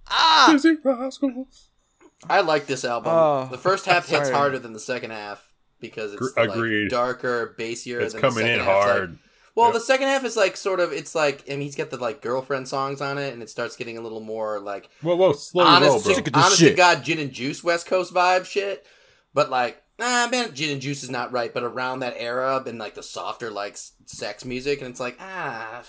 Ah! 0.08 0.48
Dizzee 0.50 0.76
Rascal. 0.84 1.46
I 2.28 2.40
like 2.40 2.66
this 2.66 2.84
album. 2.84 3.12
Oh, 3.14 3.48
the 3.50 3.58
first 3.58 3.86
half 3.86 4.08
hits 4.08 4.30
harder 4.30 4.58
than 4.58 4.72
the 4.72 4.78
second 4.80 5.10
half 5.10 5.48
because 5.80 6.12
it's 6.14 6.32
Gr- 6.32 6.40
like 6.46 6.90
darker, 6.90 7.54
bassier. 7.58 8.00
It's 8.00 8.12
than 8.12 8.20
coming 8.22 8.44
the 8.44 8.52
in 8.52 8.58
second 8.60 8.64
half's, 8.72 8.86
like- 8.86 8.96
hard. 8.96 9.18
well, 9.56 9.66
Yep. 9.66 9.74
the 9.74 9.80
second 9.80 10.06
half 10.08 10.24
is 10.24 10.36
like 10.36 10.56
sort 10.56 10.78
of. 10.80 10.92
It's 10.92 11.14
like 11.14 11.44
I 11.48 11.52
mean, 11.52 11.62
he's 11.62 11.74
got 11.76 11.90
the 11.90 11.96
like 11.96 12.20
girlfriend 12.22 12.68
songs 12.68 13.00
on 13.00 13.18
it, 13.18 13.32
and 13.32 13.42
it 13.42 13.50
starts 13.50 13.74
getting 13.76 13.98
a 13.98 14.00
little 14.00 14.20
more 14.20 14.60
like 14.60 14.88
Whoa, 15.00 15.16
whoa, 15.16 15.32
slow 15.32 15.64
roll, 15.64 15.72
honest, 15.74 16.04
bro. 16.04 16.14
Sick 16.14 16.26
of 16.28 16.32
this 16.32 16.44
honest 16.44 16.60
to. 16.60 16.74
God, 16.74 17.02
gin 17.04 17.18
and 17.18 17.32
juice 17.32 17.64
West 17.64 17.86
Coast 17.86 18.14
vibe 18.14 18.44
shit. 18.44 18.86
But 19.34 19.50
like, 19.50 19.81
ah, 20.00 20.28
man, 20.30 20.54
gin 20.54 20.70
and 20.70 20.80
juice 20.80 21.02
is 21.02 21.10
not 21.10 21.32
right. 21.32 21.52
But 21.52 21.64
around 21.64 22.00
that 22.00 22.14
era, 22.16 22.62
and 22.66 22.78
like 22.78 22.94
the 22.94 23.02
softer 23.02 23.50
like 23.50 23.76
sex 24.06 24.44
music, 24.44 24.80
and 24.80 24.90
it's 24.90 25.00
like, 25.00 25.16
ah, 25.20 25.82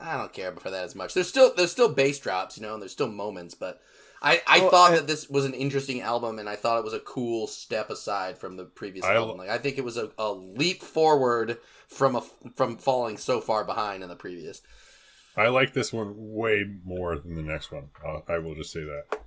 I 0.00 0.16
don't 0.16 0.32
care 0.32 0.52
for 0.52 0.70
that 0.70 0.84
as 0.84 0.94
much. 0.94 1.14
There's 1.14 1.28
still 1.28 1.52
there's 1.56 1.72
still 1.72 1.88
bass 1.92 2.18
drops, 2.18 2.56
you 2.56 2.62
know, 2.62 2.74
and 2.74 2.82
there's 2.82 2.92
still 2.92 3.08
moments, 3.08 3.54
but. 3.54 3.80
I, 4.20 4.42
I 4.48 4.58
Well, 4.58 4.70
thought 4.70 4.90
I- 4.90 4.96
that 4.96 5.06
this 5.06 5.28
was 5.30 5.44
an 5.44 5.54
interesting 5.54 6.00
album, 6.00 6.40
and 6.40 6.48
I 6.48 6.56
thought 6.56 6.80
it 6.80 6.84
was 6.84 6.92
a 6.92 6.98
cool 6.98 7.46
step 7.46 7.88
aside 7.88 8.36
from 8.36 8.56
the 8.56 8.64
previous 8.64 9.04
I- 9.04 9.14
album. 9.14 9.36
Like 9.38 9.48
I 9.48 9.58
think 9.58 9.78
it 9.78 9.84
was 9.84 9.96
a, 9.96 10.10
a 10.18 10.32
leap 10.32 10.82
forward 10.82 11.58
from 11.86 12.16
a 12.16 12.22
from 12.56 12.78
falling 12.78 13.16
so 13.16 13.40
far 13.40 13.62
behind 13.62 14.02
in 14.02 14.08
the 14.08 14.16
previous. 14.16 14.60
I 15.36 15.46
like 15.50 15.72
this 15.72 15.92
one 15.92 16.14
way 16.16 16.64
more 16.84 17.16
than 17.16 17.36
the 17.36 17.42
next 17.42 17.70
one. 17.70 17.90
Uh, 18.04 18.18
I 18.26 18.38
will 18.38 18.56
just 18.56 18.72
say 18.72 18.80
that. 18.82 19.20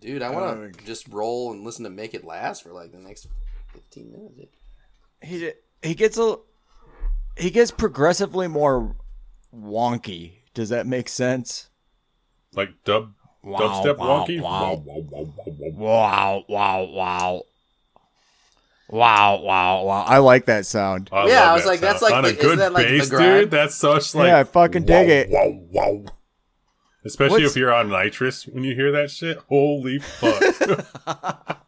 Dude, 0.00 0.22
I 0.22 0.30
want 0.30 0.72
to 0.78 0.84
just 0.86 1.08
roll 1.08 1.52
and 1.52 1.62
listen 1.62 1.84
to 1.84 1.90
"Make 1.90 2.14
It 2.14 2.24
Last" 2.24 2.62
for 2.62 2.72
like 2.72 2.90
the 2.90 2.96
next 2.96 3.26
fifteen 3.78 4.12
minutes. 4.12 4.56
He 5.22 5.52
he 5.82 5.94
gets 5.94 6.18
a 6.18 6.36
he 7.36 7.50
gets 7.50 7.70
progressively 7.70 8.48
more 8.48 8.96
wonky. 9.54 10.32
Does 10.54 10.68
that 10.70 10.86
make 10.86 11.08
sense? 11.08 11.68
Like 12.54 12.70
dub, 12.84 13.12
Wow, 13.42 13.58
dubstep 13.60 13.98
wow, 13.98 14.24
wonky. 14.26 14.40
wow. 14.40 14.82
Wow, 15.74 16.44
wow, 16.44 16.44
wow, 16.48 16.82
wow, 16.88 17.42
wow. 18.90 19.42
Wow, 19.42 19.82
wow. 19.84 20.04
I 20.06 20.18
like 20.18 20.46
that 20.46 20.64
sound. 20.64 21.10
I 21.12 21.28
Yeah, 21.28 21.50
I 21.50 21.52
was 21.52 21.64
that 21.64 21.68
like, 21.68 21.80
that's 21.80 22.00
sound. 22.00 22.10
like 22.12 22.18
on 22.18 22.24
the- 22.24 22.30
a 22.30 22.42
good 22.42 22.58
that 22.58 22.72
like 22.72 22.86
bass, 22.86 23.10
grind? 23.10 23.40
dude. 23.42 23.50
That's 23.50 23.74
such 23.74 24.14
like 24.14 24.28
Yeah, 24.28 24.38
I 24.38 24.44
fucking 24.44 24.84
dig 24.84 25.08
it. 25.10 25.28
Wow, 25.30 25.60
wow. 25.70 26.04
Especially 27.04 27.42
What's- 27.42 27.52
if 27.54 27.56
you're 27.58 27.72
on 27.72 27.90
nitrous 27.90 28.46
when 28.46 28.64
you 28.64 28.74
hear 28.74 28.90
that 28.92 29.10
shit. 29.10 29.38
Holy 29.48 29.98
fuck! 29.98 31.58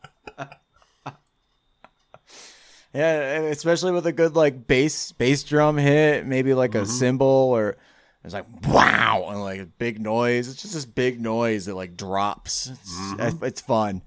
Yeah, 2.93 3.37
and 3.37 3.45
especially 3.47 3.93
with 3.93 4.07
a 4.07 4.13
good 4.13 4.35
like 4.35 4.67
bass 4.67 5.13
bass 5.13 5.43
drum 5.45 5.77
hit, 5.77 6.27
maybe 6.27 6.55
like 6.55 6.73
Mm-hmm. 6.73 6.83
a 6.83 6.87
cymbal 6.87 7.27
or 7.27 7.77
it's 8.25 8.35
like 8.35 8.47
wow 8.67 9.27
and 9.31 9.41
like 9.41 9.61
a 9.61 9.67
big 9.67 10.01
noise. 10.01 10.49
It's 10.49 10.61
just 10.63 10.75
this 10.75 10.85
big 10.87 11.21
noise 11.21 11.67
that 11.67 11.75
like 11.75 11.97
drops. 11.97 12.67
It's, 12.67 12.99
Mm-hmm. 13.01 13.45
it's 13.45 13.61
fun. 13.61 14.03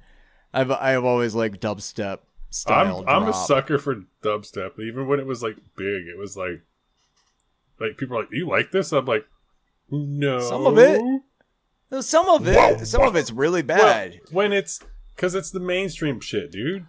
I've 0.53 0.69
I've 0.69 1.03
always 1.05 1.33
liked 1.33 1.61
dubstep 1.61 2.19
style. 2.49 3.03
I'm 3.07 3.23
I'm 3.23 3.29
a 3.29 3.33
sucker 3.33 3.77
for 3.79 4.03
dubstep. 4.21 4.79
Even 4.79 5.07
when 5.07 5.19
it 5.19 5.25
was 5.25 5.41
like 5.41 5.55
big, 5.77 6.07
it 6.07 6.17
was 6.17 6.35
like 6.37 6.61
like 7.79 7.97
people 7.97 8.17
are 8.17 8.21
like, 8.21 8.29
"You 8.31 8.47
like 8.47 8.71
this?" 8.71 8.91
I'm 8.91 9.05
like, 9.05 9.25
"No." 9.89 10.39
Some 10.39 10.67
of 10.67 10.77
it. 10.77 11.01
No, 11.91 12.01
Some 12.01 12.27
of 12.27 12.47
it, 12.47 12.55
Wow, 12.55 12.77
some 12.83 13.03
of 13.03 13.15
it's 13.15 13.31
really 13.31 13.61
Well, 13.61 13.77
bad. 13.77 14.19
when 14.31 14.51
it's 14.51 14.79
because 15.15 15.35
it's 15.35 15.51
the 15.51 15.59
mainstream 15.59 16.19
shit, 16.19 16.51
dude. 16.51 16.85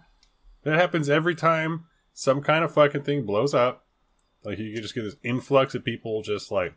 That 0.65 0.75
happens 0.77 1.09
every 1.09 1.35
time 1.35 1.85
some 2.13 2.41
kind 2.41 2.65
of 2.65 2.73
fucking 2.73 3.03
thing 3.03 3.25
blows 3.25 3.53
up. 3.53 3.85
Like 4.43 4.59
you 4.59 4.75
just 4.81 4.93
get 4.93 5.03
this 5.03 5.15
influx 5.23 5.73
of 5.75 5.85
people 5.85 6.21
just 6.21 6.51
like, 6.51 6.73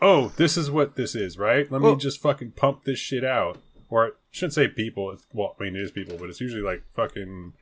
oh, 0.00 0.28
this 0.36 0.56
is 0.56 0.70
what 0.70 0.94
this 0.96 1.14
is, 1.14 1.36
right? 1.36 1.70
Let 1.70 1.80
Well- 1.80 1.94
me 1.96 2.00
just 2.00 2.20
fucking 2.20 2.52
pump 2.52 2.84
this 2.84 2.98
shit 2.98 3.24
out. 3.24 3.58
Or 3.88 4.06
I 4.06 4.10
shouldn't 4.30 4.52
say 4.54 4.68
people. 4.68 5.10
It's, 5.10 5.26
well, 5.32 5.56
I 5.58 5.64
mean 5.64 5.74
it 5.74 5.82
is 5.82 5.90
people, 5.90 6.16
but 6.16 6.28
it's 6.30 6.40
usually 6.40 6.62
like 6.62 6.84
fucking 6.94 7.54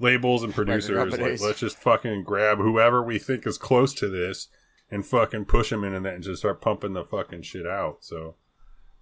labels 0.00 0.42
and 0.42 0.52
producers. 0.54 1.12
Like, 1.16 1.40
let's 1.40 1.60
just 1.60 1.78
fucking 1.78 2.24
grab 2.24 2.58
whoever 2.58 3.02
we 3.02 3.18
think 3.20 3.46
is 3.46 3.56
close 3.56 3.94
to 3.94 4.08
this 4.08 4.48
and 4.90 5.06
fucking 5.06 5.44
push 5.44 5.70
them 5.70 5.84
into 5.84 6.00
that 6.00 6.14
and 6.14 6.24
just 6.24 6.40
start 6.40 6.60
pumping 6.60 6.92
the 6.94 7.04
fucking 7.04 7.42
shit 7.42 7.66
out. 7.66 7.98
So 8.00 8.34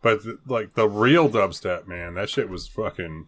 But 0.03 0.23
th- 0.23 0.37
like 0.47 0.75
the 0.75 0.89
real 0.89 1.29
dubstep, 1.31 1.87
man, 1.87 2.15
that 2.15 2.29
shit 2.29 2.49
was 2.51 2.69
fucking. 2.69 3.27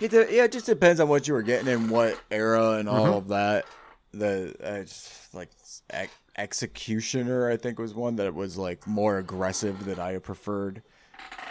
It, 0.00 0.10
de- 0.10 0.34
yeah, 0.34 0.44
it 0.44 0.52
just 0.52 0.66
depends 0.66 1.00
on 1.00 1.08
what 1.08 1.28
you 1.28 1.34
were 1.34 1.42
getting 1.42 1.68
in 1.68 1.88
what 1.88 2.18
era 2.30 2.72
and 2.72 2.88
all 2.88 3.04
Mm-hmm. 3.06 3.14
of 3.14 3.28
that. 3.28 3.64
The 4.12 4.54
uh, 4.62 4.74
it's 4.80 5.28
like 5.34 5.50
ex- 5.90 6.12
executioner, 6.36 7.50
I 7.50 7.56
think, 7.56 7.78
was 7.78 7.94
one 7.94 8.16
that 8.16 8.34
was 8.34 8.56
like 8.56 8.86
more 8.86 9.18
aggressive 9.18 9.84
that 9.86 9.98
I 9.98 10.18
preferred. 10.18 10.82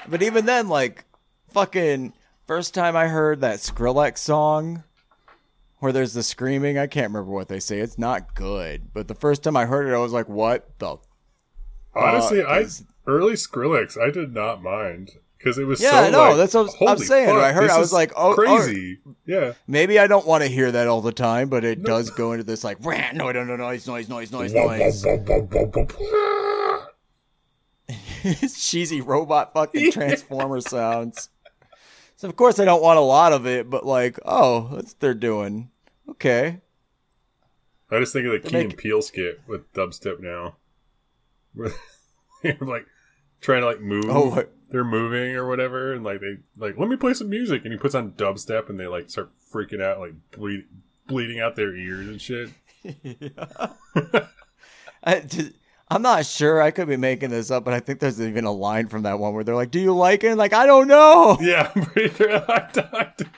But 0.07 0.22
even 0.24 0.45
then, 0.45 0.68
like 0.70 1.06
fucking 1.52 2.14
first 2.48 2.74
time 2.74 2.95
I 2.95 3.07
heard 3.07 3.41
that 3.41 3.60
Skrillex 3.60 4.18
song 4.18 4.84
where 5.80 5.91
there's 5.91 6.14
the 6.14 6.24
screaming, 6.24 6.78
I 6.78 6.88
can't 6.88 7.10
remember 7.11 7.32
what 7.34 7.49
they 7.49 7.60
say. 7.60 7.80
It's 7.80 7.98
not 7.98 8.34
good. 8.36 8.94
But 8.94 9.10
the 9.10 9.15
first 9.15 9.44
time 9.44 9.57
I 9.57 9.65
heard 9.65 9.86
it, 9.90 9.94
I 9.94 9.98
was 9.98 10.14
like, 10.14 10.30
"What 10.30 10.80
the 10.80 10.95
Honestly, 11.94 12.41
I 12.41 12.61
'cause- 12.64 12.86
early 13.06 13.34
Skrillex, 13.34 13.98
I 14.02 14.10
did 14.10 14.34
not 14.34 14.64
mind 14.64 15.11
because 15.44 15.57
it 15.57 15.65
was 15.65 15.82
Yeah, 15.82 15.91
so. 15.91 15.98
I 15.98 16.10
know, 16.10 16.30
like, 16.30 16.38
that's 16.38 16.53
what 16.53 16.90
I'm 16.90 16.98
saying. 16.98 17.28
Fuck, 17.28 17.44
I 17.44 17.52
heard 17.52 17.70
I 17.70 17.78
was 17.78 17.91
like, 17.91 18.14
oh, 18.15 18.32
oh. 18.32 18.36
crazy. 18.36 18.99
Yeah. 19.26 19.53
Maybe 19.68 19.99
I 19.99 20.07
don't 20.07 20.26
want 20.26 20.44
to 20.44 20.49
hear 20.49 20.72
that 20.72 20.88
all 20.88 21.02
the 21.02 21.11
time, 21.11 21.49
but 21.49 21.65
it 21.65 21.84
does 21.84 22.10
go 22.11 22.32
into 22.32 22.45
this 22.45 22.64
like 22.64 22.78
"Rah, 22.82 23.11
no, 23.14 23.32
no, 23.32 23.44
no, 23.44 23.56
noise, 23.57 23.86
noise, 23.88 24.07
noise, 24.07 24.32
noise, 24.32 24.53
noise. 24.53 25.06
cheesy 28.57 29.02
robot 29.02 29.53
fucking 29.53 29.91
transformer 29.94 30.61
sounds. 30.61 31.30
So 32.15 32.30
of 32.30 32.38
course 32.38 32.60
I 32.60 32.65
don't 32.65 32.82
want 32.82 32.98
a 32.98 33.02
lot 33.02 33.34
of 33.34 33.45
it, 33.45 33.70
but 33.70 33.86
like, 33.86 34.18
oh, 34.24 34.70
that's 34.76 34.94
what 34.94 34.99
they're 35.02 35.14
doing. 35.14 35.72
Okay. 36.10 36.61
I 37.91 37.99
just 37.99 38.14
think 38.14 38.26
of 38.28 38.32
the 38.32 38.49
Key 38.49 38.56
make- 38.56 38.70
and 38.70 38.78
Peele 38.78 39.02
skit 39.02 39.41
with 39.45 39.72
dubstep 39.74 40.22
now, 40.22 40.56
they're 42.41 42.57
like 42.61 42.88
trying 43.44 43.61
to 43.61 43.68
like 43.68 43.80
move. 43.82 44.06
Oh, 44.10 44.30
what- 44.32 44.52
They're 44.70 44.84
moving 44.84 45.36
or 45.36 45.48
whatever, 45.48 45.94
and 45.94 46.03
like 46.03 46.20
they 46.22 46.38
like 46.57 46.80
let 46.80 46.90
me 46.90 46.95
play 46.95 47.14
some 47.14 47.30
music, 47.30 47.61
and 47.64 47.72
he 47.72 47.78
puts 47.78 47.94
on 47.94 48.14
dubstep, 48.14 48.70
and 48.70 48.80
they 48.80 48.88
like 48.88 49.07
start 49.11 49.30
freaking 49.53 49.84
out, 49.84 49.99
like 49.99 50.14
bleed, 50.32 50.65
bleeding 51.06 51.40
out 51.40 51.56
their 51.56 51.76
ears 51.76 52.07
and 52.07 52.20
shit. 52.20 52.49
I, 55.03 55.20
just- 55.20 55.52
I'm 55.91 56.02
not 56.02 56.26
sure. 56.26 56.60
I 56.61 56.72
could 56.72 56.88
be 56.88 56.98
making 56.98 57.30
this 57.30 57.52
up, 57.52 57.64
but 57.65 57.74
I 57.76 57.80
think 57.82 57.99
there's 57.99 58.20
even 58.20 58.45
a 58.45 58.52
line 58.52 58.88
from 58.88 59.03
that 59.03 59.20
one 59.20 59.34
where 59.36 59.44
they're 59.44 59.53
like, 59.53 59.70
"Do 59.70 59.80
you 59.80 59.94
like 59.94 60.24
it?" 60.24 60.30
And 60.30 60.38
like, 60.40 60.53
I 60.53 60.65
don't 60.65 60.88
know. 60.88 61.38
Yeah, 61.41 61.72
I'm 61.76 61.86
pretty 61.86 62.15
sure 62.15 62.32
I 62.52 62.70
died. 62.74 63.30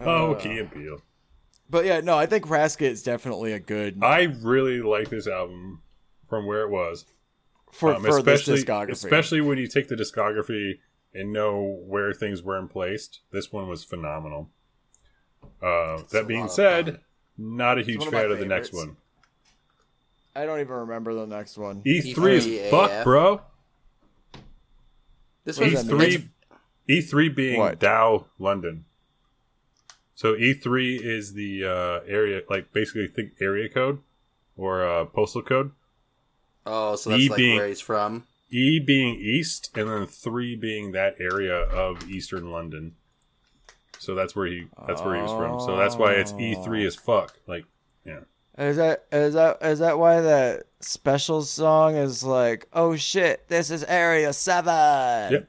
Uh, 0.00 0.04
oh, 0.04 0.34
Key 0.36 0.58
and 0.58 0.70
Peele. 0.70 1.00
But 1.68 1.84
yeah, 1.84 2.00
no, 2.00 2.16
I 2.16 2.26
think 2.26 2.46
Raskit 2.46 2.90
is 2.90 3.02
definitely 3.02 3.52
a 3.52 3.58
good 3.60 3.98
I 4.02 4.22
really 4.42 4.80
like 4.82 5.08
this 5.10 5.26
album 5.26 5.82
from 6.28 6.46
where 6.46 6.62
it 6.62 6.70
was. 6.70 7.04
for 7.72 7.94
Um, 7.94 8.02
for 8.02 8.22
this 8.22 8.40
especially, 8.48 8.62
discography. 8.64 8.90
especially 8.92 9.40
when 9.40 9.58
you 9.58 9.66
take 9.66 9.88
the 9.88 9.96
discography 9.96 10.78
and 11.14 11.32
know 11.32 11.82
where 11.86 12.12
things 12.12 12.42
were 12.42 12.58
in 12.58 12.68
placed. 12.68 13.20
This 13.32 13.52
one 13.52 13.68
was 13.68 13.84
phenomenal. 13.84 14.50
Uh, 15.62 16.02
that 16.12 16.26
being 16.26 16.48
said, 16.48 16.86
fun. 16.86 17.00
not 17.38 17.78
a 17.78 17.82
huge 17.82 17.98
one 17.98 18.08
of 18.08 18.12
fan 18.14 18.30
of 18.30 18.38
the 18.38 18.44
next 18.46 18.72
one. 18.72 18.96
I 20.34 20.44
don't 20.44 20.60
even 20.60 20.74
remember 20.74 21.14
the 21.14 21.26
next 21.26 21.56
one. 21.56 21.82
E3 21.82 22.14
E3 22.14 22.32
is 22.32 22.70
fuck, 22.70 22.90
AF. 22.90 23.04
bro. 23.04 23.40
This 25.44 25.58
What 25.58 25.66
was 25.70 25.74
does 25.74 25.86
that 25.86 25.96
mean? 25.96 26.30
E3, 26.88 27.00
E3 27.08 27.34
being 27.36 27.58
What? 27.58 27.78
Dow 27.78 28.26
London. 28.38 28.84
So 30.14 30.34
E3 30.34 31.00
is 31.02 31.34
the 31.34 31.64
uh, 31.64 32.00
area, 32.06 32.42
like 32.48 32.72
basically 32.72 33.06
think 33.08 33.32
area 33.40 33.68
code 33.68 34.00
or 34.56 34.86
uh, 34.86 35.04
postal 35.06 35.42
code. 35.42 35.72
Oh, 36.66 36.96
so 36.96 37.10
that's 37.10 37.22
E 37.22 37.28
like 37.28 37.36
being- 37.36 37.56
where 37.56 37.68
he's 37.68 37.80
from. 37.80 38.24
E 38.50 38.78
being 38.78 39.16
east, 39.16 39.70
and 39.76 39.88
then 39.88 40.06
three 40.06 40.54
being 40.54 40.92
that 40.92 41.16
area 41.18 41.54
of 41.56 42.08
eastern 42.08 42.52
London. 42.52 42.94
So 43.98 44.14
that's 44.14 44.36
where 44.36 44.46
he 44.46 44.66
that's 44.86 45.02
where 45.02 45.16
he 45.16 45.22
was 45.22 45.32
from. 45.32 45.58
So 45.60 45.76
that's 45.76 45.96
why 45.96 46.12
it's 46.12 46.32
E 46.34 46.54
three 46.62 46.86
as 46.86 46.94
fuck. 46.94 47.34
Like, 47.48 47.64
yeah, 48.04 48.20
Is 48.56 48.76
that 48.76 49.06
is 49.10 49.34
that 49.34 49.58
is 49.62 49.80
that 49.80 49.98
why 49.98 50.20
that 50.20 50.64
special 50.80 51.42
song 51.42 51.96
is 51.96 52.22
like, 52.22 52.68
oh 52.72 52.94
shit, 52.94 53.48
this 53.48 53.70
is 53.70 53.82
Area 53.84 54.32
Seven? 54.32 55.32
Yep. 55.32 55.48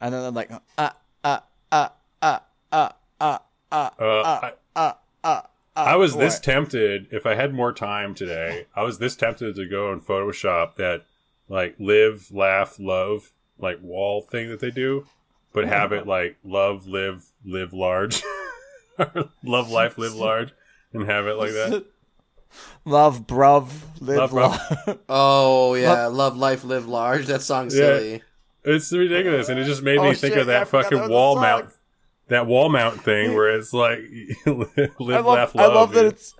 And 0.00 0.14
then 0.14 0.22
they're 0.22 0.30
like, 0.30 0.50
uh, 0.52 0.90
uh, 1.24 1.38
uh, 1.72 1.88
uh, 2.22 2.38
uh, 2.70 2.88
uh, 3.20 3.38
uh, 3.70 3.90
uh, 3.98 4.50
I, 4.76 4.94
uh, 5.24 5.42
uh. 5.76 5.80
I 5.80 5.96
was 5.96 6.16
this 6.16 6.38
tempted 6.40 7.08
if 7.10 7.26
I 7.26 7.34
had 7.34 7.54
more 7.54 7.72
time 7.72 8.14
today. 8.14 8.66
I 8.74 8.82
was 8.82 8.98
this 8.98 9.16
tempted 9.16 9.56
to 9.56 9.68
go 9.68 9.92
and 9.92 10.00
Photoshop 10.04 10.76
that 10.76 11.02
like 11.48 11.74
live, 11.78 12.30
laugh, 12.32 12.76
love 12.78 13.32
like 13.58 13.78
wall 13.82 14.22
thing 14.22 14.48
that 14.50 14.60
they 14.60 14.70
do, 14.70 15.06
but 15.52 15.66
have 15.66 15.92
it 15.92 16.06
like 16.06 16.36
love, 16.44 16.86
live, 16.86 17.26
live 17.44 17.72
large, 17.72 18.22
love 19.44 19.70
life, 19.70 19.98
live 19.98 20.14
large, 20.14 20.52
and 20.92 21.04
have 21.08 21.26
it 21.26 21.34
like 21.36 21.50
that. 21.52 21.84
Love, 22.84 23.26
bruv, 23.26 23.70
live, 24.00 24.18
Love, 24.18 24.30
bruv. 24.32 24.86
love. 24.86 24.98
Oh 25.08 25.74
yeah, 25.74 26.06
love 26.06 26.36
life, 26.36 26.64
live 26.64 26.86
large. 26.86 27.26
That 27.26 27.42
song's 27.42 27.74
Yeah. 27.74 27.98
silly. 27.98 28.22
It's 28.64 28.92
ridiculous, 28.92 29.48
and 29.48 29.58
it 29.58 29.64
just 29.64 29.82
made 29.82 29.98
Oh, 29.98 30.04
me 30.04 30.14
think 30.14 30.34
shit, 30.34 30.42
of 30.42 30.48
yeah, 30.48 30.56
I 30.56 30.58
that 30.60 30.68
fucking 30.68 30.98
that 30.98 31.10
wall 31.10 31.34
mount, 31.40 31.70
that 32.28 32.46
wall 32.46 32.68
mount 32.68 33.02
thing 33.02 33.34
where 33.34 33.54
it's 33.56 33.72
like 33.72 33.98
live, 34.46 34.68
I 34.76 35.18
love, 35.18 35.26
laugh, 35.26 35.56
I 35.56 35.62
love. 35.66 35.74
love 35.74 35.92
that 35.94 36.06
it's 36.06 36.34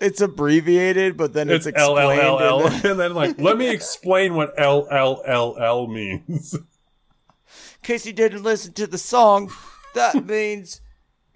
it's 0.00 0.20
abbreviated, 0.20 1.16
but 1.16 1.32
then 1.32 1.48
it's, 1.50 1.66
it's 1.66 1.76
explained. 1.76 2.20
L 2.20 2.38
L, 2.40 2.66
in 2.66 2.82
the- 2.82 2.90
and 2.90 3.00
then 3.00 3.14
like, 3.14 3.38
let 3.40 3.56
me 3.58 3.68
explain 3.68 4.34
what 4.34 4.52
L 4.56 4.86
L 4.90 5.22
L 5.26 5.56
L 5.58 5.86
means. 5.86 6.54
In 7.80 7.82
case 7.94 8.06
you 8.06 8.12
didn't 8.12 8.42
listen 8.42 8.72
to 8.74 8.86
the 8.86 8.98
song, 8.98 9.50
that 9.94 10.26
means 10.26 10.80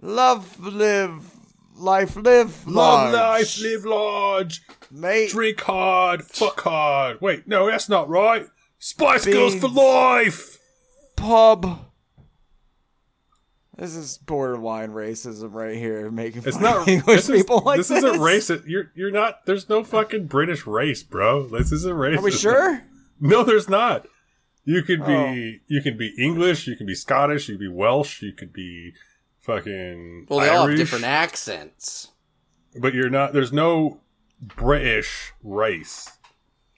love, 0.01 0.59
live, 0.60 1.31
life, 1.74 2.14
live, 2.16 2.66
Love 2.66 3.12
life, 3.14 3.60
live 3.60 3.85
large, 3.85 4.60
mate. 4.90 5.31
drink 5.31 5.60
hard, 5.60 6.23
fuck 6.24 6.60
hard. 6.60 7.20
Wait, 7.20 7.47
no, 7.48 7.70
that's 7.70 7.89
not 7.89 8.09
right. 8.09 8.47
Spice 8.78 9.24
Girls 9.24 9.55
for 9.55 9.69
life. 9.69 10.59
pub. 11.16 11.86
This 13.77 13.97
is 13.97 14.19
borderline 14.19 14.90
racism 14.90 15.53
right 15.55 15.77
here, 15.77 16.11
making 16.11 16.43
It's 16.44 16.57
fun 16.57 16.62
not 16.62 16.77
of 16.82 16.89
English 16.89 17.16
this 17.24 17.28
is, 17.31 17.40
people 17.43 17.61
like 17.61 17.78
this. 17.78 17.89
this. 17.89 18.05
isn't 18.05 18.20
racist. 18.20 18.65
You're 18.66 18.90
you're 18.94 19.11
not. 19.11 19.47
There's 19.47 19.69
no 19.69 19.82
fucking 19.82 20.27
British 20.27 20.66
race, 20.66 21.03
bro. 21.03 21.47
This 21.49 21.73
isn't 21.73 21.94
racist. 21.94 22.19
Are 22.19 22.23
we 22.23 22.31
sure? 22.31 22.82
No, 23.24 23.44
there's 23.44 23.69
not. 23.69 24.09
You 24.65 24.82
could 24.82 25.07
be 25.07 25.12
Oh. 25.15 25.32
you 25.69 25.81
can 25.81 25.97
be 25.97 26.12
English, 26.19 26.66
you 26.66 26.74
can 26.77 26.86
be 26.86 26.94
Scottish, 26.94 27.49
you 27.49 27.57
can 27.57 27.69
be 27.69 27.73
Welsh, 27.73 28.20
you 28.20 28.32
could 28.32 28.53
be 28.53 28.94
fucking 29.40 30.27
Well, 30.28 30.40
they 30.40 30.49
all 30.49 30.66
have 30.66 30.77
different 30.77 31.05
accents. 31.05 32.09
but 32.81 32.94
you're 32.94 33.11
not. 33.11 33.32
There's 33.32 33.53
no 33.53 34.01
British 34.40 35.32
race. 35.43 36.11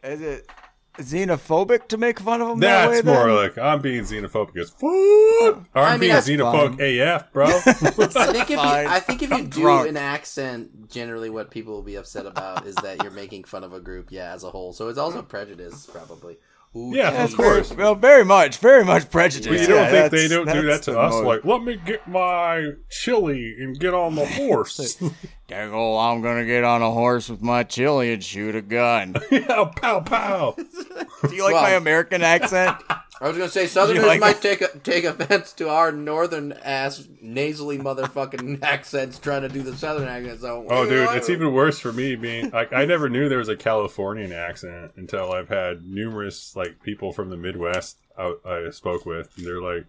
Is 0.03 0.21
it 0.21 0.51
xenophobic 0.99 1.89
to 1.89 1.97
make 1.97 2.21
fun 2.21 2.41
of 2.41 2.49
them 2.49 2.61
that 2.61 2.89
way? 2.89 2.95
That's 2.97 3.07
more 3.07 3.27
then? 3.27 3.37
like 3.37 3.59
I'm 3.59 3.81
being 3.81 4.03
xenophobic 4.03 4.57
as 4.57 4.71
fuck. 4.71 5.65
Or 5.75 5.83
I'm 5.83 5.93
mean, 5.93 6.01
being 6.01 6.12
that's 6.12 6.29
xenophobic 6.29 6.81
AF, 6.81 7.33
bro. 7.33 7.47
I 7.47 8.33
think 8.33 8.51
if 8.51 8.51
you, 8.51 8.59
I 8.59 9.01
think 9.01 9.23
if 9.23 9.31
you 9.31 9.37
I'm 9.37 9.49
do 9.49 9.61
drunk. 9.62 9.89
an 9.89 9.97
accent, 9.97 10.89
generally 10.89 11.29
what 11.31 11.51
people 11.51 11.75
will 11.75 11.83
be 11.83 11.97
upset 11.97 12.25
about 12.27 12.66
is 12.66 12.75
that 12.77 13.03
you're 13.03 13.12
making 13.12 13.45
fun 13.45 13.65
of 13.65 13.73
a 13.73 13.81
group, 13.81 14.09
yeah, 14.11 14.33
as 14.33 14.45
a 14.45 14.51
whole. 14.51 14.73
So 14.73 14.89
it's 14.89 14.99
also 14.99 15.23
prejudice, 15.23 15.87
probably. 15.87 16.39
Ooh, 16.77 16.91
Yeah, 16.95 17.11
That's 17.13 17.33
of 17.35 17.39
geez. 17.39 17.47
very, 17.47 17.55
course. 17.63 17.73
well, 17.77 17.95
very 17.95 18.25
much, 18.25 18.59
very 18.59 18.85
much 18.85 19.09
prejudice. 19.11 19.47
But 19.47 19.61
you 19.61 19.67
don't 19.69 19.77
Yeah, 19.93 20.09
think 20.09 20.11
they 20.13 20.29
don't 20.29 20.51
do 20.53 20.63
that 20.67 20.83
to 20.85 20.99
us? 20.99 21.13
most- 21.13 21.25
Like, 21.25 21.45
let 21.45 21.63
me 21.63 21.77
get 21.85 22.07
my 22.09 22.73
chili 22.91 23.55
and 23.61 23.79
get 23.79 23.95
on 23.95 24.17
the 24.17 24.27
horse. 24.27 24.97
Dang, 25.47 25.71
oh, 25.73 25.99
I'm 25.99 26.21
gonna 26.23 26.45
get 26.47 26.65
on 26.65 26.83
a 26.83 26.91
horse 26.91 27.29
with 27.29 27.43
my 27.43 27.63
chili 27.63 28.13
and 28.13 28.25
shoot 28.25 28.57
a 28.57 28.63
gun. 28.63 29.15
yeah, 29.31 29.65
pow 29.77 30.01
pow. 30.01 30.57
Do 31.29 31.35
you 31.35 31.45
like 31.45 31.53
Well- 31.55 31.63
my 31.63 31.71
American 31.73 32.23
accent? 32.23 32.77
I 33.20 33.28
was 33.28 33.36
gonna 33.36 33.49
say 33.49 33.66
Southerners 33.69 34.05
like 34.05 34.20
might 34.20 34.41
take 34.41 34.82
take 34.82 35.05
offense 35.05 35.53
to 35.55 35.69
our 35.69 35.93
northern 35.93 36.53
ass 36.53 37.07
nasally 37.20 37.78
motherfucking 37.78 38.62
accents 38.62 39.19
trying 39.19 39.43
to 39.43 39.49
do 39.49 39.62
the 39.62 39.77
southern 39.77 40.09
accent. 40.09 40.41
So 40.41 40.66
Oh, 40.69 40.85
dude, 40.89 41.09
it's 41.11 41.31
even 41.31 41.53
worse 41.53 41.78
for 41.78 41.93
me 41.93 42.16
being 42.16 42.51
like 42.51 42.73
I 42.73 42.85
never 42.85 43.09
knew 43.09 43.28
there 43.28 43.39
was 43.39 43.49
a 43.49 43.57
Californian 43.57 44.32
accent 44.32 44.93
until 44.97 45.32
I've 45.32 45.49
had 45.49 45.86
numerous 45.86 46.55
like 46.57 46.82
people 46.82 47.12
from 47.12 47.31
the 47.31 47.36
Midwest 47.36 47.99
I, 48.16 48.35
I 48.45 48.70
spoke 48.70 49.07
with, 49.07 49.36
and 49.36 49.47
they're 49.47 49.61
like, 49.61 49.86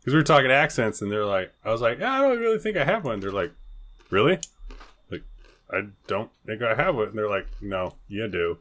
because 0.00 0.12
we 0.14 0.18
were 0.18 0.24
talking 0.24 0.50
accents, 0.50 1.00
and 1.02 1.10
they're 1.10 1.24
like, 1.24 1.52
I 1.64 1.70
was 1.70 1.80
like, 1.80 2.00
yeah, 2.00 2.12
I 2.12 2.20
don't 2.20 2.38
really 2.38 2.58
think 2.58 2.76
I 2.76 2.84
have 2.84 3.04
one. 3.04 3.20
They're 3.20 3.32
like, 3.32 3.52
really? 4.10 4.38
Like, 5.10 5.22
I 5.70 5.82
don't 6.06 6.30
think 6.44 6.62
I 6.62 6.74
have 6.74 6.96
one. 6.96 7.08
And 7.08 7.18
they're 7.18 7.30
like, 7.30 7.46
no, 7.60 7.94
you 8.08 8.28
do. 8.28 8.58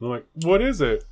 I'm 0.00 0.08
like, 0.08 0.26
what 0.34 0.60
is 0.60 0.80
it? 0.80 1.04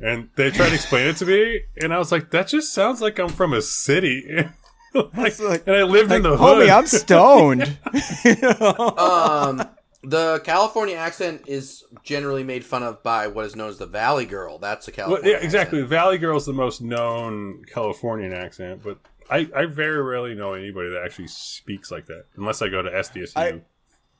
And 0.00 0.28
they 0.36 0.50
tried 0.50 0.68
to 0.68 0.74
explain 0.74 1.08
it 1.08 1.16
to 1.16 1.26
me, 1.26 1.62
and 1.82 1.92
I 1.92 1.98
was 1.98 2.12
like, 2.12 2.30
that 2.30 2.46
just 2.48 2.72
sounds 2.72 3.00
like 3.00 3.18
I'm 3.18 3.28
from 3.28 3.52
a 3.52 3.60
city. 3.60 4.24
like, 4.94 5.38
like- 5.40 5.66
and 5.66 5.76
I 5.76 5.82
lived 5.82 6.12
in 6.12 6.22
the 6.22 6.36
hood. 6.36 6.68
Homie, 6.68 6.70
I'm 6.72 6.86
stoned. 6.86 7.62
um 8.98 9.68
The 10.04 10.40
California 10.44 10.94
accent 10.96 11.42
is 11.48 11.84
generally 12.04 12.44
made 12.44 12.64
fun 12.64 12.82
of 12.84 13.02
by 13.02 13.26
what 13.26 13.44
is 13.44 13.56
known 13.56 13.68
as 13.70 13.78
the 13.78 13.86
Valley 13.86 14.24
Girl. 14.26 14.58
That's 14.58 14.86
a 14.86 14.92
Well, 14.92 15.06
California. 15.08 15.32
yeah, 15.32 15.38
exactly. 15.44 15.78
accent. 15.80 15.90
Valley 15.90 16.18
Girl's 16.18 16.46
the 16.46 16.52
most 16.52 16.80
known 16.80 17.64
Californian 17.64 18.32
accent, 18.32 18.82
but 18.84 18.98
I, 19.28 19.48
I 19.54 19.66
very 19.66 20.00
rarely 20.02 20.34
know 20.36 20.54
anybody 20.54 20.90
that 20.90 21.02
actually 21.04 21.26
speaks 21.28 21.90
like 21.90 22.06
that, 22.06 22.26
unless 22.36 22.62
I 22.62 22.68
go 22.68 22.82
to 22.82 22.90
SDSU, 22.90 23.36
I- 23.36 23.60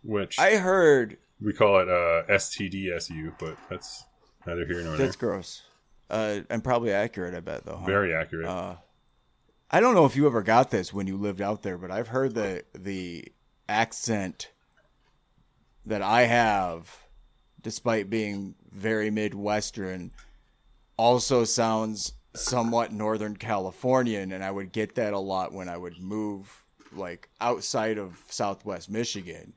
which 0.02 0.38
I 0.40 0.56
heard 0.56 1.18
we 1.40 1.52
call 1.52 1.78
it 1.78 1.88
uh, 1.88 2.24
STDSU, 2.28 3.34
but 3.38 3.56
that's 3.70 4.05
neither 4.44 4.66
here 4.66 4.82
nor 4.82 4.96
there. 4.96 5.06
that's 5.06 5.16
gross. 5.16 5.62
Uh, 6.10 6.40
and 6.48 6.64
probably 6.64 6.93
accurate, 6.93 7.35
I 7.35 7.40
bet 7.40 7.64
though. 7.64 7.76
huh? 7.76 7.86
Very 7.86 8.14
accurate. 8.14 8.47
Uh, 8.47 8.76
I 9.70 9.80
don't 9.80 9.94
know 9.94 10.06
if 10.06 10.16
you 10.16 10.26
ever 10.26 10.43
got 10.43 10.70
this 10.70 10.93
when 10.93 11.06
you 11.06 11.16
lived 11.16 11.43
out 11.43 11.62
there, 11.62 11.76
but 11.76 11.90
I've 11.90 12.09
heard 12.09 12.35
the 12.35 12.64
the 12.74 13.26
accent 13.68 14.51
that 15.85 16.01
I 16.01 16.22
have, 16.22 16.94
despite 17.62 18.09
being 18.09 18.55
very 18.70 19.10
Midwestern, 19.10 20.10
also 20.97 21.44
sounds 21.44 22.12
somewhat 22.35 22.93
Northern 22.93 23.36
Californian, 23.36 24.32
and 24.32 24.43
I 24.43 24.51
would 24.51 24.72
get 24.72 24.94
that 24.94 25.12
a 25.12 25.18
lot 25.18 25.52
when 25.52 25.68
I 25.68 25.76
would 25.76 25.98
move 25.98 26.64
like 26.93 27.28
outside 27.40 27.98
of 27.98 28.22
Southwest 28.28 28.89
Michigan. 28.90 29.52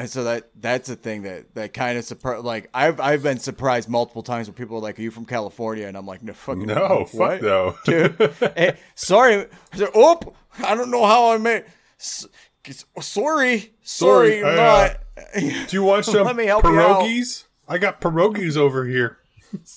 And 0.00 0.08
so 0.10 0.24
that 0.24 0.50
that's 0.54 0.88
a 0.88 0.96
thing 0.96 1.22
that 1.22 1.54
that 1.54 1.72
kind 1.74 1.98
of 1.98 2.04
surprised. 2.04 2.44
Like 2.44 2.68
I've 2.72 3.00
I've 3.00 3.22
been 3.22 3.38
surprised 3.38 3.88
multiple 3.88 4.22
times 4.22 4.46
when 4.48 4.54
people 4.54 4.76
are 4.76 4.80
like, 4.80 4.98
"Are 4.98 5.02
you 5.02 5.10
from 5.10 5.24
California?" 5.24 5.86
And 5.86 5.96
I'm 5.96 6.06
like, 6.06 6.22
"No, 6.22 6.32
fucking 6.32 6.66
no, 6.66 7.06
what? 7.12 7.40
fuck 7.40 7.42
no. 7.42 7.74
dude. 7.84 8.34
Hey, 8.56 8.76
sorry. 8.94 9.46
I 9.72 9.76
said, 9.76 9.88
Oh, 9.94 10.20
I 10.64 10.74
don't 10.74 10.90
know 10.90 11.04
how 11.04 11.30
I 11.32 11.38
made. 11.38 11.64
s- 11.98 12.26
Sorry, 12.66 12.84
sorry, 13.00 13.72
Sorry, 13.82 14.44
I'm 14.44 14.46
I, 14.52 14.54
not. 14.56 14.90
Uh, 15.16 15.40
do 15.40 15.76
you 15.76 15.82
want 15.82 16.04
some 16.04 16.24
Let 16.26 16.36
me 16.36 16.46
help 16.46 16.64
you 16.64 16.70
pierogies? 16.70 17.44
I 17.66 17.78
got 17.78 18.00
pierogies 18.00 18.56
over 18.56 18.84
here. 18.84 19.18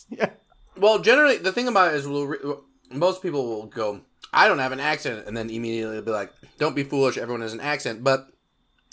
yeah. 0.10 0.30
Well, 0.78 1.00
generally, 1.00 1.38
the 1.38 1.52
thing 1.52 1.68
about 1.68 1.94
it 1.94 1.98
is, 1.98 2.08
we'll 2.08 2.28
re- 2.28 2.38
most 2.92 3.22
people 3.22 3.48
will 3.48 3.66
go, 3.68 4.02
"I 4.34 4.48
don't 4.48 4.60
have 4.60 4.72
an 4.74 4.80
accent," 4.82 5.26
and 5.26 5.36
then 5.38 5.50
immediately 5.50 6.02
be 6.02 6.12
like, 6.12 6.32
"Don't 6.58 6.76
be 6.76 6.84
foolish. 6.84 7.18
Everyone 7.18 7.42
has 7.42 7.54
an 7.54 7.62
accent." 7.62 8.04
But 8.04 8.28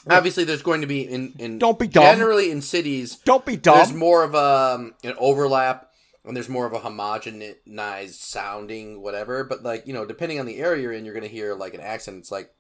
obviously, 0.06 0.44
there's 0.44 0.62
going 0.62 0.80
to 0.82 0.86
be 0.86 1.02
in 1.02 1.34
in 1.38 1.58
Don't 1.58 1.78
be 1.78 1.88
dumb. 1.88 2.04
Generally, 2.04 2.50
in 2.50 2.62
cities, 2.62 3.16
Don't 3.24 3.44
be 3.44 3.56
dumb. 3.56 3.76
there's 3.76 3.92
more 3.92 4.22
of 4.22 4.34
a, 4.34 4.74
um, 4.76 4.94
an 5.02 5.14
overlap 5.18 5.88
and 6.24 6.36
there's 6.36 6.48
more 6.48 6.66
of 6.66 6.74
a 6.74 6.80
homogenized 6.80 8.14
sounding 8.14 9.00
whatever. 9.02 9.44
But 9.44 9.62
like 9.62 9.86
you 9.86 9.92
know 9.94 10.04
depending 10.04 10.38
on 10.38 10.46
the 10.46 10.58
area 10.58 10.82
you're 10.82 10.92
in 10.92 11.04
you're 11.04 11.14
going 11.14 11.26
to 11.26 11.28
hear 11.28 11.54
like 11.54 11.74
an 11.74 11.80
accent. 11.80 12.18
It's 12.18 12.30
like 12.30 12.50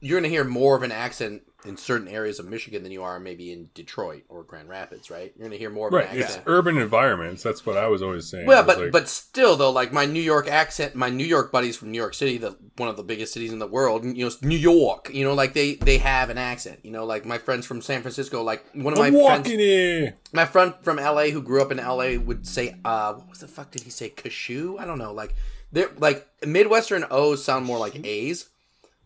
you're 0.00 0.18
going 0.18 0.28
to 0.30 0.34
hear 0.34 0.44
more 0.44 0.76
of 0.76 0.82
an 0.82 0.92
accent 0.92 1.42
in 1.66 1.76
certain 1.76 2.08
areas 2.08 2.38
of 2.38 2.46
michigan 2.46 2.82
than 2.82 2.92
you 2.92 3.02
are 3.02 3.18
maybe 3.20 3.52
in 3.52 3.68
detroit 3.74 4.22
or 4.28 4.42
grand 4.42 4.68
rapids 4.68 5.10
right 5.10 5.32
you're 5.36 5.40
going 5.48 5.50
to 5.50 5.58
hear 5.58 5.70
more 5.70 5.88
Right, 5.90 6.08
it's 6.12 6.38
urban 6.46 6.78
environments. 6.78 7.42
That's 7.42 7.64
what 7.66 7.76
I 7.76 7.86
was 7.88 8.02
always 8.02 8.28
saying. 8.28 8.46
well 8.46 8.64
but 8.64 8.78
like- 8.78 8.92
but 8.92 9.08
still 9.08 9.56
though 9.56 9.70
like 9.70 9.92
my 9.92 10.06
new 10.06 10.20
york 10.22 10.48
accent 10.48 10.94
my 10.94 11.10
new 11.10 11.24
york 11.24 11.50
buddies 11.52 11.76
from 11.76 11.90
new 11.90 11.98
york 11.98 12.14
city 12.14 12.38
the 12.38 12.56
one 12.76 12.88
of 12.88 12.96
the 12.96 13.02
biggest 13.02 13.32
cities 13.32 13.52
in 13.52 13.58
the 13.58 13.66
world 13.66 14.04
you 14.04 14.24
know 14.24 14.30
new 14.42 14.56
york 14.56 15.10
you 15.12 15.24
know 15.24 15.34
like 15.34 15.52
they 15.54 15.74
they 15.76 15.98
have 15.98 16.30
an 16.30 16.38
accent 16.38 16.78
you 16.82 16.90
know 16.90 17.04
like 17.04 17.24
my 17.24 17.38
friends 17.38 17.66
from 17.66 17.80
san 17.82 18.00
francisco 18.02 18.42
like 18.42 18.64
one 18.74 18.92
of 18.92 18.98
my 18.98 19.06
I'm 19.08 19.14
friends 19.14 19.50
in. 19.50 20.14
my 20.32 20.44
friend 20.44 20.74
from 20.82 20.96
LA 20.96 21.26
who 21.26 21.42
grew 21.42 21.62
up 21.62 21.70
in 21.72 21.78
LA 21.78 22.16
would 22.18 22.46
say, 22.46 22.76
uh, 22.84 23.14
what 23.14 23.28
was 23.30 23.38
the 23.40 23.48
fuck 23.48 23.70
did 23.70 23.82
he 23.82 23.90
say? 23.90 24.08
Cashew? 24.10 24.76
I 24.78 24.84
don't 24.84 24.98
know. 24.98 25.12
Like, 25.12 25.34
they're 25.72 25.90
like 25.98 26.26
Midwestern 26.44 27.04
O's 27.10 27.44
sound 27.44 27.64
more 27.66 27.78
like 27.78 28.04
A's, 28.04 28.48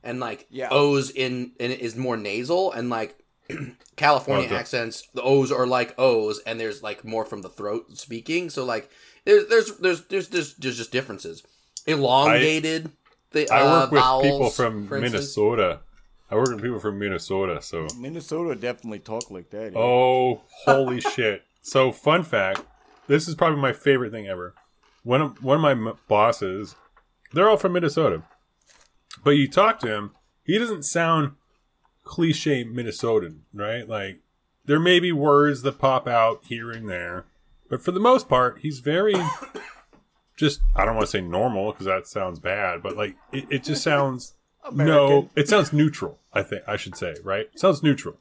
and 0.02 0.20
like 0.20 0.47
Yeah. 0.51 0.68
O's 0.70 1.10
in, 1.10 1.52
in 1.59 1.70
is 1.72 1.97
more 1.97 2.16
nasal, 2.16 2.72
and 2.72 2.89
like 2.90 3.16
California 3.97 4.48
the- 4.48 4.56
accents, 4.56 5.09
the 5.14 5.22
O's 5.22 5.51
are 5.52 5.66
like 5.66 5.94
O's, 5.98 6.40
and 6.40 6.59
there's 6.60 6.82
like 6.82 7.05
more 7.05 7.24
from 7.24 7.43
the 7.43 7.48
throat 7.48 7.97
speaking. 7.98 8.51
So 8.51 8.64
like, 8.64 8.90
there's 9.24 9.48
there's 9.48 9.77
there's 9.78 10.05
there's 10.06 10.28
there's, 10.28 10.55
there's 10.56 10.77
just 10.78 10.93
differences. 10.93 11.43
Elongated. 11.86 12.90
the, 13.32 13.48
I 13.51 13.60
uh, 13.60 13.81
work 13.82 13.90
with 13.93 14.01
vowels, 14.01 14.22
people 14.24 14.51
from 14.51 14.86
for 14.89 14.97
instance. 14.97 15.12
Minnesota. 15.12 15.81
I 16.31 16.36
work 16.36 16.48
with 16.51 16.62
people 16.62 16.78
from 16.78 16.98
Minnesota, 16.98 17.60
so 17.60 17.89
Minnesota 17.98 18.55
definitely 18.55 19.01
talk 19.01 19.31
like 19.32 19.51
that. 19.51 19.72
yeah. 19.72 19.78
Oh, 19.78 20.43
holy 20.64 21.01
shit. 21.01 21.43
So, 21.62 21.90
fun 21.90 22.22
fact 22.22 22.62
this 23.09 23.27
is 23.27 23.35
probably 23.35 23.60
my 23.60 23.72
favorite 23.72 24.12
thing 24.12 24.28
ever. 24.28 24.55
One 25.02 25.20
of, 25.20 25.43
one 25.43 25.56
of 25.56 25.60
my 25.62 25.72
m- 25.72 25.98
bosses, 26.06 26.77
they're 27.32 27.48
all 27.48 27.56
from 27.56 27.72
Minnesota. 27.72 28.22
But 29.23 29.31
you 29.31 29.49
talk 29.49 29.81
to 29.81 29.93
him, 29.93 30.12
he 30.45 30.59
doesn't 30.59 30.85
sound 30.85 31.32
cliche 32.05 32.65
Minnesotan, 32.65 33.41
right? 33.53 33.89
Like, 33.89 34.20
there 34.65 34.81
may 34.81 35.01
be 35.01 35.12
words 35.12 35.62
that 35.62 35.78
pop 35.78 36.07
out 36.07 36.45
here 36.47 36.70
and 36.70 36.89
there. 36.89 37.24
But 37.69 37.82
for 37.82 37.93
the 37.93 38.01
most 38.01 38.28
part, 38.28 38.59
he's 38.61 38.81
very 38.81 39.15
just, 40.37 40.61
I 40.74 40.85
don't 40.85 40.97
want 40.97 41.07
to 41.07 41.11
say 41.11 41.20
normal 41.20 41.73
because 41.73 41.87
that 41.87 42.07
sounds 42.07 42.39
bad, 42.39 42.82
but 42.82 42.97
like, 42.97 43.16
it, 43.32 43.47
it 43.51 43.65
just 43.65 43.82
sounds. 43.82 44.35
No, 44.74 45.31
it 45.35 45.49
sounds 45.49 45.73
neutral. 45.73 46.19
I 46.35 46.43
think 46.43 46.65
I 46.69 46.77
should 46.77 46.95
say 46.95 47.15
right. 47.24 47.49
sounds 47.59 47.82
neutral. 47.82 48.19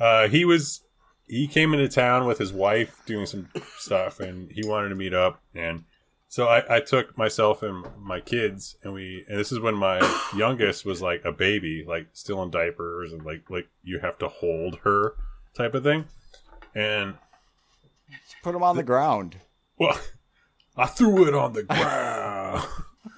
Uh, 0.00 0.26
he 0.28 0.46
was 0.46 0.80
he 1.26 1.46
came 1.46 1.74
into 1.74 1.86
town 1.86 2.26
with 2.26 2.38
his 2.38 2.50
wife 2.50 3.02
doing 3.04 3.26
some 3.26 3.50
stuff, 3.76 4.20
and 4.20 4.50
he 4.50 4.66
wanted 4.66 4.88
to 4.88 4.94
meet 4.94 5.12
up, 5.12 5.42
and 5.54 5.84
so 6.32 6.46
I, 6.48 6.76
I 6.76 6.80
took 6.80 7.18
myself 7.18 7.62
and 7.62 7.84
my 8.00 8.18
kids, 8.18 8.74
and 8.82 8.94
we 8.94 9.22
and 9.28 9.38
this 9.38 9.52
is 9.52 9.60
when 9.60 9.74
my 9.74 9.98
youngest 10.34 10.86
was 10.86 11.02
like 11.02 11.26
a 11.26 11.30
baby, 11.32 11.84
like 11.86 12.06
still 12.14 12.42
in 12.42 12.50
diapers, 12.50 13.12
and 13.12 13.22
like 13.22 13.50
like 13.50 13.68
you 13.82 13.98
have 13.98 14.16
to 14.20 14.28
hold 14.28 14.78
her 14.84 15.12
type 15.54 15.74
of 15.74 15.82
thing, 15.82 16.06
and 16.74 17.16
Put 18.42 18.52
them 18.52 18.62
on 18.62 18.76
the 18.76 18.82
ground. 18.82 19.36
well, 19.78 20.00
I 20.76 20.86
threw 20.86 21.28
it 21.28 21.34
on 21.34 21.52
the 21.52 21.64
ground, 21.64 22.66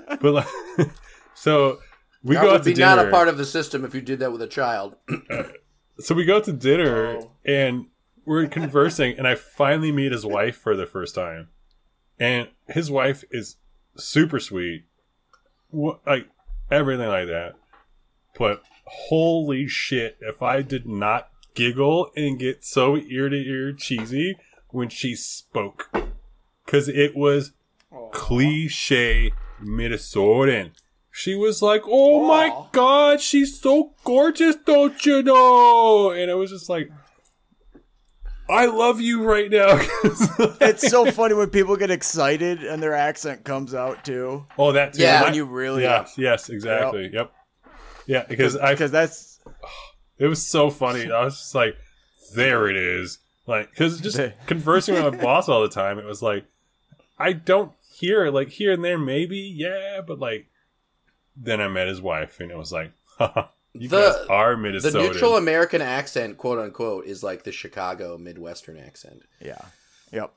but 0.21 0.33
like 0.33 0.49
so. 1.35 1.79
We 2.25 2.35
that 2.35 2.41
go 2.43 2.47
would 2.49 2.55
out 2.57 2.65
to 2.65 2.71
be 2.71 2.75
dinner. 2.75 2.97
not 2.97 3.07
a 3.07 3.11
part 3.13 3.29
of 3.29 3.37
the 3.37 3.45
system 3.45 3.85
if 3.85 3.95
you 3.95 4.01
did 4.01 4.19
that 4.21 4.33
with 4.33 4.43
a 4.43 4.49
child. 4.49 4.97
so 6.01 6.17
we 6.17 6.25
go 6.25 6.39
out 6.39 6.45
to 6.45 6.53
dinner 6.53 7.19
Oh. 7.21 7.31
and 7.45 7.87
we're 8.27 8.47
conversing 8.49 9.19
and 9.19 9.29
i 9.29 9.35
finally 9.35 9.93
meet 9.93 10.11
his 10.11 10.25
wife 10.25 10.57
for 10.57 10.75
the 10.75 10.87
first 10.87 11.15
time 11.15 11.49
and 12.19 12.49
his 12.69 12.91
wife 12.91 13.25
is 13.31 13.57
super 13.97 14.41
sweet. 14.41 14.85
Like 15.73 16.29
everything 16.71 17.09
like 17.09 17.27
that. 17.27 17.55
But 18.39 18.63
holy 18.87 19.67
shit 19.67 20.19
if 20.21 20.43
i 20.43 20.61
did 20.61 20.87
not 20.87 21.31
giggle 21.55 22.11
and 22.15 22.39
get 22.39 22.63
so 22.63 22.97
ear 22.99 23.31
to 23.31 23.37
ear 23.37 23.73
cheesy 23.73 24.37
when 24.69 24.89
she 24.89 25.15
spoke. 25.15 25.91
Because 26.65 26.89
it 26.89 27.17
was 27.17 27.53
cliche 28.13 29.33
minnesotan. 29.63 30.73
She 31.11 31.37
was 31.37 31.63
like, 31.63 31.83
"Oh 31.87 32.27
my 32.27 32.67
god, 32.73 33.21
she's 33.21 33.61
so 33.61 33.93
gorgeous, 34.03 34.57
don't 34.57 35.07
you 35.07 35.23
know?" 35.23 36.11
And 36.11 36.29
it 36.29 36.35
was 36.35 36.51
just 36.51 36.69
like, 36.69 36.91
"I 38.49 38.67
love 38.67 39.01
you 39.01 39.23
right 39.23 39.51
now." 39.51 39.81
It's 40.61 40.89
so 40.89 41.11
funny 41.11 41.35
when 41.35 41.51
people 41.51 41.77
get 41.77 41.91
excited 41.91 42.65
and 42.65 42.83
their 42.83 42.95
accent 42.95 43.45
comes 43.45 43.75
out 43.75 44.05
too. 44.05 44.47
oh, 44.59 44.73
that 44.73 44.95
too. 44.95 45.03
Yeah. 45.03 45.23
When 45.23 45.35
you 45.35 45.45
really 45.45 45.83
yes, 45.83 46.15
yes, 46.17 46.49
exactly. 46.49 47.11
Yep. 47.13 47.33
Yeah, 48.07 48.25
because 48.29 48.57
I 48.57 48.73
because 48.73 48.91
that's 48.91 49.41
it 50.19 50.27
was 50.27 50.45
so 50.47 50.71
funny. 50.71 51.11
I 51.11 51.25
was 51.25 51.37
just 51.37 51.55
like, 51.55 51.77
"There 52.35 52.69
it 52.69 52.77
is." 52.77 53.19
Like, 53.47 53.71
because 53.71 54.01
just 54.01 54.19
conversing 54.47 54.95
with 54.95 55.15
my 55.15 55.21
boss 55.23 55.49
all 55.49 55.63
the 55.63 55.69
time, 55.69 55.99
it 55.99 56.05
was 56.07 56.23
like, 56.23 56.47
I 57.19 57.33
don't 57.35 57.73
hear 57.99 58.27
it. 58.27 58.33
Like 58.33 58.49
here 58.49 58.73
and 58.73 58.83
there, 58.85 58.99
maybe, 58.99 59.39
yeah, 59.39 60.01
but 60.07 60.19
like, 60.19 60.47
then 61.37 61.61
I 61.61 61.69
met 61.69 61.89
his 61.89 62.01
wife, 62.01 62.41
and 62.41 62.51
it 62.51 62.57
was 62.57 62.73
like, 62.73 62.93
"You 63.75 63.89
The- 63.89 64.01
guys 64.01 64.27
are 64.29 64.57
The 64.57 64.91
neutral 64.95 65.37
American 65.37 65.83
accent, 65.83 66.39
quote 66.39 66.59
unquote, 66.59 67.07
is 67.07 67.23
like 67.23 67.43
the 67.45 67.53
Chicago 67.53 68.17
Midwestern 68.17 68.79
accent. 68.79 69.23
yeah. 69.41 69.59
Yep. 70.13 70.33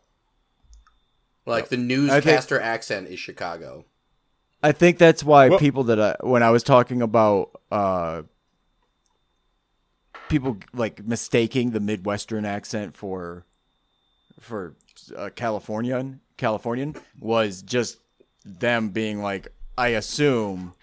Like 1.46 1.70
the 1.70 1.76
I 1.76 1.78
think- 1.78 1.88
newscaster 1.88 2.60
accent 2.60 3.08
is 3.10 3.20
Chicago. 3.20 3.86
I 4.64 4.72
think 4.72 4.98
that's 4.98 5.24
why 5.24 5.50
Well- 5.50 5.60
people 5.60 5.84
that 5.86 6.00
I, 6.00 6.16
when 6.22 6.42
I 6.44 6.50
was 6.50 6.64
talking 6.64 7.02
about 7.02 7.52
uh, 7.72 8.24
people 10.30 10.58
like 10.74 11.06
mistaking 11.06 11.72
the 11.72 11.80
Midwestern 11.80 12.44
accent 12.46 12.96
for 12.96 13.46
for 14.40 14.76
uh, 15.16 15.30
Californian 15.36 16.22
Californian 16.38 16.96
was 17.20 17.62
just 17.62 17.98
them 18.46 18.90
being 18.90 19.22
like, 19.22 19.48
I 19.78 19.90
assume 19.90 20.74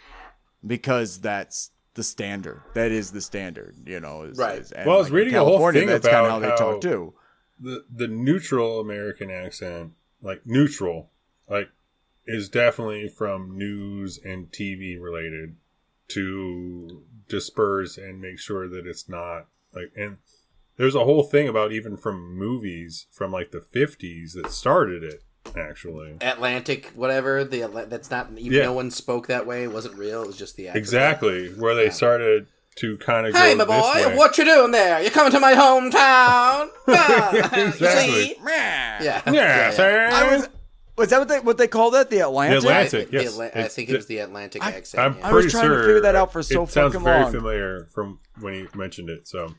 because 0.66 1.20
that's 1.20 1.70
the 1.94 2.02
standard. 2.02 2.60
That 2.74 2.90
is 2.92 3.12
the 3.12 3.20
standard, 3.20 3.74
you 3.86 4.00
know. 4.00 4.22
Is, 4.24 4.38
Right. 4.38 4.58
is- 4.60 4.72
and, 4.72 4.86
Well, 4.86 4.96
I 4.96 4.98
was 4.98 5.08
like, 5.08 5.16
reading 5.18 5.34
a 5.36 5.44
whole 5.44 5.72
thing 5.72 5.86
That's 5.86 6.06
kind 6.06 6.18
of 6.18 6.24
about 6.26 6.30
how 6.32 6.38
they 6.40 6.48
how- 6.50 6.56
talk 6.72 6.80
too. 6.80 7.14
the 7.58 7.84
the 7.90 8.08
neutral 8.08 8.80
American 8.80 9.30
accent, 9.30 9.92
like 10.22 10.44
neutral, 10.44 11.10
like 11.48 11.70
is 12.26 12.48
definitely 12.48 13.08
from 13.08 13.56
news 13.56 14.18
and 14.24 14.50
TV 14.52 14.98
related. 14.98 15.56
to 16.06 17.02
disperse 17.28 17.96
and 17.96 18.20
make 18.20 18.38
sure 18.38 18.68
that 18.68 18.86
it's 18.86 19.08
not 19.08 19.48
like 19.74 19.90
and 19.96 20.18
there's 20.76 20.94
a 20.94 21.04
whole 21.04 21.22
thing 21.22 21.48
about 21.48 21.72
even 21.72 21.96
from 21.96 22.36
movies 22.36 23.06
from 23.10 23.32
like 23.32 23.52
the 23.52 23.58
50s 23.60 24.34
that 24.34 24.50
started 24.50 25.02
it 25.02 25.22
actually 25.56 26.16
Atlantic, 26.20 26.92
whatever. 26.94 27.44
The 27.44 27.62
Atla- 27.62 27.86
that's 27.86 28.10
not 28.10 28.28
even 28.36 28.52
Yeah. 28.52 28.64
no 28.64 28.72
one 28.72 28.90
spoke 28.90 29.26
that 29.28 29.46
way. 29.46 29.64
It 29.64 29.72
wasn't 29.72 29.96
real. 29.96 30.22
It 30.22 30.26
was 30.26 30.36
just 30.36 30.56
the 30.56 30.68
accent. 30.68 30.76
exactly 30.82 31.48
where 31.50 31.74
they 31.74 31.90
started 31.90 32.46
to 32.76 32.96
kind 32.98 33.26
of 33.26 33.34
Hey, 33.36 33.54
my 33.54 33.64
boy, 33.64 33.80
way. 34.08 34.16
what 34.16 34.36
you 34.36 34.44
doing 34.44 34.72
there? 34.72 35.00
You 35.00 35.10
coming 35.10 35.30
to 35.32 35.40
my 35.40 35.54
hometown? 35.54 36.70
You 37.56 37.64
Exactly. 37.66 38.12
see? 38.12 38.36
Yeah. 38.44 39.02
Yeah, 39.02 39.32
yeah, 39.32 39.70
sir. 39.70 40.08
I 40.12 40.36
was. 40.36 40.48
Was 40.96 41.10
that 41.10 41.18
what 41.18 41.28
they 41.28 41.40
what 41.40 41.56
they 41.58 41.66
call 41.66 41.90
that? 41.92 42.08
The 42.08 42.20
Atlantic. 42.20 42.60
The 42.62 42.68
Atlantic. 42.68 43.10
The 43.10 43.16
yes. 43.22 43.32
Atla- 43.32 43.50
I 43.64 43.68
think 43.68 43.88
it 43.90 43.96
was 43.96 44.06
the 44.06 44.18
Atlantic 44.18 44.64
I- 44.64 44.70
accent. 44.72 45.04
I'm 45.04 45.18
yeah. 45.18 45.28
I 45.28 45.32
was 45.32 45.42
pretty 45.44 45.50
trying 45.50 45.62
to 45.70 45.74
sure 45.74 45.82
figure 45.84 46.00
that 46.02 46.14
out 46.14 46.32
for 46.32 46.42
so 46.44 46.62
it 46.62 46.70
sounds 46.70 46.92
fucking 46.94 47.04
very 47.04 47.22
long. 47.24 47.32
familiar 47.32 47.86
from 47.92 48.20
when 48.40 48.54
you 48.54 48.68
mentioned 48.76 49.10
it. 49.10 49.26
So 49.26 49.54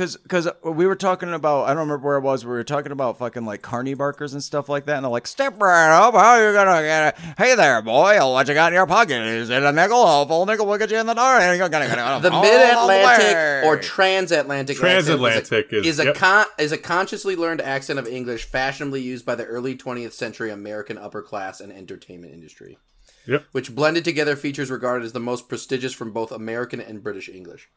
Because 0.00 0.16
because 0.16 0.48
we 0.64 0.86
were 0.86 0.96
talking 0.96 1.34
about 1.34 1.64
I 1.64 1.74
don't 1.74 1.80
remember 1.80 2.06
where 2.06 2.16
it 2.16 2.22
was. 2.22 2.42
We 2.42 2.52
were 2.52 2.64
talking 2.64 2.90
about 2.90 3.18
fucking 3.18 3.44
like 3.44 3.60
carny 3.60 3.92
barkers 3.92 4.32
and 4.32 4.42
stuff 4.42 4.70
like 4.70 4.86
that. 4.86 4.96
And 4.96 5.04
they're 5.04 5.10
like, 5.10 5.26
"Step 5.26 5.60
right 5.60 5.94
up, 5.94 6.14
how 6.14 6.38
you 6.38 6.54
gonna 6.54 6.80
get 6.80 7.08
it? 7.08 7.20
Hey 7.36 7.54
there, 7.54 7.82
boy, 7.82 8.16
what 8.32 8.48
you 8.48 8.54
got 8.54 8.72
in 8.72 8.76
your 8.76 8.86
pocket? 8.86 9.20
Is 9.20 9.50
it 9.50 9.62
a 9.62 9.70
nickel? 9.70 10.02
A 10.02 10.26
full 10.26 10.46
nickel 10.46 10.64
will 10.64 10.78
get 10.78 10.90
you 10.90 10.96
in 10.96 11.04
the 11.04 11.12
door. 11.12 11.38
And 11.38 11.54
you're 11.54 11.68
gonna 11.68 11.86
get 11.86 11.98
it 11.98 12.22
the 12.22 12.30
mid-Atlantic 12.30 13.66
or 13.66 13.76
transatlantic 13.76 14.78
Transatlantic 14.78 15.42
accent 15.42 15.66
is- 15.70 15.86
is 15.86 16.00
a, 16.00 16.04
yep. 16.06 16.14
con- 16.14 16.46
is 16.58 16.72
a 16.72 16.78
consciously 16.78 17.36
learned 17.36 17.60
accent 17.60 17.98
of 17.98 18.06
English 18.08 18.44
fashionably 18.44 19.02
used 19.02 19.26
by 19.26 19.34
the 19.34 19.44
early 19.44 19.76
20th 19.76 20.14
century 20.14 20.50
American 20.50 20.96
upper 20.96 21.20
class 21.20 21.60
and 21.60 21.70
entertainment 21.70 22.32
industry. 22.32 22.78
Yep. 23.26 23.44
Which 23.52 23.74
blended 23.74 24.04
together 24.04 24.34
features 24.34 24.70
regarded 24.70 25.04
as 25.04 25.12
the 25.12 25.20
most 25.20 25.46
prestigious 25.46 25.92
from 25.92 26.10
both 26.10 26.32
American 26.32 26.80
and 26.80 27.02
British 27.02 27.28
English. 27.28 27.68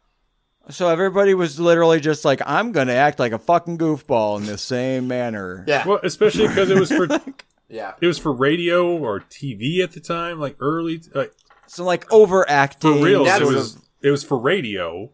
So 0.70 0.88
everybody 0.88 1.34
was 1.34 1.60
literally 1.60 2.00
just 2.00 2.24
like, 2.24 2.42
"I'm 2.46 2.72
gonna 2.72 2.94
act 2.94 3.20
like 3.20 3.34
a 3.34 3.40
fucking 3.40 3.78
goofball 3.78 4.38
in 4.38 4.46
the 4.46 4.58
same 4.58 5.08
manner." 5.08 5.66
Yeah. 5.68 5.86
well, 5.88 6.00
especially 6.04 6.48
because 6.48 6.70
it 6.70 6.80
was 6.80 6.90
for 6.92 7.08
yeah. 7.70 7.94
it 8.00 8.08
was 8.08 8.18
for 8.18 8.32
radio 8.32 8.98
or 8.98 9.20
TV 9.20 9.80
at 9.84 9.92
the 9.92 10.00
time, 10.00 10.40
like 10.40 10.56
early 10.60 11.02
like 11.14 11.34
So 11.68 11.84
like 11.84 12.10
overacting. 12.12 12.94
for 13.00 13.04
real. 13.04 13.22
It 13.24 13.26
That's- 13.26 13.50
was 13.54 13.78
it 14.02 14.10
was 14.12 14.24
for 14.24 14.38
radio. 14.38 15.10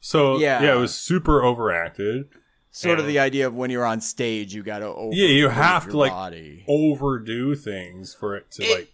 So 0.00 0.38
Yeah. 0.38 0.62
yeah, 0.62 0.74
it 0.74 0.78
was 0.80 0.94
super 0.94 1.42
overacted. 1.42 2.28
sort 2.72 2.98
of 3.00 3.06
the 3.06 3.18
idea 3.18 3.46
of 3.48 3.54
when 3.54 3.68
you're 3.70 3.84
on 3.84 4.00
stage, 4.00 4.54
you 4.54 4.62
gotta 4.62 4.86
over 4.86 5.12
Yeah, 5.14 5.26
you 5.28 5.48
have 5.48 5.88
to 5.88 5.96
like 5.96 6.12
body. 6.12 6.64
overdo 6.68 7.54
things 7.54 8.14
for 8.14 8.36
it 8.36 8.50
to 8.52 8.62
It- 8.64 8.78
like. 8.78 8.88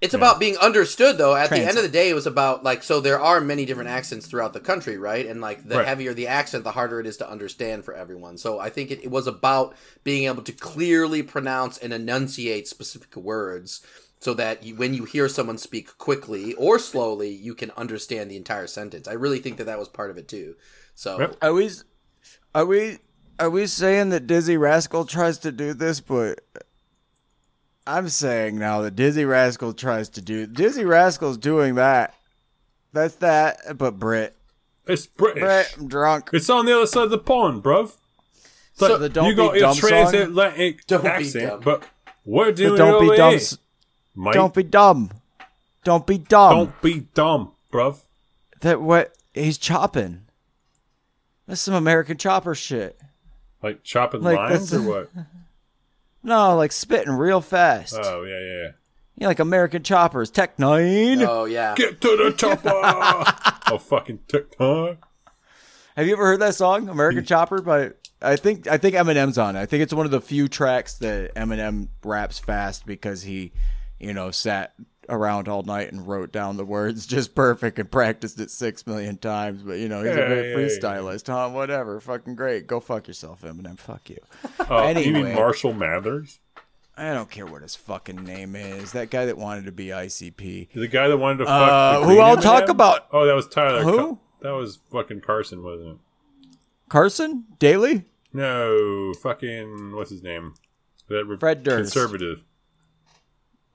It's 0.00 0.14
about 0.14 0.40
being 0.40 0.56
understood, 0.56 1.18
though. 1.18 1.36
At 1.36 1.50
the 1.50 1.58
end 1.58 1.76
of 1.76 1.82
the 1.82 1.88
day, 1.90 2.08
it 2.08 2.14
was 2.14 2.26
about 2.26 2.64
like 2.64 2.82
so. 2.82 3.00
There 3.00 3.20
are 3.20 3.40
many 3.40 3.66
different 3.66 3.90
accents 3.90 4.26
throughout 4.26 4.54
the 4.54 4.60
country, 4.60 4.96
right? 4.96 5.26
And 5.26 5.40
like 5.42 5.68
the 5.68 5.76
Right. 5.76 5.86
heavier 5.86 6.14
the 6.14 6.26
accent, 6.26 6.64
the 6.64 6.72
harder 6.72 7.00
it 7.00 7.06
is 7.06 7.18
to 7.18 7.30
understand 7.30 7.84
for 7.84 7.94
everyone. 7.94 8.38
So 8.38 8.58
I 8.58 8.70
think 8.70 8.90
it, 8.90 9.04
it 9.04 9.10
was 9.10 9.26
about 9.26 9.74
being 10.02 10.24
able 10.24 10.42
to 10.42 10.52
clearly 10.52 11.22
pronounce 11.22 11.76
and 11.76 11.92
enunciate 11.92 12.66
specific 12.66 13.14
words, 13.14 13.82
so 14.20 14.32
that 14.34 14.62
you, 14.64 14.74
when 14.74 14.94
you 14.94 15.04
hear 15.04 15.28
someone 15.28 15.58
speak 15.58 15.96
quickly 15.98 16.54
or 16.54 16.78
slowly, 16.78 17.30
you 17.30 17.54
can 17.54 17.70
understand 17.72 18.30
the 18.30 18.36
entire 18.36 18.66
sentence. 18.66 19.06
I 19.06 19.12
really 19.12 19.38
think 19.38 19.58
that 19.58 19.64
that 19.64 19.78
was 19.78 19.88
part 19.88 20.10
of 20.10 20.16
it 20.16 20.28
too. 20.28 20.56
So 20.94 21.20
Yep. 21.20 21.36
Are 21.42 21.52
we? 21.52 21.70
Are 22.54 22.64
we? 22.64 22.98
Are 23.38 23.50
we 23.50 23.66
saying 23.66 24.10
that 24.10 24.26
Dizzee 24.26 24.58
Rascal 24.58 25.04
tries 25.04 25.38
to 25.38 25.52
do 25.52 25.72
this? 25.74 26.00
But 26.00 26.40
I'm 27.96 28.08
saying 28.08 28.58
now 28.58 28.82
that 28.82 28.94
Dizzee 28.96 29.28
Rascal 29.28 29.72
tries 29.72 30.08
to 30.10 30.20
do. 30.22 30.46
Dizzee 30.46 30.86
Rascal's 30.88 31.36
doing 31.38 31.74
that. 31.76 32.14
That's 32.92 33.16
that. 33.16 33.76
But 33.78 33.98
Brit, 33.98 34.36
It's 34.86 35.06
British. 35.06 35.42
Brit, 35.42 35.74
I'm 35.78 35.88
drunk. 35.88 36.30
It's 36.32 36.48
on 36.50 36.66
the 36.66 36.76
other 36.76 36.86
side 36.86 37.04
of 37.04 37.10
the 37.10 37.18
pond, 37.18 37.62
bruv. 37.62 37.92
It's 37.92 37.96
So 38.74 38.88
like, 38.92 39.00
the 39.00 39.08
Don't 39.08 39.26
you 39.28 39.34
got 39.34 39.52
Be 39.54 39.58
your 39.58 39.68
Dumb 39.68 39.76
song? 39.76 39.88
transatlantic 39.90 40.86
Don't 40.86 41.02
Be 41.02 41.08
accent, 41.08 41.48
Dumb. 41.50 41.60
but 41.64 41.84
we're 42.24 42.52
doing 42.52 42.70
But 42.72 42.76
don't 42.78 43.04
it 43.04 43.10
be 43.10 43.16
dumb. 43.16 43.28
here, 43.30 43.36
s- 43.38 43.58
mate. 44.14 44.34
Don't 44.34 44.54
be 44.54 44.62
dumb. 44.62 45.10
Don't 45.84 46.06
be 46.06 46.18
dumb. 46.18 46.50
Don't 46.56 46.82
be 46.82 47.00
dumb, 47.14 47.52
bruv. 47.72 48.00
That 48.60 48.80
what 48.82 49.14
he's 49.34 49.58
chopping. 49.58 50.22
That's 51.46 51.60
some 51.60 51.74
American 51.74 52.16
chopper 52.18 52.54
shit. 52.54 53.00
Like 53.62 53.82
chopping 53.82 54.22
Like, 54.22 54.36
lines 54.36 54.72
or 54.74 54.82
what? 54.82 55.10
No, 56.22 56.56
like 56.56 56.72
spitting 56.72 57.12
real 57.12 57.40
fast. 57.40 57.96
Oh 58.00 58.22
yeah, 58.24 58.38
yeah. 58.38 58.62
yeah. 58.62 58.70
yeah, 59.16 59.26
like 59.28 59.38
American 59.38 59.82
choppers. 59.82 60.30
Tech 60.30 60.58
Nine. 60.58 61.22
oh 61.22 61.44
yeah, 61.44 61.74
Get 61.74 62.00
to 62.00 62.16
the 62.16 62.32
chopper! 62.36 62.70
oh 63.72 63.78
fucking 63.78 64.20
TikTok. 64.28 65.08
Have 65.96 66.06
you 66.06 66.12
ever 66.12 66.24
heard 66.24 66.40
that 66.40 66.54
song, 66.54 66.88
American 66.88 67.22
hmm. 67.22 67.26
Chopper? 67.26 67.62
By 67.62 67.90
I 68.22 68.36
think 68.36 68.66
I 68.66 68.76
think 68.78 68.94
Eminem's 68.94 69.38
on 69.38 69.56
it. 69.56 69.60
I 69.60 69.66
think 69.66 69.82
it's 69.82 69.94
one 69.94 70.06
of 70.06 70.12
the 70.12 70.20
few 70.20 70.48
tracks 70.48 70.94
that 70.98 71.34
Eminem 71.34 71.88
raps 72.04 72.38
fast 72.38 72.86
because 72.86 73.22
he, 73.22 73.52
you 73.98 74.12
know, 74.12 74.30
sat 74.30 74.74
around 75.10 75.48
all 75.48 75.62
night 75.62 75.92
and 75.92 76.06
wrote 76.06 76.32
down 76.32 76.56
the 76.56 76.64
words 76.64 77.06
just 77.16 77.34
perfect 77.34 77.78
and 77.78 77.90
practiced 77.90 78.40
it 78.40 78.50
six 78.50 78.86
million 78.86 79.16
times. 79.18 79.62
But 79.62 79.78
you 79.78 79.88
know, 79.88 80.02
he's 80.02 80.16
Yeah, 80.16 80.22
a 80.22 80.28
great 80.28 80.50
yeah. 80.50 80.56
freestylist, 80.56 81.26
huh? 81.26 81.50
Whatever, 81.50 82.00
fucking 82.00 82.34
great. 82.36 82.66
Go 82.66 82.80
fuck 82.80 83.06
yourself, 83.08 83.42
Eminem. 83.42 83.78
Fuck 83.78 84.08
you. 84.10 84.18
You 84.60 84.74
Anyway. 84.76 85.22
mean 85.24 85.34
Marshall 85.34 85.72
Mathers? 85.74 86.38
I 86.96 87.14
don't 87.14 87.30
care 87.30 87.46
what 87.46 87.62
his 87.62 87.74
fucking 87.76 88.24
name 88.24 88.54
is. 88.54 88.92
That 88.92 89.08
guy 89.10 89.24
that 89.26 89.38
wanted 89.38 89.64
to 89.66 89.72
be 89.72 89.86
ICP. 89.86 90.68
The 90.74 90.86
guy 90.88 91.08
that 91.08 91.16
wanted 91.16 91.38
to 91.38 91.44
fuck. 91.46 91.70
Uh, 91.72 92.02
who 92.02 92.18
I'll 92.20 92.36
talk 92.36 92.68
about- 92.68 93.06
Oh, 93.10 93.24
that 93.26 93.34
was 93.34 93.48
Tyler. 93.48 93.82
Who? 93.82 94.18
That 94.42 94.50
was 94.50 94.80
fucking 94.92 95.20
Carson, 95.22 95.62
wasn't 95.62 95.92
it? 95.92 95.96
Carson 96.88 97.44
Daly. 97.58 98.04
No, 98.32 99.12
fucking 99.22 99.94
what's 99.94 100.10
his 100.10 100.22
name? 100.22 100.54
That 101.08 101.24
re- 101.24 101.36
Fred 101.38 101.62
Durst. 101.62 101.92
conservative. 101.92 102.42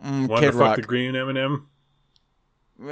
Mm, 0.05 0.27
Wanted 0.27 0.45
Kid 0.45 0.51
to 0.51 0.57
fuck 0.57 0.75
the 0.75 0.81
green 0.83 1.15
M&M? 1.15 1.67
Uh, 2.79 2.87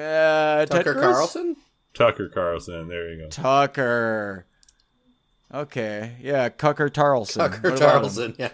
Ted 0.66 0.70
Tucker 0.72 0.94
Cruz? 0.94 1.04
Carlson. 1.06 1.56
Tucker 1.94 2.30
Carlson. 2.30 2.88
There 2.88 3.12
you 3.14 3.22
go. 3.24 3.30
Tucker. 3.30 4.48
Okay, 5.54 6.16
yeah, 6.20 6.50
Cucker 6.50 6.90
Tarlson. 6.90 7.36
Tucker 7.36 7.70
What 7.70 7.80
about 7.80 8.04
him? 8.06 8.10
Tarlson. 8.10 8.36
Yeah, 8.40 8.48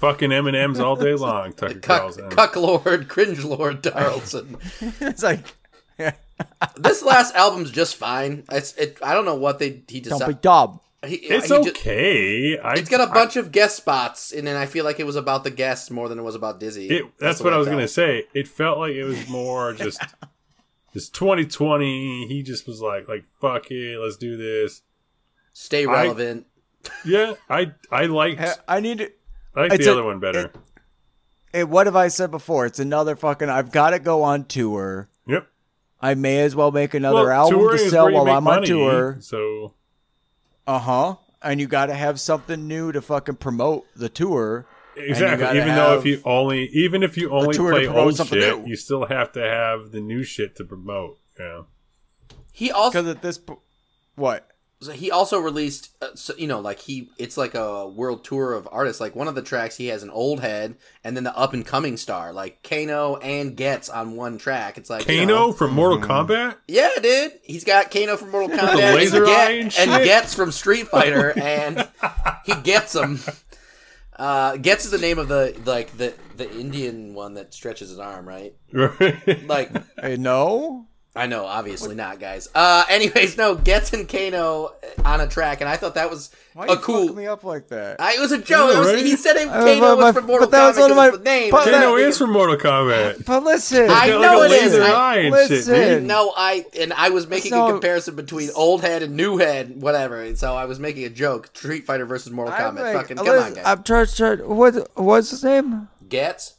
Fucking 0.00 0.32
M&M's 0.32 0.80
all 0.80 0.96
day 0.96 1.12
long. 1.12 1.52
Tucker 1.56 1.74
Cuck, 1.74 1.82
Carlson. 2.00 2.30
Cuck 2.30 2.56
Lord, 2.56 3.08
Cringe 3.08 3.44
Lord 3.44 3.82
Tarlson. 3.82 4.56
it's 5.02 5.22
like, 5.22 5.40
yeah, 5.98 6.12
this 6.76 7.02
last 7.02 7.34
album's 7.34 7.70
just 7.70 7.96
fine. 7.96 8.44
It's 8.50 8.74
it. 8.76 8.96
I 9.02 9.12
don't 9.12 9.26
know 9.26 9.34
what 9.34 9.58
they 9.58 9.82
he 9.86 10.00
don't 10.00 10.18
be 10.20 10.32
decided. 10.32 10.40
dumb. 10.40 10.80
He, 11.04 11.16
It's 11.16 11.48
he 11.48 11.62
ju- 11.62 11.70
okay. 11.70 12.58
I, 12.58 12.74
it's 12.74 12.88
got 12.88 13.06
a 13.08 13.12
bunch 13.12 13.36
of 13.36 13.52
guest 13.52 13.76
spots, 13.76 14.32
and 14.32 14.46
then 14.46 14.56
I 14.56 14.66
feel 14.66 14.84
like 14.84 14.98
it 14.98 15.04
was 15.06 15.16
about 15.16 15.44
the 15.44 15.50
guests 15.50 15.90
more 15.90 16.08
than 16.08 16.18
it 16.18 16.22
was 16.22 16.34
about 16.34 16.58
Dizzee. 16.60 16.90
It, 16.90 17.04
that's, 17.18 17.38
the 17.38 17.44
what 17.44 17.50
way 17.50 17.56
I 17.56 17.58
was 17.58 17.68
gonna 17.68 17.86
say. 17.88 18.24
It 18.34 18.48
felt 18.48 18.78
like 18.78 18.92
it 18.94 19.04
was 19.04 19.28
more 19.28 19.72
just 19.72 20.00
this 20.94 21.08
2020. 21.08 22.26
He 22.28 22.42
just 22.42 22.66
was 22.66 22.80
like, 22.80 23.08
like 23.08 23.24
fuck 23.40 23.70
it, 23.70 23.98
let's 23.98 24.16
do 24.16 24.36
this. 24.36 24.82
Stay 25.52 25.86
I- 25.86 25.92
relevant. 26.04 26.46
Yeah, 27.04 27.34
I 27.50 27.72
I 27.90 28.06
liked 28.06 28.40
I 28.68 28.78
need 28.80 28.98
to. 28.98 29.10
I 29.56 29.66
like 29.66 29.80
the 29.80 29.88
a- 29.88 29.92
other 29.92 30.04
one 30.04 30.20
better. 30.20 30.46
it- 30.46 30.56
Hey, 31.52 31.64
what 31.64 31.86
have 31.86 31.96
I 31.96 32.08
said 32.08 32.30
before? 32.30 32.66
It's 32.66 32.78
another 32.78 33.16
fucking. 33.16 33.48
I've 33.48 33.72
got 33.72 33.90
to 33.90 33.98
go 33.98 34.22
on 34.22 34.44
tour. 34.44 35.08
yep. 35.26 35.48
I 36.00 36.14
may 36.14 36.40
as 36.40 36.54
well 36.54 36.70
make 36.70 36.92
another 36.94 37.24
Well, 37.28 37.30
album 37.30 37.70
to 37.70 37.78
sell 37.90 38.12
while 38.12 38.28
I'm 38.28 38.46
on 38.46 38.62
tour. 38.64 39.16
So 39.20 39.72
Uh 40.66 40.78
huh. 40.78 41.16
And 41.42 41.60
you 41.60 41.66
got 41.66 41.86
to 41.86 41.94
have 41.94 42.18
something 42.18 42.66
new 42.66 42.92
to 42.92 43.00
fucking 43.00 43.36
promote 43.36 43.86
the 43.94 44.08
tour. 44.08 44.66
exactly. 44.96 45.58
Even 45.58 45.74
though 45.74 45.98
if 45.98 46.04
you 46.04 46.20
only 46.24 46.64
even 46.68 47.02
if 47.02 47.16
you 47.16 47.30
only 47.30 47.56
play 47.56 47.84
promote 47.86 48.18
old 48.20 48.28
shit, 48.28 48.58
new. 48.58 48.68
you 48.70 48.76
still 48.76 49.06
have 49.06 49.32
to 49.32 49.40
have 49.40 49.92
the 49.92 50.00
new 50.00 50.22
shit 50.24 50.56
to 50.56 50.64
promote. 50.64 51.18
Yeah. 51.38 51.62
He 52.52 52.70
also 52.72 53.02
Because 53.02 53.14
at 53.16 53.22
this, 53.22 53.36
po- 53.38 53.60
what? 54.14 54.48
So 54.86 54.92
he 54.92 55.10
also 55.10 55.38
released 55.38 55.90
uh, 56.00 56.14
so, 56.14 56.34
you 56.38 56.46
know 56.46 56.60
like 56.60 56.78
he 56.80 57.10
it's 57.18 57.36
like 57.36 57.54
a 57.54 57.86
world 57.88 58.24
tour 58.24 58.54
of 58.54 58.68
artists 58.72 59.00
like 59.00 59.14
one 59.14 59.28
of 59.28 59.34
the 59.34 59.42
tracks 59.42 59.76
he 59.76 59.88
has 59.88 60.02
an 60.02 60.10
old 60.10 60.40
head 60.40 60.76
and 61.04 61.16
then 61.16 61.24
the 61.24 61.36
up 61.36 61.52
and 61.52 61.66
coming 61.66 61.96
star 61.96 62.32
like 62.32 62.62
Kano 62.62 63.16
and 63.16 63.56
gets 63.56 63.88
on 63.88 64.16
one 64.16 64.38
track 64.38 64.78
it's 64.78 64.88
like 64.88 65.06
you 65.08 65.20
Kano 65.20 65.26
know, 65.26 65.52
from 65.52 65.72
Mortal 65.72 65.98
Mm-hmm. 65.98 66.10
Kombat. 66.32 66.56
yeah 66.68 66.90
dude 67.02 67.32
he's 67.42 67.64
got 67.64 67.90
Kano 67.90 68.16
from 68.16 68.30
Mortal 68.30 68.56
Kombat 68.56 68.94
laser 68.94 69.24
and, 69.24 69.32
eye 69.32 69.46
Get- 69.46 69.50
and 69.50 69.62
and 69.62 69.90
shit. 69.98 70.04
Ghetts 70.04 70.34
from 70.34 70.52
Street 70.52 70.88
Fighter 70.88 71.32
and 71.38 71.88
he 72.44 72.54
gets 72.62 72.94
him 72.94 73.18
uh 74.16 74.56
Ghetts 74.56 74.84
is 74.86 74.90
the 74.90 74.98
name 74.98 75.18
of 75.18 75.28
the 75.28 75.60
like 75.66 75.96
the 75.98 76.14
the 76.36 76.50
Indian 76.58 77.12
one 77.14 77.34
that 77.34 77.52
stretches 77.52 77.90
his 77.90 77.98
arm 77.98 78.26
right 78.26 78.54
like 79.46 79.70
Hey, 80.00 80.16
no. 80.16 80.86
I 81.16 81.26
know, 81.26 81.44
obviously 81.46 81.94
not, 81.94 82.20
guys. 82.20 82.48
Uh, 82.54 82.84
anyways, 82.90 83.36
no, 83.36 83.54
Ghetts 83.54 83.92
and 83.92 84.08
Kano 84.08 84.72
on 85.04 85.20
a 85.20 85.26
track, 85.26 85.60
and 85.60 85.68
I 85.70 85.76
thought 85.76 85.94
that 85.94 86.10
was 86.10 86.30
Why 86.54 86.66
a 86.66 86.70
you 86.72 86.76
cool. 86.76 87.14
me 87.14 87.26
up 87.26 87.42
like 87.44 87.68
that? 87.68 88.00
I, 88.00 88.14
it 88.16 88.20
was 88.20 88.32
a 88.32 88.38
joke. 88.38 88.70
Yeah, 88.72 88.76
It 88.76 88.78
was- 88.80 88.88
right? 88.94 88.98
He 89.04 89.16
said 89.16 89.36
it, 89.36 89.48
Uh, 89.48 89.52
Kano 89.64 89.80
but 89.80 89.98
was 89.98 90.14
from 90.14 90.26
Mortal 90.26 90.48
Kombat. 90.48 90.50
but 90.50 90.56
that 90.58 90.66
was 90.68 90.78
one 90.78 90.90
of 90.90 90.96
'cause 90.96 91.02
my- 91.02 91.08
it's 91.08 91.18
the 91.18 91.24
name. 91.24 91.50
but 91.50 91.64
but 91.64 91.70
Kano 91.72 91.96
that- 91.96 92.02
is 92.02 92.18
from 92.18 92.30
Mortal 92.32 92.56
Kombat. 92.56 93.24
But 93.26 93.42
listen, 93.44 93.86
I 93.90 94.08
know 94.08 94.20
like 94.38 94.50
it 94.50 94.52
a 94.52 94.64
is. 94.64 94.72
laser 94.72 94.82
I- 94.82 94.90
eye 94.92 95.16
and 95.18 95.34
shit, 95.36 95.50
listen. 95.50 95.74
dude. 95.74 96.02
No, 96.04 96.32
I 96.36 96.64
and 96.78 96.92
I 96.92 97.08
was 97.10 97.26
making 97.26 97.52
a 97.54 97.66
comparison 97.70 98.14
between 98.16 98.50
old 98.54 98.82
head 98.82 99.02
and 99.02 99.16
new 99.16 99.38
head, 99.38 99.80
whatever. 99.80 100.20
And 100.22 100.38
so 100.38 100.54
I 100.54 100.64
was 100.66 100.78
making 100.78 101.04
a 101.04 101.10
joke: 101.10 101.50
Street 101.56 101.86
Fighter 101.86 102.04
versus 102.06 102.30
Mortal 102.32 102.52
I'm 102.54 102.76
Kombat. 102.76 102.80
like- 102.82 102.96
Fucking 102.96 103.16
come 103.16 103.26
listen, 103.26 103.42
on, 103.48 103.54
guys. 103.54 103.64
I'm 103.66 103.82
trying 103.82 104.06
to. 104.06 104.16
Try, 104.16 104.34
what? 104.36 104.90
What's 104.98 105.30
his 105.30 105.42
name? 105.44 105.88
Ghetts. 106.08 106.54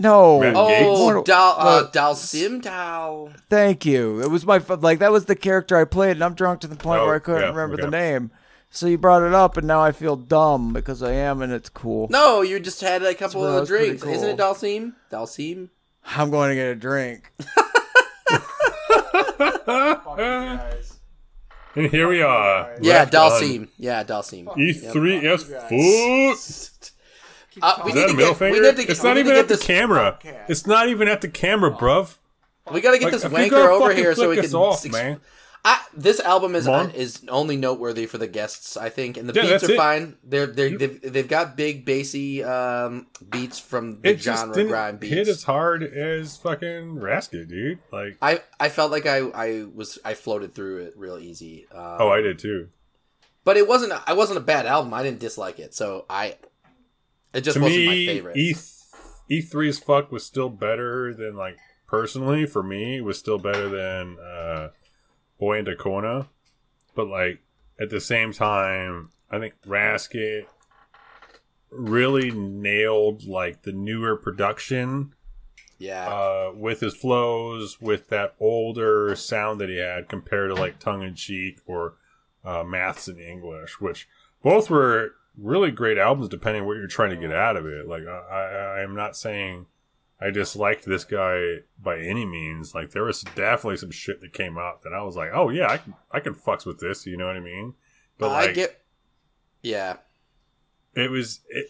No. 0.00 0.40
Matt 0.40 0.54
Oh, 0.56 1.22
Dal 1.22 1.54
uh, 1.58 1.82
what? 1.82 1.92
Dhalsim 1.92 2.62
Dal. 2.62 3.30
Thank 3.50 3.84
you. 3.84 4.20
It 4.22 4.30
was 4.30 4.46
my 4.46 4.56
like 4.66 4.98
that 4.98 5.12
was 5.12 5.26
the 5.26 5.36
character 5.36 5.76
I 5.76 5.84
played, 5.84 6.12
and 6.12 6.24
I'm 6.24 6.34
drunk 6.34 6.60
to 6.62 6.66
the 6.66 6.74
point 6.74 7.02
Oh, 7.02 7.06
where 7.06 7.16
I 7.16 7.18
couldn't 7.18 7.42
yeah, 7.42 7.48
remember 7.48 7.74
okay. 7.74 7.82
the 7.84 7.90
name. 7.90 8.30
So 8.70 8.86
you 8.86 8.96
brought 8.96 9.22
it 9.22 9.34
up, 9.34 9.56
and 9.58 9.66
now 9.66 9.80
I 9.82 9.92
feel 9.92 10.16
dumb 10.16 10.72
because 10.72 11.02
I 11.02 11.12
am, 11.12 11.42
and 11.42 11.52
it's 11.52 11.68
cool. 11.68 12.06
No, 12.10 12.40
you 12.40 12.58
just 12.60 12.80
had 12.80 13.02
a 13.02 13.14
couple 13.14 13.44
of 13.44 13.54
that's 13.54 13.68
pretty 13.68 13.86
drinks. 13.88 14.04
Isn't 14.06 14.28
it 14.30 14.38
cool. 14.38 14.54
Dhalsim? 14.54 14.92
Dhalsim. 15.12 15.68
I'm 16.16 16.30
going 16.30 16.48
to 16.50 16.54
get 16.54 16.68
a 16.68 16.74
drink. 16.76 17.30
and 21.76 21.90
here 21.90 22.08
we 22.08 22.22
are. 22.22 22.76
Yeah, 22.80 22.92
left 23.00 23.14
on 23.14 23.30
Dhalsim. 23.32 23.68
Yeah, 23.76 24.04
Dhalsim. 24.04 24.44
E3 24.56 25.22
Yep. 25.22 25.70
yes 25.70 26.70
foot. 27.60 27.80
Uh, 27.80 27.82
we 27.84 27.90
Is 27.90 27.94
need 27.96 28.00
that 28.02 28.06
to 28.08 28.12
a 28.12 28.16
middle 28.16 28.30
get. 28.32 28.38
finger? 28.38 28.60
We 28.60 28.66
need 28.66 28.76
to 28.76 28.82
get. 28.82 28.90
it's 28.90 29.02
not 29.02 29.18
even 29.18 29.36
at 29.36 29.48
the 29.48 29.58
camera. 29.58 30.18
It's 30.48 30.66
not 30.66 30.88
even 30.88 31.08
at 31.08 31.20
the 31.20 31.28
camera, 31.28 31.70
bruv. 31.70 32.16
We 32.72 32.80
gotta 32.80 32.98
get 32.98 33.12
Like, 33.12 33.12
this 33.14 33.24
wanker 33.24 33.68
over 33.68 33.92
here 33.92 34.14
so 34.14 34.28
we 34.30 34.36
can. 34.40 34.54
off, 34.54 34.84
man. 34.90 35.20
I, 35.62 35.78
this 35.92 36.20
album 36.20 36.54
is 36.54 36.66
on. 36.66 36.90
is 36.92 37.20
only 37.28 37.58
noteworthy 37.58 38.06
for 38.06 38.16
the 38.16 38.26
guests, 38.26 38.78
I 38.78 38.88
think, 38.88 39.18
and 39.18 39.28
the 39.28 39.34
Yeah, 39.34 39.42
beats 39.58 39.64
are 39.68 39.72
it. 39.72 39.76
fine. 39.76 40.16
They're 40.24 40.46
they 40.46 40.72
they've, 40.74 41.02
they've 41.02 41.28
got 41.28 41.54
big 41.54 41.84
bassy 41.84 42.42
um, 42.42 43.08
beats 43.28 43.58
from 43.58 44.00
the 44.00 44.10
It 44.10 44.22
genre 44.22 44.64
grime 44.64 44.96
beats. 44.96 45.12
hit 45.14 45.28
as 45.28 45.42
hard 45.42 45.82
as 45.82 46.38
fucking 46.38 46.96
Raskit, 46.96 47.48
dude. 47.48 47.78
Like, 47.92 48.16
I 48.22 48.40
I 48.58 48.70
felt 48.70 48.90
like 48.90 49.04
I 49.04 49.18
I 49.18 49.64
was 49.74 49.98
I 50.02 50.14
floated 50.14 50.54
through 50.54 50.78
it 50.84 50.94
real 50.96 51.18
easy. 51.18 51.66
Um, 51.70 51.96
oh, 51.98 52.08
I 52.08 52.22
did 52.22 52.38
too. 52.38 52.68
but 53.44 53.58
it 53.58 53.68
wasn't 53.68 53.92
I 54.06 54.14
wasn't 54.14 54.38
a 54.38 54.42
bad 54.42 54.64
album. 54.64 54.94
I 54.94 55.02
didn't 55.02 55.18
dislike 55.20 55.58
it, 55.58 55.74
so 55.74 56.06
I 56.08 56.36
it 57.32 57.42
just 57.42 57.56
to 57.56 57.62
wasn't 57.62 57.80
me, 57.80 57.86
my 57.86 58.12
favorite. 58.12 58.36
E 58.36 58.54
E3 59.30 59.68
as 59.68 59.78
fuck 59.78 60.10
was 60.10 60.24
still 60.24 60.48
better 60.48 61.14
than 61.14 61.36
like 61.36 61.56
personally 61.86 62.46
for 62.46 62.62
me 62.62 63.00
was 63.00 63.18
still 63.18 63.38
better 63.38 63.68
than 63.68 64.18
uh 64.18 64.70
Boy 65.38 65.58
in 65.58 65.64
da 65.64 65.74
Corner. 65.74 66.26
But 66.94 67.08
like 67.08 67.40
at 67.80 67.90
the 67.90 68.00
same 68.00 68.32
time, 68.32 69.10
I 69.30 69.38
think 69.38 69.54
Raskit 69.66 70.46
really 71.70 72.30
nailed 72.30 73.24
like 73.24 73.62
the 73.62 73.72
newer 73.72 74.16
production 74.16 75.14
yeah, 75.78 76.08
uh 76.08 76.52
with 76.54 76.80
his 76.80 76.94
flows 76.94 77.80
with 77.80 78.08
that 78.08 78.34
older 78.40 79.14
sound 79.14 79.60
that 79.60 79.68
he 79.68 79.78
had 79.78 80.08
compared 80.08 80.54
to 80.54 80.60
like 80.60 80.78
tongue 80.78 81.02
in 81.02 81.14
cheek 81.14 81.60
or 81.66 81.94
uh 82.44 82.62
maths 82.64 83.08
in 83.08 83.18
english 83.18 83.80
which 83.80 84.08
both 84.42 84.68
were 84.68 85.14
really 85.36 85.70
great 85.70 85.98
albums 85.98 86.28
depending 86.28 86.62
on 86.62 86.66
what 86.68 86.76
you're 86.76 86.86
trying 86.86 87.10
to 87.10 87.16
get 87.16 87.32
out 87.32 87.56
of 87.56 87.66
it 87.66 87.86
like 87.86 88.02
i 88.06 88.10
i 88.78 88.82
i'm 88.82 88.94
not 88.94 89.16
saying 89.16 89.66
i 90.20 90.30
disliked 90.30 90.84
this 90.84 91.04
guy 91.04 91.56
by 91.82 91.98
any 91.98 92.26
means 92.26 92.74
like 92.74 92.90
there 92.90 93.04
was 93.04 93.22
definitely 93.34 93.76
some 93.76 93.90
shit 93.90 94.20
that 94.20 94.32
came 94.32 94.58
out 94.58 94.82
that 94.82 94.92
i 94.92 95.02
was 95.02 95.16
like 95.16 95.30
oh 95.32 95.48
yeah 95.48 95.68
i 95.68 95.76
can 95.78 95.94
i 96.10 96.20
can 96.20 96.34
fucks 96.34 96.66
with 96.66 96.78
this 96.80 97.06
you 97.06 97.16
know 97.16 97.26
what 97.26 97.36
i 97.36 97.40
mean 97.40 97.74
but 98.18 98.30
I 98.30 98.46
like 98.46 98.54
get 98.54 98.82
yeah. 99.62 99.96
it 100.94 101.10
was 101.10 101.40
it, 101.48 101.68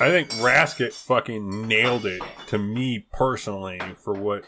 I 0.00 0.10
think 0.10 0.30
Raskit 0.30 0.92
fucking 0.92 1.68
nailed 1.68 2.04
it 2.06 2.22
to 2.48 2.58
me 2.58 3.06
personally 3.12 3.80
for 4.02 4.12
what 4.12 4.44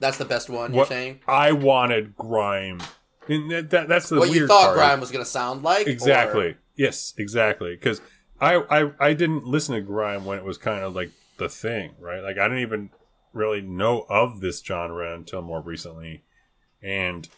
That's 0.00 0.18
the 0.18 0.24
best 0.24 0.50
one. 0.50 0.72
what 0.72 0.76
you're 0.76 0.86
saying 0.86 1.20
I 1.28 1.52
wanted 1.52 2.16
grime. 2.16 2.80
And 3.28 3.50
that, 3.50 3.70
that 3.70 3.88
that's 3.88 4.08
the 4.08 4.18
what 4.18 4.30
you 4.32 4.46
thought 4.46 4.64
part. 4.66 4.76
grime 4.76 5.00
was 5.00 5.10
gonna 5.10 5.24
sound 5.24 5.62
like? 5.62 5.86
or- 5.86 5.90
Exactly. 5.90 6.56
Yes, 6.76 7.14
exactly. 7.16 7.74
Because 7.74 8.00
I, 8.40 8.56
I 8.70 8.90
I 9.00 9.14
didn't 9.14 9.46
listen 9.46 9.74
to 9.74 9.80
grime 9.80 10.24
when 10.24 10.38
it 10.38 10.44
was 10.44 10.58
kind 10.58 10.82
of 10.82 10.94
like 10.94 11.10
the 11.38 11.48
thing, 11.48 11.92
right? 12.00 12.22
Like 12.22 12.38
I 12.38 12.44
didn't 12.44 12.62
even 12.62 12.90
really 13.32 13.60
know 13.60 14.06
of 14.08 14.40
this 14.40 14.60
genre 14.60 15.14
until 15.14 15.42
more 15.42 15.60
recently, 15.60 16.22
and 16.82 17.28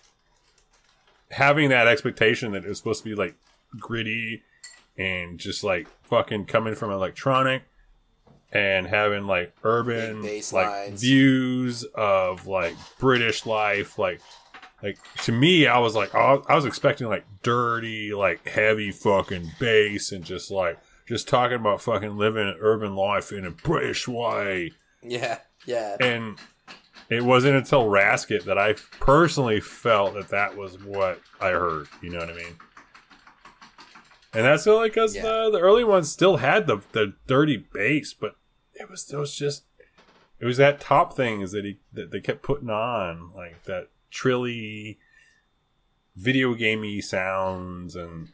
having 1.31 1.71
that 1.71 1.87
expectation 1.87 2.53
that 2.53 2.65
it 2.65 2.69
was 2.69 2.79
supposed 2.79 3.03
to 3.03 3.09
be 3.09 3.15
like 3.15 3.35
gritty 3.79 4.43
and 4.97 5.39
just 5.39 5.63
like 5.65 5.89
fucking 6.05 6.47
coming 6.47 6.75
from 6.75 6.91
electronic 6.91 7.63
and 8.53 8.87
having 8.87 9.27
like 9.27 9.53
urban 9.65 10.23
like 10.53 10.93
views 10.93 11.85
of 11.95 12.47
like 12.47 12.75
British 12.99 13.45
life 13.45 13.99
like 13.99 14.21
like 14.83 14.99
to 15.25 15.33
me 15.33 15.67
I 15.67 15.79
was 15.79 15.95
like 15.95 16.15
I 16.15 16.39
I 16.49 16.55
was 16.55 16.65
expecting 16.65 17.09
like 17.09 17.25
dirty 17.43 18.13
like 18.15 18.47
heavy 18.49 18.91
fucking 18.91 19.53
bass 19.59 20.13
and 20.13 20.25
just 20.25 20.51
like 20.51 20.79
just 21.09 21.29
talking 21.29 21.57
about 21.57 21.81
fucking 21.81 22.17
living 22.17 22.49
an 22.49 22.57
urban 22.61 22.95
life 22.97 23.33
in 23.33 23.45
a 23.47 23.51
British 23.51 24.07
way 24.09 24.73
Yeah, 25.03 25.39
yeah. 25.67 25.97
and 26.01 26.39
it 27.09 27.25
wasn't 27.25 27.55
until 27.57 27.85
Raskit 27.85 28.45
that 28.45 28.59
I 28.59 28.73
personally 28.99 29.61
felt 29.61 30.15
that 30.15 30.29
that 30.31 30.57
was 30.57 30.83
what 30.83 31.21
I 31.41 31.51
heard. 31.51 31.87
You 32.03 32.11
know 32.11 32.19
what 32.19 32.31
I 32.31 32.35
mean? 32.35 32.57
And 34.35 34.45
that's 34.45 34.67
only 34.67 34.89
because 34.89 35.15
Yeah. 35.15 35.23
the, 35.23 35.51
the 35.53 35.61
early 35.61 35.85
ones 35.85 36.11
still 36.11 36.39
had 36.39 36.67
the 36.67 36.79
the 36.93 37.15
dirty 37.27 37.57
bass, 37.73 38.13
but 38.13 38.35
it 38.75 38.91
was 38.91 39.11
it 39.13 39.17
was 39.17 39.35
just 39.35 39.65
it 40.41 40.45
was 40.45 40.57
that 40.59 40.81
top 40.81 41.15
things 41.17 41.53
that 41.53 41.65
he 41.65 41.79
that 41.93 42.11
they 42.11 42.21
kept 42.21 42.43
putting 42.43 42.69
on 42.71 43.31
like 43.35 43.63
that 43.65 43.89
trilly 44.17 44.99
video 46.17 46.55
gamey 46.55 47.01
sounds 47.01 47.95
and 47.95 48.29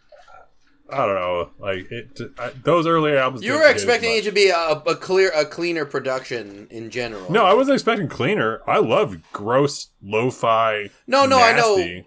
I 0.89 1.07
don't 1.07 1.15
know 1.15 1.51
like 1.59 1.91
it 1.91 2.21
I, 2.39 2.51
those 2.63 2.87
earlier 2.87 3.17
albums. 3.17 3.43
You 3.43 3.55
were 3.55 3.69
expecting 3.69 4.15
it 4.17 4.25
to 4.25 4.31
be 4.31 4.51
a, 4.51 4.73
a 4.87 4.95
clear, 4.95 5.31
a 5.35 5.47
cleaner 5.47 5.87
production 5.87 6.67
in 6.71 6.91
general. 6.91 7.33
No, 7.33 7.47
I 7.47 7.55
wasn't 7.55 7.75
expecting 7.77 8.09
cleaner. 8.09 8.61
I 8.67 8.79
love 8.79 9.17
gross 9.33 9.89
lo-fi. 10.03 10.91
no, 11.07 11.25
no. 11.25 11.41
I 11.41 11.57
know. 11.57 12.03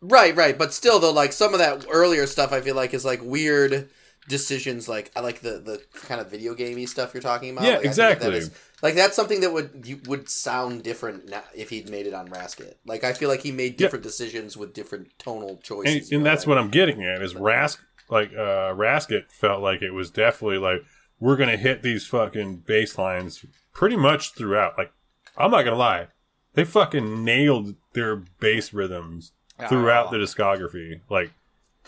Right, 0.00 0.34
right. 0.34 0.56
But 0.56 0.72
still, 0.72 0.98
though, 0.98 1.12
like 1.12 1.34
some 1.34 1.52
of 1.52 1.58
that 1.58 1.84
earlier 1.90 2.26
stuff, 2.26 2.52
I 2.52 2.62
feel 2.62 2.74
like 2.74 2.94
is 2.94 3.04
like 3.04 3.22
weird 3.22 3.90
decisions. 4.30 4.88
Like 4.88 5.10
I 5.14 5.20
like 5.20 5.40
the 5.40 5.58
the 5.58 5.82
kind 6.06 6.20
of 6.20 6.30
video 6.30 6.54
gamey 6.54 6.86
stuff 6.86 7.12
you're 7.12 7.20
talking 7.22 7.50
about. 7.50 7.64
Yeah, 7.64 7.76
Like, 7.76 7.84
exactly. 7.84 8.30
That 8.30 8.36
is, 8.36 8.50
like 8.82 8.94
that's 8.94 9.14
something 9.14 9.42
that 9.42 9.52
would 9.52 9.82
you, 9.84 10.00
would 10.06 10.30
sound 10.30 10.82
different 10.82 11.28
now 11.28 11.42
if 11.54 11.68
he'd 11.68 11.90
made 11.90 12.06
it 12.06 12.14
on 12.14 12.28
Raskit. 12.28 12.76
Like 12.86 13.04
I 13.04 13.12
feel 13.12 13.28
like 13.28 13.42
he 13.42 13.52
made 13.52 13.72
Yeah. 13.72 13.78
different 13.78 14.02
decisions 14.04 14.56
with 14.56 14.72
different 14.72 15.08
tonal 15.18 15.58
choices. 15.62 16.10
and 16.12 16.24
that's 16.24 16.46
what 16.46 16.56
I'm 16.56 16.70
getting 16.70 17.04
at 17.04 17.20
is 17.20 17.34
Rask 17.34 17.76
like 18.08 18.30
uh 18.32 18.72
Raskit 18.74 19.30
felt 19.30 19.60
like 19.62 19.82
it 19.82 19.90
was 19.90 20.10
definitely 20.10 20.58
like 20.58 20.82
we're 21.18 21.36
gonna 21.36 21.58
hit 21.58 21.82
these 21.82 22.06
fucking 22.06 22.62
bass 22.66 22.96
lines 22.96 23.44
pretty 23.74 23.96
much 23.96 24.32
throughout. 24.34 24.78
Like 24.78 24.92
I'm 25.36 25.50
not 25.50 25.64
gonna 25.64 25.76
lie, 25.76 26.06
they 26.54 26.64
fucking 26.64 27.22
nailed 27.24 27.74
their 27.92 28.16
bass 28.40 28.72
rhythms 28.72 29.32
throughout 29.68 30.10
the 30.10 30.16
discography. 30.16 31.00
Like 31.10 31.32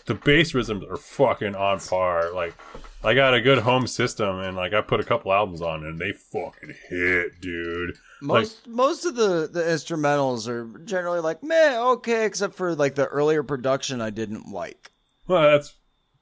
the 0.05 0.15
bass 0.15 0.53
rhythms 0.53 0.83
are 0.89 0.97
fucking 0.97 1.55
on 1.55 1.79
par. 1.79 2.31
Like 2.33 2.55
I 3.03 3.13
got 3.13 3.33
a 3.33 3.41
good 3.41 3.59
home 3.59 3.87
system 3.87 4.39
and 4.39 4.55
like 4.55 4.73
I 4.73 4.81
put 4.81 4.99
a 4.99 5.03
couple 5.03 5.31
albums 5.33 5.61
on 5.61 5.85
and 5.85 5.99
they 5.99 6.11
fucking 6.11 6.73
hit, 6.89 7.41
dude. 7.41 7.95
Most 8.21 8.67
most 8.67 9.05
of 9.05 9.15
the 9.15 9.49
the 9.51 9.61
instrumentals 9.61 10.47
are 10.47 10.65
generally 10.79 11.19
like 11.19 11.43
meh, 11.43 11.77
okay, 11.77 12.25
except 12.25 12.55
for 12.55 12.75
like 12.75 12.95
the 12.95 13.07
earlier 13.07 13.43
production 13.43 14.01
I 14.01 14.09
didn't 14.09 14.49
like. 14.51 14.91
Well, 15.27 15.43
that's 15.43 15.73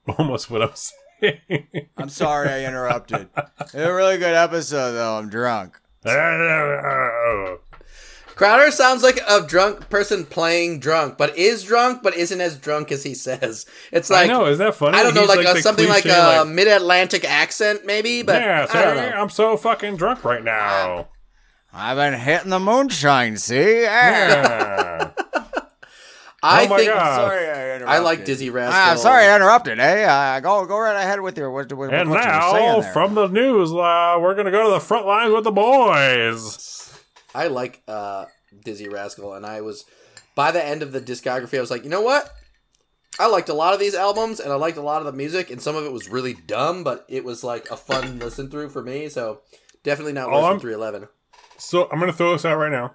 almost 0.18 0.50
what 0.50 0.62
I'm 0.62 0.70
saying. 0.74 1.88
I'm 1.96 2.08
sorry 2.08 2.48
I 2.48 2.64
interrupted. 2.64 3.28
It's 3.60 3.74
a 3.74 3.92
really 3.92 4.18
good 4.18 4.34
episode 4.34 4.92
though. 4.92 5.18
I'm 5.18 5.28
drunk. 5.28 5.78
Crowder 8.34 8.70
sounds 8.70 9.02
like 9.02 9.20
a 9.28 9.42
drunk 9.46 9.88
person 9.90 10.24
playing 10.24 10.80
drunk, 10.80 11.18
but 11.18 11.36
is 11.36 11.62
drunk, 11.64 12.02
but 12.02 12.16
isn't 12.16 12.40
as 12.40 12.56
drunk 12.56 12.90
as 12.90 13.02
he 13.04 13.14
says. 13.14 13.66
It's 13.92 14.08
like 14.10 14.24
I 14.24 14.32
know, 14.32 14.46
is 14.46 14.58
that 14.58 14.74
funny? 14.74 14.96
I 14.98 15.02
don't 15.02 15.14
know, 15.14 15.20
He's 15.22 15.28
like, 15.28 15.46
a, 15.46 15.54
the 15.54 15.62
something 15.62 15.88
like 15.88 16.02
cliche, 16.02 16.38
a 16.40 16.44
mid-Atlantic 16.44 17.24
accent, 17.24 17.84
maybe. 17.84 18.22
But 18.22 18.40
yeah, 18.40 18.66
I 18.72 18.82
don't 18.82 18.96
know. 18.96 19.02
I'm 19.02 19.28
so 19.30 19.56
fucking 19.56 19.96
drunk 19.96 20.24
right 20.24 20.42
now. 20.42 21.08
I've 21.74 21.96
been 21.96 22.18
hitting 22.18 22.50
the 22.50 22.58
moonshine. 22.60 23.36
See, 23.36 23.84
Ah. 23.86 23.88
Yeah. 23.88 25.10
I 26.44 26.64
Oh 26.64 26.68
my 26.70 26.76
think 26.78 26.90
God. 26.90 27.14
sorry 27.14 27.46
I 27.46 27.76
interrupted. 27.76 27.88
I 27.88 27.98
like 27.98 28.24
Dizzee 28.24 28.52
Rascal. 28.52 28.74
Ah, 28.76 28.96
sorry 28.96 29.26
I 29.26 29.36
interrupted. 29.36 29.78
Hey, 29.78 30.04
uh, 30.04 30.40
go 30.40 30.66
go 30.66 30.76
right 30.76 30.96
ahead 30.96 31.20
with 31.20 31.38
your 31.38 31.52
what, 31.52 31.72
what, 31.72 31.94
and 31.94 32.10
what 32.10 32.24
you 32.24 32.30
were 32.30 32.40
saying 32.58 32.66
now, 32.72 32.80
there. 32.80 32.92
from 32.92 33.14
the 33.14 33.28
news, 33.28 33.70
uh, 33.72 34.16
we're 34.20 34.34
gonna 34.34 34.50
go 34.50 34.64
to 34.64 34.70
the 34.70 34.80
front 34.80 35.06
lines 35.06 35.32
with 35.32 35.44
the 35.44 35.52
boys. 35.52 36.91
I 37.34 37.48
like 37.48 37.82
uh 37.88 38.26
Dizzee 38.64 38.92
Rascal, 38.92 39.34
and 39.34 39.46
I 39.46 39.60
was 39.60 39.84
by 40.34 40.50
the 40.50 40.64
end 40.64 40.82
of 40.82 40.92
the 40.92 41.00
discography, 41.00 41.58
I 41.58 41.60
was 41.60 41.70
like, 41.70 41.84
you 41.84 41.90
know 41.90 42.02
what? 42.02 42.30
I 43.18 43.26
liked 43.26 43.50
a 43.50 43.54
lot 43.54 43.74
of 43.74 43.80
these 43.80 43.94
albums, 43.94 44.40
and 44.40 44.50
I 44.52 44.56
liked 44.56 44.78
a 44.78 44.82
lot 44.82 45.00
of 45.00 45.06
the 45.06 45.12
music, 45.12 45.50
and 45.50 45.60
some 45.60 45.76
of 45.76 45.84
it 45.84 45.92
was 45.92 46.08
really 46.08 46.34
dumb, 46.34 46.82
but 46.82 47.04
it 47.08 47.24
was 47.24 47.44
like 47.44 47.70
a 47.70 47.76
fun 47.76 48.18
listen 48.18 48.50
through 48.50 48.70
for 48.70 48.82
me. 48.82 49.08
So 49.08 49.40
definitely 49.82 50.14
not 50.14 50.30
All 50.30 50.42
worse 50.42 50.52
than 50.52 50.60
311. 50.60 51.08
So 51.58 51.88
I'm 51.90 52.00
gonna 52.00 52.12
throw 52.12 52.32
this 52.32 52.44
out 52.44 52.56
right 52.56 52.72
now. 52.72 52.94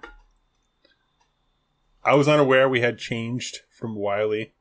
I 2.04 2.14
was 2.14 2.26
unaware 2.26 2.68
we 2.68 2.80
had 2.80 2.98
changed 2.98 3.60
from 3.70 3.94
Wiley 3.94 4.54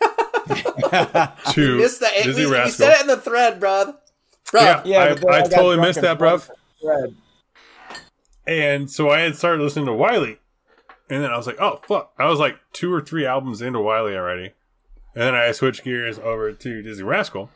to 0.00 1.78
Missed 1.78 2.00
the, 2.00 2.06
Dizzee 2.06 2.36
we 2.36 2.46
Rascal. 2.46 2.64
You 2.64 2.70
said 2.70 2.94
it 2.94 3.00
in 3.02 3.06
the 3.08 3.16
thread, 3.16 3.60
bruv. 3.60 3.96
Bruv. 4.46 4.60
Yeah, 4.60 4.82
Yeah, 4.84 4.98
I, 5.28 5.32
I 5.32 5.38
I 5.40 5.42
totally 5.42 5.78
missed 5.80 6.00
that, 6.00 6.18
bruv. 6.18 6.50
Fred. 6.80 7.16
And 8.46 8.90
so 8.90 9.10
I 9.10 9.20
had 9.20 9.36
started 9.36 9.62
listening 9.62 9.86
to 9.86 9.92
Wiley, 9.92 10.38
and 11.08 11.22
then 11.22 11.30
I 11.30 11.36
was 11.36 11.46
like, 11.46 11.60
"Oh 11.60 11.80
fuck!" 11.86 12.12
I 12.18 12.26
was 12.26 12.40
like 12.40 12.58
two 12.72 12.92
or 12.92 13.00
three 13.00 13.24
albums 13.24 13.62
into 13.62 13.80
Wiley 13.80 14.16
already, 14.16 14.52
and 15.14 15.22
then 15.22 15.34
I 15.34 15.52
switched 15.52 15.84
gears 15.84 16.18
over 16.18 16.52
to 16.52 16.82
Dizzee 16.82 17.04
Rascal. 17.04 17.50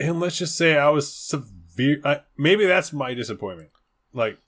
And 0.00 0.18
let's 0.18 0.38
just 0.38 0.56
say 0.56 0.76
I 0.76 0.88
was 0.88 1.12
severe. 1.12 2.00
I, 2.04 2.22
maybe 2.36 2.66
that's 2.66 2.92
my 2.92 3.14
disappointment. 3.14 3.70
Like, 4.12 4.38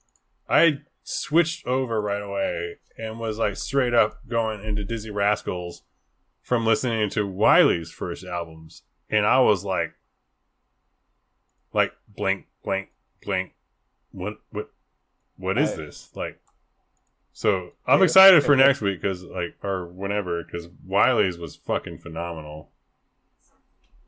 I 0.48 0.78
switched 1.04 1.66
over 1.66 2.00
right 2.00 2.22
away 2.22 2.78
and 2.98 3.20
was 3.20 3.38
like 3.38 3.56
straight 3.56 3.94
up 3.94 4.26
going 4.26 4.64
into 4.64 4.84
Dizzy 4.84 5.10
Rascals 5.10 5.82
from 6.42 6.66
listening 6.66 7.08
to 7.10 7.26
Wiley's 7.26 7.90
first 7.90 8.24
albums, 8.24 8.82
and 9.08 9.24
I 9.24 9.40
was 9.40 9.64
like, 9.64 9.94
like 11.72 11.92
blink, 12.08 12.46
blink, 12.64 12.88
blink. 13.22 13.52
What 14.10 14.34
what 14.50 14.70
what 15.36 15.58
is 15.58 15.72
I- 15.72 15.76
this 15.76 16.10
like? 16.14 16.40
So 17.36 17.70
I'm 17.86 17.98
Yeah, 17.98 18.04
excited 18.04 18.44
for 18.44 18.56
yeah. 18.56 18.66
next 18.66 18.80
week 18.80 19.00
because 19.02 19.24
like 19.24 19.56
or 19.62 19.86
whenever 19.88 20.44
because 20.44 20.68
Wiley's 20.86 21.36
was 21.38 21.56
fucking 21.56 21.98
phenomenal. 21.98 22.70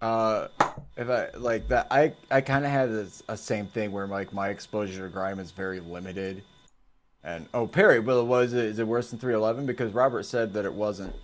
Uh, 0.01 0.48
if 0.97 1.09
I 1.09 1.31
like 1.36 1.69
that, 1.69 1.89
I 1.90 2.12
I 2.31 2.40
kind 2.43 2.65
of 2.65 2.70
had 2.70 2.90
this, 2.90 3.23
a 3.28 3.36
same 3.36 3.66
thing 3.66 3.90
where 3.93 4.07
like 4.07 4.32
my 4.32 4.51
exposure 4.51 5.07
to 5.07 5.12
grime 5.12 5.39
is 5.40 5.51
very 5.51 5.81
limited. 5.81 6.43
And 7.24 7.48
oh, 7.55 7.66
Perry, 7.66 7.98
well, 7.98 8.24
was 8.24 8.53
it 8.53 8.65
is 8.66 8.78
it 8.78 8.86
worse 8.86 9.11
than 9.11 9.19
311? 9.19 9.66
Because 9.66 9.93
Robert 9.93 10.23
said 10.24 10.53
that 10.53 10.65
it 10.65 10.73
wasn't. 10.73 11.15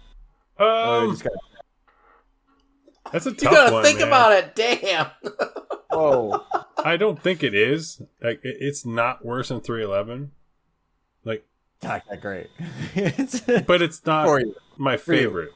Oh, 0.58 1.00
he 1.00 1.04
Um, 1.06 1.10
just 1.12 1.22
got- 1.24 1.32
that's 3.12 3.26
a 3.26 3.30
You 3.30 3.36
tough 3.36 3.52
gotta 3.52 3.72
one. 3.74 3.84
think 3.84 3.98
man. 4.00 4.08
about 4.08 4.32
it. 4.32 4.54
Damn. 4.56 5.06
oh, 5.92 6.44
I 6.84 6.96
don't 6.96 7.20
think 7.22 7.42
it 7.42 7.54
is. 7.54 8.00
Like 8.22 8.40
it, 8.44 8.56
it's 8.60 8.84
not 8.86 9.24
worse 9.24 9.48
than 9.48 9.60
311. 9.60 10.32
Like, 11.24 11.46
not 11.82 12.02
that 12.08 12.20
great. 12.20 12.48
It's- 12.94 13.40
but 13.66 13.82
it's 13.82 14.04
not 14.06 14.26
for 14.26 14.42
my 14.76 14.96
favorite. 14.96 15.50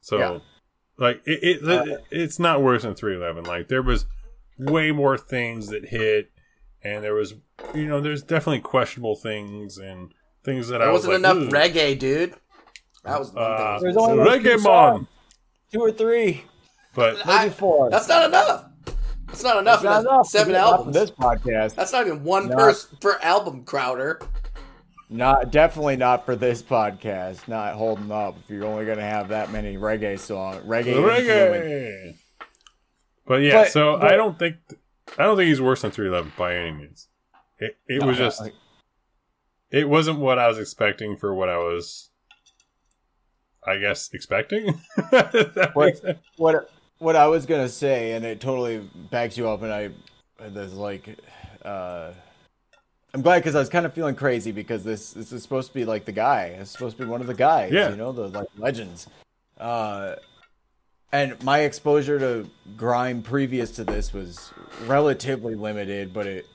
So, 0.00 0.18
Yeah. 0.18 0.38
like 0.98 1.22
it, 1.26 1.62
it, 1.62 1.68
Uh, 1.68 1.98
it's 2.10 2.38
not 2.38 2.62
worse 2.62 2.82
than 2.82 2.94
311. 2.94 3.44
Like 3.44 3.68
there 3.68 3.82
was 3.82 4.06
way 4.58 4.92
more 4.92 5.16
things 5.18 5.68
that 5.68 5.86
hit, 5.86 6.30
and 6.82 7.02
there 7.04 7.14
was, 7.14 7.34
you 7.74 7.86
know, 7.86 8.00
there's 8.00 8.22
definitely 8.22 8.60
questionable 8.60 9.16
things 9.16 9.78
and 9.78 10.12
things 10.44 10.68
that 10.68 10.80
I 10.80 10.86
There 10.86 10.92
was 10.92 11.06
wasn't 11.06 11.24
like, 11.24 11.36
enough 11.36 11.52
"Ooh." 11.52 11.56
reggae, 11.56 11.98
dude. 11.98 12.34
That 13.04 13.18
was 13.18 13.32
one 13.32 13.44
Uh, 13.44 13.56
thing. 13.78 13.82
There's 13.82 13.96
only 13.96 14.24
say. 14.24 14.30
like 14.30 14.42
two 14.42 14.48
Reggae 14.48 14.60
songs. 14.60 15.06
Two 15.72 15.80
or 15.80 15.92
three, 15.92 16.44
but 16.94 17.26
I- 17.26 17.42
maybe 17.44 17.54
four. 17.54 17.90
That's 17.90 18.08
not 18.08 18.24
enough. 18.26 18.64
That's 19.30 19.42
not 19.44 19.58
enough. 19.58 19.82
That's 19.82 20.04
not 20.04 20.12
enough. 20.12 20.26
Seven 20.26 20.52
Not 20.52 20.68
for 20.68 20.74
albums. 20.76 20.94
This 20.94 21.10
podcast. 21.10 21.74
That's 21.74 21.92
not 21.92 22.06
even 22.06 22.24
one 22.24 22.48
Not- 22.48 22.58
person 22.58 22.98
per 23.00 23.18
album, 23.22 23.64
Crowder. 23.64 24.20
Not 25.08 25.50
definitely 25.50 25.96
not 25.96 26.24
for 26.24 26.36
this 26.36 26.62
podcast. 26.62 27.48
Not 27.48 27.74
holding 27.74 28.12
up. 28.12 28.36
If 28.44 28.50
you're 28.50 28.64
only 28.64 28.86
gonna 28.86 29.02
have 29.02 29.28
that 29.28 29.50
many 29.50 29.76
reggae 29.76 30.18
songs, 30.18 30.64
reggae, 30.64 30.94
reggae. 30.94 32.14
But 33.26 33.42
yeah, 33.42 33.62
But- 33.62 33.72
so 33.72 33.98
but- 33.98 34.12
I 34.12 34.16
don't 34.16 34.38
think 34.38 34.56
I 35.18 35.24
don't 35.24 35.36
think 35.36 35.48
he's 35.48 35.60
worse 35.60 35.82
than 35.82 35.90
311 35.90 36.32
by 36.38 36.54
any 36.54 36.70
means. 36.72 37.08
It 37.58 37.76
it 37.88 38.02
was 38.04 38.16
just 38.18 38.40
like- 38.40 38.54
it 39.70 39.88
wasn't 39.88 40.18
what 40.18 40.38
I 40.38 40.46
was 40.48 40.58
expecting 40.58 41.16
for 41.16 41.34
what 41.34 41.48
I 41.48 41.58
was, 41.58 42.10
I 43.66 43.78
guess, 43.78 44.10
expecting. 44.12 44.80
What- 45.74 46.18
what 46.36 46.70
what 47.00 47.16
I 47.16 47.26
was 47.26 47.46
gonna 47.46 47.68
say, 47.68 48.12
and 48.12 48.24
it 48.24 48.40
totally 48.40 48.78
backs 49.10 49.36
you 49.36 49.48
up, 49.48 49.62
and 49.62 49.72
I 49.72 49.90
there's 50.38 50.74
like, 50.74 51.18
uh, 51.64 52.12
I'm 53.12 53.22
glad 53.22 53.40
because 53.40 53.56
I 53.56 53.58
was 53.58 53.68
kind 53.68 53.84
of 53.84 53.92
feeling 53.92 54.14
crazy 54.14 54.52
because 54.52 54.84
this 54.84 55.12
this 55.12 55.32
is 55.32 55.42
supposed 55.42 55.68
to 55.68 55.74
be 55.74 55.84
like 55.84 56.04
the 56.04 56.12
guy. 56.12 56.56
It's 56.60 56.70
supposed 56.70 56.96
to 56.98 57.02
be 57.02 57.08
one 57.08 57.20
of 57.20 57.26
the 57.26 57.34
guys. 57.34 57.72
Yeah. 57.72 57.90
you 57.90 57.96
know 57.96 58.12
the 58.12 58.28
like 58.28 58.48
legends. 58.56 59.08
Uh, 59.58 60.14
and 61.12 61.42
my 61.42 61.60
exposure 61.60 62.18
to 62.18 62.48
grime 62.76 63.22
previous 63.22 63.72
to 63.72 63.84
this 63.84 64.12
was 64.12 64.52
relatively 64.86 65.56
limited, 65.56 66.12
but 66.12 66.26
it 66.26 66.46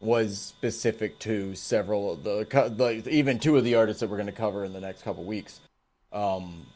was 0.00 0.38
specific 0.38 1.18
to 1.20 1.54
several 1.54 2.12
of 2.12 2.22
the, 2.22 2.74
like 2.78 3.06
even 3.06 3.38
two 3.38 3.56
of 3.56 3.64
the 3.64 3.74
artists 3.74 4.00
that 4.00 4.10
we're 4.10 4.18
going 4.18 4.26
to 4.26 4.32
cover 4.32 4.64
in 4.64 4.72
the 4.72 4.80
next 4.80 5.02
couple 5.02 5.24
weeks. 5.24 5.60
Um, 6.12 6.66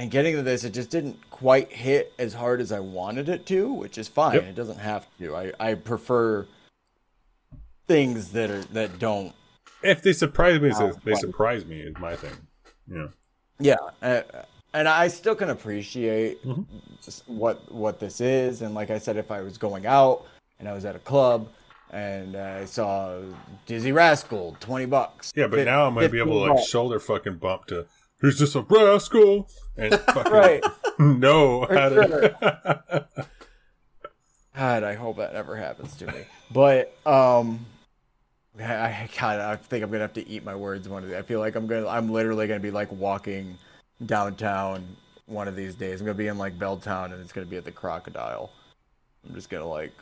and 0.00 0.10
getting 0.10 0.34
to 0.34 0.42
this, 0.42 0.64
it 0.64 0.72
just 0.72 0.88
didn't 0.88 1.18
quite 1.30 1.70
hit 1.70 2.14
as 2.18 2.32
hard 2.32 2.62
as 2.62 2.72
I 2.72 2.80
wanted 2.80 3.28
it 3.28 3.44
to, 3.46 3.70
which 3.70 3.98
is 3.98 4.08
fine. 4.08 4.34
Yep. 4.36 4.44
It 4.44 4.54
doesn't 4.54 4.78
have 4.78 5.06
to. 5.18 5.36
I, 5.36 5.52
I 5.60 5.74
prefer 5.74 6.46
things 7.86 8.32
that 8.32 8.50
are 8.50 8.62
that 8.72 8.98
don't. 8.98 9.34
If 9.82 10.02
they 10.02 10.12
surprise 10.14 10.60
me, 10.60 10.72
they 11.04 11.14
surprise 11.16 11.66
me 11.66 11.80
is 11.80 11.94
my 11.98 12.16
thing. 12.16 12.32
Yeah. 12.90 13.06
Yeah, 13.58 13.76
uh, 14.00 14.22
and 14.72 14.88
I 14.88 15.08
still 15.08 15.34
can 15.34 15.50
appreciate 15.50 16.42
Mhm. 16.46 16.64
what 17.26 17.70
what 17.70 18.00
this 18.00 18.22
is. 18.22 18.62
And 18.62 18.74
like 18.74 18.90
I 18.90 18.98
said, 18.98 19.18
if 19.18 19.30
I 19.30 19.42
was 19.42 19.58
going 19.58 19.84
out 19.84 20.24
and 20.58 20.66
I 20.66 20.72
was 20.72 20.86
at 20.86 20.96
a 20.96 21.00
club 21.00 21.48
and 21.92 22.36
I 22.36 22.64
saw 22.64 23.20
Dizzee 23.66 23.92
Rascal, 23.94 24.56
twenty 24.60 24.86
bucks. 24.86 25.30
Yeah, 25.36 25.46
but 25.46 25.64
now 25.66 25.86
I'm 25.86 25.94
gonna 25.94 26.08
be 26.08 26.20
able 26.20 26.32
to 26.44 26.48
like 26.50 26.56
bucks. 26.56 26.68
shoulder 26.68 26.98
fucking 27.00 27.36
bump 27.36 27.66
to 27.66 27.84
who's 28.20 28.38
just 28.38 28.54
a 28.54 28.60
rascal 28.62 29.48
and 29.76 29.94
fucking 30.12 30.32
right. 30.32 30.64
how 31.68 31.88
to. 31.88 33.06
God, 34.54 34.82
I 34.84 34.94
hope 34.94 35.16
that 35.16 35.32
never 35.32 35.56
happens 35.56 35.96
to 35.96 36.06
me. 36.06 36.24
But 36.50 36.94
um, 37.06 37.64
I, 38.58 38.74
I 38.74 39.08
God, 39.18 39.40
I 39.40 39.56
think 39.56 39.82
I'm 39.82 39.90
gonna 39.90 40.02
have 40.02 40.12
to 40.14 40.28
eat 40.28 40.44
my 40.44 40.54
words 40.54 40.88
one 40.88 41.02
of 41.02 41.08
these. 41.08 41.18
I 41.18 41.22
feel 41.22 41.40
like 41.40 41.54
I'm 41.54 41.66
gonna, 41.66 41.88
I'm 41.88 42.10
literally 42.10 42.46
gonna 42.46 42.60
be 42.60 42.70
like 42.70 42.92
walking 42.92 43.56
downtown 44.04 44.84
one 45.26 45.48
of 45.48 45.56
these 45.56 45.74
days. 45.74 46.00
I'm 46.00 46.06
gonna 46.06 46.18
be 46.18 46.26
in 46.26 46.36
like 46.38 46.58
Belltown, 46.58 47.06
and 47.06 47.20
it's 47.20 47.32
gonna 47.32 47.46
be 47.46 47.56
at 47.56 47.64
the 47.64 47.72
Crocodile. 47.72 48.50
I'm 49.26 49.34
just 49.34 49.48
gonna 49.48 49.66
like 49.66 49.92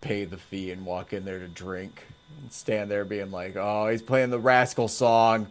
pay 0.00 0.24
the 0.24 0.38
fee 0.38 0.70
and 0.70 0.84
walk 0.86 1.12
in 1.12 1.24
there 1.24 1.38
to 1.38 1.48
drink 1.48 2.06
and 2.40 2.52
stand 2.52 2.90
there 2.90 3.04
being 3.04 3.30
like, 3.30 3.56
oh, 3.56 3.88
he's 3.88 4.02
playing 4.02 4.30
the 4.30 4.38
Rascal 4.38 4.88
song. 4.88 5.48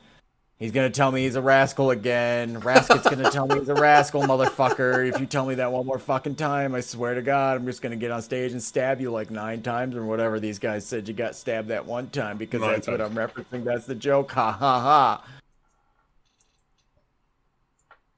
He's 0.60 0.74
gonna 0.74 0.90
tell 0.90 1.10
me 1.10 1.24
he's 1.24 1.38
a 1.38 1.42
rascal 1.42 1.92
again. 1.92 2.60
Raskit's 2.60 3.10
gonna 3.10 3.32
tell 3.32 3.48
me 3.48 3.60
he's 3.60 3.70
a 3.70 3.76
rascal, 3.76 4.24
motherfucker. 4.24 5.08
If 5.08 5.18
you 5.18 5.26
tell 5.26 5.46
me 5.46 5.56
that 5.56 5.72
one 5.72 5.86
more 5.86 5.98
fucking 5.98 6.36
time, 6.36 6.76
I 6.76 6.82
swear 6.82 7.14
to 7.14 7.22
God, 7.22 7.56
I'm 7.56 7.66
just 7.66 7.82
gonna 7.82 7.96
get 7.96 8.12
on 8.12 8.22
stage 8.22 8.52
and 8.52 8.62
stab 8.62 9.00
you 9.00 9.10
like 9.10 9.32
nine 9.32 9.62
times 9.62 9.96
or 9.96 10.04
whatever 10.04 10.38
these 10.38 10.60
guys 10.60 10.86
said 10.86 11.08
you 11.08 11.14
got 11.14 11.38
stabbed 11.38 11.70
that 11.70 11.86
one 11.86 12.10
time 12.10 12.38
because 12.38 12.60
Nine 12.60 12.72
that's 12.74 12.88
what. 12.90 13.00
I'm 13.00 13.16
referencing. 13.16 13.64
That's 13.64 13.86
the 13.86 13.96
joke. 13.96 14.34
Ha 14.34 14.52
ha 14.52 14.82
ha. 14.82 15.26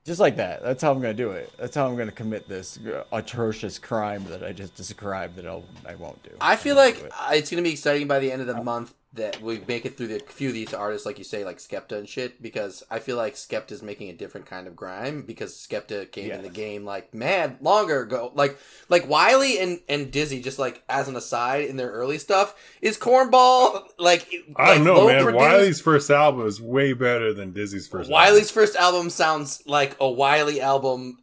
Just 0.04 0.20
like 0.20 0.38
that. 0.38 0.64
That's 0.64 0.82
how 0.82 0.92
I'm 0.92 1.00
gonna 1.00 1.14
do 1.14 1.30
it. 1.30 1.54
That's 1.60 1.76
how 1.76 1.88
I'm 1.88 1.96
gonna 1.96 2.12
commit 2.12 2.50
this 2.50 2.80
atrocious 3.12 3.78
crime 3.78 4.26
that 4.30 4.44
I 4.44 4.52
just 4.52 4.74
described 4.74 5.36
that 5.36 5.46
I'll 5.46 5.64
I 5.88 5.94
won't 5.94 6.24
do. 6.24 6.32
I 6.42 6.56
feel 6.56 6.76
won't 6.76 6.88
like 6.88 7.00
do 7.02 7.06
it. 7.06 7.12
uh, 7.12 7.32
it's 7.34 7.52
gonna 7.52 7.62
be 7.62 7.74
exciting 7.74 8.08
by 8.08 8.18
the 8.18 8.32
end 8.32 8.42
of 8.42 8.48
the 8.48 8.64
month 8.64 8.96
that 9.14 9.42
we 9.42 9.62
make 9.68 9.86
it 9.86 9.98
through 9.98 10.08
the 10.08 10.20
few 10.20 10.48
of 10.48 10.54
these 10.54 10.74
artists, 10.74 11.06
like 11.06 11.18
you 11.18 11.24
say, 11.24 11.44
like 11.44 11.58
Skepta 11.58 11.98
and 11.98 12.08
shit. 12.08 12.42
Because 12.42 12.84
I 12.90 13.00
feel 13.00 13.18
like 13.18 13.36
Skepta's 13.36 13.84
making 13.84 14.10
a 14.10 14.14
different 14.14 14.46
kind 14.46 14.68
of 14.68 14.76
grime 14.76 15.24
because 15.24 15.54
Skepta 15.56 16.10
came 16.12 16.32
in 16.32 16.44
the 16.44 16.50
game 16.50 16.86
like 16.86 17.14
mad 17.14 17.58
longer 17.62 18.02
ago. 18.02 18.32
Like 18.34 18.58
like 18.90 19.08
Wiley 19.10 19.60
and 19.60 19.80
and 19.90 20.12
Dizzee, 20.12 20.44
just 20.44 20.60
like 20.60 20.84
as 20.88 21.08
an 21.08 21.16
aside 21.16 21.66
in 21.66 21.76
their 21.76 21.92
early 21.92 22.18
stuff, 22.18 22.56
is 22.82 22.98
Cornball 22.98 23.84
like 23.98 24.28
I 24.56 24.76
don't 24.76 24.86
know, 24.86 25.08
man. 25.08 25.24
produced? 25.24 25.36
Wiley's 25.36 25.82
first 25.82 26.10
album 26.10 26.48
is 26.48 26.62
way 26.62 26.94
better 26.94 27.34
than 27.34 27.52
Dizzee's 27.52 27.88
first. 27.88 28.10
Wiley's 28.10 28.52
first 28.52 28.76
album 28.76 29.10
sounds 29.10 29.64
like 29.66 29.98
a 30.00 30.10
Wiley 30.10 30.62
album. 30.62 31.18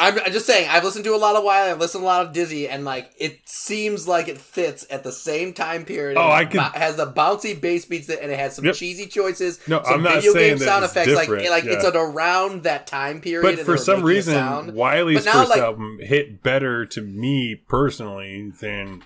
I'm, 0.00 0.32
just 0.32 0.46
saying, 0.46 0.68
I've 0.70 0.82
listened 0.82 1.04
to 1.04 1.14
a 1.14 1.16
lot 1.18 1.36
of 1.36 1.44
Wiley, 1.44 1.70
I've 1.70 1.78
listened 1.78 2.00
to 2.02 2.06
a 2.06 2.08
lot 2.08 2.26
of 2.26 2.32
Dizzee, 2.32 2.68
and 2.70 2.84
like 2.84 3.10
it 3.18 3.40
seems 3.46 4.08
like 4.08 4.28
it 4.28 4.38
fits 4.38 4.86
at 4.90 5.04
the 5.04 5.12
same 5.12 5.52
time 5.52 5.84
period. 5.84 6.16
Oh, 6.16 6.30
I 6.30 6.46
can- 6.46 6.56
bo- 6.58 6.78
has 6.78 6.96
the 6.96 7.06
bouncy 7.06 7.60
bass 7.60 7.84
beats 7.84 8.06
that, 8.06 8.22
and 8.22 8.32
it 8.32 8.38
has 8.38 8.56
some 8.56 8.64
Yep. 8.64 8.74
cheesy 8.76 9.06
choices. 9.06 9.60
No, 9.68 9.82
some 9.84 9.94
I'm 9.94 10.02
not 10.02 10.14
video 10.16 10.32
saying 10.32 10.56
game 10.56 10.66
sound 10.66 10.84
it's 10.84 10.92
effects. 10.92 11.12
Like 11.14 11.28
different, 11.28 11.50
like 11.50 11.64
it's 11.64 11.82
yeah. 11.84 11.90
at 11.90 11.96
around 11.96 12.62
that 12.64 12.86
time 12.86 13.20
period. 13.20 13.56
But 13.58 13.64
for 13.66 13.76
some 13.76 14.02
reason. 14.02 14.74
Wiley's 14.74 15.24
now, 15.26 15.32
first 15.32 15.50
like- 15.50 15.60
album 15.60 15.98
hit 16.02 16.42
better 16.42 16.86
to 16.86 17.02
me 17.02 17.54
personally 17.54 18.52
than 18.60 19.02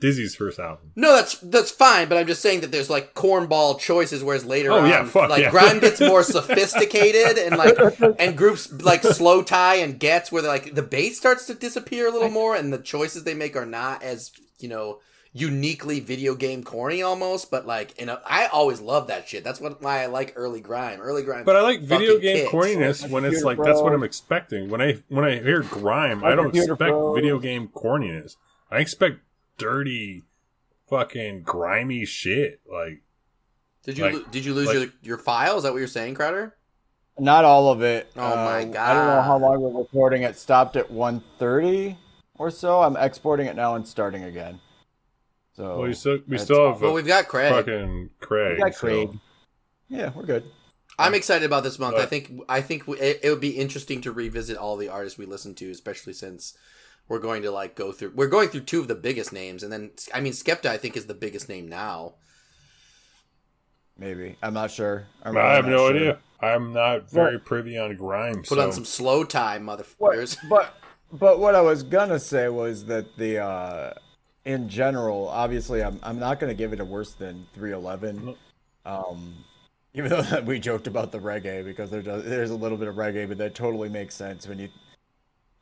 Dizzee's 0.00 0.34
first 0.36 0.58
album. 0.60 0.92
No, 0.94 1.14
that's 1.16 1.38
that's 1.38 1.70
fine, 1.70 2.08
but 2.08 2.18
I'm 2.18 2.26
just 2.26 2.40
saying 2.40 2.60
that 2.60 2.70
there's 2.70 2.88
like 2.90 3.14
cornball 3.14 3.78
choices, 3.80 4.22
whereas 4.22 4.44
later 4.44 4.70
Oh, 4.72 4.80
on, 4.80 4.88
yeah, 4.88 5.04
fuck, 5.04 5.28
like 5.28 5.42
yeah. 5.42 5.50
grime 5.50 5.78
gets 5.80 6.00
more 6.00 6.22
sophisticated, 6.22 7.36
and 7.38 7.56
like 7.56 7.76
and 8.20 8.36
groups 8.36 8.70
like 8.82 9.02
Slowthai 9.02 9.82
and 9.82 9.98
Ghetts, 9.98 10.30
where 10.30 10.42
they're 10.42 10.50
like 10.50 10.74
the 10.74 10.82
bass 10.82 11.16
starts 11.18 11.46
to 11.46 11.54
disappear 11.54 12.08
a 12.08 12.12
little 12.12 12.30
more, 12.30 12.54
and 12.54 12.72
the 12.72 12.78
choices 12.78 13.24
they 13.24 13.34
make 13.34 13.56
are 13.56 13.66
not 13.66 14.02
as 14.02 14.30
you 14.60 14.68
know 14.68 15.00
uniquely 15.32 16.00
video 16.00 16.34
game 16.34 16.62
corny 16.64 17.02
almost, 17.02 17.50
but 17.50 17.66
like 17.66 17.98
you 18.00 18.06
know 18.06 18.18
I 18.24 18.46
always 18.46 18.80
love 18.80 19.08
that 19.08 19.28
shit. 19.28 19.44
That's 19.44 19.60
what 19.60 19.82
why 19.82 20.02
I 20.02 20.06
like 20.06 20.32
early 20.36 20.60
grime. 20.60 21.00
Early 21.00 21.22
grime, 21.22 21.44
But 21.44 21.56
I 21.56 21.62
like 21.62 21.80
video 21.80 22.18
game 22.18 22.36
kicks. 22.44 22.52
corniness 22.52 23.08
when 23.10 23.24
it's 23.24 23.42
Computer 23.42 23.46
like 23.46 23.58
that's 23.66 23.80
what 23.82 23.92
I'm 23.92 24.02
expecting. 24.02 24.68
When 24.70 24.80
I 24.80 24.98
when 25.08 25.24
I 25.24 25.40
hear 25.40 25.62
grime, 25.62 26.24
I 26.24 26.28
Like 26.28 26.36
don't 26.36 26.56
expect 26.56 26.78
Bros. 26.78 27.14
video 27.14 27.38
game 27.38 27.68
corniness. 27.68 28.36
I 28.70 28.78
expect 28.78 29.18
dirty, 29.58 30.22
fucking 30.88 31.42
grimy 31.42 32.04
shit. 32.06 32.60
Like 32.70 33.02
Did 33.84 33.98
you 33.98 34.04
like- 34.04 34.14
lo- 34.14 34.24
did 34.30 34.44
you 34.44 34.54
lose 34.54 34.66
like- 34.68 34.74
your 34.76 34.86
your 35.02 35.18
file? 35.18 35.56
Is 35.58 35.64
that 35.64 35.72
what 35.72 35.78
you're 35.78 35.86
saying, 35.88 36.14
Crowder? 36.14 36.54
Not 37.18 37.44
all 37.44 37.70
of 37.72 37.82
it. 37.82 38.10
Oh 38.16 38.20
my 38.36 38.64
god! 38.64 38.76
I 38.76 38.94
don't 38.94 39.06
know 39.08 39.22
how 39.22 39.38
long 39.38 39.60
we're 39.60 39.80
recording. 39.80 40.22
It 40.22 40.38
stopped 40.38 40.76
at 40.76 40.88
1.30 40.90 41.96
or 42.36 42.48
so. 42.50 42.80
I'm 42.80 42.96
exporting 42.96 43.46
it 43.48 43.56
now 43.56 43.74
and 43.74 43.86
starting 43.86 44.22
again. 44.22 44.60
So 45.54 45.78
well, 45.80 45.88
you 45.88 45.94
still, 45.94 46.18
we 46.28 46.38
still 46.38 46.72
have 46.72 46.80
Well, 46.80 46.92
we've 46.94 47.04
got 47.06 47.26
Craig. 47.26 47.50
fucking 47.52 48.10
Craig. 48.20 48.58
We 48.58 48.62
got 48.62 48.74
so- 48.74 48.80
Craig. 48.86 49.18
yeah, 49.88 50.12
we're 50.14 50.22
good. 50.22 50.44
I'm 51.00 51.14
excited 51.14 51.44
about 51.44 51.64
this 51.64 51.78
month. 51.80 51.96
I 51.96 52.06
think 52.06 52.32
I 52.48 52.60
think 52.60 52.86
w- 52.86 53.02
it, 53.02 53.20
it 53.24 53.30
would 53.30 53.40
be 53.40 53.50
interesting 53.58 54.00
to 54.02 54.12
revisit 54.12 54.56
all 54.56 54.76
the 54.76 54.88
artists 54.88 55.18
we 55.18 55.26
listen 55.26 55.54
to, 55.56 55.70
especially 55.72 56.12
since 56.12 56.56
we're 57.08 57.18
going 57.18 57.42
to 57.42 57.50
like 57.50 57.74
go 57.74 57.92
through. 57.92 58.12
We're 58.14 58.28
going 58.28 58.48
through 58.48 58.62
two 58.62 58.80
of 58.80 58.88
the 58.88 58.94
biggest 58.94 59.32
names, 59.32 59.62
and 59.62 59.72
then 59.72 59.90
I 60.14 60.20
mean 60.20 60.32
Skepta. 60.32 60.66
I 60.66 60.76
think 60.76 60.96
is 60.96 61.06
the 61.06 61.14
biggest 61.14 61.48
name 61.48 61.68
now. 61.68 62.14
Maybe 63.98 64.36
I'm 64.42 64.54
not 64.54 64.70
sure. 64.70 65.06
I'm 65.22 65.36
I 65.36 65.54
have 65.54 65.66
no 65.66 65.88
sure. 65.88 65.96
idea. 65.96 66.18
I'm 66.40 66.72
not 66.72 67.10
very 67.10 67.38
privy 67.38 67.76
on 67.78 67.96
grime. 67.96 68.36
Put 68.36 68.48
so. 68.58 68.60
on 68.60 68.72
some 68.72 68.84
slow 68.84 69.24
time, 69.24 69.66
What, 69.66 69.80
motherfuckers. 69.80 70.36
but 70.48 70.74
but 71.12 71.40
what 71.40 71.54
I 71.54 71.60
was 71.60 71.82
gonna 71.82 72.20
say 72.20 72.48
was 72.48 72.84
that 72.86 73.16
the 73.16 73.38
uh, 73.38 73.94
in 74.44 74.68
general, 74.68 75.28
obviously, 75.28 75.82
I'm 75.82 75.98
I'm 76.02 76.18
not 76.18 76.38
gonna 76.38 76.54
give 76.54 76.72
it 76.72 76.80
a 76.80 76.84
worse 76.84 77.14
than 77.14 77.46
311. 77.54 78.36
Um, 78.84 79.44
even 79.94 80.10
though 80.10 80.40
we 80.46 80.60
joked 80.60 80.86
about 80.86 81.10
the 81.10 81.18
reggae 81.18 81.64
because 81.64 81.90
there 81.90 82.02
does, 82.02 82.24
there's 82.24 82.50
a 82.50 82.56
little 82.56 82.78
bit 82.78 82.88
of 82.88 82.94
reggae, 82.94 83.26
but 83.26 83.38
that 83.38 83.54
totally 83.54 83.88
makes 83.88 84.14
sense 84.14 84.46
when 84.46 84.58
you. 84.58 84.68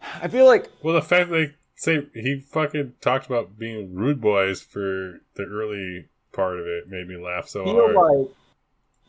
I 0.01 0.29
feel 0.29 0.47
like 0.47 0.71
Well, 0.83 0.95
the 0.95 1.03
fact 1.03 1.31
that 1.31 1.37
they 1.37 1.55
say 1.75 2.07
he 2.15 2.41
fucking 2.41 2.95
talked 3.01 3.27
about 3.27 3.59
being 3.59 3.95
rude 3.95 4.21
boys 4.21 4.61
for 4.63 5.21
the 5.35 5.45
early 5.45 6.09
part 6.33 6.59
of 6.59 6.67
it 6.67 6.89
made 6.89 7.09
me 7.09 7.17
laugh 7.17 7.49
so 7.49 7.65
feel 7.65 7.93
hard. 7.95 8.19
like 8.19 8.29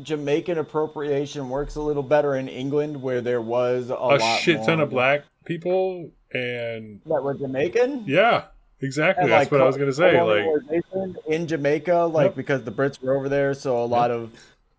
Jamaican 0.02 0.58
appropriation 0.58 1.50
works 1.50 1.76
a 1.76 1.82
little 1.82 2.04
better 2.04 2.36
in 2.36 2.48
England, 2.48 3.02
where 3.02 3.20
there 3.20 3.42
was 3.42 3.90
a, 3.90 3.96
a 3.96 4.18
lot 4.18 4.40
shit 4.40 4.58
ton 4.64 4.78
more 4.78 4.84
of 4.84 4.90
black 4.92 5.24
people, 5.46 6.12
and 6.34 7.02
that 7.08 7.24
were 7.24 7.34
Jamaican. 7.34 8.04
yeah, 8.06 8.44
exactly. 8.80 9.24
And, 9.24 9.32
That's 9.32 9.46
like, 9.46 9.52
what 9.52 9.62
I 9.62 9.66
was 9.66 9.76
gonna 9.76 9.92
say. 9.94 10.22
Like, 10.22 11.16
in 11.28 11.48
Jamaica, 11.48 12.12
like 12.14 12.26
Yep. 12.28 12.36
because 12.36 12.64
the 12.64 12.72
Brits 12.72 13.02
were 13.02 13.16
over 13.18 13.28
there, 13.28 13.56
so 13.56 13.84
a 13.84 13.86
lot 13.86 14.12
of 14.12 14.32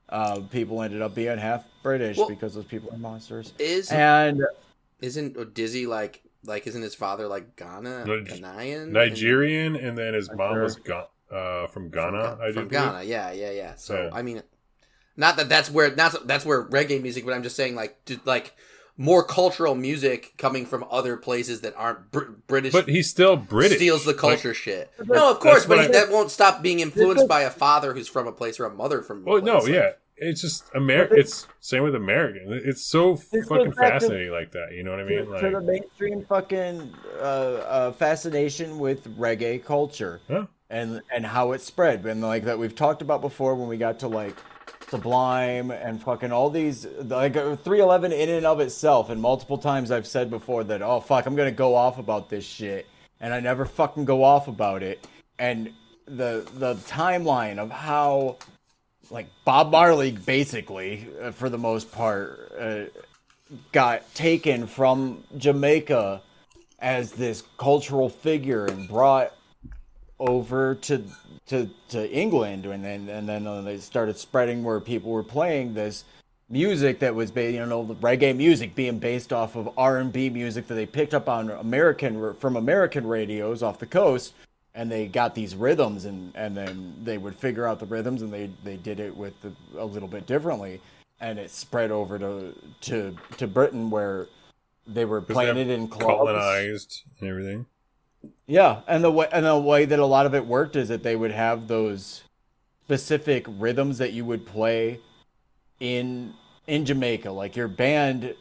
uh, 0.09 0.41
people 0.53 0.83
ended 0.83 1.03
up 1.03 1.17
being 1.17 1.37
half 1.37 1.65
British 1.83 2.17
Well- 2.17 2.29
because 2.29 2.55
those 2.55 2.65
people 2.67 2.91
are 2.95 2.99
monsters. 2.99 3.53
Is 3.59 3.91
And 3.91 4.41
isn't 5.01 5.37
Dizzee 5.55 5.87
like 5.87 6.23
like 6.45 6.67
isn't 6.67 6.83
his 6.83 6.95
father 6.95 7.27
like 7.27 7.57
Ghana 7.57 8.05
Nig- 8.07 8.29
Ghanaian 8.29 8.89
Nigerian, 8.91 9.77
and 9.77 9.97
then 9.99 10.15
his 10.15 10.31
mom 10.33 10.55
Sure. 10.55 10.63
was 10.63 10.77
Ga- 10.77 11.09
uh, 11.31 11.67
from 11.69 11.91
Ghana. 11.91 12.37
from, 12.37 12.41
I 12.43 12.53
from 12.53 12.65
do 12.65 12.69
Ghana. 12.71 13.03
Yeah, 13.05 13.33
yeah, 13.33 13.51
yeah. 13.51 13.75
So 13.77 13.95
Yeah. 14.05 14.11
I 14.13 14.23
mean, 14.23 14.43
not 15.17 15.37
that 15.37 15.49
that's 15.49 15.71
where 15.71 15.95
not 15.95 16.27
that's 16.27 16.45
where 16.45 16.65
reggae 16.65 17.03
music, 17.03 17.25
but 17.27 17.35
I'm 17.35 17.43
just 17.43 17.57
saying 17.57 17.75
like 17.75 18.05
d- 18.05 18.21
like 18.25 18.55
more 19.01 19.23
cultural 19.23 19.77
music 19.77 20.33
coming 20.39 20.67
from 20.67 20.85
other 20.91 21.17
places 21.17 21.61
that 21.61 21.73
aren't 21.77 22.11
Br- 22.11 22.33
British. 22.49 22.73
But 22.73 22.89
he's 22.89 23.09
still 23.09 23.37
British. 23.37 23.77
steals 23.79 24.05
the 24.05 24.11
Like, 24.11 24.19
culture 24.21 24.55
shit. 24.55 24.91
No, 25.05 25.31
of 25.31 25.39
course, 25.39 25.67
but 25.67 25.79
he, 25.79 25.85
I- 25.85 25.89
that 25.89 26.11
won't 26.11 26.31
stop 26.33 26.63
being 26.63 26.81
influenced 26.81 27.29
by 27.29 27.43
a 27.43 27.51
father 27.51 27.95
who's 27.95 28.09
from 28.09 28.27
a 28.27 28.33
place 28.33 28.59
or 28.59 28.65
a 28.65 28.75
mother 28.75 29.03
from. 29.03 29.23
a 29.23 29.31
well, 29.31 29.43
no. 29.43 29.59
Like, 29.59 29.69
yeah. 29.73 29.91
It's 30.21 30.41
just 30.41 30.71
America. 30.75 31.15
It's 31.17 31.47
same 31.61 31.83
with 31.83 31.95
American. 31.95 32.61
It's 32.65 32.85
so 32.85 33.17
fucking 33.17 33.49
back 33.49 33.65
to- 33.65 33.73
fascinating 33.73 34.33
like 34.33 34.53
that. 34.53 34.73
You 34.73 34.83
know 34.83 34.91
what 34.91 35.01
I 35.01 35.05
mean? 35.05 35.25
to 35.25 35.31
Like, 35.31 35.53
the 35.53 35.61
mainstream 35.61 36.25
fucking 36.25 36.95
uh, 37.19 37.23
uh, 37.23 37.93
fascination 37.93 38.79
with 38.79 39.17
reggae 39.19 39.65
culture 39.65 40.21
yeah. 40.29 40.47
and 40.71 41.01
and 41.15 41.25
how 41.27 41.53
it 41.53 41.61
spread, 41.61 42.05
and 42.07 42.21
like 42.21 42.45
that 42.45 42.59
we've 42.59 42.75
talked 42.75 43.03
about 43.03 43.21
before 43.21 43.55
when 43.55 43.69
we 43.69 43.77
got 43.77 43.99
to 44.01 44.09
like 44.09 44.37
Sublime 44.91 45.71
and 45.71 46.03
fucking 46.03 46.33
all 46.33 46.49
these 46.49 46.87
like 47.03 47.37
uh, 47.37 47.57
311 47.57 48.13
in 48.13 48.31
and 48.31 48.47
of 48.47 48.61
itself, 48.61 49.11
and 49.11 49.21
multiple 49.21 49.59
times 49.59 49.91
I've 49.91 50.07
said 50.07 50.31
before 50.31 50.65
that 50.65 50.81
oh 50.81 51.01
fuck 51.01 51.27
I'm 51.27 51.37
gonna 51.37 51.53
go 51.53 51.75
off 51.75 51.99
about 51.99 52.31
this 52.31 52.45
shit, 52.45 52.87
and 53.21 53.35
I 53.35 53.41
never 53.41 53.67
fucking 53.67 54.07
go 54.07 54.25
off 54.25 54.49
about 54.49 54.83
it, 54.83 55.07
and 55.39 55.73
the 56.07 56.49
the 56.55 56.75
timeline 56.87 57.59
of 57.59 57.71
how 57.71 58.39
like 59.11 59.29
Bob 59.45 59.71
Marley 59.71 60.13
basically 60.13 61.09
uh, 61.21 61.31
for 61.31 61.49
the 61.49 61.59
most 61.59 61.91
part 61.93 62.53
uh, 62.59 62.85
got 63.73 64.15
taken 64.15 64.67
from 64.67 65.25
Jamaica 65.37 66.23
as 66.79 67.13
this 67.13 67.43
cultural 67.57 68.09
figure 68.09 68.67
and 68.67 68.89
brought 68.89 69.33
over 70.19 70.75
to 70.77 71.03
to 71.47 71.71
to 71.89 72.11
England. 72.11 72.67
And 72.67 72.85
then 72.85 73.09
and 73.09 73.29
then 73.29 73.47
uh, 73.47 73.63
they 73.63 73.79
started 73.79 74.17
spreading 74.19 74.63
where 74.63 74.81
people 74.81 75.11
were 75.11 75.23
playing 75.23 75.75
this 75.75 76.05
music 76.51 76.99
that 77.01 77.15
was 77.15 77.31
ba- 77.31 77.51
you 77.51 77.65
know 77.67 77.85
reggae 78.01 78.35
music 78.35 78.75
being 78.75 78.99
based 78.99 79.33
off 79.33 79.55
of 79.55 79.69
R&B 79.77 80.31
music 80.31 80.67
that 80.67 80.75
they 80.75 80.87
picked 80.87 81.13
up 81.13 81.29
on 81.29 81.51
American 81.51 82.35
from 82.35 82.57
American 82.57 83.07
radios 83.07 83.63
off 83.63 83.79
the 83.79 83.87
coast 83.87 84.33
and 84.79 84.89
they 84.89 85.09
got 85.09 85.35
these 85.35 85.57
rhythms 85.57 86.05
and 86.05 86.33
and 86.37 86.57
then 86.57 86.95
they 87.03 87.19
would 87.19 87.35
figure 87.35 87.67
out 87.67 87.81
the 87.81 87.87
rhythms 87.87 88.23
and 88.23 88.33
they 88.33 88.49
they 88.63 88.77
did 88.77 89.01
it 89.01 89.15
with 89.15 89.35
the, 89.43 89.53
a 89.77 89.85
little 89.85 90.09
bit 90.09 90.25
differently 90.25 90.81
and 91.21 91.37
it 91.39 91.51
spread 91.51 91.91
over 91.91 92.17
to 92.19 92.55
to 92.81 93.17
to 93.37 93.47
Britain 93.49 93.91
where 93.91 94.29
they 94.87 95.05
were 95.05 95.21
planted 95.21 95.69
in 95.69 95.89
clubs. 95.89 96.05
colonized 96.05 97.03
and 97.21 97.29
everything. 97.29 97.67
Yeah, 98.47 98.81
and 98.87 99.03
the 99.03 99.11
way 99.11 99.29
and 99.33 99.45
the 99.45 99.59
way 99.59 99.85
that 99.85 99.99
a 99.99 100.07
lot 100.07 100.27
of 100.27 100.35
it 100.35 100.47
worked 100.47 100.77
is 100.77 100.89
that 100.89 101.03
they 101.03 101.17
would 101.17 101.33
have 101.33 101.67
those 101.67 102.23
specific 102.85 103.47
rhythms 103.49 103.99
that 103.99 104.13
you 104.13 104.25
would 104.25 104.47
play 104.47 105.01
in 105.81 106.35
in 106.69 106.85
Jamaica, 106.85 107.33
like 107.33 107.57
your 107.57 107.69
band, 107.69 108.35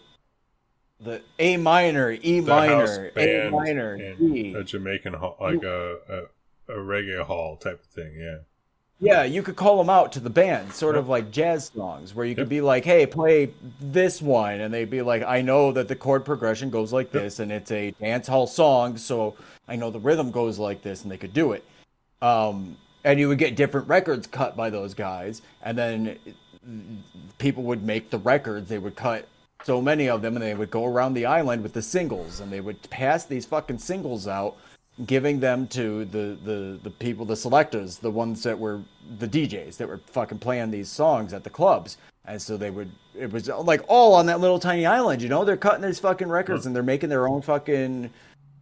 the 0.99 1.21
A 1.39 1.57
minor, 1.57 2.17
E 2.23 2.41
minor, 2.41 3.11
A 3.15 3.49
minor, 3.49 3.95
in 3.95 4.35
E. 4.35 4.53
a 4.55 4.63
Jamaican 4.63 5.13
hall, 5.13 5.37
like 5.39 5.63
a, 5.63 5.97
a 6.09 6.73
a 6.73 6.77
reggae 6.77 7.23
hall 7.23 7.55
type 7.55 7.79
of 7.81 7.85
thing. 7.85 8.13
Yeah. 8.17 8.37
Yeah, 8.99 9.23
you 9.25 9.43
could 9.43 9.55
call 9.55 9.77
them 9.77 9.91
out 9.91 10.11
to 10.13 10.19
the 10.19 10.29
band, 10.31 10.73
sort 10.73 10.95
Yep. 10.95 11.03
of 11.03 11.07
like 11.07 11.29
jazz 11.29 11.71
songs, 11.73 12.15
where 12.15 12.25
you 12.25 12.33
could 12.33 12.49
be 12.49 12.61
like, 12.61 12.83
"Hey, 12.83 13.05
play 13.05 13.53
this 13.79 14.23
one," 14.23 14.59
and 14.59 14.73
they'd 14.73 14.89
be 14.89 15.03
like, 15.03 15.21
"I 15.21 15.41
know 15.43 15.71
that 15.71 15.87
the 15.87 15.95
chord 15.95 16.25
progression 16.25 16.71
goes 16.71 16.91
like 16.91 17.13
Yep. 17.13 17.23
this, 17.23 17.39
and 17.39 17.51
it's 17.51 17.71
a 17.71 17.91
dance 17.91 18.27
hall 18.27 18.47
song, 18.47 18.97
so 18.97 19.35
I 19.67 19.75
know 19.75 19.91
the 19.91 19.99
rhythm 19.99 20.31
goes 20.31 20.57
like 20.57 20.81
this," 20.81 21.03
and 21.03 21.11
they 21.11 21.17
could 21.17 21.33
do 21.33 21.51
it. 21.51 21.63
Um, 22.23 22.75
and 23.03 23.19
you 23.19 23.27
would 23.27 23.37
get 23.37 23.55
different 23.55 23.87
records 23.87 24.25
cut 24.25 24.57
by 24.57 24.71
those 24.71 24.95
guys, 24.95 25.43
and 25.61 25.77
then 25.77 26.17
people 27.37 27.61
would 27.63 27.83
make 27.83 28.09
the 28.09 28.17
records. 28.17 28.67
They 28.67 28.79
would 28.79 28.95
cut 28.95 29.27
so 29.63 29.81
many 29.81 30.09
of 30.09 30.21
them, 30.21 30.35
and 30.35 30.43
they 30.43 30.55
would 30.55 30.71
go 30.71 30.85
around 30.85 31.13
the 31.13 31.25
island 31.25 31.63
with 31.63 31.73
the 31.73 31.81
singles, 31.81 32.39
and 32.39 32.51
they 32.51 32.61
would 32.61 32.81
pass 32.89 33.25
these 33.25 33.45
fucking 33.45 33.79
singles 33.79 34.27
out, 34.27 34.57
giving 35.05 35.39
them 35.39 35.67
to 35.67 36.05
the 36.05 36.37
the 36.43 36.79
the 36.83 36.89
people, 36.89 37.25
the 37.25 37.35
selectors, 37.35 37.97
the 37.97 38.11
ones 38.11 38.43
that 38.43 38.57
were 38.57 38.81
the 39.19 39.27
DJs 39.27 39.77
that 39.77 39.87
were 39.87 40.01
fucking 40.07 40.39
playing 40.39 40.71
these 40.71 40.89
songs 40.89 41.33
at 41.33 41.43
the 41.43 41.49
clubs. 41.49 41.97
And 42.25 42.41
so 42.41 42.57
they 42.57 42.71
would, 42.71 42.91
it 43.17 43.31
was 43.31 43.49
uh, 43.49 43.59
like 43.61 43.81
all 43.87 44.13
on 44.13 44.25
that 44.25 44.41
little 44.41 44.59
tiny 44.59 44.85
island, 44.85 45.21
you 45.21 45.29
know? 45.29 45.45
They're 45.45 45.55
cutting 45.55 45.81
these 45.81 45.99
fucking 45.99 46.27
records 46.27 46.63
hmm. 46.63 46.67
and 46.67 46.75
they're 46.75 46.83
making 46.83 47.09
their 47.09 47.27
own 47.27 47.41
fucking 47.41 48.11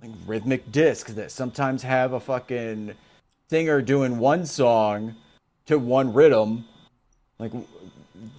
like, 0.01 0.11
rhythmic 0.25 0.71
discs 0.71 1.13
that 1.13 1.31
sometimes 1.31 1.81
have 1.81 2.13
a 2.13 2.19
fucking 2.19 2.93
singer 3.49 3.81
doing 3.81 4.19
one 4.19 4.45
song 4.45 5.15
to 5.65 5.79
one 5.79 6.13
rhythm, 6.13 6.65
like 7.39 7.51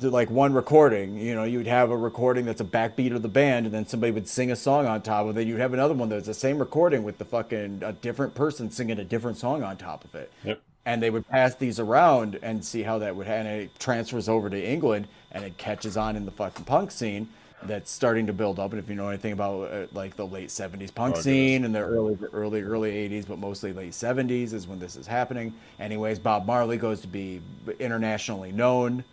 like 0.01 0.31
one 0.31 0.52
recording. 0.55 1.16
You 1.18 1.35
know, 1.35 1.44
you'd 1.44 1.66
have 1.66 1.90
a 1.90 1.97
recording 1.97 2.44
that's 2.44 2.60
a 2.60 2.64
backbeat 2.64 3.14
of 3.14 3.23
the 3.23 3.28
band, 3.28 3.66
and 3.66 3.74
then 3.74 3.86
somebody 3.86 4.12
would 4.12 4.28
sing 4.28 4.51
a 4.51 4.56
song 4.56 4.86
on 4.86 5.02
top 5.02 5.27
of 5.27 5.36
it. 5.39 5.47
You'd 5.47 5.60
have 5.60 5.73
another 5.74 5.94
one 5.94 6.09
that's 6.09 6.27
the 6.27 6.35
same 6.35 6.59
recording 6.59 7.02
with 7.02 7.18
the 7.18 7.24
fucking 7.24 7.82
a 7.85 7.93
different 7.93 8.35
person 8.35 8.70
singing 8.70 8.98
a 8.98 9.05
different 9.05 9.39
song 9.39 9.62
on 9.62 9.77
top 9.77 10.05
of 10.05 10.14
it. 10.14 10.32
Yep. 10.43 10.60
And 10.85 11.02
they 11.02 11.10
would 11.10 11.27
pass 11.28 11.55
these 11.56 11.81
around 11.81 12.39
and 12.43 12.64
see 12.64 12.82
how 12.82 12.98
that 13.01 13.16
would, 13.16 13.27
and 13.27 13.48
it 13.48 13.78
transfers 13.81 14.28
over 14.28 14.48
to 14.48 14.62
England, 14.64 15.09
and 15.32 15.44
it 15.44 15.59
catches 15.59 15.97
on 15.97 16.14
in 16.16 16.24
the 16.24 16.31
fucking 16.32 16.64
punk 16.64 16.90
scene. 16.93 17.28
that's 17.62 17.90
starting 17.90 18.27
to 18.27 18.32
build 18.32 18.59
up. 18.60 18.73
And 18.73 18.78
if 18.81 18.89
you 18.89 18.94
know 18.94 19.09
anything 19.09 19.32
about 19.32 19.73
uh, 19.73 19.86
like 19.93 20.14
the 20.16 20.27
late 20.27 20.51
'70s 20.51 20.90
punk 20.94 21.16
Oh, 21.16 21.20
scene 21.20 21.64
and 21.64 21.74
the 21.74 21.81
early, 21.81 22.16
early, 22.32 22.62
early 22.62 22.93
'80s, 22.93 23.27
but 23.27 23.39
mostly 23.39 23.73
late 23.73 23.94
'70s 23.94 24.52
is 24.52 24.68
when 24.68 24.78
this 24.78 24.94
is 24.97 25.06
happening. 25.06 25.55
Anyways, 25.81 26.18
Bob 26.18 26.47
Marley 26.47 26.77
goes 26.77 27.01
to 27.01 27.09
be 27.09 27.43
internationally 27.81 28.52
known, 28.52 29.05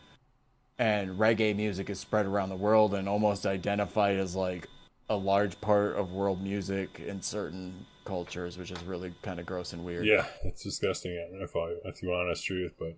and 0.79 1.17
reggae 1.19 1.55
music 1.55 1.89
is 1.89 1.99
spread 1.99 2.25
around 2.25 2.49
the 2.49 2.55
world 2.55 2.93
and 2.93 3.07
almost 3.07 3.45
identified 3.45 4.17
as 4.17 4.35
like 4.35 4.67
a 5.09 5.15
large 5.15 5.59
part 5.61 5.95
of 5.95 6.11
world 6.11 6.41
music 6.41 7.01
in 7.05 7.21
certain 7.21 7.85
cultures, 8.05 8.57
which 8.57 8.71
is 8.71 8.83
really 8.83 9.13
kind 9.21 9.39
of 9.39 9.45
gross 9.45 9.73
and 9.73 9.85
weird. 9.85 10.05
Yeah, 10.05 10.25
it's 10.43 10.63
disgusting. 10.63 11.11
If 11.41 11.55
I, 11.55 11.75
if 11.85 12.01
you 12.01 12.09
want 12.09 12.27
honest 12.27 12.45
truth, 12.45 12.73
but 12.79 12.95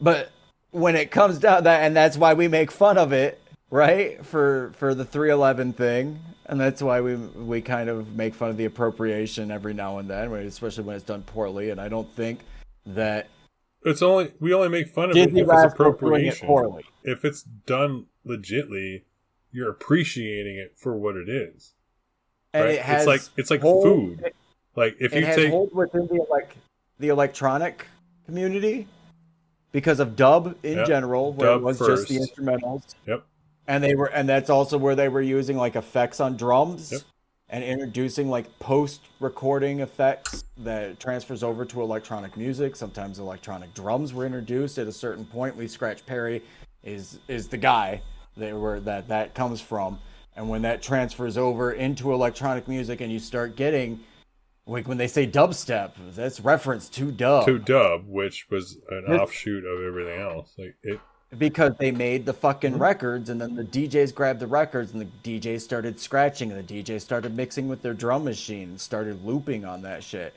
But 0.00 0.30
when 0.70 0.96
it 0.96 1.10
comes 1.10 1.38
down 1.38 1.64
that, 1.64 1.82
and 1.84 1.94
that's 1.94 2.16
why 2.16 2.34
we 2.34 2.48
make 2.48 2.70
fun 2.70 2.98
of 2.98 3.12
it, 3.12 3.40
right? 3.70 4.24
For 4.24 4.72
for 4.76 4.94
the 4.94 5.04
311 5.04 5.74
thing, 5.74 6.18
and 6.46 6.60
that's 6.60 6.82
why 6.82 7.00
we 7.00 7.16
we 7.16 7.60
kind 7.60 7.88
of 7.88 8.14
make 8.14 8.34
fun 8.34 8.50
of 8.50 8.56
the 8.56 8.64
appropriation 8.64 9.50
every 9.50 9.74
now 9.74 9.98
and 9.98 10.08
then, 10.08 10.32
especially 10.32 10.84
when 10.84 10.96
it's 10.96 11.04
done 11.04 11.22
poorly. 11.22 11.70
And 11.70 11.80
I 11.80 11.88
don't 11.88 12.10
think 12.14 12.40
that 12.86 13.28
it's 13.84 14.02
only 14.02 14.32
we 14.40 14.52
only 14.52 14.68
make 14.68 14.88
fun 14.88 15.10
of 15.10 15.16
it 15.16 15.28
if 15.30 15.36
it's 15.36 15.48
Rascals 15.48 15.72
doing 15.74 15.80
it 15.80 15.88
appropriation. 15.94 16.46
poorly. 16.46 16.84
If 17.04 17.24
it's 17.24 17.42
done 17.42 18.06
legitly, 18.26 19.02
you're 19.52 19.70
appreciating 19.70 20.56
it 20.58 20.74
for 20.76 20.96
what 20.96 21.16
it 21.16 21.28
is. 21.28 21.74
And 22.52 22.64
right? 22.64 22.74
it 22.74 22.82
has 22.82 23.02
it's 23.02 23.06
like 23.06 23.20
it's 23.38 23.50
like 23.50 23.60
hold- 23.60 23.84
food. 23.84 24.32
Like 24.76 24.96
if 25.00 25.12
it 25.12 25.20
you 25.20 25.26
has 25.26 25.36
take 25.36 25.50
hold 25.50 25.74
within 25.74 26.06
the 26.06 26.24
like 26.30 26.54
the 26.98 27.08
electronic 27.08 27.86
community 28.26 28.86
because 29.72 30.00
of 30.00 30.16
dub 30.16 30.56
in 30.62 30.78
Yep. 30.78 30.86
general, 30.86 31.32
where 31.32 31.50
Dub 31.50 31.60
it 31.60 31.64
was 31.64 31.78
just 31.78 32.08
the 32.08 32.16
instrumentals. 32.16 32.94
Yep. 33.06 33.24
And 33.66 33.84
they 33.84 33.94
were, 33.94 34.06
and 34.06 34.28
that's 34.28 34.50
also 34.50 34.76
where 34.78 34.96
they 34.96 35.08
were 35.08 35.20
using 35.22 35.56
like 35.56 35.76
effects 35.76 36.18
on 36.20 36.36
drums 36.36 36.90
Yep. 36.92 37.00
And 37.50 37.64
introducing 37.64 38.30
like 38.30 38.58
post-recording 38.60 39.80
effects 39.80 40.44
that 40.58 40.98
transfers 41.00 41.42
over 41.42 41.64
to 41.64 41.82
electronic 41.82 42.36
music. 42.36 42.76
Sometimes 42.76 43.18
electronic 43.18 43.74
drums 43.74 44.14
were 44.14 44.24
introduced 44.24 44.78
at 44.78 44.86
a 44.86 44.92
certain 44.92 45.24
point. 45.24 45.58
Lee 45.58 45.68
Scratch 45.68 46.06
Perry 46.06 46.42
is 46.82 47.18
is 47.28 47.48
the 47.48 47.58
guy 47.58 48.00
that 48.36 48.56
were 48.56 48.80
that 48.80 49.08
that 49.08 49.34
comes 49.34 49.60
from. 49.60 49.98
And 50.36 50.48
when 50.48 50.62
that 50.62 50.80
transfers 50.80 51.36
over 51.36 51.72
into 51.72 52.12
electronic 52.12 52.68
music, 52.68 53.00
and 53.00 53.12
you 53.12 53.18
start 53.18 53.56
getting 53.56 54.00
like 54.66 54.86
when 54.86 54.96
they 54.98 55.08
say 55.08 55.26
dubstep, 55.26 55.92
that's 56.14 56.40
reference 56.40 56.88
to 56.90 57.10
dub 57.10 57.46
to 57.46 57.58
dub, 57.58 58.04
which 58.06 58.46
was 58.48 58.78
an 58.90 59.06
offshoot 59.06 59.64
of 59.64 59.82
everything 59.82 60.20
else. 60.20 60.54
Like 60.56 60.76
it 60.84 61.00
because 61.38 61.72
they 61.78 61.90
made 61.92 62.26
the 62.26 62.32
fucking 62.32 62.72
Mm-hmm. 62.72 62.82
records, 62.82 63.30
and 63.30 63.40
then 63.40 63.54
the 63.54 63.64
DJs 63.64 64.14
grabbed 64.14 64.40
the 64.40 64.46
records, 64.46 64.92
and 64.92 65.00
the 65.00 65.38
DJs 65.40 65.60
started 65.60 65.98
scratching, 66.00 66.50
and 66.52 66.66
the 66.66 66.82
DJs 66.82 67.00
started 67.00 67.34
mixing 67.36 67.68
with 67.68 67.82
their 67.82 67.94
drum 67.94 68.24
machine, 68.24 68.70
and 68.70 68.80
started 68.80 69.24
looping 69.24 69.64
on 69.64 69.82
that 69.82 70.02
shit, 70.02 70.34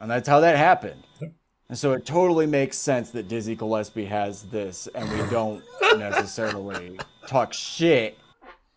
and 0.00 0.10
that's 0.10 0.28
how 0.28 0.40
that 0.40 0.56
happened. 0.56 1.02
Yep. 1.20 1.32
And 1.68 1.76
so 1.78 1.92
it 1.94 2.06
totally 2.06 2.46
makes 2.46 2.76
sense 2.76 3.10
that 3.10 3.26
Dizzy 3.26 3.56
Gillespie 3.56 4.04
has 4.04 4.44
this, 4.44 4.86
and 4.94 5.10
we 5.10 5.28
don't 5.30 5.64
necessarily 5.98 6.98
talk 7.26 7.52
shit 7.52 8.16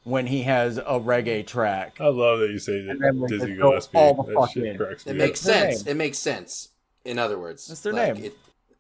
when 0.06 0.26
he 0.26 0.42
has 0.44 0.78
a 0.80 0.84
reggae 1.00 1.46
track. 1.46 1.98
I 2.00 2.08
love 2.08 2.40
that 2.40 2.50
you 2.50 2.58
say 2.58 2.82
that 2.86 2.98
And 3.02 3.28
Dizzy 3.28 3.56
Gillespie. 3.56 3.98
all 3.98 4.16
the 4.16 4.24
That 4.24 4.34
fuck 4.34 4.52
shit 4.54 4.64
in. 4.64 4.78
cracks 4.78 5.06
It 5.06 5.16
makes 5.18 5.46
up. 5.48 5.54
Sense. 5.54 5.86
It 5.86 5.96
makes 5.98 6.18
sense. 6.18 6.70
In 7.06 7.20
other 7.20 7.38
words, 7.38 7.68
That's 7.68 7.82
their 7.82 7.94
Like, 7.94 8.16
name. 8.16 8.26
It, 8.26 8.38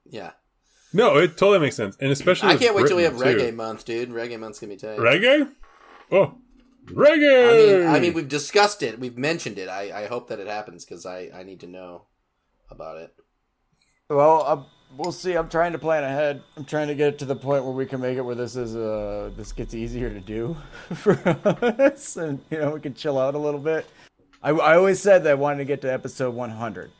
yeah. 0.09 0.31
No, 0.91 1.17
it 1.17 1.37
totally 1.37 1.59
makes 1.59 1.75
sense, 1.75 1.95
and 1.99 2.11
especially 2.11 2.49
I 2.49 2.57
can't 2.57 2.75
wait 2.75 2.87
till 2.87 2.97
we 2.97 3.03
have 3.03 3.17
Britain, 3.17 3.37
too. 3.37 3.51
reggae 3.51 3.55
month, 3.55 3.85
dude. 3.85 4.09
Reggae 4.09 4.39
month's 4.39 4.59
gonna 4.59 4.73
be 4.73 4.77
tight. 4.77 4.97
Reggae? 4.97 5.51
Oh, 6.11 6.35
I 6.87 6.91
reggae! 6.91 7.79
mean, 7.79 7.87
I 7.87 7.99
mean, 7.99 8.13
we've 8.13 8.27
discussed 8.27 8.81
it. 8.81 8.99
We've 8.99 9.17
mentioned 9.17 9.59
it. 9.59 9.69
I, 9.69 10.03
I 10.03 10.07
hope 10.07 10.29
that 10.29 10.39
it 10.39 10.47
happens 10.47 10.85
because 10.85 11.05
I, 11.05 11.29
I 11.33 11.43
need 11.43 11.59
to 11.59 11.67
know 11.67 12.05
about 12.71 12.97
it. 12.97 13.13
Well, 14.09 14.43
uh, 14.43 14.63
we'll 14.97 15.11
see. 15.11 15.35
I'm 15.35 15.49
trying 15.49 15.73
to 15.73 15.77
plan 15.79 16.03
ahead. 16.03 16.41
I'm 16.57 16.65
trying 16.65 16.87
to 16.87 16.95
get 16.95 17.19
to 17.19 17.25
the 17.25 17.35
point 17.35 17.63
where 17.63 17.73
we 17.73 17.85
can 17.85 18.01
make 18.01 18.17
it 18.17 18.21
where 18.21 18.33
this 18.33 18.55
is 18.55 18.75
uh 18.75 19.29
this 19.37 19.51
gets 19.51 19.75
easier 19.75 20.09
to 20.09 20.19
do 20.19 20.57
for 20.95 21.13
us, 21.27 22.17
and 22.17 22.43
you 22.49 22.57
know 22.57 22.71
we 22.71 22.79
can 22.79 22.95
chill 22.95 23.19
out 23.19 23.35
a 23.35 23.39
little 23.39 23.59
bit. 23.59 23.85
I, 24.41 24.49
I 24.49 24.75
always 24.75 24.99
said 24.99 25.23
that 25.25 25.31
I 25.31 25.35
wanted 25.35 25.59
to 25.59 25.65
get 25.65 25.81
to 25.81 25.93
episode 25.93 26.33
100. 26.33 26.91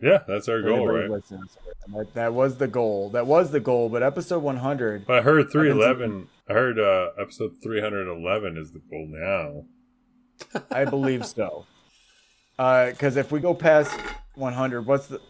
Yeah, 0.00 0.22
that's 0.26 0.48
our 0.48 0.60
goal, 0.62 0.86
right? 0.86 1.08
That, 1.88 2.14
that 2.14 2.34
was 2.34 2.56
the 2.56 2.68
goal. 2.68 3.10
That 3.10 3.26
was 3.26 3.50
the 3.50 3.60
goal. 3.60 3.88
But 3.88 4.02
episode 4.02 4.42
100, 4.42 5.08
I 5.10 5.20
heard 5.20 5.50
311. 5.50 6.28
I 6.48 6.52
heard 6.52 6.78
uh, 6.78 7.10
episode 7.18 7.52
311 7.62 8.56
is 8.58 8.72
the 8.72 8.80
goal 8.90 9.06
now. 9.08 9.64
I 10.70 10.84
believe 10.84 11.24
so. 11.24 11.66
Because 12.56 13.16
if 13.16 13.32
we 13.32 13.40
go 13.40 13.54
past 13.54 13.98
100, 14.34 14.86
what's 14.86 15.06
the 15.08 15.20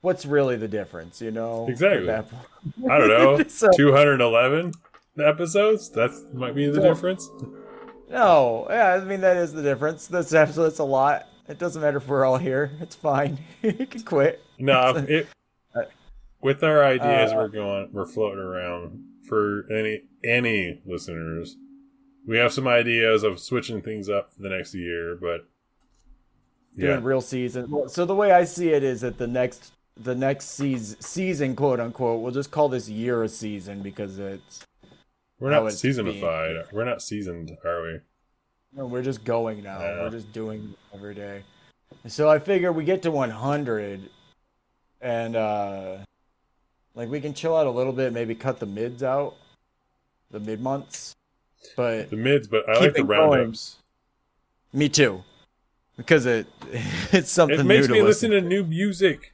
what's 0.00 0.26
really 0.26 0.56
the 0.56 0.68
difference? 0.68 1.20
You 1.20 1.30
know, 1.30 1.66
Exactly. 1.68 2.10
I 2.10 2.98
don't 2.98 3.08
know. 3.08 3.42
So- 3.48 3.70
211 3.76 4.72
episodes? 5.18 5.90
That 5.90 6.10
might 6.34 6.54
be 6.54 6.68
the 6.68 6.80
Yeah. 6.80 6.88
difference. 6.88 7.28
No, 8.10 8.66
yeah, 8.70 8.94
I 8.94 9.00
mean 9.04 9.20
that 9.22 9.36
is 9.36 9.52
the 9.52 9.62
difference. 9.62 10.06
That's 10.06 10.30
that's 10.30 10.78
a 10.78 10.84
lot. 10.84 11.26
It 11.48 11.58
doesn't 11.58 11.80
matter 11.80 11.98
if 11.98 12.08
we're 12.08 12.24
all 12.24 12.38
here. 12.38 12.72
It's 12.80 12.96
fine. 12.96 13.38
you 13.62 13.86
can 13.86 14.02
quit. 14.02 14.42
No, 14.58 14.96
it, 15.08 15.28
with 16.40 16.62
our 16.62 16.84
ideas 16.84 17.32
Uh, 17.32 17.36
we're 17.36 17.48
going, 17.48 17.88
we're 17.92 18.06
floating 18.06 18.40
around 18.42 19.04
for 19.28 19.66
any 19.72 20.02
any 20.24 20.80
listeners. 20.86 21.56
We 22.26 22.38
have 22.38 22.52
some 22.52 22.66
ideas 22.66 23.22
of 23.22 23.38
switching 23.38 23.82
things 23.82 24.08
up 24.08 24.32
for 24.32 24.42
the 24.42 24.48
next 24.48 24.74
year, 24.74 25.16
but 25.20 25.48
Doing 26.76 26.90
yeah, 26.90 27.00
real 27.02 27.20
season. 27.22 27.88
So 27.88 28.04
the 28.04 28.14
way 28.14 28.32
I 28.32 28.44
see 28.44 28.70
it 28.70 28.82
is 28.82 29.00
that 29.00 29.16
the 29.16 29.26
next 29.26 29.72
the 29.96 30.14
next 30.14 30.50
season 30.50 31.00
season 31.00 31.56
quote 31.56 31.80
unquote 31.80 32.20
we'll 32.20 32.32
just 32.32 32.50
call 32.50 32.68
this 32.68 32.86
year 32.86 33.22
a 33.22 33.28
season 33.30 33.80
because 33.80 34.18
it's 34.18 34.62
we're 35.38 35.50
not 35.50 35.64
it's 35.66 35.80
being- 35.80 35.94
seasonified. 35.94 36.70
We're 36.72 36.84
not 36.84 37.00
seasoned, 37.00 37.56
are 37.64 37.82
we? 37.82 38.00
No, 38.76 38.86
we're 38.86 39.02
just 39.02 39.24
going 39.24 39.62
now. 39.62 39.80
Yeah. 39.80 40.02
We're 40.02 40.10
just 40.10 40.30
doing 40.32 40.74
every 40.94 41.14
day. 41.14 41.42
So 42.06 42.28
I 42.28 42.38
figure 42.38 42.72
we 42.72 42.84
get 42.84 43.02
to 43.02 43.10
100 43.10 44.10
and 45.00 45.36
uh 45.36 45.96
like 46.94 47.08
we 47.08 47.20
can 47.20 47.34
chill 47.34 47.56
out 47.56 47.66
a 47.66 47.70
little 47.70 47.92
bit, 47.92 48.12
maybe 48.12 48.34
cut 48.34 48.58
the 48.58 48.66
mids 48.66 49.02
out, 49.02 49.34
the 50.30 50.40
mid 50.40 50.60
months. 50.60 51.14
But 51.76 52.10
The 52.10 52.16
mids, 52.16 52.48
but 52.48 52.68
I 52.68 52.78
like 52.78 52.94
the 52.94 53.04
roundups. 53.04 53.76
Me 54.72 54.88
too, 54.88 55.22
because 55.96 56.26
it 56.26 56.46
it's 57.12 57.30
something 57.30 57.60
It 57.60 57.64
makes 57.64 57.88
me 57.88 57.98
to 57.98 58.04
listen 58.04 58.30
to 58.30 58.40
new 58.40 58.62
music. 58.62 59.32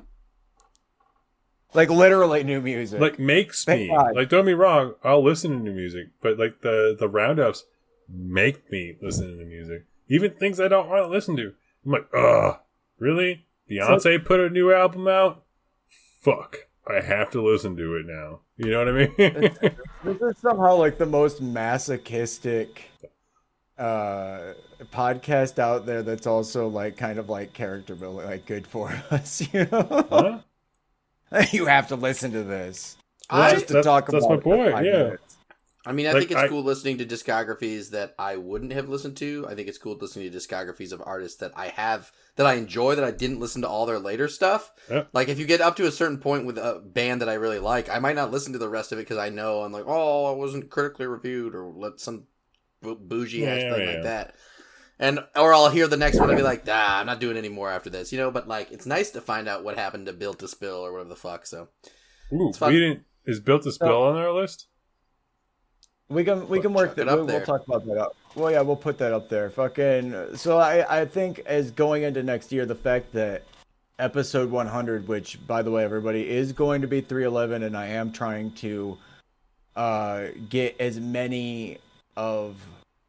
like 1.75 1.91
literally 1.91 2.45
new 2.45 2.61
music. 2.61 3.01
Like 3.01 3.19
makes 3.19 3.65
Thank 3.65 3.83
me. 3.83 3.89
God. 3.89 4.15
Like 4.15 4.29
don't 4.29 4.47
be 4.47 4.55
wrong, 4.55 4.95
I'll 5.03 5.23
listen 5.23 5.51
to 5.53 5.59
new 5.59 5.73
music, 5.73 6.09
but 6.21 6.39
like 6.39 6.61
the 6.63 6.97
the 6.99 7.09
roundups 7.09 7.65
make 8.09 8.71
me 8.71 8.97
listen 9.01 9.39
to 9.39 9.45
music. 9.45 9.87
Even 10.09 10.33
things 10.33 10.61
I 10.61 10.69
don't 10.69 10.89
want 10.89 11.05
to 11.05 11.09
listen 11.09 11.37
to. 11.37 11.53
I'm 11.85 11.93
like, 11.93 12.09
ugh, 12.15 12.59
really? 12.99 13.47
Beyonce 13.71 14.25
put 14.25 14.41
a 14.41 14.51
new 14.51 14.73
album 14.73 15.09
out? 15.09 15.45
Fuck. 16.21 16.67
I 16.87 17.01
have 17.01 17.31
to 17.31 17.43
listen 17.43 17.77
to 17.77 17.97
it 17.97 18.07
now. 18.07 18.41
You 18.57 18.71
know 18.71 18.79
what 18.79 18.89
I 18.89 18.93
mean? 18.93 19.13
this 20.05 20.21
is 20.21 20.39
somehow 20.39 20.77
like 20.77 20.99
the 20.99 21.07
most 21.07 21.41
masochistic 21.41 22.91
uh 23.79 24.53
podcast 24.93 25.59
out 25.59 25.87
there 25.87 26.03
that's 26.03 26.27
also 26.27 26.69
like 26.69 26.97
kind 26.97 27.19
of 27.19 27.31
like 27.31 27.55
character 27.55 27.95
building 27.95 28.27
like 28.27 28.45
good 28.45 28.67
for 28.67 28.91
us 29.11 29.43
you 29.53 29.67
know 29.73 30.43
huh? 31.31 31.43
you 31.53 31.65
have 31.65 31.89
to 31.89 31.97
listen 31.97 32.31
to 32.33 32.43
this 32.43 32.99
I, 33.31 33.53
just 33.53 33.69
to 33.69 33.73
That's- 33.75 33.85
talk 33.87 34.11
that's 34.11 34.27
about 34.27 34.29
my 34.29 34.37
it 34.37 34.43
for 34.43 34.73
point, 34.73 34.85
yeah. 34.87 35.17
Minutes. 35.85 35.89
I 35.89 35.93
mean, 35.93 36.07
I 36.07 36.13
Like, 36.13 36.21
think 36.21 36.31
it's 36.33 36.41
I- 36.41 36.49
cool 36.49 36.63
listening 36.63 36.99
to 36.99 37.05
discographies 37.07 37.91
that 37.91 38.15
I 38.19 38.37
wouldn't 38.37 38.73
have 38.73 38.89
listened 38.89 39.17
to. 39.19 39.47
I 39.49 39.55
think 39.55 39.69
it's 39.69 39.79
cool 39.79 39.97
listening 40.01 40.31
to 40.31 40.37
discographies 40.39 40.93
of 40.93 41.03
artists 41.05 41.39
that 41.39 41.53
I 41.57 41.69
have 41.69 42.13
that 42.37 42.47
I 42.47 42.55
enjoy 42.55 42.95
that 42.95 43.05
I 43.05 43.11
didn't 43.11 43.41
listen 43.41 43.63
to 43.63 43.69
all 43.69 43.85
their 43.87 43.99
later 43.99 44.29
stuff. 44.29 44.73
Yep. 44.91 45.09
Like 45.13 45.29
if 45.29 45.39
you 45.39 45.47
get 45.47 45.61
up 45.61 45.77
to 45.77 45.87
a 45.87 45.91
certain 45.93 46.19
point 46.19 46.47
with 46.47 46.59
a 46.59 46.81
band 46.85 47.21
that 47.21 47.29
I 47.29 47.35
really 47.35 47.59
like, 47.59 47.89
I 47.91 47.99
might 47.99 48.17
not 48.17 48.31
listen 48.31 48.53
to 48.53 48.59
the 48.59 48.69
rest 48.69 48.93
of 48.93 48.99
it 48.99 49.03
because 49.03 49.19
I 49.19 49.29
know 49.29 49.63
I'm 49.63 49.73
like, 49.73 49.85
oh, 49.87 50.27
I 50.27 50.37
wasn't 50.37 50.71
critically 50.71 51.07
reviewed 51.07 51.55
or 51.55 51.73
let 51.75 52.01
some 52.01 52.25
bou- 52.81 52.97
bougie 52.97 53.47
ass 53.47 53.63
Yeah, 53.63 53.75
thing 53.75 53.87
yeah. 53.89 53.95
like 53.95 54.03
that. 54.05 54.35
And 54.99 55.19
or 55.35 55.53
I'll 55.53 55.69
hear 55.69 55.89
the 55.89 55.97
next 55.97 56.21
one 56.21 56.29
and 56.29 56.37
be 56.39 56.45
like, 56.45 56.65
nah, 56.65 57.01
I'm 57.01 57.07
not 57.07 57.19
doing 57.19 57.37
any 57.37 57.49
more 57.49 57.69
after 57.69 57.91
this, 57.91 58.13
you 58.13 58.19
know. 58.19 58.31
But 58.31 58.47
like, 58.47 58.71
it's 58.71 58.87
nice 58.87 59.11
to 59.13 59.21
find 59.21 59.49
out 59.49 59.65
what 59.65 59.77
happened 59.77 60.07
to 60.07 60.13
Built 60.13 60.39
to 60.41 60.49
Spill 60.49 60.77
or 60.77 60.93
whatever 60.93 61.09
the 61.09 61.17
fuck. 61.17 61.45
So 61.45 61.69
Ooh, 62.33 62.53
we 62.61 62.73
didn't 62.79 63.03
is 63.27 63.41
built 63.41 63.63
to 63.65 63.73
spill 63.73 64.03
on 64.03 64.17
our 64.17 64.33
list? 64.33 64.69
We 66.13 66.25
can 66.25 66.49
we 66.49 66.61
can 66.61 66.73
work 66.73 66.95
that 66.95 67.09
up 67.09 67.19
we'll, 67.19 67.27
we'll 67.27 67.45
talk 67.45 67.67
about 67.67 67.85
that 67.87 67.99
up 67.99 68.17
well 68.35 68.51
yeah 68.51 68.61
we'll 68.61 68.77
put 68.77 68.99
that 68.99 69.13
up 69.13 69.29
there 69.29 69.51
fucking 69.51 70.37
so 70.37 70.59
i 70.59 71.01
i 71.01 71.05
think 71.05 71.41
as 71.47 71.71
going 71.71 72.03
into 72.03 72.23
next 72.23 72.53
year 72.53 72.67
the 72.67 72.75
fact 72.75 73.13
that 73.13 73.43
episode 73.99 74.51
100 74.51 75.07
which 75.09 75.45
by 75.47 75.63
the 75.63 75.71
way 75.71 75.85
everybody 75.85 76.29
is 76.29 76.53
going 76.53 76.81
to 76.81 76.89
be 76.89 77.01
311 77.01 77.63
and 77.63 77.77
i 77.77 77.87
am 77.87 78.13
trying 78.13 78.51
to 78.53 78.97
uh, 79.77 80.27
get 80.51 80.79
as 80.79 81.01
many 81.01 81.79
of 82.17 82.57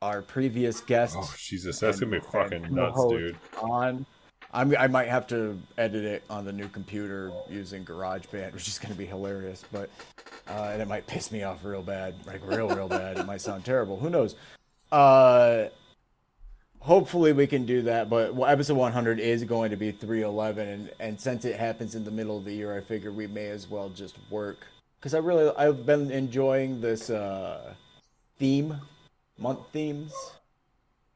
our 0.02 0.22
previous 0.22 0.82
guests 0.82 1.16
Oh 1.20 1.34
Jesus, 1.38 1.80
that's 1.80 2.00
gonna 2.00 2.12
be 2.12 2.20
fucking 2.20 2.74
nuts, 2.74 3.06
dude. 3.10 3.38
on. 3.62 4.06
I'm, 4.54 4.76
I 4.78 4.88
might 4.88 5.08
have 5.08 5.26
to 5.28 5.60
edit 5.78 6.06
it 6.06 6.24
on 6.30 6.46
the 6.46 6.54
new 6.54 6.68
computer 6.68 7.32
using 7.50 7.84
GarageBand, 7.84 8.54
which 8.54 8.68
is 8.68 8.78
going 8.78 8.92
to 8.92 8.98
be 8.98 9.06
hilarious, 9.06 9.64
but 9.72 9.90
uh, 10.48 10.70
and 10.72 10.82
it 10.82 10.88
might 10.88 11.08
piss 11.08 11.32
me 11.32 11.44
off 11.44 11.66
real 11.66 11.82
bad, 11.82 12.14
like 12.28 12.42
real, 12.46 12.70
real 12.70 12.88
bad. 12.88 13.18
It 13.18 13.26
might 13.26 13.42
sound 13.42 13.66
terrible. 13.66 13.98
Who 13.98 14.10
knows? 14.10 14.36
Uh, 14.92 15.70
hopefully 16.80 17.34
we 17.34 17.48
can 17.48 17.66
do 17.66 17.82
that. 17.84 18.10
But 18.10 18.36
well, 18.36 18.50
episode 18.50 18.76
100 18.76 19.20
is 19.20 19.44
going 19.44 19.72
to 19.72 19.78
be 19.78 19.92
311, 19.92 20.68
and 20.68 20.92
and 21.00 21.20
since 21.20 21.46
it 21.46 21.60
happens 21.60 21.96
in 21.96 22.04
the 22.04 22.12
middle 22.12 22.38
of 22.38 22.46
the 22.46 22.54
year, 22.54 22.78
I 22.78 22.82
figure 22.82 23.12
we 23.12 23.26
may 23.26 23.48
as 23.48 23.68
well 23.68 23.90
just 23.90 24.18
work 24.30 24.68
because 25.00 25.16
I 25.16 25.18
really 25.18 25.52
I've 25.58 25.86
been 25.86 26.12
enjoying 26.12 26.80
this 26.80 27.10
uh, 27.10 27.74
theme, 28.38 28.80
month 29.40 29.62
themes. 29.72 30.14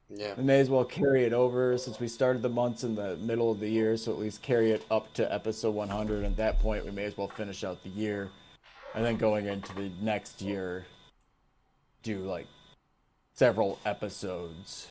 Yeah. 0.10 0.36
We 0.38 0.44
may 0.44 0.60
as 0.62 0.70
well 0.70 0.86
carry 0.86 1.26
it 1.26 1.34
over 1.34 1.78
since 1.78 2.00
we 2.00 2.08
started 2.08 2.42
the 2.42 2.50
months 2.50 2.84
in 2.84 2.96
the 2.96 3.18
middle 3.18 3.52
of 3.52 3.60
the 3.60 3.68
year, 3.70 3.98
so 3.98 4.12
at 4.14 4.18
least 4.20 4.42
carry 4.42 4.72
it 4.72 4.86
up 4.90 5.14
to 5.16 5.34
episode 5.34 5.76
100. 5.76 6.24
At 6.24 6.38
that 6.38 6.60
point, 6.60 6.86
we 6.86 6.92
may 6.92 7.04
as 7.04 7.18
well 7.18 7.28
finish 7.28 7.64
out 7.66 7.84
the 7.84 7.90
year, 7.90 8.30
and 8.96 9.04
then 9.04 9.18
going 9.18 9.48
into 9.48 9.74
the 9.76 9.92
next 10.02 10.42
year, 10.42 10.86
do 12.04 12.20
like 12.20 12.48
several 13.34 13.80
episodes, 13.86 14.88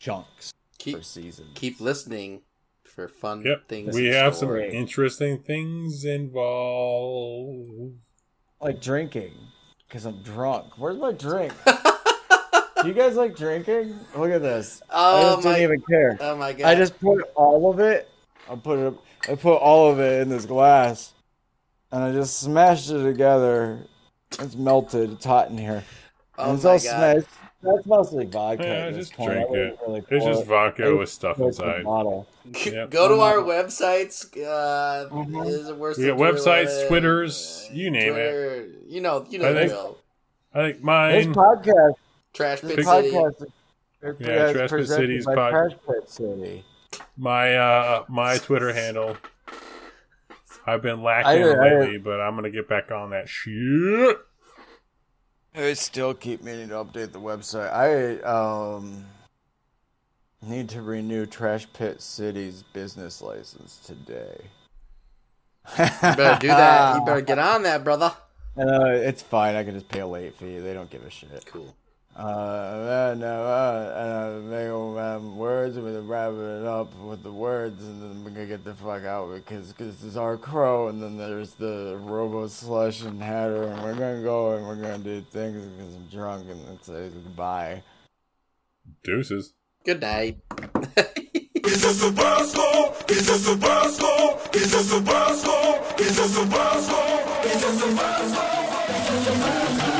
chunks 0.00 0.50
Keep 0.78 0.96
per 0.96 1.02
season. 1.02 1.46
keep 1.54 1.80
listening 1.80 2.42
for 2.82 3.06
fun 3.06 3.44
Yep, 3.46 3.68
things. 3.68 3.94
we 3.94 4.08
in 4.08 4.14
have 4.14 4.34
some 4.34 4.54
interesting 4.56 5.38
things 5.38 6.04
involved. 6.04 7.94
like 8.60 8.80
drinking, 8.80 9.34
because 9.86 10.04
I'm 10.04 10.20
drunk. 10.22 10.76
Where's 10.78 10.98
my 10.98 11.12
drink? 11.12 11.52
do 12.82 12.88
you 12.88 12.94
guys 12.94 13.16
like 13.16 13.36
drinking? 13.36 13.98
Look 14.16 14.30
at 14.30 14.42
this. 14.42 14.82
I 14.90 15.22
Oh 15.22 15.34
just 15.36 15.44
my! 15.44 15.52
didn't 15.58 15.64
even 15.64 15.82
care. 15.88 16.18
Oh 16.20 16.36
my 16.36 16.52
god! 16.52 16.66
I 16.66 16.74
just 16.74 16.98
put 17.00 17.22
all 17.34 17.70
of 17.70 17.80
it. 17.80 18.08
I 18.50 18.56
put 18.56 18.78
it. 18.78 18.94
I 19.28 19.34
put 19.34 19.56
all 19.56 19.90
of 19.90 20.00
it 20.00 20.22
in 20.22 20.28
this 20.28 20.46
glass, 20.46 21.12
and 21.92 22.02
I 22.02 22.12
just 22.12 22.38
smashed 22.40 22.90
it 22.90 23.02
together. 23.02 23.78
It's 24.38 24.54
melted. 24.56 25.12
It's 25.12 25.24
hot 25.24 25.50
in 25.50 25.58
here. 25.58 25.84
Oh 26.38 26.44
and 26.50 26.54
it's 26.54 26.64
my 26.64 26.70
all 26.70 26.76
god! 26.78 26.82
smashed. 26.82 27.26
That's 27.62 27.84
mostly 27.84 28.24
vodka. 28.24 28.64
Yeah, 28.64 28.70
at 28.86 28.94
this 28.94 29.08
just 29.08 29.18
point. 29.18 29.32
Drink 29.32 29.50
it. 29.50 29.78
really 29.86 30.02
It's 30.08 30.24
just 30.24 30.42
it. 30.42 30.46
vodka 30.46 30.86
I 30.86 30.92
with 30.92 31.10
stuff 31.10 31.36
Pour 31.36 31.50
it 31.50 31.58
in 31.58 31.66
the 31.66 31.66
inside. 31.76 31.84
Bottle. 31.84 32.26
Yep. 32.64 32.90
Go 32.90 33.08
to 33.08 33.20
our 33.20 33.34
websites. 33.36 34.24
Uh, 34.34 35.10
Mhm. 35.10 35.46
is 35.46 35.68
it 35.68 35.76
worse 35.76 35.98
We 35.98 36.04
than 36.06 36.16
got 36.16 36.32
websites, 36.34 36.86
Twitter? 36.88 36.88
Twitters, 36.88 37.68
you 37.70 37.90
name 37.90 38.14
it. 38.16 38.68
You 38.86 39.02
know, 39.02 39.26
you 39.28 39.40
I 39.40 39.42
know 39.42 39.52
the 39.52 39.60
think- 39.60 39.72
drill. 39.72 39.98
I 40.54 40.58
think 40.72 40.82
mine. 40.82 41.12
This 41.12 41.26
podcast. 41.36 41.94
Trash 42.32 42.60
Pit 42.60 42.70
City. 42.70 42.82
podcast. 42.84 43.42
is- 43.42 44.16
Yeah, 44.20 44.52
Trash 44.52 44.70
Pit 44.70 44.88
City's 44.88 45.26
by 45.26 45.34
pod- 45.34 45.50
Trash 45.52 45.72
Pit 45.86 46.08
City. 46.10 46.64
my 47.16 47.54
uh 47.56 48.04
my 48.08 48.38
Twitter 48.38 48.72
handle. 48.72 49.16
I've 50.66 50.82
been 50.82 51.00
I- 51.00 51.02
lacking 51.02 51.42
I- 51.44 51.62
lately, 51.78 51.98
but 51.98 52.20
I'm 52.20 52.34
gonna 52.36 52.50
get 52.50 52.68
back 52.68 52.90
on 52.92 53.10
that 53.10 53.28
shit. 53.28 54.18
I 55.54 55.72
still 55.74 56.14
keep 56.14 56.42
meaning 56.44 56.68
to 56.68 56.74
update 56.76 57.12
the 57.12 57.20
website. 57.20 57.72
I 57.72 58.20
um 58.22 59.06
need 60.42 60.68
to 60.70 60.80
renew 60.82 61.26
Trash 61.26 61.66
Pit 61.72 62.00
City's 62.00 62.62
business 62.72 63.20
license 63.20 63.78
today. 63.84 64.46
You 65.78 65.84
better 66.00 66.38
do 66.40 66.48
that. 66.48 66.96
You 66.96 67.04
better 67.04 67.20
get 67.20 67.38
on 67.38 67.62
that, 67.64 67.84
brother. 67.84 68.12
Uh, 68.58 68.86
it's 68.88 69.22
fine. 69.22 69.54
I 69.54 69.62
can 69.62 69.74
just 69.74 69.88
pay 69.88 70.00
a 70.00 70.06
late 70.06 70.34
fee. 70.34 70.58
They 70.58 70.74
don't 70.74 70.90
give 70.90 71.04
a 71.04 71.08
shit. 71.08 71.46
Cool. 71.46 71.72
Uh, 72.20 73.12
and, 73.12 73.24
uh, 73.24 73.26
uh, 73.26 74.34
and 74.36 74.50
make 74.50 74.68
um, 74.68 75.38
words 75.38 75.78
with 75.78 76.04
wrapping 76.04 76.60
it 76.60 76.66
up 76.66 76.94
with 76.96 77.22
the 77.22 77.32
words, 77.32 77.82
and 77.82 78.02
then 78.02 78.22
we're 78.22 78.30
gonna 78.30 78.44
get 78.44 78.62
the 78.62 78.74
fuck 78.74 79.04
out 79.04 79.32
because 79.32 79.72
cause 79.72 79.86
this 79.86 80.02
is 80.02 80.18
our 80.18 80.36
crow, 80.36 80.88
and 80.88 81.02
then 81.02 81.16
there's 81.16 81.52
the 81.54 81.98
Robo 82.02 82.46
Slush 82.46 83.00
and 83.00 83.22
Hatter, 83.22 83.62
and 83.62 83.82
we're 83.82 83.94
gonna 83.94 84.22
go 84.22 84.54
and 84.54 84.66
we're 84.66 84.76
gonna 84.76 84.98
do 84.98 85.22
things 85.32 85.64
because 85.64 85.94
I'm 85.94 86.06
drunk 86.08 86.50
and 86.50 86.60
then 86.66 86.78
say 86.82 87.08
goodbye. 87.08 87.82
Deuces. 89.02 89.54
Good 89.86 90.02
night. 90.02 90.40
It's 91.72 91.82
just 91.82 92.04
a 92.04 92.10
bus 92.10 92.52
score. 92.52 92.94
It's 93.08 93.26
just 93.28 93.48
a 93.48 93.56
bus 93.56 93.96
score. 93.96 94.38
It's 94.52 94.72
just 94.72 94.92
a 94.92 95.00
bus 95.00 95.40
score. 95.40 95.80
It's 95.98 96.16
just 96.16 96.38
a 96.38 96.44
bus 96.46 96.86
score. 96.86 97.20
It's 97.44 97.60
just 97.62 97.82
a 97.82 97.94
bus 97.94 98.34
score. 98.34 99.99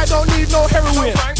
I 0.00 0.06
don't 0.06 0.26
need 0.28 0.50
no 0.50 0.66
heroin. 0.66 1.39